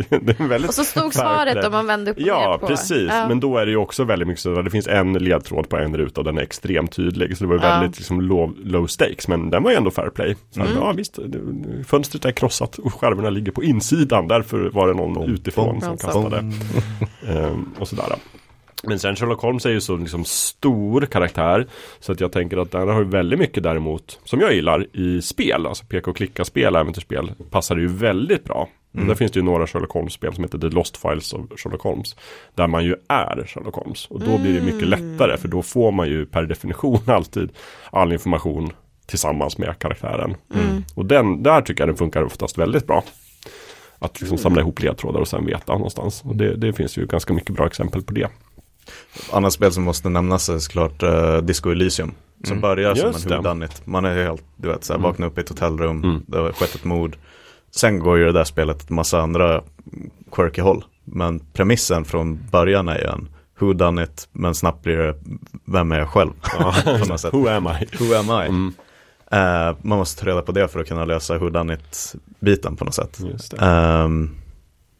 det 0.09 0.41
är 0.41 0.49
väldigt 0.49 0.69
Och 0.69 0.75
så 0.75 0.85
stod 0.85 1.15
svaret 1.15 1.67
om 1.67 1.73
man 1.73 1.87
vände 1.87 2.11
upp 2.11 2.17
och 2.17 2.23
Ja, 2.23 2.51
ner 2.51 2.59
på. 2.59 2.67
precis. 2.67 3.09
Ja. 3.09 3.29
Men 3.29 3.41
då 3.41 3.59
är 3.59 3.65
det 3.67 3.71
ju 3.71 3.77
också 3.77 4.05
väldigt 4.05 4.29
mycket 4.29 4.43
så 4.43 4.59
att 4.59 4.65
det 4.65 4.71
finns 4.71 4.87
en 4.87 5.13
ledtråd 5.13 5.69
på 5.69 5.77
en 5.77 5.97
ruta 5.97 6.21
och 6.21 6.25
den 6.25 6.39
är 6.39 6.43
extremt 6.43 6.93
tydlig. 6.93 7.37
Så 7.37 7.45
det 7.45 7.49
var 7.49 7.57
Ja. 7.57 7.61
väldigt 7.81 7.99
liksom 7.99 8.21
low, 8.21 8.55
low 8.65 8.87
stakes. 8.87 9.29
Men 9.29 9.51
den 9.51 9.63
var 9.63 9.71
ju 9.71 9.77
ändå 9.77 9.91
fair 9.91 10.11
play. 10.11 10.37
Så 10.51 10.61
Mm. 10.61 10.73
ja 10.77 10.93
visst, 10.93 11.19
fönstret 11.87 12.25
är 12.25 12.31
krossat 12.33 12.79
och 12.79 12.95
skärvorna 12.95 13.31
ligger 13.31 13.53
på 13.53 13.65
insidan. 13.65 14.29
Därför 14.29 14.71
var 14.71 14.89
det 14.89 14.95
någon 14.95 15.31
utifrån 15.31 15.81
som 15.81 15.97
kastade. 15.97 16.37
Ehm, 17.29 17.71
och 17.79 17.89
sådär. 17.89 18.05
Men 18.87 18.99
sen 18.99 19.17
Sherlock 19.17 19.41
Holmes 19.41 19.67
är 19.67 19.71
ju 19.71 19.81
så 19.81 19.97
liksom 19.97 20.25
stor 20.25 21.07
karaktär 21.07 21.67
Så 22.01 22.13
att 22.13 22.21
jag 22.21 22.33
tänker 22.33 22.57
att 22.57 22.71
den 22.71 22.89
har 22.89 22.99
ju 22.99 23.05
väldigt 23.05 23.39
mycket 23.39 23.63
däremot 23.63 24.21
Som 24.25 24.41
jag 24.41 24.55
gillar 24.55 24.97
i 24.97 25.23
spel. 25.23 25.67
Alltså 25.67 25.85
peka 25.85 26.11
och 26.11 26.17
klicka 26.17 26.45
spel, 26.45 26.77
äventyrsspel 26.77 27.33
Passar 27.51 27.77
ju 27.77 27.87
väldigt 27.87 28.45
bra. 28.45 28.69
Och 28.99 29.07
Där 29.07 29.15
finns 29.15 29.33
det 29.33 29.39
ju 29.39 29.45
några 29.45 29.67
Sherlock 29.67 29.93
Holmes-spel 29.93 30.35
som 30.35 30.45
heter 30.45 30.59
The 30.59 30.69
Lost 30.69 30.97
Files 30.97 31.33
of 31.33 31.41
Sherlock 31.57 31.83
Holmes 31.83 32.17
Där 32.55 32.67
man 32.67 32.85
ju 32.85 32.95
är 33.09 33.47
Sherlock 33.47 33.75
Holmes. 33.75 34.07
Och 34.07 34.21
då 34.21 34.39
blir 34.39 34.61
det 34.61 34.73
mycket 34.73 34.89
lättare 34.89 35.37
För 35.37 35.49
då 35.49 35.63
får 35.63 35.93
man 35.93 36.09
ju 36.09 36.27
per 36.27 36.43
definition 36.43 37.01
alltid 37.07 37.51
All 37.91 38.13
information 38.13 38.73
tillsammans 39.07 39.59
med 39.59 39.79
karaktären. 39.79 40.37
Och 40.95 41.07
den, 41.07 41.43
där 41.43 41.63
tycker 41.63 41.81
jag 41.83 41.89
den 41.89 41.97
funkar 41.97 42.23
oftast 42.23 42.59
väldigt 42.59 42.87
bra. 42.87 43.05
Att 43.99 44.21
liksom 44.21 44.39
samla 44.39 44.61
ihop 44.61 44.83
ledtrådar 44.83 45.21
och 45.21 45.29
sen 45.29 45.47
veta 45.47 45.73
någonstans. 45.73 46.23
Och 46.25 46.37
det, 46.37 46.57
det 46.57 46.73
finns 46.73 46.99
ju 46.99 47.07
ganska 47.07 47.33
mycket 47.33 47.55
bra 47.55 47.67
exempel 47.67 48.03
på 48.03 48.13
det 48.13 48.29
Annat 49.33 49.53
spel 49.53 49.73
som 49.73 49.83
måste 49.83 50.09
nämnas 50.09 50.49
är 50.49 50.59
såklart 50.59 51.03
uh, 51.03 51.39
Disco 51.39 51.71
Elysium. 51.71 52.13
Som 52.45 52.53
Mm. 52.53 52.61
börjar 52.61 52.95
som 52.95 53.07
Just 53.13 53.25
en 53.25 53.31
det. 53.31 53.37
whodunit. 53.39 53.83
Man 53.87 54.05
är 54.05 54.25
helt, 54.25 54.45
du 54.57 54.69
vet, 54.69 54.85
såhär, 54.85 54.99
Mm. 54.99 55.11
vaknar 55.11 55.27
upp 55.27 55.39
i 55.39 55.41
ett 55.41 55.49
hotellrum, 55.49 56.05
Mm. 56.05 56.23
det 56.27 56.39
har 56.39 56.53
skett 56.53 56.75
ett 56.75 56.85
mord. 56.85 57.17
Sen 57.71 57.99
går 57.99 58.19
ju 58.19 58.25
det 58.25 58.33
där 58.33 58.45
spelet 58.45 58.83
ett 58.83 58.91
massa 58.91 59.21
andra 59.21 59.63
quirky 60.33 60.61
håll. 60.63 60.85
Men 61.05 61.41
premissen 61.41 62.05
från 62.05 62.39
början 62.51 62.89
är 62.89 62.99
ju 62.99 63.05
en 63.07 63.29
whodunit, 63.59 64.29
men 64.33 64.55
snabbt 64.55 64.83
blir 64.83 64.97
det, 64.97 65.15
vem 65.65 65.93
är 65.93 65.99
jag 65.99 66.09
själv? 66.09 66.31
sätt. 67.19 67.35
Who 67.35 67.49
am 67.49 67.67
I? 67.67 67.97
Who 68.05 68.15
am 68.15 68.43
I? 68.45 68.49
Mm, 68.49 68.73
Eh, 69.33 69.77
man 69.83 69.99
måste 69.99 70.21
ta 70.21 70.31
reda 70.31 70.43
på 70.43 70.53
det 70.53 70.69
för 70.69 70.81
att 70.81 70.89
kunna 70.89 71.05
lösa 71.05 71.39
whodunit-biten 71.39 72.77
på 72.77 72.85
något 72.85 72.95
sätt. 72.95 73.21
Ehm, 73.59 74.31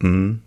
mm. 0.03 0.39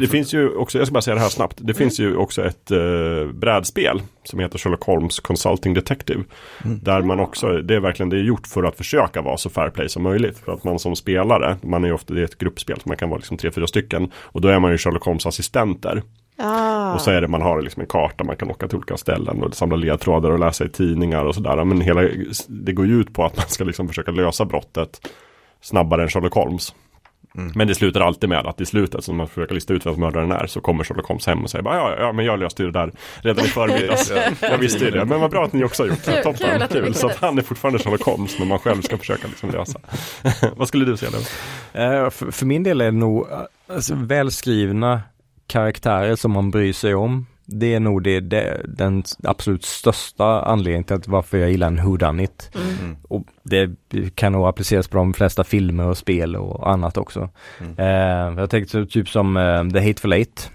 Det. 0.00 0.06
Finns 0.06 0.34
ju 0.34 0.54
också, 0.54 0.78
jag 0.78 0.86
ska 0.86 0.94
bara 0.94 1.02
säga 1.02 1.14
det 1.14 1.20
här 1.20 1.28
snabbt. 1.28 1.58
Det 1.60 1.74
finns 1.74 2.00
ju 2.00 2.16
också 2.16 2.44
ett 2.44 2.70
eh, 2.70 3.32
brädspel 3.34 4.02
som 4.24 4.38
heter 4.38 4.58
Sherlock 4.58 4.84
Holmes 4.84 5.20
Consulting 5.20 5.74
Detective. 5.74 6.24
Där 6.62 7.02
man 7.02 7.20
också, 7.20 7.46
det 7.62 7.74
är 7.74 7.80
verkligen 7.80 8.10
det 8.10 8.16
är 8.16 8.22
gjort 8.22 8.46
för 8.46 8.62
att 8.62 8.76
försöka 8.76 9.22
vara 9.22 9.36
så 9.36 9.50
fair 9.50 9.70
play 9.70 9.88
som 9.88 10.02
möjligt. 10.02 10.38
För 10.38 10.52
att 10.52 10.64
man 10.64 10.78
som 10.78 10.96
spelare, 10.96 11.56
man 11.62 11.84
är 11.84 11.88
ju 11.88 11.94
ofta, 11.94 12.14
det 12.14 12.20
är 12.20 12.24
ett 12.24 12.38
gruppspel, 12.38 12.80
så 12.80 12.88
man 12.88 12.96
kan 12.96 13.08
vara 13.08 13.18
liksom 13.18 13.36
tre, 13.36 13.50
fyra 13.50 13.66
stycken. 13.66 14.12
Och 14.16 14.40
då 14.40 14.48
är 14.48 14.58
man 14.58 14.70
ju 14.70 14.78
Sherlock 14.78 15.04
Holmes 15.04 15.26
assistenter. 15.26 16.02
Ah. 16.36 16.94
Och 16.94 17.00
så 17.00 17.10
är 17.10 17.20
det, 17.20 17.28
man 17.28 17.42
har 17.42 17.62
liksom 17.62 17.80
en 17.80 17.88
karta, 17.88 18.24
man 18.24 18.36
kan 18.36 18.50
åka 18.50 18.68
till 18.68 18.78
olika 18.78 18.96
ställen 18.96 19.42
och 19.42 19.54
samla 19.54 19.76
ledtrådar 19.76 20.30
och 20.30 20.38
läsa 20.38 20.64
i 20.64 20.68
tidningar 20.68 21.24
och 21.24 21.34
sådär. 21.34 21.64
Men 21.64 21.80
hela, 21.80 22.02
det 22.48 22.72
går 22.72 22.86
ju 22.86 23.00
ut 23.00 23.12
på 23.12 23.24
att 23.24 23.36
man 23.36 23.46
ska 23.48 23.64
liksom 23.64 23.88
försöka 23.88 24.10
lösa 24.10 24.44
brottet 24.44 25.08
snabbare 25.60 26.02
än 26.02 26.08
Sherlock 26.08 26.34
Holmes. 26.34 26.74
Men 27.32 27.68
det 27.68 27.74
slutar 27.74 28.00
alltid 28.00 28.28
med 28.28 28.46
att 28.46 28.60
i 28.60 28.66
slutet, 28.66 29.04
som 29.04 29.16
man 29.16 29.28
försöker 29.28 29.54
lista 29.54 29.74
ut 29.74 29.86
vem 29.86 30.00
mördaren 30.00 30.32
är, 30.32 30.46
så 30.46 30.60
kommer 30.60 30.84
Sherlock 30.84 31.06
Holmes 31.06 31.26
hem 31.26 31.44
och 31.44 31.50
säger 31.50 31.62
bara, 31.62 31.76
ja, 31.76 31.96
ja, 31.98 32.12
men 32.12 32.24
jag 32.24 32.38
löste 32.38 32.62
ju 32.62 32.70
det 32.70 32.78
där 32.78 32.92
redan 33.20 33.44
i 33.44 33.48
förmiddags. 33.58 34.12
jag 34.40 34.58
visste 34.58 34.84
ju 34.84 34.90
det, 34.90 35.04
men 35.04 35.20
vad 35.20 35.30
bra 35.30 35.44
att 35.44 35.52
ni 35.52 35.64
också 35.64 35.82
har 35.82 35.88
gjort 35.88 36.04
det. 36.04 36.22
Toppen, 36.22 36.68
kul 36.68 36.90
kul. 36.92 36.94
Så 36.94 37.06
att 37.06 37.16
han 37.16 37.38
är 37.38 37.42
fortfarande 37.42 37.78
Sherlock 37.78 38.02
Holmes, 38.02 38.38
men 38.38 38.48
man 38.48 38.58
själv 38.58 38.82
ska 38.82 38.98
försöka 38.98 39.28
liksom 39.28 39.50
lösa. 39.50 39.80
vad 40.56 40.68
skulle 40.68 40.84
du 40.84 40.96
säga? 40.96 41.10
Leo? 41.10 41.20
Eh, 41.84 42.10
för, 42.10 42.30
för 42.30 42.46
min 42.46 42.62
del 42.62 42.80
är 42.80 42.84
det 42.84 42.90
nog 42.90 43.30
eh, 43.30 43.38
alltså, 43.74 43.94
välskrivna 43.94 45.02
karaktärer 45.46 46.16
som 46.16 46.32
man 46.32 46.50
bryr 46.50 46.72
sig 46.72 46.94
om. 46.94 47.26
Det 47.52 47.74
är 47.74 47.80
nog 47.80 48.02
det, 48.02 48.20
det, 48.20 48.60
den 48.64 49.02
absolut 49.22 49.64
största 49.64 50.42
anledningen 50.42 50.84
till 50.84 50.96
att 50.96 51.08
varför 51.08 51.38
jag 51.38 51.50
gillar 51.50 51.66
en 51.66 51.76
whodunit. 51.76 52.50
Mm. 52.54 52.96
Och 53.08 53.26
det 53.42 53.70
kan 54.14 54.32
nog 54.32 54.46
appliceras 54.46 54.88
på 54.88 54.96
de 54.96 55.14
flesta 55.14 55.44
filmer 55.44 55.86
och 55.86 55.98
spel 55.98 56.36
och 56.36 56.70
annat 56.70 56.96
också. 56.96 57.28
Mm. 57.60 57.74
Eh, 57.78 58.40
jag 58.40 58.50
tänkte 58.50 58.86
typ 58.86 59.08
som 59.08 59.36
eh, 59.36 59.68
The 59.68 59.86
Hateful 59.86 60.12
Eight. 60.12 60.50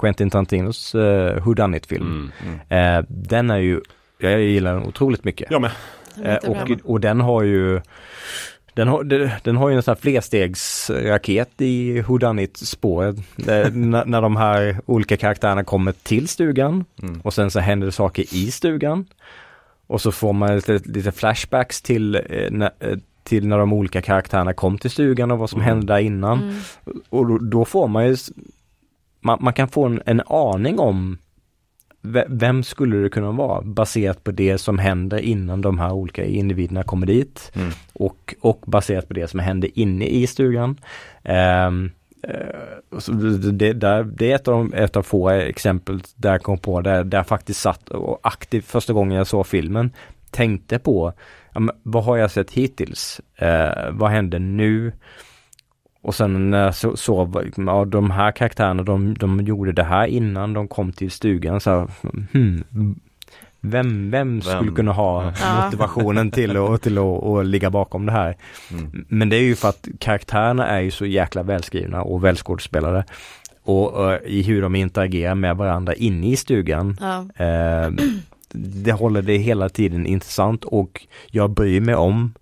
Quentin 0.00 0.30
Tarantinos 0.30 0.94
uh, 0.94 1.44
Who 1.44 1.54
Done 1.54 1.76
It-film. 1.76 2.32
Mm. 2.42 2.98
Eh, 2.98 3.04
den 3.08 3.50
är 3.50 3.58
ju, 3.58 3.80
jag 4.18 4.40
gillar 4.40 4.74
den 4.74 4.82
otroligt 4.82 5.24
mycket. 5.24 5.50
Jag 5.50 5.60
med. 5.60 5.70
Eh, 6.22 6.36
och, 6.36 6.70
och 6.84 7.00
den 7.00 7.20
har 7.20 7.42
ju 7.42 7.80
den 8.80 8.88
har, 8.88 9.04
den, 9.44 9.56
har 9.56 9.68
ju 9.68 9.76
en 9.76 9.82
sån 9.82 9.92
här 9.92 10.00
flerstegsraket 10.00 11.50
i 11.60 12.00
Whodunit-spåret. 12.02 13.16
Där- 13.36 13.70
när, 13.74 14.04
när 14.04 14.22
de 14.22 14.36
här 14.36 14.80
olika 14.86 15.16
karaktärerna 15.16 15.64
kommer 15.64 15.92
till 15.92 16.28
stugan 16.28 16.84
Mm. 17.02 17.20
och 17.20 17.34
sen 17.34 17.50
så 17.50 17.60
händer 17.60 17.86
det 17.86 17.92
saker 17.92 18.22
i 18.34 18.50
stugan. 18.50 19.04
Och 19.86 20.00
så 20.00 20.12
får 20.12 20.32
man 20.32 20.56
lite, 20.56 20.80
lite 20.84 21.12
flashbacks 21.12 21.82
till, 21.82 22.14
eh, 22.14 22.50
när, 22.50 22.70
eh, 22.80 22.96
till 23.22 23.46
när 23.46 23.58
de 23.58 23.72
olika 23.72 24.02
karaktärerna 24.02 24.52
kom 24.52 24.78
till 24.78 24.90
stugan 24.90 25.30
och 25.30 25.38
vad 25.38 25.50
som 25.50 25.60
Mm. 25.60 25.68
hände 25.68 25.86
där 25.86 25.98
innan. 26.00 26.42
Mm. 26.42 26.54
Och 27.10 27.26
då, 27.28 27.38
då 27.38 27.64
får 27.64 27.88
man 27.88 28.06
ju, 28.08 28.16
man, 29.20 29.38
man 29.40 29.52
kan 29.52 29.68
få 29.68 29.84
en, 29.86 30.02
en 30.06 30.20
aning 30.26 30.78
om 30.78 31.18
vem 32.28 32.62
skulle 32.62 32.96
det 32.96 33.08
kunna 33.08 33.30
vara 33.32 33.62
baserat 33.62 34.24
på 34.24 34.30
det 34.30 34.58
som 34.58 34.78
händer 34.78 35.18
innan 35.18 35.60
de 35.60 35.78
här 35.78 35.92
olika 35.92 36.24
individerna 36.24 36.82
kommer 36.82 37.06
dit 37.06 37.52
Mm. 37.54 37.70
och, 37.92 38.34
och 38.40 38.62
baserat 38.66 39.08
på 39.08 39.14
det 39.14 39.28
som 39.28 39.40
händer 39.40 39.70
inne 39.74 40.06
i 40.06 40.26
stugan. 40.26 40.76
Eh, 41.22 41.70
så 42.98 43.12
det, 43.12 43.72
där, 43.72 44.04
det 44.04 44.30
är 44.30 44.34
ett 44.34 44.48
av, 44.48 44.54
de, 44.54 44.74
ett 44.74 44.96
av 44.96 45.02
få 45.02 45.28
exempel 45.30 46.02
där 46.16 46.32
jag 46.32 46.42
kom 46.42 46.58
på 46.58 46.80
där, 46.80 47.04
där 47.04 47.18
jag 47.18 47.26
faktiskt 47.26 47.60
satt 47.60 47.88
och 47.88 48.20
aktivt 48.22 48.64
första 48.64 48.92
gången 48.92 49.16
jag 49.18 49.26
såg 49.26 49.46
filmen 49.46 49.90
tänkte 50.30 50.78
på 50.78 51.12
ja, 51.54 51.60
vad 51.82 52.04
har 52.04 52.16
jag 52.16 52.30
sett 52.30 52.50
hittills? 52.50 53.20
Eh, 53.36 53.90
vad 53.90 54.10
händer 54.10 54.38
nu? 54.38 54.92
Och 56.02 56.14
sen 56.14 56.50
när 56.50 56.64
jag 56.64 56.74
så, 56.74 56.96
så 56.96 57.44
ja, 57.56 57.84
de 57.84 58.10
här 58.10 58.32
karaktärerna, 58.32 58.82
de, 58.82 59.14
de 59.14 59.40
gjorde 59.40 59.72
det 59.72 59.84
här 59.84 60.06
innan 60.06 60.52
de 60.52 60.68
kom 60.68 60.92
till 60.92 61.10
stugan. 61.10 61.60
Så 61.60 61.70
här, 61.70 61.88
hmm, 62.32 62.64
vem, 63.60 64.10
vem 64.10 64.40
skulle 64.40 64.60
Vem? 64.62 64.74
kunna 64.74 64.92
ha 64.92 65.32
Ja. 65.40 65.64
motivationen 65.64 66.30
till 66.30 66.56
att, 66.56 66.82
till 66.82 66.98
att, 66.98 67.24
att 67.24 67.46
ligga 67.46 67.70
bakom 67.70 68.06
det 68.06 68.12
här? 68.12 68.36
Mm. 68.70 69.04
Men 69.08 69.28
det 69.28 69.36
är 69.36 69.42
ju 69.42 69.56
för 69.56 69.68
att 69.68 69.88
karaktärerna 69.98 70.66
är 70.66 70.80
ju 70.80 70.90
så 70.90 71.06
jäkla 71.06 71.42
välskrivna 71.42 72.02
och 72.02 72.24
välskådespelade. 72.24 73.04
Och, 73.62 74.12
eh, 74.12 74.20
i 74.24 74.42
hur 74.42 74.62
de 74.62 74.74
interagerar 74.74 75.34
med 75.34 75.56
varandra 75.56 75.94
inne 75.94 76.26
i 76.26 76.36
stugan. 76.36 76.96
Ja. 77.00 77.44
Eh, 77.44 77.90
det 78.54 78.92
håller 78.92 79.22
det 79.22 79.36
hela 79.36 79.68
tiden 79.68 80.06
intressant 80.06 80.64
och 80.64 81.06
jag 81.30 81.50
bryr 81.50 81.80
mig 81.80 81.94
om 81.94 82.34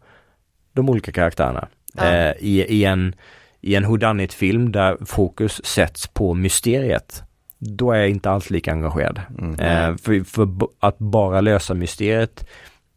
de 0.72 0.88
olika 0.88 1.12
karaktärerna. 1.12 1.68
Ja. 1.94 2.04
Eh, 2.04 2.32
i, 2.40 2.62
i 2.62 2.84
en, 2.84 3.14
i 3.60 3.74
en 3.74 3.84
whodunit-film 3.84 4.72
där 4.72 4.96
fokus 5.06 5.64
sätts 5.64 6.06
på 6.06 6.34
mysteriet. 6.34 7.22
Då 7.58 7.92
är 7.92 7.98
jag 7.98 8.10
inte 8.10 8.30
alls 8.30 8.50
lika 8.50 8.72
engagerad. 8.72 9.20
Mm. 9.38 9.54
Eh, 9.60 9.96
för, 9.96 10.24
för 10.24 10.48
att 10.80 10.98
bara 10.98 11.40
lösa 11.40 11.74
mysteriet 11.74 12.46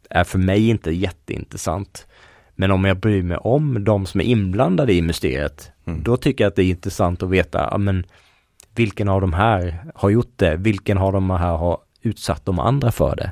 är 0.09 0.23
för 0.23 0.39
mig 0.39 0.69
inte 0.69 0.91
jätteintressant. 0.91 2.07
Men 2.55 2.71
om 2.71 2.85
jag 2.85 2.97
bryr 2.97 3.23
mig 3.23 3.38
om 3.38 3.83
de 3.83 4.05
som 4.05 4.21
är 4.21 4.25
inblandade 4.25 4.93
i 4.93 5.01
mysteriet, 5.01 5.71
Mm. 5.85 6.03
då 6.03 6.17
tycker 6.17 6.43
jag 6.43 6.49
att 6.49 6.55
det 6.55 6.63
är 6.63 6.69
intressant 6.69 7.23
att 7.23 7.29
veta, 7.29 7.67
ja, 7.71 7.77
men 7.77 8.05
vilken 8.75 9.09
av 9.09 9.21
de 9.21 9.33
här 9.33 9.83
har 9.95 10.09
gjort 10.09 10.33
det? 10.35 10.55
Vilken 10.55 10.97
av 10.97 11.13
de 11.13 11.29
här 11.29 11.57
har 11.57 11.77
utsatt 12.01 12.45
de 12.45 12.59
andra 12.59 12.91
för 12.91 13.15
det? 13.15 13.31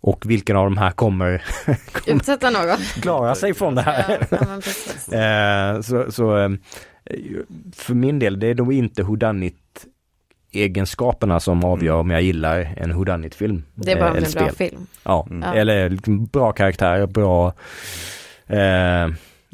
Och 0.00 0.30
vilken 0.30 0.56
av 0.56 0.64
de 0.64 0.76
här 0.78 0.90
kommer 0.90 1.42
Utsätta 2.06 2.50
någon. 2.50 2.76
klara 2.76 3.34
sig 3.34 3.54
från 3.54 3.74
det 3.74 3.82
här? 3.82 4.26
Ja. 4.30 4.38
Eh, 5.18 5.80
så, 5.80 6.12
så 6.12 6.38
eh, 6.38 6.50
för 7.74 7.94
min 7.94 8.18
del, 8.18 8.40
det 8.40 8.46
är 8.46 8.54
nog 8.54 8.72
inte 8.72 9.02
whodunit 9.02 9.86
egenskaperna 10.52 11.40
som 11.40 11.64
avgör 11.64 11.94
om 11.94 12.10
jag 12.10 12.22
gillar 12.22 12.74
en 12.76 12.92
whodunit 12.94 13.34
film 13.34 13.64
Det 13.74 13.92
är 13.92 13.96
bara 13.96 14.04
eh, 14.10 14.16
en 14.16 14.16
eller 14.24 14.40
bra 14.40 14.50
spel. 14.52 14.70
film. 14.70 14.86
Ja, 15.02 15.26
Mm. 15.30 15.42
Eller 15.56 15.90
liksom 15.90 16.26
bra 16.26 16.52
karaktärer, 16.52 17.06
bra 17.06 17.52
eh, 18.46 19.08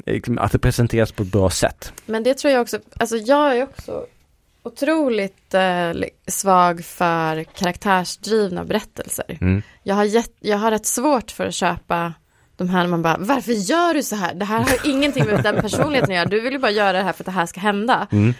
liksom 0.05 0.37
att 0.37 0.51
det 0.51 0.59
presenteras 0.59 1.11
på 1.11 1.23
ett 1.23 1.31
bra 1.31 1.49
sätt. 1.49 1.93
Men 2.05 2.23
det 2.23 2.33
tror 2.33 2.53
jag 2.53 2.61
också, 2.61 2.79
alltså 2.99 3.17
jag 3.17 3.57
är 3.57 3.63
också 3.63 4.05
otroligt 4.67 5.53
eh, 5.53 5.91
svag 6.27 6.85
för 6.85 7.43
karaktärsdrivna 7.43 8.65
berättelser. 8.65 9.37
Mm. 9.41 9.61
Jag 9.83 9.95
har, 9.95 10.03
gett, 10.03 10.33
jag 10.39 10.57
har 10.57 10.71
rätt 10.71 10.85
svårt 10.85 11.31
för 11.31 11.45
att 11.47 11.53
köpa 11.53 12.13
de 12.55 12.69
här, 12.69 12.87
man 12.87 13.01
bara, 13.01 13.17
varför 13.19 13.51
gör 13.51 13.93
du 13.93 14.03
så 14.03 14.15
här? 14.15 14.33
Det 14.33 14.45
här 14.45 14.59
har 14.59 14.89
ingenting 14.89 15.25
med 15.25 15.43
den 15.43 15.61
personligheten 15.61 16.11
att 16.11 16.15
göra, 16.15 16.25
du 16.25 16.39
vill 16.39 16.53
ju 16.53 16.59
bara 16.59 16.71
göra 16.71 16.91
det 16.93 17.03
här 17.03 17.13
för 17.13 17.21
att 17.23 17.25
det 17.25 17.31
här 17.31 17.45
ska 17.45 17.59
hända. 17.59 18.07
Mm. 18.11 18.33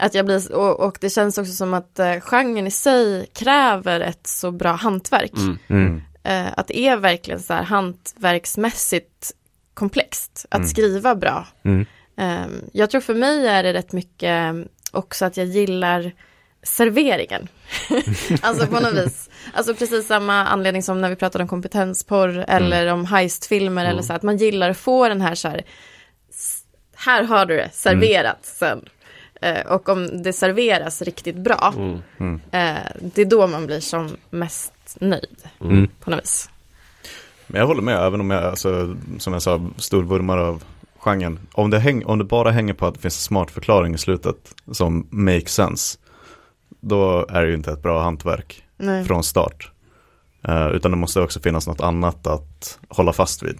Att 0.00 0.14
jag 0.14 0.26
blir, 0.26 0.52
och, 0.52 0.80
och 0.80 0.98
det 1.00 1.10
känns 1.10 1.38
också 1.38 1.52
som 1.52 1.74
att 1.74 1.98
eh, 1.98 2.20
genren 2.20 2.66
i 2.66 2.70
sig 2.70 3.26
kräver 3.34 4.00
ett 4.00 4.26
så 4.26 4.50
bra 4.50 4.72
hantverk. 4.72 5.32
Mm. 5.36 5.58
Mm. 5.68 6.02
Eh, 6.24 6.52
att 6.56 6.66
det 6.68 6.78
är 6.78 6.96
verkligen 6.96 7.40
så 7.40 7.54
här 7.54 7.62
hantverksmässigt 7.62 9.32
komplext 9.74 10.46
att 10.48 10.58
Mm. 10.58 10.68
skriva 10.68 11.14
bra. 11.14 11.46
Mm. 11.64 11.86
Eh, 12.16 12.46
jag 12.72 12.90
tror 12.90 13.00
för 13.00 13.14
mig 13.14 13.46
är 13.46 13.62
det 13.62 13.72
rätt 13.72 13.92
mycket 13.92 14.54
också 14.96 15.24
att 15.24 15.36
jag 15.36 15.46
gillar 15.46 16.12
serveringen. 16.62 17.48
alltså 18.42 18.66
på 18.66 18.80
något 18.80 18.94
vis. 18.94 19.30
Alltså 19.54 19.74
precis 19.74 20.06
samma 20.06 20.34
anledning 20.46 20.82
som 20.82 21.00
när 21.00 21.08
vi 21.10 21.16
pratade 21.16 21.42
om 21.44 21.48
kompetensporr 21.48 22.44
eller 22.48 22.86
om 22.92 23.04
heistfilmer 23.04 23.84
eller 23.84 24.02
så 24.02 24.12
att 24.12 24.22
man 24.22 24.36
gillar 24.36 24.70
att 24.70 24.76
få 24.78 25.08
den 25.08 25.20
här 25.20 25.34
så 25.34 25.48
här 25.48 25.62
här 26.96 27.22
har 27.22 27.46
du 27.46 27.56
det 27.56 27.70
serverat 27.72 28.38
sen. 28.42 28.88
Eh, 29.40 29.66
och 29.66 29.88
om 29.88 30.22
det 30.22 30.32
serveras 30.32 31.02
riktigt 31.02 31.36
bra, 31.36 31.74
Mm. 31.76 31.98
Mm. 32.20 32.40
eh, 32.50 32.82
det 33.00 33.20
är 33.22 33.26
då 33.26 33.46
man 33.46 33.66
blir 33.66 33.80
som 33.80 34.16
mest 34.30 34.72
nöjd 35.00 35.42
Mm. 35.60 35.88
på 36.00 36.10
något 36.10 36.20
vis. 36.22 36.50
Men 37.46 37.60
jag 37.60 37.66
håller 37.66 37.82
med, 37.82 38.06
även 38.06 38.20
om 38.20 38.30
jag, 38.30 38.44
alltså, 38.44 38.96
som 39.18 39.32
jag 39.32 39.42
sa, 39.42 39.60
storvurmare 39.78 40.40
av 40.40 40.62
genren. 41.04 41.38
Om 41.52 41.70
det, 41.70 41.78
häng, 41.78 42.04
om 42.04 42.18
det 42.18 42.24
bara 42.24 42.50
hänger 42.50 42.74
på 42.74 42.86
att 42.86 42.94
det 42.94 43.00
finns 43.00 43.16
en 43.16 43.22
smart 43.22 43.50
förklaring 43.50 43.94
i 43.94 43.98
slutet 43.98 44.36
som 44.72 45.06
makes 45.10 45.54
sense, 45.54 45.98
då 46.80 47.26
är 47.28 47.42
det 47.42 47.48
ju 47.48 47.54
inte 47.54 47.72
ett 47.72 47.82
bra 47.82 48.02
hantverk 48.02 48.64
Nej. 48.76 49.04
från 49.04 49.22
start. 49.24 49.70
Eh, 50.48 50.68
utan 50.68 50.90
det 50.90 50.96
måste 50.96 51.20
också 51.20 51.40
finnas 51.40 51.66
något 51.66 51.80
annat 51.80 52.26
att 52.26 52.78
hålla 52.88 53.12
fast 53.12 53.42
vid. 53.42 53.58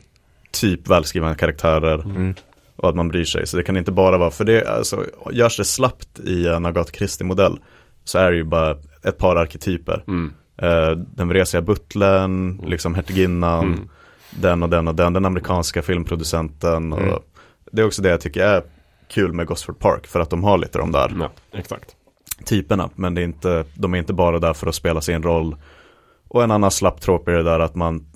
Typ 0.51 0.89
välskrivna 0.91 1.35
karaktärer 1.35 1.95
Mm. 2.05 2.35
och 2.77 2.89
att 2.89 2.95
man 2.97 3.09
bryr 3.09 3.25
sig. 3.25 3.47
Så 3.47 3.57
det 3.57 3.63
kan 3.63 3.77
inte 3.77 3.93
bara 3.93 4.19
vara, 4.19 4.31
för 4.31 4.45
det, 4.45 4.69
alltså, 4.69 5.05
görs 5.33 5.57
det 5.57 5.65
slappt 5.65 6.19
i 6.19 6.47
en 6.49 6.67
Agatha 6.67 6.91
Christie-modell 6.93 7.59
så 8.05 8.19
är 8.19 8.31
det 8.31 8.37
ju 8.37 8.45
bara 8.45 8.77
ett 9.05 9.19
par 9.19 9.37
arketyper. 9.37 10.05
Mm. 10.09 10.33
Eh, 10.57 10.91
den 10.91 11.29
vresiga 11.29 11.63
butlern, 11.63 12.63
liksom 12.67 12.95
hertiginnan, 12.95 13.65
Mm. 13.65 13.89
den 14.31 14.63
och 14.63 14.69
den 14.69 14.89
och 14.89 14.95
den, 14.95 15.13
den 15.13 15.25
amerikanska 15.25 15.83
filmproducenten. 15.83 16.93
Och 16.93 17.01
Mm. 17.01 17.15
Det 17.75 17.83
är 17.83 17.87
också 17.87 18.03
det 18.03 18.09
jag 18.09 18.21
tycker 18.21 18.41
är 18.47 18.63
kul 19.09 19.33
med 19.33 19.47
Gosford 19.47 19.79
Park, 19.79 20.07
för 20.07 20.21
att 20.21 20.31
de 20.31 20.45
har 20.45 20.59
lite 20.59 20.79
de 20.79 20.93
där 20.93 21.13
Ja, 21.21 21.31
exakt. 21.53 21.97
typerna. 22.45 22.91
Men 22.95 23.15
det 23.15 23.21
är 23.21 23.25
inte, 23.25 23.65
de 23.75 23.95
är 23.95 23.99
inte 23.99 24.13
bara 24.13 24.39
där 24.39 24.53
för 24.55 24.67
att 24.67 24.75
spela 24.75 25.01
sin 25.01 25.23
roll. 25.23 25.57
Och 26.29 26.43
en 26.45 26.51
annan 26.51 26.71
slapp 26.71 27.01
tråp 27.01 27.29
är 27.29 27.33
det 27.33 27.43
där 27.43 27.61
att 27.61 27.75
man 27.75 28.07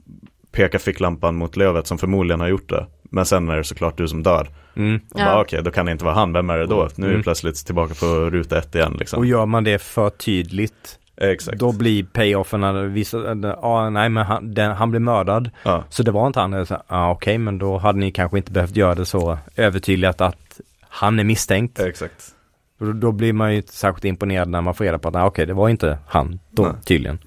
pekar 0.52 0.78
ficklampan 0.78 1.36
mot 1.36 1.56
lövet 1.56 1.86
som 1.86 1.98
förmodligen 1.98 2.40
har 2.40 2.48
gjort 2.48 2.68
det. 2.68 2.86
Men 3.02 3.26
sen 3.26 3.48
är 3.48 3.56
det 3.56 3.64
såklart 3.64 3.97
du 3.97 4.09
som 4.09 4.22
dör. 4.22 4.48
Mm. 4.76 5.01
Ja. 5.14 5.24
bara, 5.24 5.40
Okej, 5.40 5.62
då 5.62 5.70
kan 5.70 5.86
det 5.86 5.93
inte 5.93 6.05
vara 6.05 6.14
han, 6.14 6.32
vem 6.32 6.51
är 6.51 6.59
det 6.59 6.66
då? 6.66 6.89
Nu 6.97 7.05
är 7.06 7.09
vi 7.09 7.14
Mm. 7.14 7.22
plötsligt 7.22 7.66
tillbaka 7.66 7.94
på 7.94 8.06
ruta 8.06 8.59
ett 8.59 8.74
igen 8.74 8.97
liksom. 8.98 9.18
Och 9.18 9.26
gör 9.26 9.47
man 9.47 9.64
det 9.64 9.78
för 9.78 10.10
tydligt, 10.10 10.98
Exakt. 11.20 11.58
då 11.58 11.72
blir 11.72 12.04
payoffen 12.04 12.64
att 12.64 12.90
visa, 12.90 13.18
ja 13.62 13.90
nej 13.90 14.08
men 14.08 14.26
han, 14.26 14.54
den, 14.54 14.72
han 14.72 14.90
blev 14.90 15.02
mördad. 15.02 15.50
Ja. 15.62 15.84
Så 15.88 16.02
det 16.02 16.10
var 16.10 16.26
inte 16.26 16.40
han, 16.40 16.52
ja 16.68 16.82
ah, 16.86 17.10
okej 17.10 17.38
men 17.38 17.58
då 17.58 17.78
hade 17.78 17.98
ni 17.98 18.12
kanske 18.12 18.38
inte 18.38 18.52
behövt 18.52 18.76
göra 18.76 18.94
det 18.94 19.06
så 19.06 19.38
övertydligt 19.56 20.20
att 20.20 20.60
han 20.80 21.18
är 21.18 21.24
misstänkt. 21.24 21.80
Exakt. 21.80 22.34
Då, 22.78 22.92
då 22.92 23.12
blir 23.12 23.32
man 23.32 23.50
ju 23.50 23.56
inte 23.56 23.72
särskilt 23.72 24.04
imponerad 24.04 24.48
när 24.48 24.60
man 24.60 24.74
får 24.74 24.84
reda 24.84 24.98
på 24.98 25.08
att 25.08 25.16
ah, 25.16 25.26
okej 25.26 25.46
det 25.46 25.54
var 25.54 25.68
inte 25.68 25.98
han 26.06 26.40
då 26.50 26.62
Nej. 26.62 26.72
tydligen. 26.84 27.18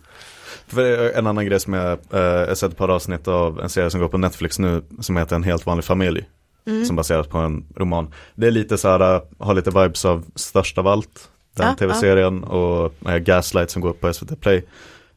För 0.67 1.17
en 1.17 1.27
annan 1.27 1.45
grej 1.45 1.59
som 1.59 1.73
jag, 1.73 1.91
eh, 1.91 2.19
jag 2.19 2.57
sett 2.57 2.71
ett 2.71 2.77
par 2.77 2.89
avsnitt 2.89 3.27
av 3.27 3.59
en 3.59 3.69
serie 3.69 3.89
som 3.89 3.99
går 3.99 4.07
på 4.07 4.17
Netflix 4.17 4.59
nu 4.59 4.81
som 4.99 5.17
heter 5.17 5.35
En 5.35 5.43
helt 5.43 5.65
vanlig 5.65 5.85
familj. 5.85 6.25
Mm. 6.67 6.85
Som 6.85 6.95
baseras 6.95 7.27
på 7.27 7.37
en 7.37 7.65
roman. 7.75 8.13
Det 8.35 8.47
är 8.47 8.51
lite 8.51 8.77
så 8.77 8.87
här, 8.87 9.15
eh, 9.15 9.21
har 9.39 9.53
lite 9.53 9.69
vibes 9.69 10.05
av 10.05 10.25
Störst 10.35 10.77
av 10.77 10.87
allt. 10.87 11.29
Den 11.55 11.67
Ja, 11.67 11.75
tv-serien 11.75 12.43
och 12.43 13.09
eh, 13.09 13.17
Gaslight 13.17 13.69
som 13.69 13.81
går 13.81 13.93
på 13.93 14.13
SVT 14.13 14.41
Play. 14.41 14.63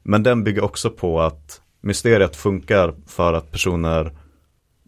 Men 0.02 0.23
den 0.23 0.44
bygger 0.44 0.65
också 0.65 0.90
på 0.90 1.20
att 1.20 1.61
mysteriet 1.81 2.36
funkar 2.36 2.94
för 3.06 3.32
att 3.32 3.52
personer 3.52 4.12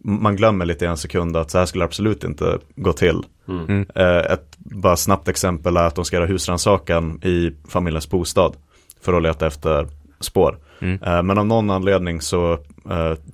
man 0.03 0.35
glömmer 0.35 0.65
lite 0.65 0.85
i 0.85 0.87
en 0.87 0.97
sekund 0.97 1.37
att 1.37 1.51
så 1.51 1.57
här 1.57 1.65
skulle 1.65 1.83
absolut 1.83 2.23
inte 2.23 2.59
gå 2.75 2.93
till. 2.93 3.23
Mm. 3.47 3.65
Mm. 3.65 3.85
Eh, 3.95 4.31
Ett 4.31 4.57
bara 4.57 4.95
snabbt 4.97 5.27
exempel 5.27 5.77
är 5.77 5.83
att 5.83 5.95
de 5.95 6.05
ska 6.05 6.15
göra 6.15 6.25
husrannsakan 6.25 7.19
i 7.23 7.51
familjens 7.67 8.09
bostad 8.09 8.55
för 9.01 9.13
att 9.13 9.23
leta 9.23 9.47
efter 9.47 9.87
spår. 10.19 10.57
Mm. 10.79 11.03
Eh, 11.03 11.23
Men 11.23 11.37
av 11.37 11.45
någon 11.45 11.69
anledning 11.69 12.21
så 12.21 12.57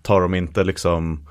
tar 0.02 0.22
de 0.22 0.34
inte 0.36 0.64
liksom 0.64 1.28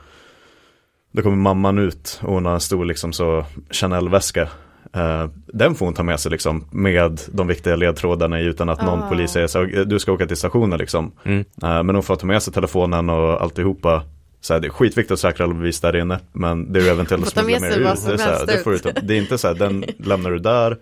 Då 1.12 1.22
kommer 1.22 1.36
mamman 1.36 1.78
ut 1.78 2.20
och 2.22 2.32
hon 2.34 2.46
har 2.46 2.54
en 2.54 2.60
stor 2.60 2.84
liksom 2.84 3.12
så 3.12 3.44
Chanel-väska 3.70 4.48
Eh, 4.94 5.27
den 5.47 5.74
får 5.74 5.86
hon 5.86 5.94
ta 5.94 6.02
med 6.02 6.20
sig 6.20 6.31
liksom 6.31 6.64
med 6.70 7.20
de 7.32 7.47
viktiga 7.47 7.77
ledtrådarna 7.77 8.40
i 8.40 8.44
utan 8.44 8.69
att 8.69 8.82
någon 8.82 9.02
Ah. 9.02 9.09
polis 9.09 9.31
säger 9.31 9.47
så 9.47 9.64
du 9.64 9.98
ska 9.98 10.12
åka 10.12 10.27
till 10.27 10.36
stationen 10.36 10.78
liksom. 10.78 11.12
Mm. 11.24 11.39
Eh, 11.40 11.82
men 11.82 11.89
hon 11.94 12.02
får 12.02 12.16
ta 12.16 12.27
med 12.27 12.43
sig 12.43 12.52
telefonen 12.52 13.10
och 13.10 13.43
alltihopa. 13.43 14.02
Så 14.40 14.52
här, 14.55 14.60
det 14.60 14.66
är 14.66 14.70
skitviktigt 14.70 15.10
att 15.12 15.19
säkra 15.19 15.44
alla 15.44 15.55
bevis 15.55 15.81
där 15.81 15.97
inne. 15.97 16.20
Men 16.32 16.73
det 16.73 16.81
är 16.81 16.85
ju 16.85 16.89
eventuellt 16.90 17.28
smuggla 17.28 17.60
med 17.60 17.70
ut. 17.73 17.85
Det 17.85 18.12
är, 18.12 18.16
så 18.16 18.24
här, 18.24 18.47
det, 18.47 18.59
får 18.59 18.70
du 18.70 18.77
ut. 18.77 18.82
ta, 18.82 18.90
det 19.02 19.14
är 19.14 19.19
inte 19.19 19.39
så 19.39 19.48
här, 19.48 19.55
den 19.55 19.85
lämnar 19.98 20.31
du 20.31 20.39
där. 20.39 20.78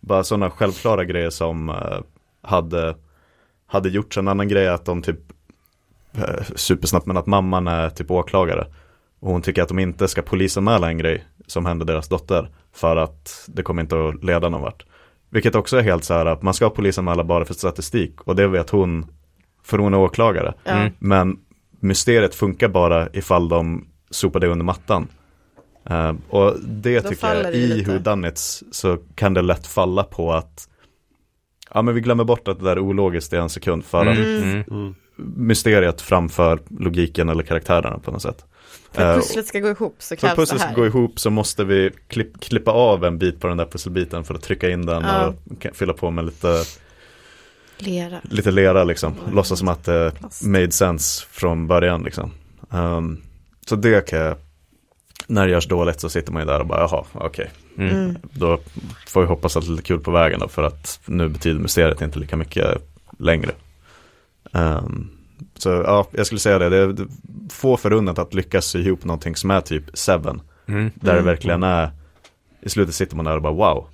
Bara 0.00 0.24
sådana 0.24 0.50
självklara 0.50 1.04
grejer 1.04 1.30
som 1.30 1.68
eh, 1.68 1.98
hade, 2.42 2.94
hade 3.66 3.88
gjorts. 3.88 4.18
En 4.18 4.28
annan 4.28 4.48
grej 4.48 4.68
att 4.68 4.84
de 4.84 5.02
typ 5.02 5.18
eh, 6.16 6.44
supersnabbt 6.56 7.06
men 7.06 7.16
att 7.16 7.26
mamman 7.26 7.66
är 7.66 7.90
typ 7.90 8.10
åklagare. 8.10 8.66
Och 9.20 9.30
hon 9.32 9.42
tycker 9.42 9.62
att 9.62 9.68
de 9.68 9.78
inte 9.78 10.08
ska 10.08 10.22
polisanmäla 10.22 10.88
en 10.88 10.98
grej 10.98 11.24
som 11.46 11.66
hände 11.66 11.84
deras 11.84 12.08
dotter. 12.08 12.50
För 12.74 12.96
att 12.96 13.44
det 13.48 13.62
kommer 13.62 13.82
inte 13.82 14.08
att 14.08 14.24
leda 14.24 14.48
någon 14.48 14.62
vart. 14.62 14.84
Vilket 15.30 15.54
också 15.54 15.76
är 15.76 15.82
helt 15.82 16.04
så 16.04 16.14
här 16.14 16.26
att 16.26 16.42
man 16.42 16.54
ska 16.54 16.70
polisanmäla 16.70 17.24
bara 17.24 17.44
för 17.44 17.54
statistik. 17.54 18.20
Och 18.20 18.36
det 18.36 18.48
vet 18.48 18.70
hon, 18.70 19.06
för 19.64 19.78
hon 19.78 19.94
är 19.94 19.98
åklagare. 19.98 20.54
Mm. 20.64 20.92
Men 20.98 21.38
mysteriet 21.80 22.34
funkar 22.34 22.68
bara 22.68 23.08
ifall 23.12 23.48
de 23.48 23.88
sopar 24.10 24.40
det 24.40 24.46
under 24.46 24.64
mattan. 24.64 25.08
Eh, 25.90 26.12
och 26.28 26.54
det 26.60 27.00
Då 27.00 27.08
tycker 27.08 27.34
jag, 27.34 27.54
i 27.54 27.84
whodunits 27.84 28.64
så 28.72 28.98
kan 29.14 29.34
det 29.34 29.42
lätt 29.42 29.66
falla 29.66 30.04
på 30.04 30.32
att 30.32 30.68
Ja 31.74 31.82
men 31.82 31.94
vi 31.94 32.00
glömmer 32.00 32.24
bort 32.24 32.48
att 32.48 32.58
det 32.58 32.64
där 32.64 32.76
är 32.76 32.78
ologiskt 32.80 33.32
i 33.32 33.36
en 33.36 33.48
sekund 33.48 33.84
för 33.84 34.06
att 34.06 34.16
Mm. 34.16 34.42
Mm. 34.42 34.64
Mm. 34.70 34.94
mysteriet 35.36 36.00
framför 36.00 36.58
logiken 36.78 37.28
eller 37.28 37.42
karaktärerna 37.42 37.98
på 37.98 38.10
något 38.10 38.22
sätt. 38.22 38.44
För 38.92 39.02
att 39.02 39.16
Eh, 39.16 39.20
pusslet 39.22 39.46
ska 39.46 39.58
gå 39.60 39.68
ihop 39.70 39.96
så 39.98 40.08
för 40.08 40.16
krävs 40.16 40.30
att 40.32 40.36
det 40.36 40.42
pusslet 40.42 40.60
ska 40.60 40.68
här. 40.68 40.76
gå 40.76 40.86
ihop 40.86 41.20
så 41.20 41.30
måste 41.30 41.64
vi 41.64 41.90
klipp, 42.08 42.40
klippa 42.40 42.70
av 42.70 43.04
en 43.04 43.18
bit 43.18 43.40
på 43.40 43.46
den 43.48 43.56
där 43.56 43.64
pusselbiten 43.66 44.24
för 44.24 44.34
att 44.34 44.42
trycka 44.42 44.70
in 44.70 44.86
den 44.86 45.02
Ja. 45.02 45.34
och 45.50 45.66
fylla 45.76 45.92
på 45.92 46.10
med 46.10 46.24
lite, 46.24 46.64
Lera. 47.78 48.20
lite 48.22 48.50
lera 48.50 48.84
liksom. 48.84 49.14
Mm. 49.22 49.34
Låtsas 49.34 49.58
som 49.58 49.68
att 49.68 49.84
det 49.84 50.12
made 50.44 50.70
sense 50.72 51.26
från 51.30 51.66
början 51.66 52.02
liksom. 52.02 52.30
Ehm, 52.70 53.18
så 53.66 53.76
det 53.76 54.06
kan 54.08 54.18
jag, 54.18 54.36
när 55.32 55.46
det 55.46 55.52
görs 55.52 55.66
dåligt 55.66 56.00
så 56.00 56.08
sitter 56.08 56.32
man 56.32 56.42
ju 56.42 56.46
där 56.46 56.60
och 56.60 56.66
bara 56.66 56.80
jaha, 56.80 57.04
okej. 57.12 57.50
Mm. 57.78 57.96
Mm. 57.96 58.16
Då 58.32 58.58
får 59.06 59.20
vi 59.20 59.26
hoppas 59.26 59.56
att 59.56 59.62
det 59.64 59.68
är 59.68 59.70
lite 59.70 59.82
kul 59.82 60.00
på 60.00 60.10
vägen 60.10 60.40
då 60.40 60.48
för 60.48 60.62
att 60.62 61.00
nu 61.06 61.28
betyder 61.28 61.60
mysteriet 61.60 62.00
inte 62.00 62.18
lika 62.18 62.36
mycket 62.36 62.66
längre. 63.18 63.50
Ehm, 64.52 65.08
så 65.56 65.68
ja, 65.68 66.06
jag 66.10 66.26
skulle 66.26 66.38
säga 66.38 66.58
det, 66.58 66.68
det 66.68 66.78
är 66.78 67.06
få 67.50 67.76
förunnat 67.76 68.18
att 68.18 68.34
lyckas 68.34 68.64
sy 68.66 68.80
ihop 68.80 69.04
någonting 69.04 69.36
som 69.36 69.50
är 69.50 69.60
typ 69.60 69.84
Seven. 69.94 70.40
Mm. 70.66 70.90
Där 70.94 71.12
Mm. 71.12 71.24
det 71.24 71.30
verkligen 71.30 71.62
är, 71.62 71.90
i 72.62 72.68
slutet 72.68 72.94
sitter 72.94 73.16
man 73.16 73.24
där 73.24 73.36
och 73.36 73.42
bara 73.42 73.52
wow. 73.52 73.86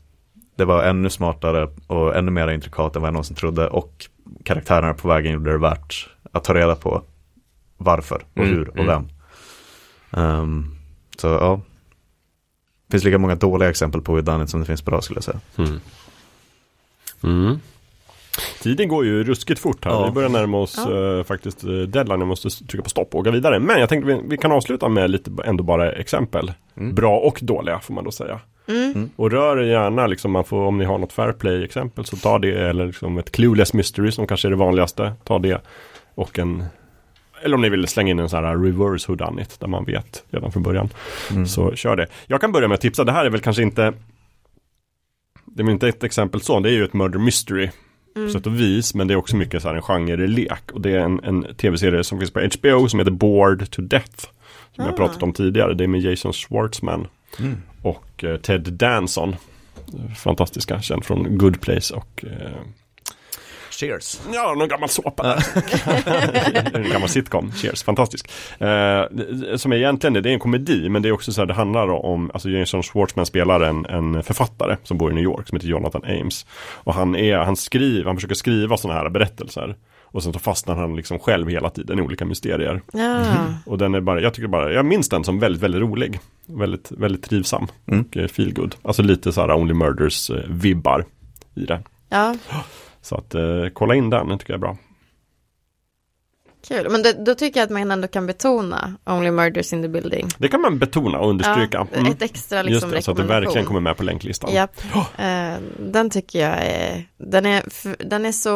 Det 0.56 0.64
var 0.64 0.82
ännu 0.82 1.10
smartare 1.10 1.68
och 1.86 2.16
ännu 2.16 2.30
mer 2.30 2.48
intrikat 2.48 2.96
än 2.96 3.02
vad 3.02 3.08
jag 3.08 3.12
någonsin 3.12 3.36
trodde 3.36 3.68
och 3.68 4.06
karaktärerna 4.44 4.94
på 4.94 5.08
vägen 5.08 5.32
gjorde 5.32 5.52
det 5.52 5.58
värt 5.58 6.08
att 6.32 6.44
ta 6.44 6.54
reda 6.54 6.74
på 6.74 7.02
varför 7.76 8.22
och 8.34 8.44
Mm, 8.44 8.54
hur 8.56 8.68
och 8.68 8.78
mm. 8.78 8.86
vem. 8.86 9.08
Ehm, 10.22 10.77
så 11.20 11.26
ja, 11.26 11.60
det 12.86 12.92
finns 12.92 13.04
lika 13.04 13.18
många 13.18 13.34
dåliga 13.34 13.70
exempel 13.70 14.00
på 14.00 14.16
hur 14.16 14.46
som 14.46 14.60
det 14.60 14.66
finns 14.66 14.84
bra 14.84 15.00
skulle 15.00 15.16
jag 15.16 15.24
säga. 15.24 15.40
Mm. 15.58 15.80
Mm. 17.22 17.60
Tiden 18.62 18.88
går 18.88 19.04
ju 19.04 19.24
ruskigt 19.24 19.60
fort 19.60 19.84
här. 19.84 19.92
Ja. 19.92 20.06
Vi 20.06 20.12
börjar 20.12 20.28
närma 20.28 20.58
oss 20.58 20.78
eh, 20.78 21.24
faktiskt 21.24 21.64
eh, 21.64 21.70
deadline. 21.70 22.20
Jag 22.20 22.28
måste 22.28 22.50
trycka 22.50 22.82
på 22.82 22.90
stopp 22.90 23.14
och 23.14 23.20
åka 23.20 23.30
vidare. 23.30 23.58
Men 23.58 23.80
jag 23.80 23.88
tänkte 23.88 24.14
vi, 24.14 24.20
vi 24.24 24.36
kan 24.36 24.52
avsluta 24.52 24.88
med 24.88 25.10
lite 25.10 25.30
ändå 25.44 25.64
bara 25.64 25.92
exempel. 25.92 26.52
Mm. 26.76 26.94
Bra 26.94 27.18
och 27.18 27.38
dåliga 27.42 27.78
får 27.78 27.94
man 27.94 28.04
då 28.04 28.10
säga. 28.10 28.40
Mm. 28.68 29.10
Och 29.16 29.30
rör 29.30 29.62
gärna 29.62 30.06
liksom, 30.06 30.32
man 30.32 30.44
får, 30.44 30.62
om 30.62 30.78
ni 30.78 30.84
har 30.84 30.98
något 30.98 31.12
fair 31.12 31.32
play 31.32 31.64
exempel 31.64 32.04
så 32.04 32.16
ta 32.16 32.38
det. 32.38 32.68
Eller 32.68 32.86
liksom 32.86 33.18
ett 33.18 33.32
clueless 33.32 33.72
mystery 33.72 34.12
som 34.12 34.26
kanske 34.26 34.48
är 34.48 34.50
det 34.50 34.56
vanligaste. 34.56 35.12
Ta 35.24 35.38
det. 35.38 35.60
Och 36.14 36.38
en 36.38 36.64
eller 37.42 37.54
om 37.54 37.60
ni 37.62 37.68
vill 37.68 37.88
slänga 37.88 38.10
in 38.10 38.18
en 38.18 38.28
sån 38.28 38.44
här 38.44 38.56
reverse 38.56 39.12
whodunit 39.12 39.60
där 39.60 39.66
man 39.66 39.84
vet 39.84 40.24
redan 40.30 40.52
från 40.52 40.62
början. 40.62 40.88
Mm. 41.30 41.46
Så 41.46 41.74
kör 41.74 41.96
det. 41.96 42.06
Jag 42.26 42.40
kan 42.40 42.52
börja 42.52 42.68
med 42.68 42.74
att 42.74 42.80
tipsa. 42.80 43.04
Det 43.04 43.12
här 43.12 43.26
är 43.26 43.30
väl 43.30 43.40
kanske 43.40 43.62
inte 43.62 43.92
Det 45.46 45.62
är 45.62 45.70
inte 45.70 45.88
ett 45.88 46.04
exempel 46.04 46.40
så. 46.40 46.60
Det 46.60 46.68
är 46.68 46.72
ju 46.72 46.84
ett 46.84 46.92
murder 46.92 47.18
mystery 47.18 47.66
på 48.14 48.20
Mm. 48.20 48.30
sätt 48.32 48.46
och 48.46 48.60
vis. 48.60 48.94
Men 48.94 49.08
det 49.08 49.14
är 49.14 49.16
också 49.16 49.36
mycket 49.36 49.62
så 49.62 49.68
här 49.68 49.74
en 49.74 49.82
genre-lek. 49.82 50.70
Och 50.72 50.80
det 50.80 50.90
är 50.90 50.98
en, 51.00 51.20
en 51.24 51.54
tv-serie 51.54 52.04
som 52.04 52.18
finns 52.18 52.30
på 52.30 52.40
HBO 52.40 52.88
som 52.88 52.98
heter 52.98 53.12
Bored 53.12 53.70
to 53.70 53.82
Death. 53.82 54.26
Som 54.74 54.84
jag 54.84 54.94
Ah. 54.94 54.96
pratat 54.96 55.22
om 55.22 55.32
tidigare. 55.32 55.74
Det 55.74 55.84
är 55.84 55.88
med 55.88 56.00
Jason 56.00 56.32
Schwartzman 56.32 57.06
Mm. 57.38 57.56
och 57.82 58.24
eh, 58.24 58.36
Ted 58.36 58.72
Danson. 58.72 59.36
Fantastiska, 60.16 60.80
känd 60.82 61.04
från 61.04 61.38
Good 61.38 61.60
Place 61.60 61.94
och 61.94 62.24
eh, 62.24 62.50
Cheers. 63.80 64.20
Ja, 64.32 64.54
någon 64.58 64.68
gammal 64.68 64.88
såpa 64.88 65.22
där. 65.22 65.44
en 66.76 66.90
gammal 66.90 67.08
sitcom, 67.08 67.52
cheers, 67.52 67.82
fantastisk. 67.82 68.30
Eh, 68.58 69.02
som 69.56 69.72
är 69.72 69.76
egentligen 69.76 70.14
det, 70.14 70.20
det 70.20 70.28
är 70.28 70.32
en 70.32 70.38
komedi 70.38 70.88
men 70.88 71.02
det 71.02 71.08
är 71.08 71.12
också 71.12 71.32
så 71.32 71.40
här, 71.40 71.46
det 71.46 71.54
handlar 71.54 71.88
om, 71.88 72.30
alltså 72.34 72.50
Jason 72.50 72.82
Schwartzman 72.82 73.26
spelar 73.26 73.60
en, 73.60 73.86
en 73.86 74.22
författare 74.22 74.76
som 74.82 74.98
bor 74.98 75.10
i 75.10 75.14
New 75.14 75.24
York 75.24 75.48
som 75.48 75.56
heter 75.56 75.68
Jonathan 75.68 76.04
Ames. 76.04 76.46
Och 76.70 76.94
han 76.94 77.16
är, 77.16 77.36
han 77.36 77.56
skriver, 77.56 78.04
han 78.04 78.16
försöker 78.16 78.34
skriva 78.34 78.76
sådana 78.76 79.00
här 79.00 79.08
berättelser. 79.08 79.76
Och 80.02 80.22
sen 80.22 80.32
så 80.32 80.38
fastnar 80.38 80.76
han 80.76 80.96
liksom 80.96 81.18
själv 81.18 81.48
hela 81.48 81.70
tiden 81.70 81.98
i 81.98 82.02
olika 82.02 82.24
mysterier. 82.24 82.82
Ja. 82.92 83.24
Och 83.66 83.78
den 83.78 83.94
är 83.94 84.00
bara, 84.00 84.20
jag 84.20 84.34
tycker 84.34 84.48
bara, 84.48 84.72
jag 84.72 84.86
minns 84.86 85.08
den 85.08 85.24
som 85.24 85.38
väldigt, 85.38 85.62
väldigt 85.62 85.80
rolig. 85.80 86.20
Väldigt, 86.46 86.90
väldigt 86.90 87.22
trivsam. 87.22 87.66
Mm. 87.86 88.04
Och 88.04 88.16
eh, 88.16 88.28
feel 88.28 88.54
good. 88.54 88.74
Alltså 88.82 89.02
lite 89.02 89.32
så 89.32 89.40
här 89.40 89.52
Only 89.52 89.74
Murders 89.74 90.30
eh, 90.30 90.36
vibbar 90.48 91.04
i 91.54 91.64
det. 91.64 91.82
ja, 92.08 92.34
Så 93.08 93.14
att 93.16 93.34
eh, 93.34 93.42
kolla 93.72 93.94
in 93.94 94.10
den, 94.10 94.28
den 94.28 94.38
tycker 94.38 94.52
jag 94.52 94.58
är 94.58 94.60
bra. 94.60 94.76
kul. 96.68 96.90
Men 96.90 97.02
då, 97.02 97.10
då 97.18 97.34
tycker 97.34 97.60
jag 97.60 97.64
att 97.64 97.70
man 97.70 97.90
ändå 97.90 98.08
kan 98.08 98.26
betona 98.26 98.94
Only 99.06 99.30
Murders 99.30 99.72
in 99.72 99.82
the 99.82 99.88
Building. 99.88 100.28
Det 100.38 100.48
kan 100.48 100.60
man 100.60 100.78
betona 100.78 101.18
och 101.18 101.30
understryka. 101.30 101.86
Ja, 101.92 101.98
Mm. 101.98 102.12
ett 102.12 102.22
extra 102.22 102.58
Just 102.58 102.68
liksom 102.70 102.90
det, 102.90 103.02
så 103.02 103.10
att 103.10 103.16
det 103.16 103.22
rekommendation. 103.22 103.44
verkligen 103.44 103.66
kommer 103.66 103.80
med 103.80 103.96
på 103.96 104.02
länklistan. 104.02 104.54
Japp. 104.54 104.80
Eh, 105.18 105.54
den 105.78 106.10
tycker 106.10 106.38
jag 106.38 106.56
är, 106.58 107.04
den 107.16 107.46
är, 107.46 107.62
den 108.08 108.26
är 108.26 108.32
så, 108.32 108.50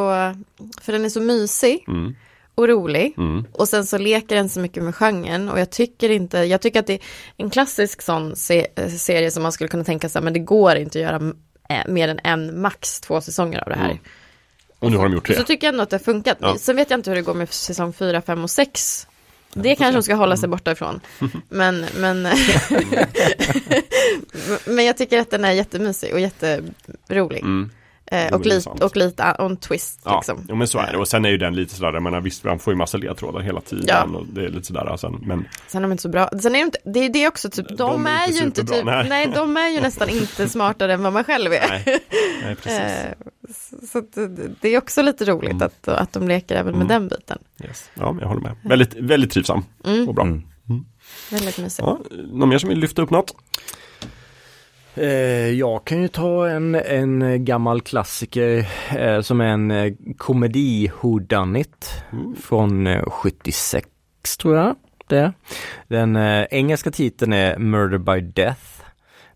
för 0.81 0.93
den 0.93 1.05
är 1.05 1.09
så 1.09 1.21
mysig 1.21 1.85
Mm. 1.89 2.15
och 2.55 2.69
rolig. 2.69 3.15
Mm. 3.17 3.45
Och 3.53 3.69
sen 3.69 3.87
så 3.87 3.99
leker 3.99 4.37
den 4.37 4.49
så 4.49 4.61
mycket 4.61 4.83
med 4.83 4.95
genren 4.95 5.49
och 5.49 5.61
jag 5.61 5.71
tycker 5.71 6.11
inte, 6.11 6.39
jag 6.39 6.61
tycker 6.61 6.81
att 6.81 6.87
det 6.87 6.95
är 6.95 7.01
en 7.37 7.51
klassisk 7.51 8.03
sån 8.03 8.37
se, 8.37 8.67
eh, 8.77 8.89
serie 8.89 9.31
som 9.31 9.43
man 9.43 9.53
skulle 9.53 9.69
kunna 9.69 9.85
tänka 9.85 10.09
sig, 10.09 10.23
men 10.23 10.33
det 10.33 10.39
går 10.39 10.77
inte 10.77 10.99
att 10.99 11.03
göra 11.03 11.33
eh, 11.69 11.93
mer 11.93 12.09
än 12.09 12.21
en, 12.25 12.61
max 12.61 13.01
två 13.01 13.21
säsonger 13.21 13.59
av 13.65 13.69
det 13.69 13.77
här. 13.79 13.91
Mm. 13.91 13.99
Och 14.83 14.91
nu 14.91 14.97
har 14.97 15.05
de 15.05 15.13
gjort 15.15 15.27
tre. 15.27 15.37
Så 15.37 15.43
tycker 15.43 15.67
jag 15.67 15.73
ändå 15.73 15.83
att 15.83 15.91
det 15.91 15.97
har 15.97 16.05
funkat. 16.05 16.37
Ja. 16.41 16.57
Sen 16.59 16.77
vet 16.77 16.91
jag 16.91 16.99
inte 16.99 17.11
hur 17.11 17.17
det 17.17 17.23
går 17.23 17.35
med 17.35 17.53
säsong 17.53 17.93
4, 17.93 18.23
5 18.23 18.43
och 18.45 18.51
6. 18.51 19.07
Det 19.55 19.77
kanske 19.77 19.93
de 19.97 20.03
ska 20.03 20.15
hålla 20.15 20.33
Mm. 20.33 20.37
sig 20.41 20.49
borta 20.49 20.73
ifrån. 20.73 21.01
Men, 21.49 21.87
men, 21.97 22.23
men 24.67 24.85
jag 24.85 24.97
tycker 24.97 25.19
att 25.19 25.31
den 25.31 25.45
är 25.45 25.53
jättemysig 25.53 26.13
och 26.15 26.21
jätterolig. 26.21 27.41
Mm. 27.41 27.71
Eh, 28.13 28.35
och, 28.35 28.63
sant. 28.63 28.83
och 28.83 28.97
lite 28.97 29.33
och 29.39 29.47
en 29.47 29.57
twist 29.57 30.01
Ja, 30.05 30.17
liksom. 30.17 30.47
jo, 30.49 30.55
men 30.57 30.69
så 30.69 30.79
är 30.79 30.93
det. 30.93 30.99
Och 30.99 31.09
sen 31.09 31.25
är 31.25 31.29
ju 31.31 31.39
den 31.39 31.55
lite 31.55 31.75
sådär, 31.75 31.93
jag 31.93 32.03
menar 32.03 32.21
visst, 32.21 32.45
man 32.45 32.59
får 32.59 32.73
ju 32.73 32.77
massa 32.79 32.99
ledtrådar 32.99 33.41
hela 33.41 33.61
tiden. 33.61 33.85
Ja. 33.89 34.05
Och 34.19 34.27
det 34.27 34.45
är 34.45 34.49
lite 34.49 34.67
sådär 34.67 34.97
sen, 34.97 35.19
men 35.23 35.49
Sen 35.67 35.79
är 35.85 35.89
de 35.89 35.93
inte 35.93 36.03
så 36.03 36.09
bra. 36.09 36.29
Sen 36.43 36.55
är 36.55 36.59
de 36.59 36.65
inte, 36.65 36.79
det 36.85 36.99
är 37.01 37.09
det 37.09 37.29
också, 37.29 37.51
typ, 37.51 37.69
de, 37.69 37.75
De 37.77 38.07
är 38.07 38.11
är, 38.11 38.27
inte 38.27 38.39
ju 38.39 38.45
inte 38.45 38.65
typ, 38.65 38.85
nej. 38.85 39.09
nej. 39.09 39.33
de 39.35 39.57
är 39.57 39.69
ju 39.69 39.81
nästan 39.81 40.09
inte 40.09 40.49
smartare 40.49 40.93
än 40.95 41.03
vad 41.03 41.13
man 41.13 41.25
själv 41.25 41.53
är. 41.53 41.69
nej, 41.69 41.99
nej 42.43 42.55
precis. 42.55 42.81
Eh, 42.81 43.13
så- 43.81 43.87
så 43.87 43.99
att 43.99 44.13
det- 44.15 44.51
det 44.61 44.69
är 44.75 44.79
också 44.79 45.03
lite 45.03 45.25
roligt 45.25 45.51
Mm. 45.51 45.63
att, 45.63 45.89
att 45.89 46.13
de 46.13 46.29
leker 46.29 46.55
även 46.57 46.79
med 46.79 46.87
den 46.87 47.09
biten. 47.09 47.39
Yes. 47.65 47.91
Ja, 47.95 48.17
jag 48.21 48.29
håller 48.29 48.41
med. 48.41 48.57
Väldigt, 48.65 48.95
väldigt 48.95 49.31
trivsam 49.31 49.65
Mm, 49.85 50.09
och 50.09 50.15
bra. 50.15 50.25
Mm. 50.25 50.43
väldigt 51.31 51.59
mysigt. 51.59 51.79
Ja, 51.87 51.99
någon 52.33 52.49
mer 52.49 52.59
som 52.59 52.69
vill 52.69 52.79
lyfta 52.79 53.03
upp 53.03 53.11
något? 53.11 53.35
Eh, 54.95 55.51
jag 55.51 55.85
kan 55.85 56.03
ju 56.03 56.09
ta 56.09 56.49
en, 56.49 56.75
en 56.75 57.45
gammal 57.45 57.81
klassiker 57.81 58.67
eh, 58.99 59.21
som 59.21 59.41
är 59.41 59.47
en 59.47 59.71
eh, 59.71 59.93
komedi 60.19 60.91
whodunit 61.03 62.05
Mm. 62.13 62.37
från 62.43 62.87
eh, 62.87 63.03
76 63.11 63.87
tror 64.39 64.57
jag 64.57 64.77
det 65.07 65.19
är. 65.19 65.33
Den 65.89 66.17
eh, 66.17 66.45
engelska 66.51 66.91
titeln 66.91 67.33
är 67.33 67.59
Murder 67.59 67.99
by 67.99 68.21
Death. 68.21 68.61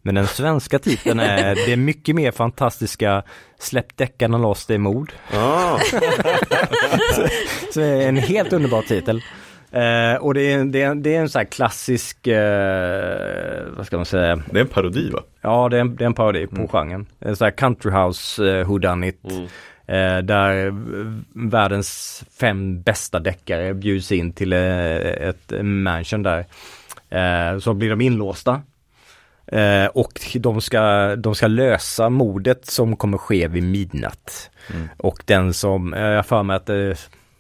Men 0.02 0.14
den 0.14 0.26
svenska 0.26 0.78
titeln 0.78 1.20
är 1.20 1.54
Det 1.66 1.76
mycket 1.76 2.14
mer 2.14 2.30
fantastiska 2.30 3.22
Släpp 3.58 3.96
deckarna 3.96 4.38
loss, 4.38 4.66
det 4.66 4.74
är 4.74 4.78
mord. 4.78 5.12
Ah, 5.34 5.78
Så 7.72 7.80
är 7.80 8.08
en 8.08 8.16
helt 8.16 8.52
underbar 8.52 8.82
titel. 8.82 9.22
Eh, 9.76 10.16
och 10.16 10.34
det 10.34 10.52
är, 10.52 10.64
det, 10.64 10.82
är, 10.82 10.94
det 10.94 11.14
är 11.14 11.20
en 11.20 11.28
sån 11.28 11.38
här 11.38 11.46
klassisk, 11.46 12.26
eh, 12.26 13.62
vad 13.76 13.86
ska 13.86 13.96
man 13.96 14.06
säga, 14.06 14.36
Det 14.50 14.58
är 14.58 14.62
en 14.62 14.68
parodi 14.68 15.10
va? 15.10 15.22
Ja, 15.40 15.68
det 15.68 15.76
är 15.76 15.80
en, 15.80 15.96
det 15.96 16.04
är 16.04 16.06
en 16.06 16.14
parodi 16.14 16.46
på 16.46 16.68
genren. 16.68 17.06
En 17.20 17.36
sån 17.36 17.44
här 17.44 17.52
country 17.52 17.90
house 17.90 18.42
uh, 18.42 18.66
whodunit. 18.66 19.20
Mm. 19.30 19.46
Eh, 19.86 20.22
där 20.22 20.66
eh, 20.66 20.72
världens 21.32 22.22
fem 22.40 22.82
bästa 22.82 23.18
deckare 23.18 23.74
bjuds 23.74 24.12
in 24.12 24.32
till 24.32 24.52
eh, 24.52 24.96
ett 25.28 25.52
mansion 25.62 26.22
där. 26.22 26.46
Eh, 27.10 27.58
så 27.58 27.74
blir 27.74 27.90
de 27.90 28.00
inlåsta. 28.00 28.62
Eh, 29.46 29.86
och 29.86 30.20
de 30.34 30.60
ska, 30.60 31.16
de 31.16 31.34
ska 31.34 31.46
lösa 31.46 32.08
mordet 32.08 32.66
som 32.66 32.96
kommer 32.96 33.18
ske 33.18 33.48
vid 33.48 33.62
midnatt. 33.62 34.50
Mm. 34.74 34.88
Och 34.96 35.22
den 35.24 35.54
som, 35.54 35.94
eh, 35.94 36.02
jag 36.02 36.16
har 36.16 36.22
för 36.22 36.42
mig 36.42 36.56
att 36.56 36.68
eh, 36.68 36.92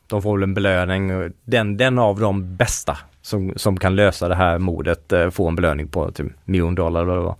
de 0.06 0.22
får 0.22 0.36
väl 0.36 0.42
en 0.42 0.54
belöning, 0.54 1.32
den, 1.44 1.76
den 1.76 1.98
av 1.98 2.20
de 2.20 2.56
bästa 2.56 2.98
som, 3.22 3.52
som 3.56 3.78
kan 3.78 3.96
lösa 3.96 4.28
det 4.28 4.34
här 4.34 4.58
mordet 4.58 5.12
eh, 5.12 5.30
får 5.30 5.48
en 5.48 5.56
belöning 5.56 5.88
på 5.88 6.10
typ 6.10 6.26
miljon 6.44 6.74
dollar 6.74 7.00
eller 7.00 7.14
vad 7.14 7.18
det 7.18 7.24
var. 7.24 7.36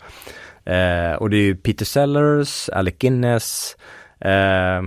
Eh, 0.67 1.15
och 1.15 1.31
det 1.31 1.37
är 1.37 1.43
ju 1.43 1.57
Peter 1.57 1.85
Sellers, 1.85 2.69
Alec 2.69 2.95
Guinness, 2.99 3.77
eh, 4.21 4.83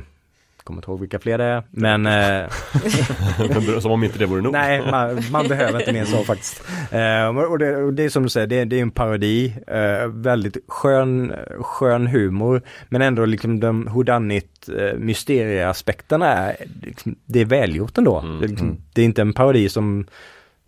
kommer 0.69 0.81
inte 0.81 0.91
ihåg 0.91 0.99
vilka 0.99 1.19
fler 1.19 1.37
det 1.37 1.43
är, 1.43 1.63
men 1.71 2.05
eh, 2.05 3.79
Som 3.79 3.91
om 3.91 4.03
inte 4.03 4.19
det 4.19 4.25
vore 4.25 4.41
nog. 4.41 4.53
nej, 4.53 4.91
man, 4.91 5.23
man 5.31 5.47
behöver 5.47 5.79
inte 5.79 5.93
mer 5.93 5.99
än 5.99 6.05
så 6.05 6.23
faktiskt. 6.23 6.63
Eh, 6.91 7.27
och, 7.27 7.59
det, 7.59 7.75
och 7.75 7.93
det 7.93 8.03
är 8.03 8.09
som 8.09 8.23
du 8.23 8.29
säger, 8.29 8.47
det, 8.47 8.65
det 8.65 8.77
är 8.77 8.81
en 8.81 8.91
parodi, 8.91 9.55
eh, 9.67 10.07
väldigt 10.07 10.57
skön, 10.67 11.33
skön 11.59 12.07
humor, 12.07 12.61
men 12.89 13.01
ändå 13.01 13.25
liksom 13.25 13.59
de 13.59 13.85
whodunit 13.85 14.69
eh, 14.77 14.97
mysterieaspekterna 14.97 16.27
är, 16.27 16.55
liksom, 16.81 17.15
det 17.25 17.39
är 17.39 17.45
välgjort 17.45 17.97
ändå. 17.97 18.19
Mm, 18.19 18.39
det, 18.39 18.45
är 18.45 18.49
liksom, 18.49 18.67
mm. 18.67 18.81
det 18.93 19.01
är 19.01 19.05
inte 19.05 19.21
en 19.21 19.33
parodi 19.33 19.69
som 19.69 20.07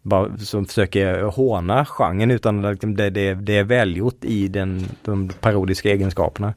bara, 0.01 0.37
som 0.37 0.65
försöker 0.65 1.21
håna 1.21 1.85
genren 1.85 2.31
utan 2.31 2.61
liksom 2.61 2.95
det, 2.95 3.09
det, 3.09 3.33
det 3.33 3.57
är 3.57 3.63
välgjort 3.63 4.25
i 4.25 4.47
den, 4.47 4.85
de 5.01 5.29
parodiska 5.29 5.89
egenskaperna. 5.89 6.53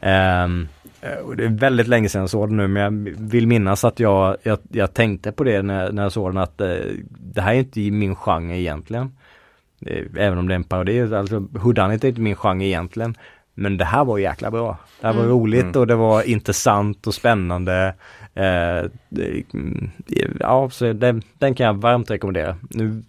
Ehm, 0.00 0.62
eh, 0.62 0.75
och 1.24 1.36
det 1.36 1.44
är 1.44 1.48
väldigt 1.48 1.88
länge 1.88 2.08
sedan 2.08 2.20
jag 2.20 2.30
såg 2.30 2.48
den 2.48 2.56
nu 2.56 2.68
men 2.68 2.82
jag 2.82 3.14
vill 3.20 3.46
minnas 3.46 3.84
att 3.84 4.00
jag, 4.00 4.36
jag, 4.42 4.58
jag 4.72 4.94
tänkte 4.94 5.32
på 5.32 5.44
det 5.44 5.62
när, 5.62 5.92
när 5.92 6.02
jag 6.02 6.12
såg 6.12 6.30
den 6.30 6.38
att 6.42 6.60
eh, 6.60 6.68
det 7.18 7.40
här 7.40 7.54
är 7.54 7.58
inte 7.58 7.80
min 7.80 8.16
genre 8.16 8.56
egentligen. 8.58 9.12
Eh, 9.86 10.04
Även 10.16 10.38
om 10.38 10.48
det 10.48 10.54
är 10.54 10.56
en 10.56 10.64
parodi, 10.64 11.14
alltså 11.14 11.38
Whodunit 11.50 12.04
är 12.04 12.08
inte 12.08 12.20
min 12.20 12.36
genre 12.36 12.64
egentligen. 12.66 13.14
Men 13.54 13.76
det 13.76 13.84
här 13.84 14.04
var 14.04 14.18
jäkla 14.18 14.50
bra. 14.50 14.78
Det 15.00 15.06
här 15.06 15.14
var 15.14 15.20
Mm. 15.22 15.32
roligt 15.32 15.62
Mm. 15.62 15.80
och 15.80 15.86
det 15.86 15.94
var 15.94 16.22
intressant 16.22 17.06
och 17.06 17.14
spännande. 17.14 17.94
Eh, 18.34 18.90
ja, 20.40 20.70
så 20.70 20.92
den, 20.92 21.22
den 21.38 21.54
kan 21.54 21.66
jag 21.66 21.74
varmt 21.74 22.10
rekommendera. 22.10 22.56
Nu 22.70 23.02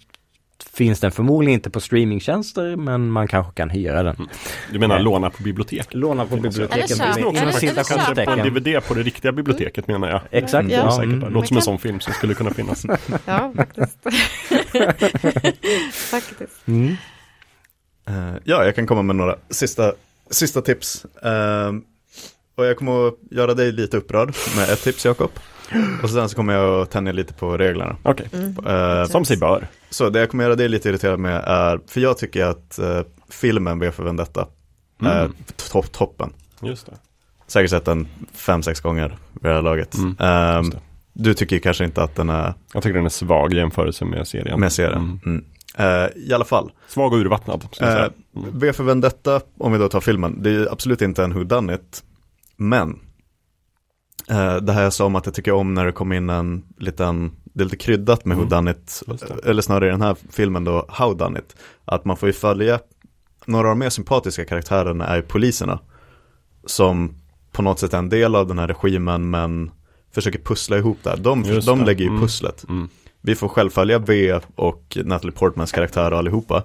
finns 0.73 0.99
den 0.99 1.11
förmodligen 1.11 1.53
inte 1.53 1.69
på 1.69 1.79
streamingtjänster 1.79 2.75
men 2.75 3.11
man 3.11 3.27
kanske 3.27 3.53
kan 3.53 3.69
hyra 3.69 4.03
den. 4.03 4.29
Du 4.71 4.79
menar 4.79 4.99
låna 4.99 5.29
på 5.29 5.43
biblioteket? 5.43 5.93
Låna 5.93 6.25
på 6.25 6.35
biblioteket. 6.35 6.71
Eller 6.75 6.87
köpa. 6.87 7.03
Eller- 7.19 7.69
eller 7.71 7.83
kanske 7.83 8.25
på 8.25 8.31
en. 8.31 8.53
DVD 8.53 8.81
på 8.87 8.93
det 8.93 9.03
riktiga 9.03 9.31
biblioteket 9.31 9.87
menar 9.87 10.09
jag. 10.09 10.21
Exakt. 10.31 10.63
Mm. 10.65 10.71
Ja. 10.71 11.03
Mm. 11.03 11.19
Man 11.19 11.31
låter 11.33 11.47
som 11.47 11.57
en 11.57 11.61
kan- 11.61 11.65
sån 11.65 11.79
film 11.79 11.99
som 11.99 12.13
skulle 12.13 12.33
kunna 12.33 12.51
finnas. 12.53 12.85
Ja, 13.25 13.53
faktiskt. 13.55 13.97
faktiskt. 16.11 16.67
Mm. 16.67 16.95
Eh, 18.07 18.35
ja, 18.43 18.65
jag 18.65 18.75
kan 18.75 18.87
komma 18.87 19.01
med 19.01 19.15
några 19.15 19.35
sista, 19.49 19.93
sista 20.29 20.61
tips. 20.61 21.05
Eh, 21.23 21.71
och 22.55 22.65
jag 22.65 22.77
kommer 22.77 23.07
att 23.07 23.13
göra 23.31 23.53
dig 23.53 23.71
lite 23.71 23.97
upprörd 23.97 24.33
med 24.55 24.69
ett 24.69 24.81
tips, 24.83 25.05
Jakob. 25.05 25.31
Och 26.03 26.09
sen 26.09 26.29
så 26.29 26.35
kommer 26.35 26.53
jag 26.53 26.81
att 26.81 26.91
tänja 26.91 27.11
lite 27.11 27.33
på 27.33 27.57
reglerna. 27.57 27.95
Okej, 28.03 28.27
Mm. 28.33 28.55
Eh, 28.67 29.05
som 29.05 29.25
sig 29.25 29.37
bör. 29.37 29.67
så 29.89 30.09
det 30.09 30.19
jag 30.19 30.29
kommer 30.29 30.43
göra 30.43 30.55
dig 30.55 30.69
lite 30.69 30.89
irriterad 30.89 31.19
med 31.19 31.43
är, 31.47 31.79
för 31.87 32.01
jag 32.01 32.17
tycker 32.17 32.45
att 32.45 32.79
eh, 32.79 33.01
filmen 33.29 33.79
V 33.79 33.91
för 33.91 34.03
Vendetta 34.03 34.47
är 35.01 35.19
Mm. 35.25 35.33
topp, 35.71 35.91
toppen. 35.91 36.33
Just 36.61 36.85
det. 36.85 36.93
Säkert 37.47 37.69
sett 37.69 37.85
den 37.85 38.07
fem, 38.33 38.63
sex 38.63 38.79
gånger 38.81 39.07
vid 39.33 39.43
det 39.51 39.55
här 39.55 39.61
laget. 39.61 39.95
Mm, 39.97 40.15
just 40.63 40.71
det. 40.71 40.79
du 41.13 41.33
tycker 41.33 41.59
kanske 41.59 41.83
inte 41.85 42.03
att 42.03 42.15
den 42.15 42.29
är 42.29 42.53
Jag 42.73 42.83
tycker 42.83 42.93
den 42.95 43.05
är 43.05 43.09
svag 43.09 43.53
i 43.53 43.57
jämförelse 43.57 44.05
med 44.05 44.27
serien. 44.27 44.59
med 44.59 44.71
serien. 44.73 44.97
Mm. 44.97 45.19
Mm. 45.25 45.45
Eh, 45.77 46.09
I 46.15 46.33
alla 46.33 46.45
fall, 46.45 46.71
Svag 46.87 47.13
och 47.13 47.19
urvattnad. 47.19 47.67
Ska 47.71 47.85
jag 47.85 47.93
säga. 47.93 48.09
Mm. 48.35 48.59
V 48.59 48.73
för 48.73 48.83
Vendetta, 48.83 49.41
om 49.57 49.71
vi 49.71 49.77
då 49.77 49.89
tar 49.89 50.01
filmen, 50.01 50.43
det 50.43 50.49
är 50.49 50.71
absolut 50.71 51.01
inte 51.01 51.23
en 51.23 51.33
whodunit, 51.33 52.03
men 52.57 52.89
eh, 52.89 52.95
det 54.61 54.71
här 54.73 54.83
jag 54.83 54.93
sa 54.93 55.05
om 55.05 55.15
att 55.15 55.25
jag 55.25 55.35
tycker 55.35 55.51
om 55.51 55.73
när 55.73 55.85
det 55.85 55.91
kommer 55.91 56.15
in 56.15 56.29
en 56.29 56.63
liten, 56.77 57.31
det 57.43 57.61
är 57.61 57.65
lite 57.65 57.77
kryddat 57.77 58.25
med 58.25 58.37
Mm. 58.37 58.75
Just 59.07 59.27
det. 59.27 59.49
eller 59.49 59.61
snarare 59.61 59.87
i 59.87 59.91
den 59.91 60.01
här 60.01 60.15
filmen 60.31 60.63
då, 60.63 60.85
howdunit, 60.89 61.55
att 61.85 62.05
man 62.05 62.17
får 62.17 62.29
ju 62.29 62.33
följa, 62.33 62.79
några 63.45 63.67
av 63.67 63.71
de 63.71 63.79
mer 63.79 63.89
sympatiska 63.89 64.45
karaktärerna 64.45 65.07
är 65.07 65.15
ju 65.15 65.21
poliserna, 65.21 65.79
som 66.65 67.15
på 67.51 67.61
något 67.61 67.79
sätt 67.79 67.93
är 67.93 67.97
en 67.97 68.09
del 68.09 68.35
av 68.35 68.47
den 68.47 68.59
här 68.59 68.67
regimen, 68.67 69.29
men 69.29 69.71
försöker 70.11 70.39
pussla 70.39 70.77
ihop 70.77 70.97
det 71.03 71.09
här. 71.09 71.17
De, 71.17 71.43
Just 71.43 71.67
de 71.67 71.79
det. 71.79 71.85
lägger 71.85 72.01
ju 72.03 72.09
Mm. 72.09 72.21
pusslet. 72.21 72.65
Mm. 72.69 72.89
Vi 73.21 73.35
får 73.35 73.47
själv 73.47 73.69
följa 73.69 73.99
V 73.99 74.39
och 74.55 74.97
Natalie 75.05 75.31
Portmans 75.35 75.71
karaktär 75.71 76.11
allihopa. 76.11 76.63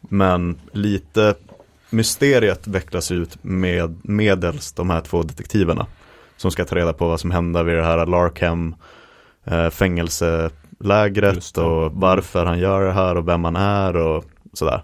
Men 0.00 0.58
lite 0.72 1.34
mysteriet 1.90 2.66
vecklas 2.66 3.10
ut 3.12 3.38
med 3.44 3.98
medels 4.02 4.72
de 4.72 4.90
här 4.90 5.00
två 5.00 5.22
detektiverna. 5.22 5.86
Som 6.38 6.50
ska 6.50 6.64
ta 6.64 6.76
reda 6.76 6.92
på 6.92 7.08
vad 7.08 7.20
som 7.20 7.30
händer 7.30 7.64
vid 7.64 7.76
det 7.76 7.84
här 7.84 8.06
Larkham 8.06 8.74
eh, 9.44 9.70
fängelselägret 9.70 11.58
och 11.58 11.92
varför 11.92 12.46
han 12.46 12.58
gör 12.58 12.82
det 12.86 12.92
här 12.92 13.14
och 13.16 13.28
vem 13.28 13.44
han 13.44 13.56
är 13.56 13.96
och 13.96 14.24
sådär. 14.52 14.82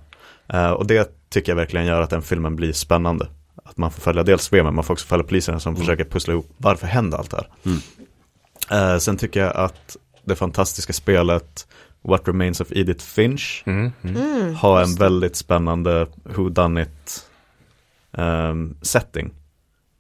Eh, 0.49 0.71
och 0.71 0.87
det 0.87 1.11
tycker 1.31 1.53
jag 1.53 1.57
verkligen 1.57 1.87
gör 1.87 2.01
att 2.01 2.11
den 2.11 2.23
filmen 2.23 2.57
blir 2.57 2.73
spännande. 2.73 3.27
Att 3.65 3.77
man 3.77 3.91
får 3.91 4.01
följa 4.01 4.23
dels 4.23 4.53
V 4.53 4.63
men 4.63 4.75
man 4.75 4.85
får 4.85 4.95
också 4.95 5.07
följa 5.07 5.25
poliserna 5.25 5.61
som 5.61 5.71
Mm. 5.75 5.81
försöker 5.81 6.05
pussla 6.05 6.33
ihop 6.33 6.51
varför 6.57 6.87
händer 6.87 7.19
allt 7.19 7.31
det 7.31 7.37
här. 7.37 7.49
Mm. 7.65 7.79
Eh, 8.71 8.99
sen 8.99 9.17
tycker 9.17 9.41
jag 9.41 9.57
att 9.57 9.97
det 10.25 10.37
fantastiska 10.37 10.93
spelet 10.93 11.67
What 12.03 12.29
Remains 12.29 12.61
of 12.61 12.69
Edith 12.73 13.05
Finch 13.05 13.63
Mm. 13.67 13.93
Mm. 14.03 14.55
Har 14.55 14.83
en 14.83 14.95
väldigt 14.95 15.37
spännande 15.37 16.07
who 16.23 16.49
done 16.49 16.83
it 16.83 17.27
ehm, 18.19 18.77
setting. 18.83 19.31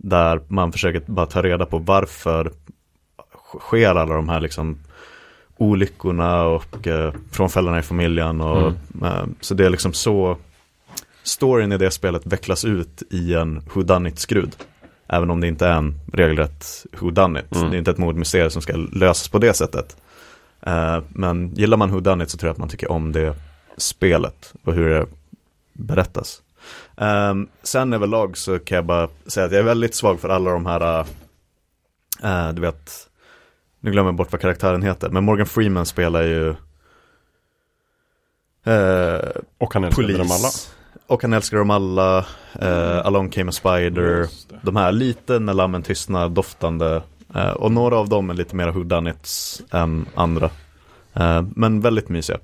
Där 0.05 0.41
man 0.49 0.73
försöker 0.73 1.03
bara 1.07 1.27
ta 1.27 1.43
reda 1.43 1.67
på 1.67 1.79
varför 1.79 2.53
sker 3.61 3.95
alla 3.95 4.15
de 4.15 4.29
här 4.29 4.41
liksom 4.41 4.79
olyckorna 5.57 6.43
och 6.43 6.87
eh, 6.87 7.15
frånfällorna 7.31 7.79
i 7.79 7.83
familjen. 7.83 8.41
Och, 8.41 8.73
eh, 9.03 9.27
så 9.41 9.55
det 9.55 9.67
är 9.67 9.71
liksom 9.71 9.93
så 9.93 10.37
storyn 11.23 11.73
i 11.73 11.79
det 11.79 11.91
spelet 11.91 12.27
vecklas 12.27 12.65
ut 12.65 13.03
i 13.11 13.35
en 13.35 13.63
who 13.75 13.83
done 13.83 14.09
it 14.09 14.19
skrud. 14.19 14.57
Även 15.09 15.31
om 15.31 15.41
det 15.41 15.49
inte 15.49 15.67
är 15.67 15.77
en 15.77 16.01
regelrätt 16.13 16.87
who 17.01 17.11
done 17.11 17.41
it. 17.41 17.57
Mm. 17.57 17.71
Det 17.71 17.77
är 17.77 17.79
inte 17.79 17.91
ett 17.91 17.99
mordmysterium 17.99 18.51
som 18.51 18.63
ska 18.63 18.77
lösas 18.77 19.29
på 19.29 19.39
det 19.39 19.55
sättet. 19.55 19.97
Eh, 20.61 20.99
men 21.09 21.55
gillar 21.55 21.77
man 21.77 21.91
who 21.91 22.01
done 22.01 22.25
it 22.25 22.31
så 22.31 22.39
tror 22.39 22.49
jag 22.49 22.53
att 22.53 22.59
man 22.59 22.69
tycker 22.69 22.91
om 22.91 23.13
det 23.13 23.35
spelet 23.77 24.55
och 24.65 24.75
hur 24.75 24.89
det 24.89 25.07
berättas. 25.73 26.43
Um, 26.97 27.49
sen 27.63 27.93
överlag 27.93 28.37
så 28.37 28.59
kan 28.59 28.77
jag 28.77 28.85
bara 28.85 29.09
säga 29.27 29.47
att 29.47 29.53
jag 29.53 29.61
är 29.61 29.65
väldigt 29.65 29.95
svag 29.95 30.21
för 30.21 30.29
alla 30.29 30.51
de 30.51 30.67
här, 30.67 31.07
eh, 32.23 32.49
du 32.53 32.61
vet, 32.63 32.91
nu 33.81 33.91
glömmer 33.91 34.09
jag 34.09 34.15
bort 34.17 34.33
vad 34.33 34.41
karaktären 34.41 34.83
heter, 34.83 35.09
men 35.09 35.25
Morgan 35.25 35.47
Freeman 35.47 35.87
spelar 35.87 36.23
ju 36.23 36.49
eh, 38.65 39.31
Och 39.59 39.75
han 39.75 39.85
älskar 39.85 40.03
polis. 40.03 40.19
dem 40.19 40.31
alla. 40.31 40.49
Och 41.07 41.23
han 41.23 41.33
älskar 41.33 41.57
dem 41.59 41.71
alla, 41.71 42.19
eh, 42.61 43.07
Along 43.07 43.31
came 43.31 43.49
a 43.49 43.53
spider, 43.53 44.29
de 44.63 44.77
här 44.77 44.93
lite 44.93 45.39
när 45.39 45.55
lammen 45.55 45.83
tystnar 45.83 46.29
doftande. 46.29 47.03
Eh, 47.35 47.51
och 47.51 47.73
några 47.73 47.97
av 47.99 48.09
dem 48.09 48.31
är 48.31 48.35
lite 48.35 48.57
mer 48.57 48.69
whodunits 48.71 49.63
än 49.71 50.07
andra. 50.15 50.51
Men 51.55 51.81
väldigt 51.81 52.09
mysiga. 52.09 52.39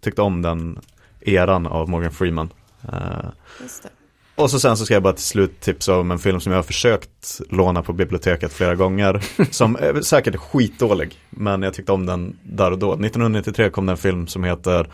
Tyckte 0.00 0.22
om 0.22 0.42
den 0.42 0.78
eran 1.20 1.66
av 1.66 1.88
Morgan 1.88 2.12
Freeman. 2.12 2.50
Eh, 2.92 3.30
Just 3.60 3.82
det. 3.82 3.88
och 4.34 4.50
så 4.50 4.60
sen 4.60 4.76
så 4.76 4.84
ska 4.84 4.94
jag 4.94 5.02
bara 5.02 5.12
till 5.12 5.24
slut 5.24 5.60
tipsa 5.60 5.96
om 5.98 6.10
en 6.10 6.18
film 6.18 6.40
som 6.40 6.52
jag 6.52 6.58
har 6.58 6.62
försökt 6.62 7.40
låna 7.50 7.82
på 7.82 7.92
biblioteket 7.92 8.52
flera 8.52 8.74
gånger. 8.74 9.24
Som 9.50 9.76
är 9.76 10.00
säkert 10.00 10.36
skitdålig, 10.36 11.18
men 11.30 11.62
jag 11.62 11.74
tyckte 11.74 11.92
om 11.92 12.06
den 12.06 12.36
där 12.42 12.70
och 12.70 12.78
då. 12.78 12.92
1993 12.92 13.70
kom 13.70 13.86
det 13.86 13.92
en 13.92 13.96
film 13.96 14.26
som 14.26 14.44
heter 14.44 14.86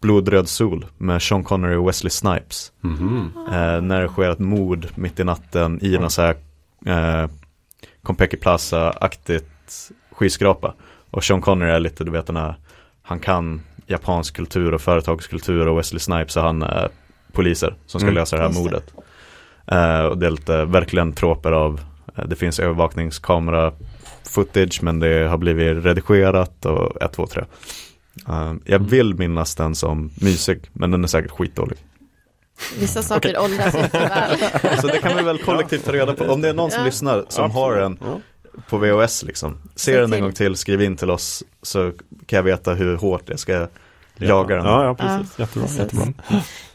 Blodröd 0.00 0.48
sol 0.48 0.86
med 0.98 1.22
Sean 1.22 1.44
Connery 1.44 1.76
och 1.76 1.88
Wesley 1.88 2.10
Snipes. 2.10 2.72
Mhm. 2.80 3.30
Eh, 3.48 3.80
när 3.80 4.02
det 4.02 4.08
sker 4.08 4.30
ett 4.30 4.38
mord 4.38 4.86
mitt 4.94 5.20
i 5.20 5.24
natten 5.24 5.78
i 5.84 5.98
någon 5.98 6.10
så 6.10 6.22
här 6.22 6.36
eh, 6.86 7.30
Compeki 8.02 8.36
Plaza-aktigt 8.36 9.90
skyskrapa. 10.12 10.74
Och 11.10 11.24
Sean 11.24 11.40
Connery 11.40 11.70
är 11.70 11.80
lite, 11.80 12.04
du 12.04 12.10
vet 12.10 12.26
den 12.26 12.36
här, 12.36 12.54
han 13.02 13.18
kan 13.20 13.62
japansk 13.86 14.36
kultur 14.36 14.74
och 14.74 14.80
företagskultur 14.80 15.68
och 15.68 15.78
Wesley 15.78 16.00
Snipes 16.00 16.36
och 16.36 16.42
han 16.42 16.62
är 16.62 16.88
poliser 17.38 17.74
som 17.86 18.00
ska 18.00 18.06
Mm. 18.08 18.14
lösa 18.14 18.36
det 18.36 18.42
här 18.42 18.48
det. 18.48 18.54
mordet. 18.58 18.92
Eh, 19.66 20.00
och 20.06 20.18
det 20.18 20.26
är 20.26 20.30
lite, 20.30 20.64
verkligen 20.64 21.12
tråper 21.12 21.52
av, 21.52 21.80
eh, 22.16 22.24
det 22.26 22.36
finns 22.36 22.58
övervakningskamera 22.60 23.72
footage 24.30 24.82
men 24.82 25.00
det 25.00 25.28
har 25.28 25.38
blivit 25.38 25.84
redigerat 25.84 26.64
och 26.66 27.02
1, 27.02 27.12
2, 27.12 27.26
3. 27.26 27.44
Eh, 28.28 28.52
jag 28.64 28.78
vill 28.78 29.14
minnas 29.14 29.54
den 29.54 29.74
som 29.74 30.10
mysig 30.20 30.58
men 30.72 30.90
den 30.90 31.04
är 31.04 31.08
säkert 31.08 31.30
skitdålig. 31.30 31.78
Vissa 32.80 33.02
saker 33.02 33.38
åldras 33.40 33.74
inte 33.74 33.98
väl. 33.98 34.38
Så 34.80 34.86
det 34.86 34.98
kan 34.98 35.16
vi 35.16 35.22
väl 35.22 35.38
kollektivt 35.38 35.84
ta 35.84 35.92
reda 35.92 36.14
på. 36.14 36.24
Om 36.24 36.40
det 36.40 36.48
är 36.48 36.54
någon 36.54 36.70
som 36.70 36.80
Ja. 36.80 36.86
lyssnar 36.86 37.24
som 37.28 37.50
har 37.50 37.72
Absolut. 37.72 37.98
den 38.00 38.08
Ja. 38.10 38.60
på 38.68 38.78
VHS 38.78 39.22
liksom. 39.22 39.58
Se 39.74 40.00
den 40.00 40.12
en 40.12 40.20
gång 40.22 40.32
till, 40.32 40.56
skriv 40.56 40.82
in 40.82 40.96
till 40.96 41.10
oss 41.10 41.44
så 41.62 41.92
kan 42.26 42.36
jag 42.36 42.42
veta 42.42 42.74
hur 42.74 42.96
hårt 42.96 43.22
jag 43.26 43.38
ska 43.38 43.66
jaga 44.18 44.56
den. 44.56 44.64
Ja, 44.64 44.84
ja, 44.84 44.94
precis. 44.94 45.34
Ja, 45.38 45.42
jättebra. 45.44 45.62
precis. 45.66 45.78
jättebra. 45.78 46.06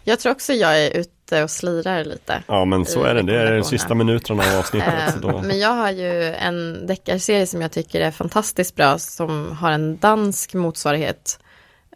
Jag 0.03 0.20
tror 0.20 0.32
också 0.32 0.53
jag 0.53 0.82
är 0.86 0.98
ut, 0.98 1.10
ute 1.28 1.44
och 1.44 1.49
slirar 1.52 2.03
lite. 2.06 2.44
Ja 2.48 2.65
men 2.65 2.86
så 2.86 3.03
är 3.03 3.14
det, 3.15 3.22
det 3.22 3.40
är 3.41 3.52
de 3.57 3.64
sista 3.64 3.95
minuterna 3.95 4.44
av 4.53 4.60
avsnittet. 4.60 4.94
så 5.22 5.28
Eh, 5.28 5.32
då. 5.34 5.41
Men 5.41 5.60
jag 5.60 5.70
har 5.74 5.91
ju 5.91 6.24
en 6.34 6.88
deckarserie 6.88 7.48
som 7.48 7.61
jag 7.61 7.72
tycker 7.72 8.02
är 8.02 8.11
fantastiskt 8.11 8.76
bra 8.76 8.98
som 8.98 9.57
har 9.60 9.72
en 9.72 9.98
dansk 9.98 10.53
motsvarighet. 10.53 11.40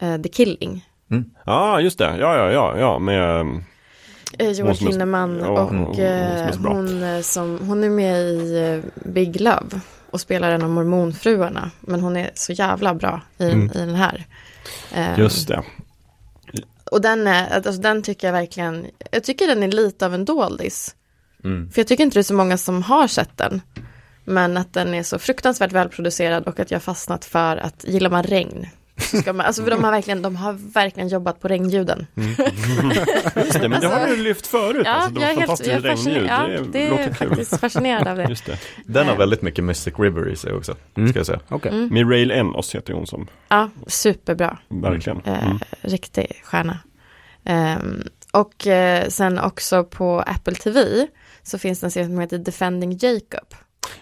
eh, 0.01 0.17
The 0.21 0.29
Killing. 0.29 0.85
Ja 1.45 1.79
just 1.81 1.97
det, 1.97 2.17
ja 2.19 2.35
ja 2.37 2.51
ja, 2.51 2.77
ja 2.79 2.99
med 2.99 3.45
Eh, 4.39 4.51
Joel 4.51 4.75
som 4.77 4.87
är- 4.87 4.91
Kinnaman 4.91 5.39
ja, 5.39 5.47
och 5.47 5.59
hon- 5.69 5.77
hon 5.85 5.95
som 6.53 6.65
eh, 6.65 6.71
hon, 6.73 7.03
eh, 7.03 7.21
som, 7.21 7.59
hon 7.67 7.83
är 7.83 7.89
med 7.89 8.21
i 8.23 8.57
eh, 8.57 9.09
Big 9.11 9.41
Love 9.41 9.79
och 10.11 10.21
spelar 10.21 10.51
en 10.51 10.61
av 10.61 10.69
mormonfruarna. 10.69 11.71
Men 11.79 11.99
hon 11.99 12.17
är 12.17 12.29
så 12.33 12.53
jävla 12.53 12.93
bra 12.93 13.21
i, 13.37 13.43
Mm. 13.51 13.65
i 13.75 13.77
den 13.77 13.95
här. 13.95 14.25
Eh, 14.97 15.19
just 15.19 15.47
det. 15.47 15.63
Och 16.91 17.01
den, 17.01 17.27
är, 17.27 17.49
alltså, 17.49 17.81
den 17.81 18.03
tycker 18.03 18.27
jag 18.27 18.33
verkligen, 18.33 18.87
jag 19.11 19.23
tycker 19.23 19.47
den 19.47 19.63
är 19.63 19.67
lite 19.67 20.05
av 20.05 20.13
en 20.13 20.25
doldis. 20.25 20.95
Mm. 21.43 21.71
För 21.71 21.79
jag 21.79 21.87
tycker 21.87 22.03
inte 22.03 22.13
det 22.13 22.21
är 22.21 22.23
så 22.23 22.33
många 22.33 22.57
som 22.57 22.83
har 22.83 23.07
sett 23.07 23.37
den. 23.37 23.61
Men 24.23 24.57
att 24.57 24.73
den 24.73 24.93
är 24.93 25.03
så 25.03 25.19
fruktansvärt 25.19 25.71
välproducerad 25.71 26.47
och 26.47 26.59
att 26.59 26.71
jag 26.71 26.83
fastnat 26.83 27.25
för 27.25 27.57
att 27.57 27.83
gillar 27.83 28.09
man 28.09 28.23
regn. 28.23 28.67
Ska 28.97 29.33
man, 29.33 29.45
alltså 29.45 29.63
för 29.63 29.71
de 29.71 29.83
har 29.83 29.91
verkligen, 29.91 30.21
de 30.21 30.35
har 30.35 30.53
verkligen 30.53 31.09
jobbat 31.09 31.39
på 31.41 31.47
regnljuden. 31.47 32.07
Just 33.35 33.61
det, 33.61 33.69
men 33.69 33.81
det 33.81 33.87
har 33.87 34.07
du 34.07 34.15
lyft 34.15 34.47
förut. 34.47 34.81
Ja, 34.85 34.91
alltså, 34.91 35.11
de 35.13 35.21
jag 35.21 35.29
är 35.31 35.35
helt 35.35 35.39
fantastiska 35.47 35.73
jag 35.73 35.85
är 35.85 35.89
fascinerad, 35.95 36.49
regnljud. 36.49 36.65
ja, 36.65 36.71
det 36.71 36.87
är 36.87 36.89
låter 36.91 37.13
kul. 37.13 37.29
faktiskt 37.29 37.59
fascinerad 37.59 38.07
av 38.07 38.17
det. 38.17 38.23
Just 38.29 38.45
det. 38.45 38.59
Den 38.85 39.05
har 39.05 39.13
Eh. 39.13 39.19
väldigt 39.19 39.41
mycket 39.41 39.63
Mystic 39.63 39.93
River 39.97 40.29
i 40.29 40.35
sig 40.35 40.53
också, 40.53 40.75
Mm. 40.97 41.09
ska 41.09 41.19
jag 41.19 41.25
säga. 41.25 41.39
Okej. 41.49 41.71
Mm. 41.71 41.93
Mirail 41.93 42.31
Enos 42.31 42.75
heter 42.75 42.93
hon 42.93 43.07
som, 43.07 43.27
Ja, 43.49 43.69
superbra. 43.87 44.57
verkligen. 44.69 45.21
Eh, 45.25 45.43
Mm. 45.47 45.59
Riktig 45.81 46.41
stjärna. 46.43 46.79
Ehm, 47.45 48.03
och 48.33 48.67
eh, 48.67 49.07
sen 49.09 49.39
också 49.39 49.83
på 49.83 50.19
Apple 50.19 50.55
TV 50.55 51.07
så 51.43 51.57
finns 51.57 51.79
det 51.79 51.87
en 51.87 51.91
serie 51.91 52.07
som 52.07 52.19
heter 52.19 52.37
Defending 52.37 52.91
Jacob. 53.01 53.47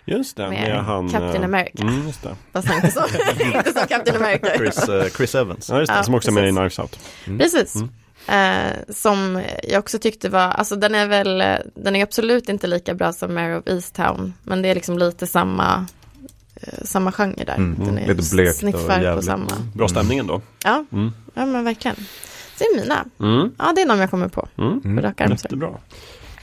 Just 0.06 0.38
det, 0.38 0.50
med 0.50 0.62
med 0.70 0.84
han... 0.86 1.10
Captain 1.10 1.36
eh, 1.36 1.44
America. 1.46 1.82
Mm, 1.84 2.08
just 2.08 2.24
det. 2.24 2.36
Fast 2.54 2.68
han 2.68 2.76
inte 2.76 2.92
så, 2.92 3.04
inte 3.46 3.74
som 3.74 3.88
Captain 3.88 4.18
America. 4.18 4.58
Chris, 4.58 4.90
eh, 4.90 5.10
Chris 5.10 5.36
Evans. 5.36 5.70
Ja, 5.70 5.80
just 5.80 5.92
det, 5.92 5.98
Ja, 5.98 6.04
som 6.04 6.14
också 6.14 6.30
är 6.30 6.34
med 6.34 6.50
i 6.50 6.54
precis. 6.54 6.76
Knives 6.76 6.80
Out. 6.80 7.40
Precis. 7.40 7.76
Mm. 7.76 7.90
Eh, 8.28 8.72
som 8.90 9.42
jag 9.64 9.80
också 9.80 10.00
tyckte 10.00 10.30
var, 10.30 10.40
alltså 10.42 10.76
den 10.76 10.96
är 10.96 11.08
väl, 11.08 11.42
eh, 11.42 11.56
den 11.76 11.96
är 11.96 12.04
absolut 12.04 12.50
inte 12.50 12.68
lika 12.68 12.94
bra 12.94 13.14
som 13.14 13.34
Mare 13.34 13.58
of 13.58 13.68
Easttown. 13.68 14.34
Men 14.44 14.62
det 14.62 14.70
är 14.70 14.76
liksom 14.76 14.98
lite 14.98 15.28
samma, 15.28 15.86
eh, 16.62 16.74
samma 16.84 17.12
genre 17.12 17.44
där. 17.46 17.56
Mm, 17.56 17.86
Den 17.86 17.98
är 17.98 18.08
lite 18.14 18.36
blekt 18.36 18.64
och 18.64 18.72
på 18.88 18.92
jävligt. 19.02 19.26
samma. 19.26 19.48
Bra 19.74 19.88
stämningen 19.88 20.28
då. 20.28 20.42
Ja, 20.64 20.86
Mm. 20.92 21.12
ja 21.34 21.46
men 21.46 21.64
verkligen. 21.64 21.96
Det 22.58 22.64
är 22.66 22.82
mina. 22.82 23.06
Mm. 23.20 23.52
Ja, 23.58 23.74
det 23.76 23.82
är 23.82 23.88
de 23.88 24.00
jag 24.00 24.10
kommer 24.10 24.28
på. 24.28 24.48
Mm. 24.58 24.96
På 24.96 25.02
rak 25.02 25.22
arm. 25.22 25.32
Jättebra. 25.32 25.70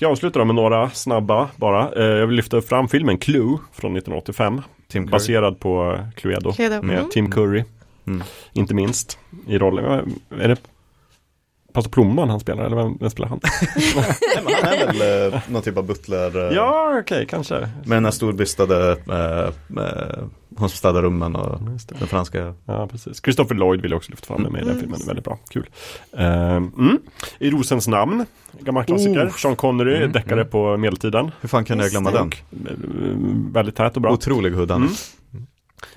Ska 0.02 0.06
jag 0.06 0.12
avsluta 0.12 0.38
då 0.38 0.44
med 0.44 0.54
några 0.54 0.90
snabba 0.90 1.48
bara. 1.56 1.92
Eh, 1.96 2.04
Jag 2.04 2.26
vill 2.26 2.36
lyfta 2.36 2.60
fram 2.62 2.88
filmen 2.88 3.18
Clue 3.18 3.58
från 3.72 3.96
1985. 3.96 4.62
Tim 4.88 5.02
Curry. 5.02 5.10
Baserad 5.12 5.60
på 5.60 5.98
Cluedo. 6.16 6.52
Cluedo. 6.52 6.82
Med 6.82 6.98
Mm. 6.98 7.10
Tim 7.10 7.30
Curry. 7.30 7.64
Mm. 8.06 8.22
Inte 8.52 8.74
minst 8.74 9.18
i 9.46 9.58
rollen. 9.58 10.14
Är 10.40 10.48
det 10.48 10.56
Pastor 11.72 11.90
Plomman 11.90 12.30
han 12.30 12.40
spelar 12.40 12.64
eller 12.64 12.76
vem, 12.76 12.96
vem 13.00 13.10
spelar 13.10 13.28
han? 13.28 13.40
Nej, 14.44 14.54
han 14.62 14.72
är 14.72 14.86
väl 14.86 15.32
eh, 15.32 15.40
någon 15.48 15.62
typ 15.62 15.76
av 15.78 15.86
butler. 15.86 16.48
eh, 16.50 16.56
ja 16.56 16.98
okej 17.00 17.26
kanske. 17.30 17.58
Med 17.84 17.96
den 17.96 18.04
här 18.04 18.12
storbystade, 18.12 18.96
eh, 19.08 19.84
eh, 19.84 20.24
hon 20.56 20.68
som 20.68 20.76
städar 20.76 21.02
rummen 21.02 21.36
och 21.36 21.58
den 21.98 22.08
franska. 22.08 22.54
Ja, 22.64 22.86
precis. 22.90 23.22
Christopher 23.24 23.54
Lloyd 23.54 23.82
vill 23.82 23.90
jag 23.90 23.98
också 23.98 24.10
lyfta 24.10 24.26
fram 24.26 24.42
med 24.42 24.52
mig 24.52 24.60
i 24.60 24.64
den 24.64 24.70
Mm. 24.72 24.80
filmen. 24.80 25.00
Väldigt 25.06 25.24
bra. 25.24 25.38
Kul. 25.50 25.66
Ehm, 26.16 26.72
mm. 26.78 26.98
I 27.38 27.50
Rosens 27.50 27.88
namn. 27.88 28.26
Gammal 28.60 28.84
klassiker. 28.84 29.26
Oh. 29.26 29.32
Sean 29.36 29.56
Connery, 29.56 29.96
Mm, 29.96 30.12
deckare 30.12 30.40
mm. 30.40 30.50
på 30.50 30.76
medeltiden. 30.76 31.30
Hur 31.40 31.48
fan 31.48 31.64
kunde 31.64 31.84
jag 31.84 31.90
glömma 31.90 32.10
den? 32.10 32.30
Eh, 32.66 32.72
väldigt 33.52 33.76
tät 33.76 33.96
och 33.96 34.02
bra. 34.02 34.12
Otrolig 34.12 34.50
huddan. 34.50 34.88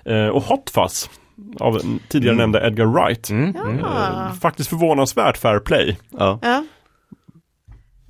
Mm. 0.05 0.25
Eh, 0.25 0.29
och 0.29 0.43
Hot 0.43 0.69
Fuzz. 0.69 1.09
Av 1.59 1.79
tidigare 2.09 2.33
Mm. 2.33 2.37
nämnda 2.37 2.67
Edgar 2.67 2.85
Wright. 2.85 3.29
Mm. 3.29 3.53
Ja. 3.55 3.63
Mm. 3.69 3.79
Eh, 3.79 4.33
faktiskt 4.33 4.69
förvånansvärt 4.69 5.37
fair 5.37 5.59
play. 5.59 5.97
Ja. 6.09 6.39
Ja, 6.41 6.63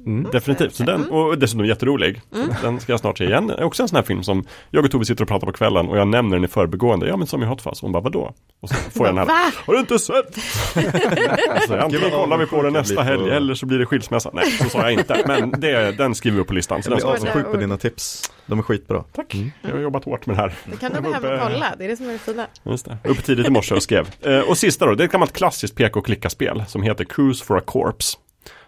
Mm. 0.06 0.32
Definitivt. 0.32 0.76
Så 0.76 0.84
den, 0.84 1.10
och 1.10 1.38
dessutom 1.38 1.66
jätterolig. 1.66 2.22
Mm. 2.36 2.48
Den 2.62 2.80
ska 2.80 2.94
jag 2.94 3.00
snart 3.00 3.18
se 3.18 3.24
igen. 3.24 3.52
Också 3.60 3.84
en 3.84 3.90
sån 3.90 3.96
här 3.96 4.04
film 4.04 4.24
som 4.24 4.44
jag 4.70 4.86
och 4.86 4.92
Tove 4.92 5.06
sitter 5.06 5.24
och 5.24 5.28
pratar 5.28 5.48
på 5.48 5.54
kvällen 5.54 5.88
och 5.88 5.98
jag 5.98 6.08
nämner 6.08 6.38
den 6.38 6.46
i 6.46 6.48
förbegående. 6.48 7.08
Ja 7.08 7.18
men 7.18 7.28
som 7.28 7.44
i 7.44 7.46
Hot 7.46 7.62
Fuzz. 7.62 7.82
Hon 7.82 7.92
bara 7.92 8.04
vadå? 8.04 8.34
Och 8.62 8.70
så 8.70 8.76
får 8.76 9.06
jag 9.08 9.16
den 9.16 9.18
här. 9.18 9.26
Va? 9.26 9.52
Har 9.66 9.74
du 9.74 9.80
inte 9.80 10.00
sett? 10.00 10.38
alltså, 11.50 11.76
antingen 11.78 12.12
kollar 12.12 12.38
vi 12.38 12.46
på 12.46 12.62
den 12.62 12.74
nästa 12.74 13.04
helg 13.04 13.24
på- 13.24 13.30
eller 13.30 13.54
så 13.54 13.66
blir 13.66 13.80
det 13.80 13.86
skilsmässa. 13.86 14.30
Nej, 14.34 14.52
så 14.52 14.70
sa 14.70 14.82
jag 14.82 14.92
inte. 14.94 15.24
Men 15.28 15.52
det, 15.62 15.92
den 15.98 16.16
skriver 16.16 16.36
vi 16.36 16.42
upp 16.42 16.48
på 16.48 16.54
listan. 16.54 16.84
Så 16.84 16.92
Jag 16.92 16.98
blir 16.98 17.06
avundsjuk. 17.08 17.52
på 17.52 17.58
dina 17.58 17.78
tips. 17.78 18.32
De 18.46 18.60
är 18.60 18.64
skitbra. 18.64 19.04
tack. 19.16 19.36
Jag 19.62 19.72
har 19.72 19.80
jobbat 19.80 20.06
hårt 20.06 20.26
med 20.26 20.36
det 20.36 20.42
här. 20.42 20.54
det 20.66 20.78
kan 20.78 20.92
du 20.92 20.98
och 21.10 21.16
uppe- 21.16 21.40
kolla. 21.44 21.76
Det 21.78 21.86
är 21.86 21.88
det 21.90 21.98
som 21.98 22.10
är 22.10 22.14
det 22.14 22.20
fina. 22.20 22.48
Just 22.64 22.86
det. 22.86 22.98
Upp 23.04 23.24
tidigt 23.24 23.48
i 23.48 23.52
morse 23.52 23.76
och 23.76 23.84
skrev. 23.84 24.10
Eh, 24.22 24.40
och 24.40 24.58
sista 24.58 24.86
då, 24.86 24.96
det 24.96 25.04
är 25.04 25.06
ett 25.06 25.12
gammalt 25.12 25.34
klassiskt 25.34 25.76
peka 25.76 26.00
och 26.00 26.06
klicka-spel 26.06 26.64
som 26.68 26.84
heter 26.84 27.06
Cruise 27.06 27.46
for 27.46 27.58
a 27.58 27.62
Corpse. 27.66 28.18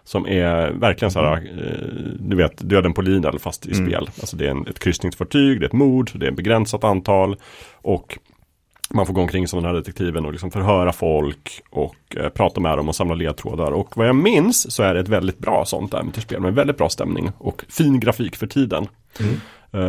Som 0.08 0.26
är 0.26 0.70
verkligen 0.70 1.12
så 1.12 1.20
här, 1.20 1.32
eh, 1.36 1.88
du 2.18 2.36
vet, 2.36 2.68
döden 2.68 2.92
på 2.92 3.02
Lidl 3.02 3.38
fast 3.38 3.66
i 3.66 3.72
Mm. 3.72 3.86
spel. 3.86 4.10
Alltså 4.20 4.36
det 4.36 4.46
är 4.46 4.50
en, 4.50 4.66
ett 4.66 4.78
kryssningsfartyg, 4.78 5.60
det 5.60 5.64
är 5.64 5.68
ett 5.68 5.72
mord, 5.72 6.10
det 6.14 6.26
är 6.26 6.30
ett 6.30 6.36
begränsat 6.36 6.84
antal. 6.84 7.36
Och 7.74 8.18
man 8.90 9.06
får 9.06 9.14
gå 9.14 9.20
omkring 9.20 9.48
som 9.48 9.56
den 9.62 9.66
här 9.66 9.74
detektiven 9.74 10.24
och 10.24 10.32
liksom 10.32 10.50
förhöra 10.50 10.92
folk 10.92 11.60
och 11.70 11.96
eh, 12.16 12.28
prata 12.28 12.60
med 12.60 12.78
dem 12.78 12.88
och 12.88 12.96
samla 12.96 13.14
ledtrådar. 13.14 13.72
Och 13.72 13.96
vad 13.96 14.08
jag 14.08 14.16
minns 14.16 14.74
så 14.74 14.82
är 14.82 14.94
det 14.94 15.00
ett 15.00 15.08
väldigt 15.08 15.38
bra 15.38 15.64
sånt 15.64 15.94
äventyrsspel 15.94 16.40
med 16.40 16.54
väldigt 16.54 16.76
bra 16.78 16.88
stämning 16.88 17.30
och 17.38 17.64
fin 17.68 18.00
grafik 18.00 18.36
för 18.36 18.46
tiden. 18.46 18.86
Eh, 19.20 19.26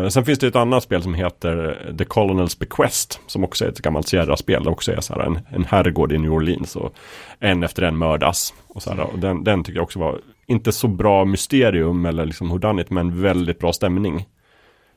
sen 0.09 0.25
finns 0.25 0.39
det 0.39 0.47
ett 0.47 0.55
annat 0.55 0.83
spel 0.83 1.03
som 1.03 1.13
heter 1.13 1.77
The 1.97 2.03
Colonel's 2.03 2.59
Bequest 2.59 3.19
som 3.27 3.43
också 3.43 3.65
är 3.65 3.69
ett 3.69 3.79
gammalt 3.79 4.07
Sierra-spel. 4.07 4.63
Det 4.63 4.69
också 4.69 4.91
är 4.91 5.01
så 5.01 5.13
här 5.13 5.21
en, 5.21 5.39
en 5.49 5.65
herrgård 5.65 6.11
i 6.11 6.17
New 6.17 6.33
Orleans 6.33 6.75
och 6.75 6.93
en 7.39 7.63
efter 7.63 7.83
en 7.83 7.97
mördas. 7.97 8.53
Och 8.67 8.83
så 8.83 8.93
här, 8.93 8.99
och 8.99 9.19
den, 9.19 9.43
den 9.43 9.63
tycker 9.63 9.77
jag 9.77 9.83
också 9.83 9.99
var 9.99 10.19
inte 10.47 10.71
så 10.71 10.87
bra 10.87 11.25
mysterium 11.25 12.05
eller 12.05 12.25
liksom 12.25 12.51
hurdanit 12.51 12.89
men 12.89 13.21
väldigt 13.21 13.59
bra 13.59 13.73
stämning. 13.73 14.25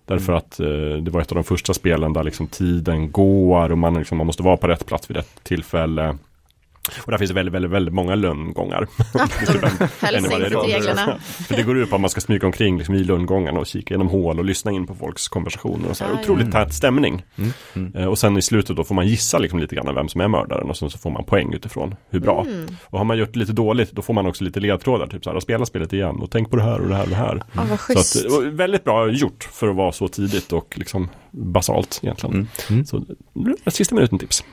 Därför 0.06 0.32
att 0.32 0.60
eh, 0.60 0.66
det 1.02 1.10
var 1.10 1.20
ett 1.20 1.32
av 1.32 1.36
de 1.36 1.44
första 1.44 1.74
spelen 1.74 2.12
där 2.12 2.24
liksom 2.24 2.46
tiden 2.46 3.12
går 3.12 3.72
och 3.72 3.78
man, 3.78 3.94
liksom, 3.94 4.18
man 4.18 4.26
måste 4.26 4.42
vara 4.42 4.56
på 4.56 4.68
rätt 4.68 4.86
plats 4.86 5.10
vid 5.10 5.16
rätt 5.16 5.44
tillfälle. 5.44 6.18
Och 7.04 7.10
där 7.10 7.18
finns 7.18 7.30
det 7.30 7.34
väldigt, 7.34 7.54
väldigt, 7.54 7.70
väldigt 7.70 7.94
många 7.94 8.14
lönngångar. 8.14 8.88
Hälsningsreglerna. 10.00 11.18
För 11.18 11.56
det 11.56 11.62
går 11.62 11.78
ut 11.78 11.90
på 11.90 11.94
att 11.94 12.00
man 12.00 12.10
ska 12.10 12.20
smyga 12.20 12.46
omkring 12.46 12.76
liksom, 12.78 12.94
i 12.94 13.04
lönngångarna 13.04 13.60
och 13.60 13.66
kika 13.66 13.94
genom 13.94 14.09
hål 14.09 14.38
och 14.38 14.44
lyssna 14.44 14.72
in 14.72 14.86
på 14.86 14.94
folks 14.94 15.28
konversationer 15.28 15.88
och 15.90 15.96
så 15.96 16.04
här. 16.04 16.12
Otroligt 16.12 16.52
tät 16.52 16.74
stämning. 16.74 17.22
Mm. 17.36 17.52
Mm. 17.74 17.94
Eh, 17.96 18.06
Och 18.06 18.18
sen 18.18 18.36
i 18.36 18.42
slutet 18.42 18.76
då 18.76 18.84
får 18.84 18.94
man 18.94 19.06
gissa 19.06 19.38
liksom 19.38 19.59
lite 19.59 19.74
grann 19.74 19.94
vem 19.94 20.09
som 20.09 20.20
är 20.20 20.28
mördaren 20.28 20.70
och 20.70 20.76
sen 20.76 20.90
så 20.90 20.98
får 20.98 21.10
man 21.10 21.24
poäng 21.24 21.52
utifrån 21.54 21.94
hur 22.10 22.20
bra. 22.20 22.44
Mm. 22.48 22.76
Och 22.84 22.98
har 22.98 23.04
man 23.04 23.18
gjort 23.18 23.36
lite 23.36 23.52
dåligt 23.52 23.92
då 23.92 24.02
får 24.02 24.14
man 24.14 24.26
också 24.26 24.44
lite 24.44 24.60
ledtrådar, 24.60 25.06
typ 25.06 25.24
så 25.24 25.32
här, 25.32 25.40
spela 25.40 25.66
spelet 25.66 25.92
igen 25.92 26.16
och 26.16 26.30
tänk 26.30 26.50
på 26.50 26.56
det 26.56 26.62
här 26.62 26.80
och 26.80 26.88
det 26.88 26.94
här 26.94 27.02
och 27.02 27.09
det 27.09 27.14
här. 27.16 27.42
Ja, 27.52 27.62
vad 27.70 28.04
Så 28.04 28.38
att, 28.38 28.44
väldigt 28.44 28.84
bra 28.84 29.10
gjort 29.10 29.48
för 29.52 29.68
att 29.68 29.76
vara 29.76 29.92
så 29.92 30.09
tidigt 30.09 30.52
och 30.52 30.74
liksom 30.78 31.09
basalt 31.30 32.00
egentligen. 32.02 32.34
Mm. 32.34 32.46
Mm. 32.70 32.84
Så 32.86 33.04
sista 33.70 33.94
minuten 33.94 34.18
tips. 34.18 34.44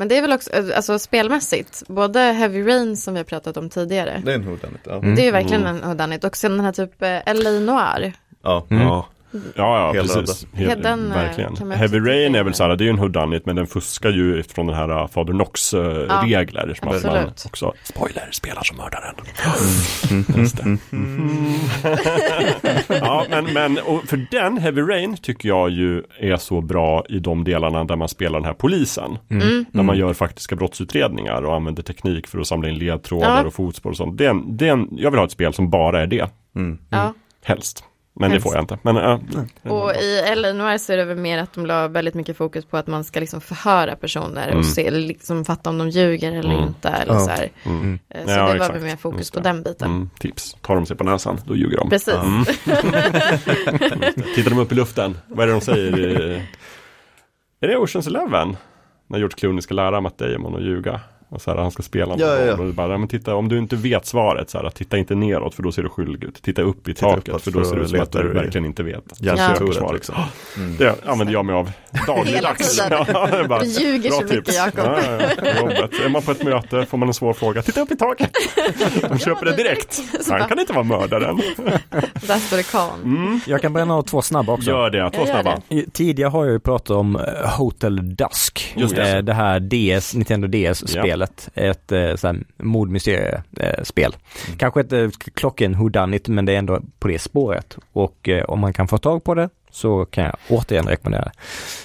Men 0.00 0.08
det 0.08 0.18
är 0.18 0.22
väl 0.22 0.32
också, 0.32 0.50
alltså 0.76 0.98
spelmässigt, 0.98 1.82
både 1.88 2.20
Heavy 2.20 2.66
Rain 2.66 2.96
som 2.96 3.14
vi 3.14 3.20
har 3.20 3.24
pratat 3.24 3.56
om 3.56 3.70
tidigare. 3.70 4.22
Det 4.24 4.32
är 4.32 4.34
en 4.34 4.44
huddanit. 4.44 4.80
Ja. 4.84 4.98
Mm. 4.98 5.14
Det 5.14 5.22
är 5.22 5.24
ju 5.24 5.30
verkligen 5.30 5.66
en 5.66 5.82
huddanit. 5.82 6.24
Och 6.24 6.36
sen 6.36 6.52
den 6.52 6.60
här 6.60 6.72
typ 6.72 7.02
eh, 7.02 7.34
LA 7.34 7.50
Noir. 7.50 8.12
Ja. 8.42 8.66
Mm. 8.70 8.82
Ja. 8.82 9.06
Ja, 9.32 9.92
ja, 9.94 10.02
precis. 10.02 10.46
Helt- 10.52 10.82
den, 10.82 11.12
eh, 11.12 11.18
verkligen. 11.18 11.70
Heavy 11.70 11.98
Rain 12.00 12.34
är 12.34 12.44
väl 12.44 12.54
så 12.54 12.62
här, 12.64 12.76
det 12.76 12.84
är 12.84 12.86
ju 12.86 12.90
en 12.90 12.96
whodunit 12.96 13.46
men 13.46 13.56
den 13.56 13.66
fuskar 13.66 14.10
ju 14.10 14.42
från 14.42 14.66
den 14.66 14.76
här 14.76 14.90
uh, 15.02 15.06
Fader 15.08 15.32
Knox 15.32 15.72
Ja, 15.72 16.22
regler. 16.26 16.74
Som 16.78 16.88
att 16.88 17.02
man 17.04 17.16
absolut. 17.16 17.42
också, 17.46 17.72
spoiler, 17.84 18.28
spelar 18.32 18.62
som 18.62 18.76
mördaren. 18.76 19.14
Mm. 20.92 21.58
Ja, 22.88 23.24
men, 23.30 23.44
men 23.52 23.78
och 23.78 24.02
för 24.08 24.26
den, 24.30 24.58
Heavy 24.58 24.82
Rain, 24.82 25.16
tycker 25.16 25.48
jag 25.48 25.70
ju 25.70 26.02
är 26.18 26.36
så 26.36 26.60
bra 26.60 27.04
i 27.08 27.18
de 27.18 27.44
delarna 27.44 27.84
där 27.84 27.96
man 27.96 28.08
spelar 28.08 28.38
den 28.38 28.46
här 28.46 28.54
polisen. 28.54 29.18
Mm. 29.30 29.64
När 29.72 29.82
man 29.82 29.96
gör 29.98 30.12
faktiska 30.14 30.56
brottsutredningar 30.56 31.42
och 31.42 31.54
använder 31.54 31.82
teknik 31.82 32.26
för 32.26 32.38
att 32.38 32.46
samla 32.46 32.68
in 32.68 32.78
ledtrådar 32.78 33.36
Ja. 33.40 33.46
och 33.46 33.54
fotspår 33.54 33.90
och 33.90 33.96
sånt. 33.96 34.18
Det 34.18 34.26
är 34.26 34.30
en, 34.30 34.56
det 34.56 34.68
är 34.68 34.72
en, 34.72 34.88
jag 34.92 35.10
vill 35.10 35.18
ha 35.18 35.24
ett 35.24 35.32
spel 35.32 35.52
som 35.52 35.70
bara 35.70 36.00
är 36.02 36.06
det, 36.06 36.26
Mm. 36.56 36.78
Helst. 37.44 37.84
Men 38.14 38.30
Helst. 38.30 38.44
det 38.44 38.48
får 38.50 38.56
jag 38.56 38.62
inte. 38.62 38.78
Men, 38.82 38.96
äh, 38.96 39.18
Och 39.72 39.94
i 39.94 40.22
LA 40.36 40.52
Noir 40.52 40.78
så 40.78 40.92
är 40.92 40.96
det 40.96 41.04
väl 41.04 41.16
mer 41.16 41.38
att 41.38 41.52
de 41.52 41.66
la 41.66 41.88
väldigt 41.88 42.14
mycket 42.14 42.36
fokus 42.36 42.64
på 42.64 42.76
att 42.76 42.86
man 42.86 43.04
ska 43.04 43.20
liksom 43.20 43.40
förhöra 43.40 43.96
personer 43.96 44.46
Mm. 44.46 44.58
och 44.58 44.66
se, 44.66 44.90
liksom 44.90 45.44
fatta 45.44 45.70
om 45.70 45.78
de 45.78 45.88
ljuger 45.90 46.32
eller 46.32 46.52
Mm. 46.54 46.68
inte. 46.68 46.88
Eller 46.88 47.14
Ja. 47.14 47.20
så 47.20 47.30
här. 47.30 47.48
mm. 47.64 47.98
Eh, 48.08 48.24
Så 48.24 48.30
Ja, 48.30 48.36
det 48.36 48.42
var 48.42 48.54
exakt. 48.54 48.74
väl 48.74 48.82
mer 48.82 48.96
fokus 48.96 49.30
på 49.30 49.40
den 49.40 49.62
biten. 49.62 49.90
Mm, 49.90 50.10
tips. 50.18 50.56
Tar 50.60 50.74
de 50.74 50.86
sig 50.86 50.96
på 50.96 51.04
näsan, 51.04 51.38
då 51.44 51.56
ljuger 51.56 51.76
de. 51.76 51.90
Precis. 51.90 52.14
Mm. 52.14 52.44
Tittar 54.34 54.50
de 54.50 54.58
upp 54.58 54.72
i 54.72 54.74
luften, 54.74 55.18
vad 55.26 55.42
är 55.42 55.46
det 55.46 55.52
de 55.52 55.60
säger? 55.60 55.98
i- 55.98 56.42
Är 57.60 57.68
det 57.68 57.76
Oceans 57.76 58.06
Eleven? 58.06 58.56
När 59.06 59.18
George 59.18 59.34
Clooney 59.36 59.62
ska 59.62 59.74
lära 59.74 60.00
Matt 60.00 60.18
Damon 60.18 60.56
att 60.56 60.62
ljuga. 60.62 61.00
Och 61.32 61.42
så 61.42 61.50
här, 61.50 61.58
han 61.58 61.70
ska 61.70 61.82
spela 61.82 62.06
någon 62.06 62.18
Ja, 62.18 62.26
ja, 62.26 62.44
ja. 62.44 62.52
roll 62.52 62.60
och 62.60 62.66
du 62.66 62.72
bara, 62.72 62.90
"Ja, 62.92 62.98
men 62.98 63.08
titta, 63.08 63.34
om 63.34 63.48
du 63.48 63.58
inte 63.58 63.76
vet 63.76 64.06
svaret, 64.06 64.50
så 64.50 64.58
här, 64.58 64.70
titta 64.70 64.98
inte 64.98 65.14
neråt 65.14 65.54
för 65.54 65.62
då 65.62 65.72
ser 65.72 65.82
du 65.82 65.88
skyldig 65.88 66.24
ut. 66.28 66.42
Titta 66.42 66.62
upp 66.62 66.88
i 66.88 66.94
Titta 66.94 67.06
taket 67.10 67.28
uppåt 67.28 67.42
för 67.42 67.50
då 67.50 67.58
för 67.58 67.64
ser 67.64 67.76
att 67.76 67.82
ut 67.84 67.90
som 67.90 68.00
att 68.00 68.12
du 68.12 68.28
verkligen 68.32 68.64
inte 68.64 68.82
vet. 68.82 69.04
Hjälpkontoret 69.20 69.74
svaret. 69.76 69.94
liksom. 69.94 70.14
Mm. 70.56 70.76
Det 70.76 70.94
använder 71.06 71.32
jag 71.34 71.44
mig 71.44 71.54
av 71.54 71.70
dagligdags. 72.06 72.80
Hela 72.80 72.98
tiden. 72.98 73.06
Ja, 73.14 73.26
det 73.30 73.36
är 73.38 73.48
bara, 73.48 73.60
Du 73.60 73.66
ljuger 73.66 74.10
så 74.10 74.22
mycket. 74.24 74.54
Jakob. 74.54 74.84
Ja, 74.84 74.98
ja, 75.10 75.70
ja. 75.70 76.04
Är 76.04 76.08
man 76.08 76.22
på 76.22 76.30
ett 76.30 76.42
möte 76.44 76.86
får 76.86 76.98
man 76.98 77.08
en 77.08 77.14
svår 77.14 77.32
fråga, 77.32 77.62
titta 77.62 77.80
upp 77.80 77.90
i 77.90 77.96
taket. 77.96 78.30
De 79.10 79.18
köper 79.18 79.46
det 79.46 79.56
direkt. 79.56 80.00
Han 80.30 80.48
kan 80.48 80.58
inte 80.58 80.72
vara 80.72 80.84
mördaren. 80.84 81.38
It 82.60 82.70
can. 82.72 83.40
Jag 83.46 83.62
kan 83.62 83.72
bränna 83.72 83.94
av 83.94 84.02
två 84.02 84.22
snabba 84.22 84.52
också. 84.52 84.70
Gör 84.70 84.90
det, 84.90 85.10
två 85.10 85.26
snabba. 85.26 85.60
Tidigare 85.92 86.28
har 86.30 86.44
jag 86.44 86.52
ju 86.52 86.60
pratat 86.60 86.90
om 86.90 87.16
eh, 87.16 87.22
Hotel 87.58 88.16
Dusk. 88.16 88.72
Just 88.76 88.96
det. 88.96 89.16
Eh, 89.16 89.22
det 89.22 89.32
här 89.34 89.60
DS, 90.00 90.14
Nintendo 90.14 90.48
DS-spelet. 90.48 91.19
Ett 91.54 91.92
eh, 91.92 92.32
mordmysterie-spel. 92.56 94.16
Mm. 94.46 94.58
Kanske 94.58 94.80
ett 94.80 94.92
eh, 94.92 95.08
klocken 95.34 95.72
whodunit 95.78 96.28
men 96.28 96.44
det 96.44 96.52
är 96.52 96.58
ändå 96.58 96.80
på 96.98 97.08
det 97.08 97.18
spåret. 97.18 97.78
Och 97.92 98.28
eh, 98.28 98.44
om 98.44 98.60
man 98.60 98.72
kan 98.72 98.88
få 98.88 98.98
tag 98.98 99.24
på 99.24 99.34
det 99.34 99.48
så 99.70 100.04
kan 100.04 100.24
jag 100.24 100.36
återigen 100.48 100.86
rekommendera 100.86 101.24
det. 101.24 101.32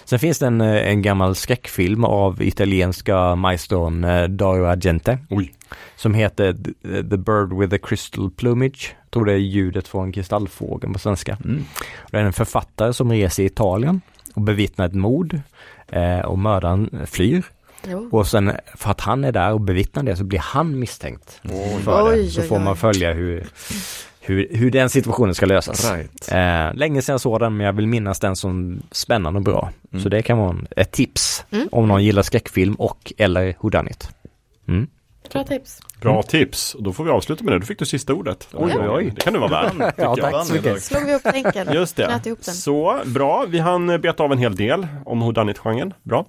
Sen 0.06 0.20
finns 0.20 0.40
det 0.40 0.48
en, 0.48 0.62
eh, 0.62 0.88
en 0.88 1.02
gammal 1.02 1.36
skräckfilm 1.36 2.04
av 2.04 2.42
italienska 2.42 3.36
maestron 3.36 4.04
eh, 4.04 4.24
Dario 4.24 4.66
Argente 4.66 5.20
Oj, 5.30 5.54
som 5.96 6.14
heter 6.14 6.54
The 6.54 7.04
The 7.10 7.18
Bird 7.18 7.54
with 7.54 7.70
the 7.70 7.78
Crystal 7.78 8.32
Plumage. 8.32 8.96
Jag 9.02 9.12
tror 9.12 9.26
det 9.26 9.34
är 9.34 9.38
ljudet 9.38 9.88
från 9.88 10.12
kristallfågeln 10.12 10.94
på 10.94 11.00
svenska. 11.00 11.38
Mm. 11.44 11.64
Det 12.12 12.18
är 12.18 12.24
en 12.24 12.34
författare 12.34 12.94
som 12.94 13.12
reser 13.12 13.44
i 13.44 13.46
Italien 13.46 14.02
och 14.34 14.42
bevittnar 14.42 14.86
ett 14.86 14.94
mord 14.94 15.40
eh, 15.88 16.20
och 16.20 16.40
mördaren 16.40 17.06
flyr. 17.06 17.44
Jo. 17.90 18.10
Och 18.12 18.28
sen 18.28 18.52
för 18.76 18.92
att 18.92 19.02
han 19.02 19.24
är 19.24 19.32
där 19.32 19.54
och 19.54 19.62
bevittnar 19.62 20.04
det 20.04 20.16
så 20.16 20.24
blir 20.24 20.40
han 20.40 20.80
misstänkt 20.80 21.42
för 21.84 22.10
Oj, 22.12 22.24
det. 22.24 22.30
Så 22.32 22.42
oj, 22.42 22.48
får 22.48 22.60
man 22.60 22.74
oj. 22.74 22.78
följa 22.80 23.14
hur, 23.14 23.48
hur, 24.20 24.48
hur 24.52 24.72
den 24.72 24.90
situationen 24.90 25.36
ska 25.36 25.46
lösas. 25.46 25.92
Right. 25.92 26.32
Eh, 26.32 26.74
länge 26.78 27.02
sedan 27.02 27.14
jag 27.14 27.22
såg 27.22 27.40
den 27.40 27.58
men 27.58 27.66
jag 27.66 27.74
vill 27.74 27.88
minnas 27.88 28.20
den 28.20 28.36
som 28.36 28.82
spännande 28.92 29.38
och 29.38 29.44
bra. 29.44 29.72
Mm. 29.92 30.04
Så 30.04 30.10
det 30.10 30.22
kan 30.22 30.38
vara 30.38 30.50
en- 30.50 30.68
ett 30.76 30.92
tips 30.92 31.46
Mm. 31.52 31.68
om 31.72 31.88
någon 31.88 32.04
gillar 32.04 32.22
skräckfilm 32.22 32.74
och 32.76 33.14
eller 33.18 33.56
whodunit. 33.62 34.10
Mm. 34.68 34.88
Bra 35.34 35.44
tips. 35.44 35.80
bra 36.02 36.24
tips. 36.24 36.76
Då 36.80 36.94
får 36.94 37.04
vi 37.04 37.10
avsluta 37.10 37.44
med 37.44 37.54
det. 37.54 37.60
Då 37.60 37.66
fick 37.66 37.80
du 37.80 37.86
sista 37.86 38.14
ordet. 38.14 38.48
Oj, 38.54 38.74
oj, 38.80 38.90
oj. 38.90 39.12
Det 39.16 39.22
kan 39.22 39.34
du 39.34 39.40
vara 39.40 39.50
värd. 39.64 39.72
Ja, 39.80 39.92
jag. 39.98 40.18
tack 40.18 40.34
Vann 40.34 40.46
så 40.46 40.54
mycket. 40.54 40.84
Slog 40.84 41.06
vi 41.06 41.14
upp 41.16 41.26
länken? 41.34 41.68
Just 41.74 41.96
det. 41.96 42.22
Ihop 42.26 42.40
den. 42.46 42.54
Så 42.56 43.00
bra, 43.06 43.46
vi 43.50 43.60
hann 43.60 44.02
beta 44.02 44.24
av 44.24 44.32
en 44.32 44.38
hel 44.38 44.56
del 44.56 44.88
om 45.06 45.24
whodunit-genren. 45.24 45.94
Bra. 46.04 46.26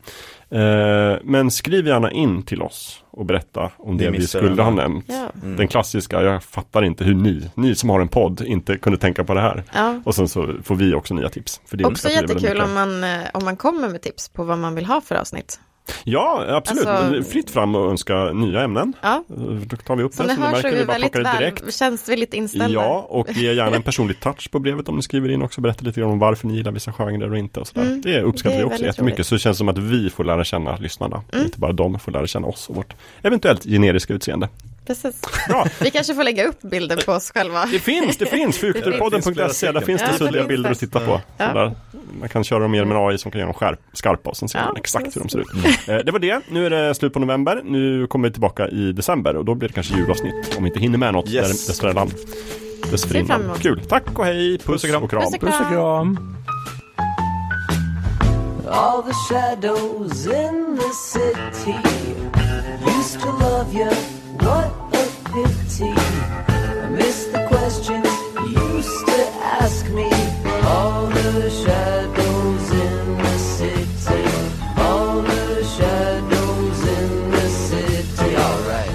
Eh, 0.51 1.19
men 1.25 1.51
skriv 1.51 1.87
gärna 1.87 2.11
in 2.11 2.43
till 2.43 2.63
oss 2.63 3.03
och 3.11 3.27
berätta 3.27 3.71
om 3.77 3.99
det, 3.99 4.05
Det 4.05 4.11
vi 4.11 4.27
skulle 4.27 4.63
ha 4.63 4.71
nämnt. 4.71 5.05
Ja. 5.09 5.31
Mm. 5.43 5.57
Den 5.57 5.69
klassiska, 5.69 6.23
jag 6.23 6.43
fattar 6.43 6.85
inte 6.85 7.05
hur 7.05 7.15
ni, 7.15 7.51
ni 7.55 7.75
som 7.75 7.91
har 7.91 8.01
en 8.01 8.09
podd, 8.09 8.41
inte 8.41 8.79
kunde 8.79 8.99
tänka 8.99 9.25
på 9.25 9.35
det 9.35 9.41
här. 9.41 9.65
ja. 9.75 10.01
Och 10.05 10.15
sen 10.15 10.29
så 10.29 10.55
får 10.63 10.75
vi 10.75 10.95
också 10.95 11.15
nya 11.15 11.29
tips. 11.29 11.61
För 11.67 11.77
det 11.77 11.85
Också 11.85 12.09
jättekul 12.09 12.61
om 12.61 12.75
man, 12.75 13.05
eh, 13.05 13.21
om 13.35 13.45
man 13.45 13.57
kommer 13.57 13.89
med 13.89 14.03
tips 14.03 14.29
på 14.29 14.45
vad 14.45 14.59
man 14.59 14.75
vill 14.75 14.87
ha 14.87 15.01
för 15.01 15.15
avsnitt. 15.15 15.61
Ja, 16.05 16.45
absolut. 16.49 16.87
Alltså- 16.87 17.31
Fritt 17.31 17.51
fram 17.51 17.75
och 17.75 17.91
önska 17.91 18.33
nya 18.33 18.61
ämnen. 18.63 18.93
Ja, 19.03 19.25
Då 19.67 19.77
tar 19.77 19.97
vi 19.97 20.03
upp 20.03 20.15
som 20.15 20.27
det 20.27 20.35
så 20.35 20.41
ni 20.41 20.47
hör 20.47 20.61
så 20.61 20.67
är 20.69 20.73
vi 20.73 20.85
väldigt 20.85 21.17
väl, 21.17 21.99
väldigt 22.07 22.35
inställda. 22.35 22.69
Ja, 22.69 23.07
och 23.09 23.33
ge 23.33 23.53
gärna 23.53 23.77
en 23.77 23.83
personlig 23.91 24.21
touch 24.21 24.51
på 24.51 24.59
brevet 24.59 24.89
om 24.89 24.97
ni 24.97 25.03
skriver 25.03 25.29
in 25.29 25.43
också. 25.43 25.61
Berätta 25.61 25.85
lite 25.85 26.01
grann 26.01 26.11
om 26.11 26.19
varför 26.19 26.47
ni 26.47 26.55
gillar 26.55 26.73
vissa 26.73 26.93
genrer 26.93 27.31
och 27.31 27.39
inte. 27.39 27.61
Och 27.61 27.67
sådär. 27.67 27.83
Mm, 27.87 28.01
det 28.01 28.23
uppskattar 28.23 28.57
det 28.57 28.63
vi 28.65 28.71
också 28.71 28.85
jättemycket. 28.85 29.19
roligt. 29.19 29.27
Så 29.27 29.35
det 29.35 29.39
känns 29.39 29.59
som 29.59 29.69
att 29.69 29.79
vi 29.79 30.11
får 30.11 30.25
lära 30.25 30.45
känna 30.45 30.77
lyssnarna. 30.77 31.23
Mm. 31.33 31.45
Inte 31.45 31.59
bara 31.59 31.73
de 31.73 31.99
får 31.99 32.13
lära 32.13 32.27
känna 32.27 32.47
oss 32.47 32.69
och 32.69 32.77
vårt 32.77 32.95
eventuellt 33.23 33.65
generiska 33.65 34.15
utseende. 34.15 34.49
Precis. 34.87 35.21
Bra, 35.49 35.67
Vi 35.81 35.91
kanske 35.91 36.15
får 36.15 36.25
lägga 36.25 36.47
upp 36.47 36.63
bilder 36.63 36.97
på 37.07 37.13
oss 37.13 37.31
själva. 37.35 37.67
det 37.67 37.79
finns, 37.79 38.17
det 38.17 38.27
finns. 38.27 38.59
Fukterpodden.se, 38.59 39.73
där 39.73 39.81
finns 39.81 40.03
det 40.03 40.09
Ja, 40.13 40.19
suddiga 40.19 40.33
finns 40.43 40.49
bilder 40.49 40.71
att 40.71 40.79
titta 40.79 41.01
på. 41.01 41.21
Ja. 41.37 41.53
Där, 41.53 41.73
man 42.21 42.29
kan 42.29 42.45
köra 42.45 42.59
dem 42.59 42.71
mer 42.71 42.85
med 42.85 42.97
AI 42.99 43.19
som 43.19 43.31
kan 43.31 43.39
göra 43.39 43.47
dem 43.49 43.55
skärp, 43.55 43.79
skarpa 43.93 44.31
och 44.31 44.37
sen 44.37 44.49
ser 44.49 44.59
Ja, 44.59 44.65
man 44.67 44.77
exakt 44.77 45.17
hur 45.17 45.21
de 45.21 45.29
ser 45.29 45.39
ut. 45.39 45.47
precis. 45.63 45.89
Eh, 45.89 45.99
Det 46.05 46.13
var 46.13 46.19
det. 46.19 46.41
Nu 46.51 46.67
är 46.67 46.71
det 46.71 46.95
slut 46.95 47.13
på 47.13 47.19
november. 47.19 47.61
Nu 47.65 48.07
kommer 48.07 48.29
vi 48.29 48.33
tillbaka 48.33 48.69
i 48.69 48.93
december 48.93 49.37
och 49.37 49.45
då 49.45 49.55
blir 49.55 49.69
det 49.69 49.75
kanske 49.75 49.95
julavsnitt. 49.97 50.57
Om 50.57 50.65
vi 50.65 50.69
inte 50.71 50.81
hinner 50.81 50.99
med 50.99 51.13
något 51.13 51.29
Yes. 51.31 51.67
dessförinnan. 51.67 52.11
Dessförinnan. 52.91 53.51
Kul. 53.61 53.81
Tack 53.89 54.19
och 54.19 54.25
hej. 54.25 54.59
Puss, 54.59 54.67
Puss 54.67 54.85
och 54.85 54.91
kram. 54.91 55.03
och 55.03 55.11
kram. 55.11 55.23
Puss 55.23 55.35
och 55.35 55.41
Puss 55.41 55.61
och 55.61 55.69
kram! 55.69 56.19
All 58.71 59.03
the 59.03 59.13
shadows 59.29 60.27
in 60.27 60.79
the 60.79 60.91
city 60.93 61.77
used 62.99 63.21
to 63.21 63.29
love 63.41 63.73
you. 63.75 63.91
What 64.41 64.71
a 64.93 65.05
pity. 65.33 65.93
I 66.49 66.89
miss 66.91 67.27
the 67.27 67.47
questions 67.49 68.09
you 68.41 68.75
used 68.75 69.07
to 69.07 69.21
ask 69.61 69.89
me. 69.91 70.11
All 70.65 71.07
the 71.07 71.51
shadows 71.51 72.71
in 72.71 73.19
the 73.19 73.39
city. 73.39 74.25
All 74.77 75.23
the 75.23 75.65
shadows 75.65 76.81
in 76.99 77.31
the 77.31 77.49
city. 77.49 78.37
All 78.37 78.61
right. 78.73 78.95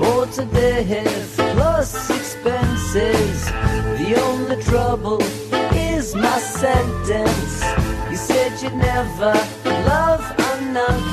Oh, 0.00 0.24
today 0.32 1.04
plus 1.54 2.10
expenses. 2.10 3.44
The 4.00 4.20
only 4.20 4.62
trouble 4.62 5.22
is 5.74 6.14
my 6.14 6.38
sentence. 6.38 7.62
You 8.10 8.16
said 8.16 8.60
you'd 8.60 8.74
never 8.74 9.32
love 9.86 10.41
enough. 10.72 11.11